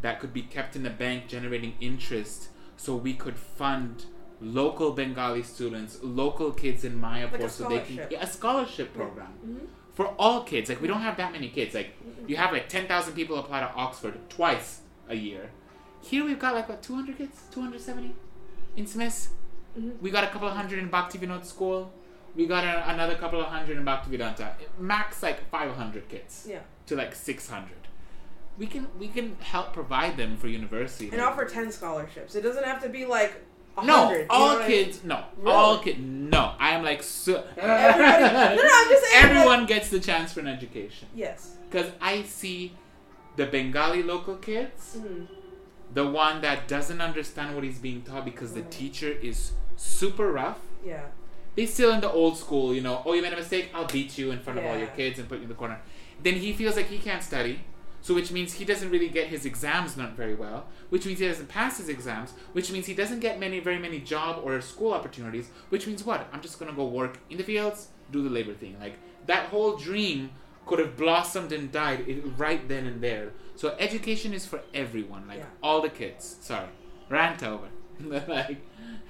that 0.00 0.20
could 0.20 0.32
be 0.32 0.42
kept 0.42 0.76
in 0.76 0.82
the 0.82 0.90
bank 0.90 1.28
generating 1.28 1.74
interest 1.80 2.48
so 2.76 2.94
we 2.96 3.12
could 3.14 3.36
fund 3.36 4.04
local 4.40 4.92
Bengali 4.92 5.42
students, 5.42 5.98
local 6.02 6.50
kids 6.52 6.84
in 6.84 6.98
Mayapur 7.00 7.40
Like 7.40 7.50
so 7.50 7.68
they 7.68 7.80
can 7.80 8.06
yeah, 8.10 8.22
a 8.22 8.26
scholarship 8.26 8.94
program 8.94 9.32
Mhm. 9.46 9.66
for 9.94 10.06
all 10.18 10.42
kids. 10.44 10.68
Like 10.70 10.80
we 10.80 10.88
don't 10.88 11.02
have 11.02 11.16
that 11.18 11.32
many 11.32 11.48
kids. 11.48 11.74
Like 11.74 11.90
you 12.26 12.36
have 12.36 12.52
like 12.52 12.68
10,000 12.68 13.12
people 13.14 13.36
apply 13.38 13.60
to 13.60 13.70
Oxford 13.74 14.18
twice 14.30 14.80
a 15.08 15.14
year. 15.14 15.50
Here 16.02 16.24
we've 16.24 16.38
got 16.38 16.54
like 16.54 16.68
what 16.68 16.82
200 16.82 17.16
kids, 17.18 17.42
270 17.50 18.14
in 18.76 18.86
Smiths. 18.86 19.28
Mhm. 19.78 20.00
We 20.00 20.10
got 20.10 20.24
a 20.24 20.28
couple 20.28 20.48
of 20.48 20.56
hundred 20.56 20.78
in 20.80 20.88
Bhaktivinod 20.90 21.44
school. 21.44 21.92
We 22.34 22.46
got 22.46 22.64
a, 22.64 22.90
another 22.90 23.16
couple 23.16 23.40
of 23.40 23.46
hundred 23.46 23.76
in 23.76 23.84
Bhaktivedanta. 23.84 24.52
Max 24.78 25.22
like 25.22 25.48
500 25.50 26.08
kids 26.08 26.46
Yeah. 26.48 26.60
to 26.86 26.96
like 26.96 27.14
600. 27.14 27.70
We 28.58 28.66
can 28.66 28.88
we 28.98 29.08
can 29.08 29.36
help 29.40 29.72
provide 29.72 30.16
them 30.16 30.36
for 30.36 30.48
university. 30.48 31.08
And 31.12 31.20
offer 31.20 31.44
ten 31.44 31.70
scholarships. 31.72 32.34
It 32.34 32.42
doesn't 32.42 32.64
have 32.64 32.82
to 32.82 32.88
be 32.88 33.06
like 33.06 33.32
no, 33.82 34.06
hundred. 34.06 34.18
you 34.22 34.26
know 34.26 34.34
all 34.34 34.46
what 34.56 34.62
I 34.64 34.68
mean? 34.68 34.84
kids. 34.84 35.04
No, 35.04 35.24
Really? 35.38 35.52
all 35.56 35.78
kids. 35.78 35.98
No, 36.00 36.54
I 36.58 36.70
am 36.72 36.82
like 36.84 37.02
so. 37.02 37.44
Everybody- 37.56 38.56
no, 38.56 38.62
no, 38.62 38.70
I'm 38.74 38.88
just 38.90 39.04
saying, 39.04 39.22
like- 39.24 39.30
Everyone 39.36 39.66
gets 39.66 39.88
the 39.90 40.00
chance 40.00 40.32
for 40.32 40.40
an 40.40 40.48
education 40.48 41.08
Yes. 41.14 41.56
because 41.70 41.90
I 42.02 42.22
see 42.24 42.76
the 43.36 43.46
Bengali 43.46 44.02
local 44.02 44.36
kids, 44.36 44.96
Mhm. 44.98 45.26
The 45.92 46.06
one 46.06 46.40
that 46.42 46.68
doesn't 46.68 47.00
understand 47.00 47.54
what 47.54 47.64
he's 47.64 47.78
being 47.78 48.02
taught 48.02 48.24
because 48.24 48.54
the 48.54 48.62
mm. 48.62 48.70
teacher 48.70 49.10
is 49.10 49.52
super 49.76 50.30
rough. 50.32 50.58
Yeah. 50.84 51.06
He's 51.56 51.74
still 51.74 51.92
in 51.92 52.00
the 52.00 52.10
old 52.10 52.38
school, 52.38 52.74
you 52.74 52.80
know. 52.80 53.02
Oh, 53.04 53.12
you 53.12 53.22
made 53.22 53.32
a 53.32 53.36
mistake. 53.36 53.70
I'll 53.74 53.86
beat 53.86 54.16
you 54.16 54.30
in 54.30 54.38
front 54.38 54.58
of 54.58 54.64
all 54.64 54.76
your 54.76 54.86
kids 54.88 55.18
and 55.18 55.28
put 55.28 55.38
you 55.38 55.42
in 55.42 55.48
the 55.48 55.54
corner. 55.54 55.80
Then 56.22 56.34
he 56.34 56.52
feels 56.52 56.76
like 56.76 56.86
he 56.86 56.98
can't 56.98 57.22
study. 57.22 57.60
So 58.02 58.14
which 58.14 58.32
means 58.32 58.54
he 58.54 58.64
doesn't 58.64 58.90
really 58.90 59.08
get 59.08 59.28
his 59.28 59.44
exams 59.44 59.94
done 59.94 60.14
very 60.14 60.34
well, 60.34 60.66
which 60.88 61.04
means 61.04 61.18
he 61.18 61.28
doesn't 61.28 61.48
pass 61.48 61.76
his 61.76 61.88
exams, 61.88 62.32
which 62.52 62.72
means 62.72 62.86
he 62.86 62.94
doesn't 62.94 63.20
get 63.20 63.38
many 63.38 63.60
very 63.60 63.78
many 63.78 64.00
job 64.00 64.40
or 64.42 64.58
school 64.62 64.94
opportunities, 64.94 65.50
which 65.68 65.86
means 65.86 66.04
what? 66.04 66.26
I'm 66.32 66.40
just 66.40 66.58
gonna 66.58 66.72
go 66.72 66.86
work 66.86 67.18
in 67.28 67.36
the 67.36 67.44
fields, 67.44 67.88
do 68.10 68.22
the 68.22 68.30
labor 68.30 68.54
thing. 68.54 68.76
Like 68.80 68.94
that 69.26 69.50
whole 69.50 69.76
dream 69.76 70.30
could 70.70 70.78
have 70.78 70.96
blossomed 70.96 71.50
and 71.52 71.70
died 71.72 72.00
right 72.38 72.62
then 72.72 72.86
and 72.86 73.02
there. 73.02 73.26
So 73.56 73.76
education 73.78 74.32
is 74.32 74.46
for 74.46 74.60
everyone, 74.72 75.22
like 75.28 75.38
Yeah. 75.40 75.46
all 75.66 75.80
the 75.82 75.90
kids. 75.90 76.36
Sorry. 76.40 76.68
rant 77.10 77.42
over. 77.42 77.68
like, 78.38 78.58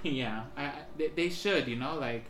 yeah, 0.03 0.45
I, 0.57 0.73
they, 0.99 1.09
they 1.09 1.29
should, 1.29 1.69
you 1.69 1.77
know, 1.77 1.95
like, 2.09 2.25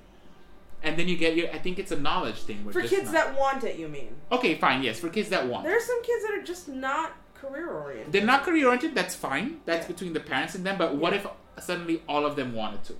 and 0.83 0.99
then 0.99 1.07
you 1.09 1.17
get 1.17 1.37
your. 1.37 1.49
I 1.57 1.59
think 1.59 1.79
it's 1.79 1.93
a 1.93 2.01
knowledge 2.09 2.41
thing. 2.49 2.59
For 2.73 2.83
kids 2.83 3.05
not- 3.05 3.13
that 3.19 3.39
want 3.39 3.63
it, 3.65 3.79
you 3.79 3.87
mean? 3.89 4.13
Okay, 4.33 4.57
fine. 4.57 4.83
Yes, 4.83 4.99
for 4.99 5.09
kids 5.11 5.29
that 5.29 5.47
want. 5.47 5.63
There's 5.65 5.85
some 5.93 6.03
kids 6.03 6.23
that 6.25 6.33
are 6.39 6.43
just 6.43 6.67
not 6.69 7.09
career 7.35 7.69
oriented. 7.71 8.13
They're 8.13 8.31
not 8.35 8.43
career 8.43 8.67
oriented. 8.67 8.95
That's 9.01 9.15
fine. 9.15 9.49
That's 9.65 9.85
Yeah. 9.87 9.93
between 9.93 10.13
the 10.19 10.21
parents 10.33 10.55
and 10.57 10.63
them. 10.67 10.77
But 10.77 10.97
what 10.97 11.13
Yeah. 11.13 11.21
if 11.59 11.65
suddenly 11.65 12.03
all 12.09 12.25
of 12.27 12.35
them 12.35 12.53
wanted 12.63 12.83
to? 12.89 12.95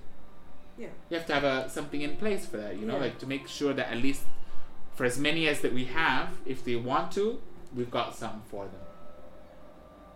Yeah. 0.77 0.87
You 1.09 1.17
have 1.17 1.27
to 1.27 1.33
have 1.33 1.43
a 1.43 1.69
something 1.69 2.01
in 2.07 2.15
place 2.23 2.45
for 2.45 2.57
that. 2.63 2.77
You 2.79 2.85
know, 2.87 2.97
like 3.05 3.17
to 3.19 3.27
make 3.27 3.47
sure 3.47 3.73
that 3.73 3.87
at 3.91 3.97
least 4.07 4.23
for 5.01 5.05
as 5.05 5.17
many 5.17 5.47
as 5.47 5.61
that 5.61 5.73
we 5.73 5.85
have, 5.85 6.29
if 6.45 6.63
they 6.63 6.75
want 6.75 7.11
to, 7.11 7.41
we've 7.75 7.89
got 7.89 8.15
some 8.15 8.43
for 8.51 8.65
them. 8.65 8.81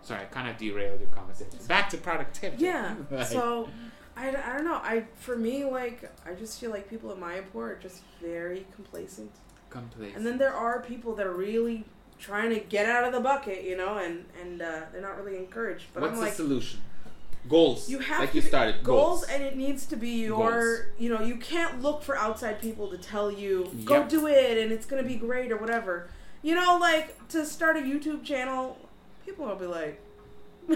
Sorry, 0.03 0.21
I 0.21 0.25
kind 0.25 0.47
of 0.47 0.57
derailed 0.57 0.99
your 0.99 1.09
conversation. 1.09 1.57
Back 1.67 1.89
to 1.89 1.97
productivity. 1.97 2.65
Yeah. 2.65 2.93
Like, 3.09 3.25
So, 3.25 3.67
I, 4.15 4.29
I 4.29 4.55
don't 4.55 4.63
know. 4.63 4.75
I 4.75 5.05
for 5.15 5.38
me 5.38 5.65
like 5.65 6.11
I 6.23 6.36
just 6.36 6.59
feel 6.59 6.69
like 6.69 6.88
people 6.88 7.09
at 7.09 7.17
Mayapur 7.17 7.71
are 7.71 7.79
just 7.81 8.03
very 8.21 8.67
complacent, 8.75 9.31
complete. 9.71 10.15
and 10.15 10.23
then 10.23 10.38
there 10.38 10.53
are 10.53 10.83
people 10.83 11.15
that 11.15 11.25
are 11.25 11.33
really 11.33 11.83
trying 12.19 12.51
to 12.51 12.59
get 12.59 12.86
out 12.88 13.05
of 13.05 13.11
the 13.11 13.19
bucket, 13.19 13.63
you 13.63 13.75
know, 13.75 13.97
and 13.97 14.25
and 14.39 14.61
uh, 14.61 14.81
they're 14.91 15.01
not 15.01 15.17
really 15.17 15.38
encouraged. 15.38 15.86
But 15.95 16.01
What's 16.03 16.11
I'm 16.11 16.19
the 16.19 16.25
like, 16.25 16.33
solution? 16.33 16.79
Goals. 17.47 17.89
you 17.89 17.99
have 17.99 18.19
like 18.21 18.31
to 18.31 18.37
you 18.37 18.41
be- 18.41 18.47
started. 18.47 18.83
goals, 18.83 19.23
and 19.23 19.43
it 19.43 19.55
needs 19.55 19.85
to 19.87 19.95
be 19.95 20.23
your 20.25 20.77
Goals. 20.77 20.79
you 20.97 21.09
know 21.09 21.21
you 21.21 21.35
can't 21.37 21.81
look 21.81 22.01
for 22.03 22.17
outside 22.17 22.59
people 22.61 22.87
to 22.89 22.97
tell 22.97 23.31
you 23.31 23.69
go 23.85 23.99
Yep. 23.99 24.09
do 24.09 24.27
it 24.27 24.57
and 24.57 24.71
it's 24.71 24.85
gonna 24.85 25.03
be 25.03 25.15
great 25.15 25.51
or 25.51 25.57
whatever 25.57 26.09
you 26.41 26.55
know 26.55 26.77
like 26.79 27.27
to 27.29 27.45
start 27.45 27.77
a 27.77 27.81
youtube 27.81 28.23
channel 28.23 28.77
people 29.25 29.45
will 29.45 29.55
be 29.55 29.65
like 29.67 30.01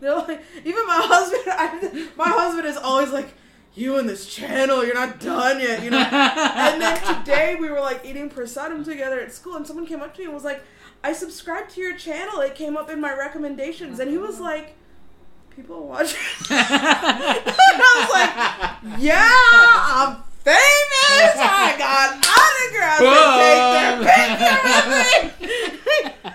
they're 0.00 0.14
like 0.16 0.42
even 0.64 0.86
my 0.86 1.00
husband 1.04 1.42
I, 1.46 2.08
my 2.16 2.28
husband 2.28 2.66
is 2.66 2.76
always 2.76 3.10
like 3.10 3.34
you 3.74 3.98
and 3.98 4.06
this 4.08 4.26
channel 4.26 4.84
you're 4.84 4.94
not 4.94 5.20
done 5.20 5.58
yet 5.60 5.82
you 5.82 5.90
know 5.90 5.98
and 6.12 6.80
then 6.82 7.00
today 7.18 7.56
we 7.58 7.70
were 7.70 7.80
like 7.80 8.04
eating 8.04 8.28
prasadam 8.28 8.84
together 8.84 9.20
at 9.20 9.32
school 9.32 9.56
and 9.56 9.66
someone 9.66 9.86
came 9.86 10.02
up 10.02 10.12
to 10.14 10.20
me 10.20 10.24
and 10.26 10.34
was 10.34 10.44
like 10.44 10.62
i 11.02 11.12
subscribed 11.12 11.70
to 11.70 11.80
your 11.80 11.96
channel 11.96 12.40
it 12.40 12.54
came 12.54 12.76
up 12.76 12.90
in 12.90 13.00
my 13.00 13.12
recommendations 13.16 13.98
and 13.98 14.10
he 14.10 14.18
was 14.18 14.36
mm. 14.36 14.40
like 14.42 14.76
people 15.54 15.86
watch 15.86 16.14
and 16.50 16.58
I 16.58 17.98
was 17.98 18.10
like, 18.12 18.30
yeah, 19.00 19.20
I'm 19.20 20.16
famous. 20.42 21.36
I 21.38 21.74
got 21.78 22.26
autographs. 22.26 23.02
They 23.02 23.42
take 23.42 23.78
their 23.78 23.96
picture 24.08 24.60
with 24.64 24.88
me. 24.96 25.02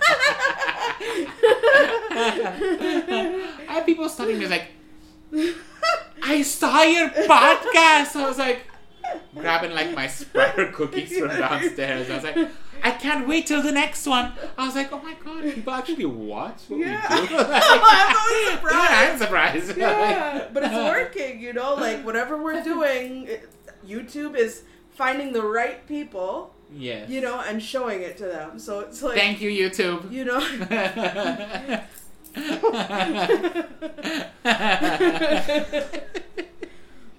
I 3.69 3.73
have 3.73 3.85
people 3.85 4.09
studying 4.09 4.39
me 4.39 4.47
like, 4.47 4.67
I 6.23 6.41
saw 6.41 6.81
your 6.83 7.09
podcast. 7.09 8.15
I 8.15 8.25
was 8.27 8.37
like, 8.37 8.61
grabbing 9.35 9.71
like 9.71 9.93
my 9.95 10.07
Spreader 10.07 10.71
cookies 10.71 11.17
from 11.17 11.29
downstairs. 11.29 12.09
I 12.09 12.15
was 12.15 12.23
like, 12.23 12.35
I 12.83 12.91
can't 12.91 13.27
wait 13.27 13.47
till 13.47 13.61
the 13.61 13.71
next 13.71 14.05
one. 14.07 14.33
I 14.57 14.65
was 14.65 14.75
like, 14.75 14.91
oh 14.91 14.99
my 14.99 15.13
god, 15.23 15.43
people 15.53 15.73
actually 15.73 16.05
watch 16.05 16.61
what 16.67 16.79
Yeah. 16.79 17.21
we 17.21 17.27
do. 17.27 17.35
Like, 17.37 17.63
I'm 17.63 18.47
surprised. 18.57 18.75
Yeah, 18.75 19.11
I'm 19.11 19.17
surprised. 19.19 19.77
Yeah, 19.77 20.47
but 20.53 20.63
it's 20.63 20.73
working, 20.73 21.39
you 21.39 21.53
know, 21.53 21.75
like 21.75 22.05
whatever 22.05 22.41
we're 22.41 22.63
doing, 22.63 23.27
it, 23.27 23.49
YouTube 23.87 24.35
is 24.35 24.63
finding 24.95 25.31
the 25.33 25.41
right 25.43 25.85
people, 25.87 26.53
Yes. 26.73 27.09
you 27.09 27.21
know, 27.21 27.39
and 27.39 27.61
showing 27.61 28.01
it 28.01 28.17
to 28.17 28.25
them. 28.25 28.59
So 28.59 28.81
it's 28.81 29.01
like, 29.01 29.15
Thank 29.15 29.41
you, 29.41 29.49
YouTube. 29.49 30.11
you 30.11 30.25
know, 30.25 30.41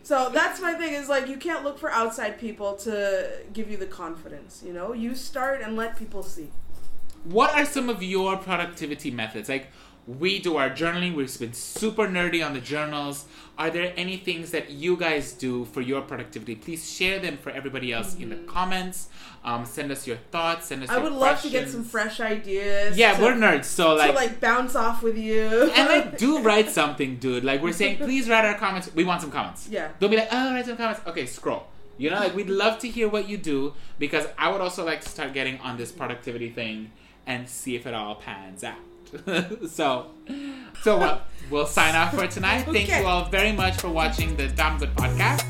So 0.09 0.31
that's 0.33 0.59
my 0.59 0.73
thing 0.73 0.95
is 0.95 1.11
like 1.11 1.29
you 1.29 1.37
can't 1.37 1.65
look 1.65 1.79
for 1.79 1.91
outside 1.91 2.41
people 2.41 2.77
to 2.77 3.29
give 3.53 3.71
you 3.71 3.77
the 3.77 3.85
confidence, 3.85 4.63
you 4.65 4.73
know? 4.73 4.95
You 4.95 5.15
start 5.15 5.61
and 5.61 5.77
let 5.77 5.99
people 5.99 6.23
see. 6.23 6.49
what 7.25 7.51
are 7.53 7.67
some 7.67 7.91
of 7.91 8.03
your 8.03 8.39
productivity 8.39 9.11
methods? 9.11 9.51
Like, 9.51 9.67
we 10.09 10.39
do 10.39 10.57
our 10.57 10.71
journaling, 10.71 11.15
we've 11.15 11.39
been 11.39 11.53
super 11.53 12.09
nerdy 12.09 12.45
on 12.45 12.55
the 12.55 12.61
journals. 12.61 13.27
Are 13.59 13.69
there 13.69 13.93
any 13.97 14.17
things 14.17 14.53
that 14.53 14.71
you 14.71 14.97
guys 14.97 15.33
do 15.33 15.67
for 15.67 15.83
your 15.83 16.01
productivity? 16.01 16.55
Please 16.55 16.91
share 16.91 17.19
them 17.19 17.37
for 17.37 17.51
everybody 17.51 17.93
else 17.93 18.17
in 18.17 18.31
the 18.31 18.37
comments. 18.37 19.09
Um, 19.45 19.67
send 19.67 19.93
us 19.93 20.07
your 20.07 20.17
thoughts, 20.31 20.69
send 20.69 20.83
us 20.83 20.89
Mm-hmm. 20.89 20.99
I 20.99 21.03
would 21.03 21.13
love 21.13 21.43
to 21.43 21.51
get 21.51 21.69
some 21.69 21.85
fresh 21.85 22.21
ideas. 22.21 22.97
Yeah, 22.97 23.17
to, 23.17 23.23
we're 23.23 23.35
nerds, 23.35 23.67
so 23.67 23.97
like 23.97 24.11
to 24.11 24.17
like 24.17 24.41
bounce 24.41 24.75
off 24.75 25.03
with 25.03 25.19
you. 25.19 25.71
and 25.75 25.89
like, 25.89 26.17
do 26.17 26.39
write 26.43 26.71
something, 26.71 27.17
dude. 27.17 27.45
Like, 27.45 27.61
we're 27.61 27.73
saying, 27.73 27.99
please 27.99 28.31
write 28.31 28.47
our 28.47 28.55
comments. 28.55 28.91
We 28.95 29.05
want 29.05 29.21
some 29.21 29.31
comments. 29.31 29.69
Yeah. 29.69 29.91
Don't 30.01 30.11
be 30.11 30.17
like, 30.17 30.29
oh, 30.33 30.55
write 30.55 30.65
some 30.65 30.77
comments. 30.79 31.03
Okay, 31.07 31.27
scroll. 31.27 31.67
You 31.99 32.11
know, 32.11 32.21
like 32.21 32.35
we'd 32.35 32.49
love 32.49 32.79
to 32.79 32.89
hear 32.89 33.09
what 33.09 33.29
you 33.29 33.37
do 33.37 33.75
because 33.99 34.27
I 34.39 34.51
would 34.51 34.61
also 34.61 34.87
like 34.87 35.01
to 35.03 35.09
start 35.09 35.35
getting 35.35 35.59
on 35.59 35.77
this 35.77 35.91
productivity 35.91 36.49
thing 36.49 36.93
and 37.27 37.49
see 37.49 37.75
if 37.75 37.87
it 37.87 37.93
all 37.93 38.15
pans 38.15 38.63
out. 38.65 38.79
so, 39.69 40.11
so 40.83 40.99
well, 40.99 41.23
we'll 41.51 41.67
sign 41.67 41.95
off 41.95 42.15
for 42.15 42.27
tonight. 42.27 42.65
Thank 42.65 42.89
you 42.89 43.07
all 43.07 43.25
very 43.27 43.53
much 43.53 43.77
for 43.77 43.89
watching 43.89 44.37
the 44.37 44.49
Dham 44.49 44.79
Good 44.79 44.95
podcast. 44.95 45.45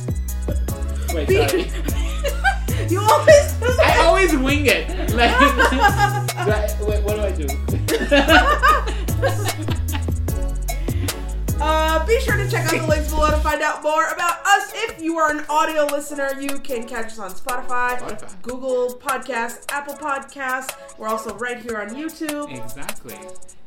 Wait, 1.14 1.28
sorry. 1.28 1.62
you 2.88 3.00
always 3.00 3.62
I 3.80 3.96
always 4.04 4.36
wing 4.36 4.66
it. 4.66 4.88
Like, 6.48 6.78
wait, 6.80 7.02
what 7.02 7.16
do 7.16 7.22
I 7.22 7.32
do? 9.46 9.54
Uh, 11.60 12.06
be 12.06 12.20
sure 12.20 12.36
to 12.36 12.48
check 12.48 12.66
out 12.72 12.80
the 12.80 12.86
links 12.88 13.10
below 13.10 13.30
to 13.30 13.36
find 13.38 13.62
out 13.62 13.82
more 13.82 14.06
about 14.08 14.44
us. 14.46 14.72
If 14.74 15.02
you 15.02 15.18
are 15.18 15.30
an 15.30 15.44
audio 15.48 15.84
listener, 15.86 16.40
you 16.40 16.58
can 16.60 16.86
catch 16.86 17.06
us 17.06 17.18
on 17.18 17.30
Spotify, 17.30 17.98
Spotify. 17.98 18.42
Google 18.42 18.94
Podcasts, 18.94 19.64
Apple 19.70 19.94
Podcasts. 19.94 20.74
We're 20.98 21.08
also 21.08 21.34
right 21.36 21.58
here 21.58 21.78
on 21.78 21.90
YouTube. 21.90 22.56
exactly. 22.56 23.16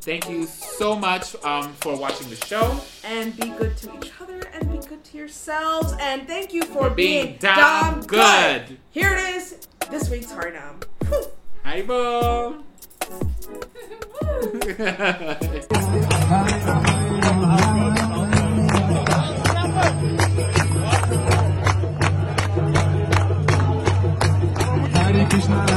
Thank 0.02 0.30
you 0.30 0.46
so 0.46 0.96
much 0.96 1.36
um, 1.44 1.74
for 1.74 1.96
watching 1.96 2.30
the 2.30 2.36
show. 2.38 2.80
And 3.04 3.38
be 3.38 3.50
good 3.50 3.78
to 3.78 3.96
each 3.98 4.12
other 4.20 4.42
and 4.54 4.72
be 4.72 4.80
good 4.88 5.04
to 5.04 5.18
yourselves. 5.18 5.94
And 6.00 6.28
thank 6.28 6.54
you 6.54 6.64
for, 6.64 6.90
For 6.90 6.96
being 6.96 7.36
damn 7.40 8.00
damn 8.00 8.02
good. 8.08 8.78
Here 8.92 9.14
it 9.14 9.36
is, 9.36 9.68
this 9.92 10.10
week's 10.10 10.32
Harinam. 10.32 10.84
Whew. 11.08 11.26
Haribol. 11.64 12.64
Hare 14.78 15.38
Krishna, 25.32 25.72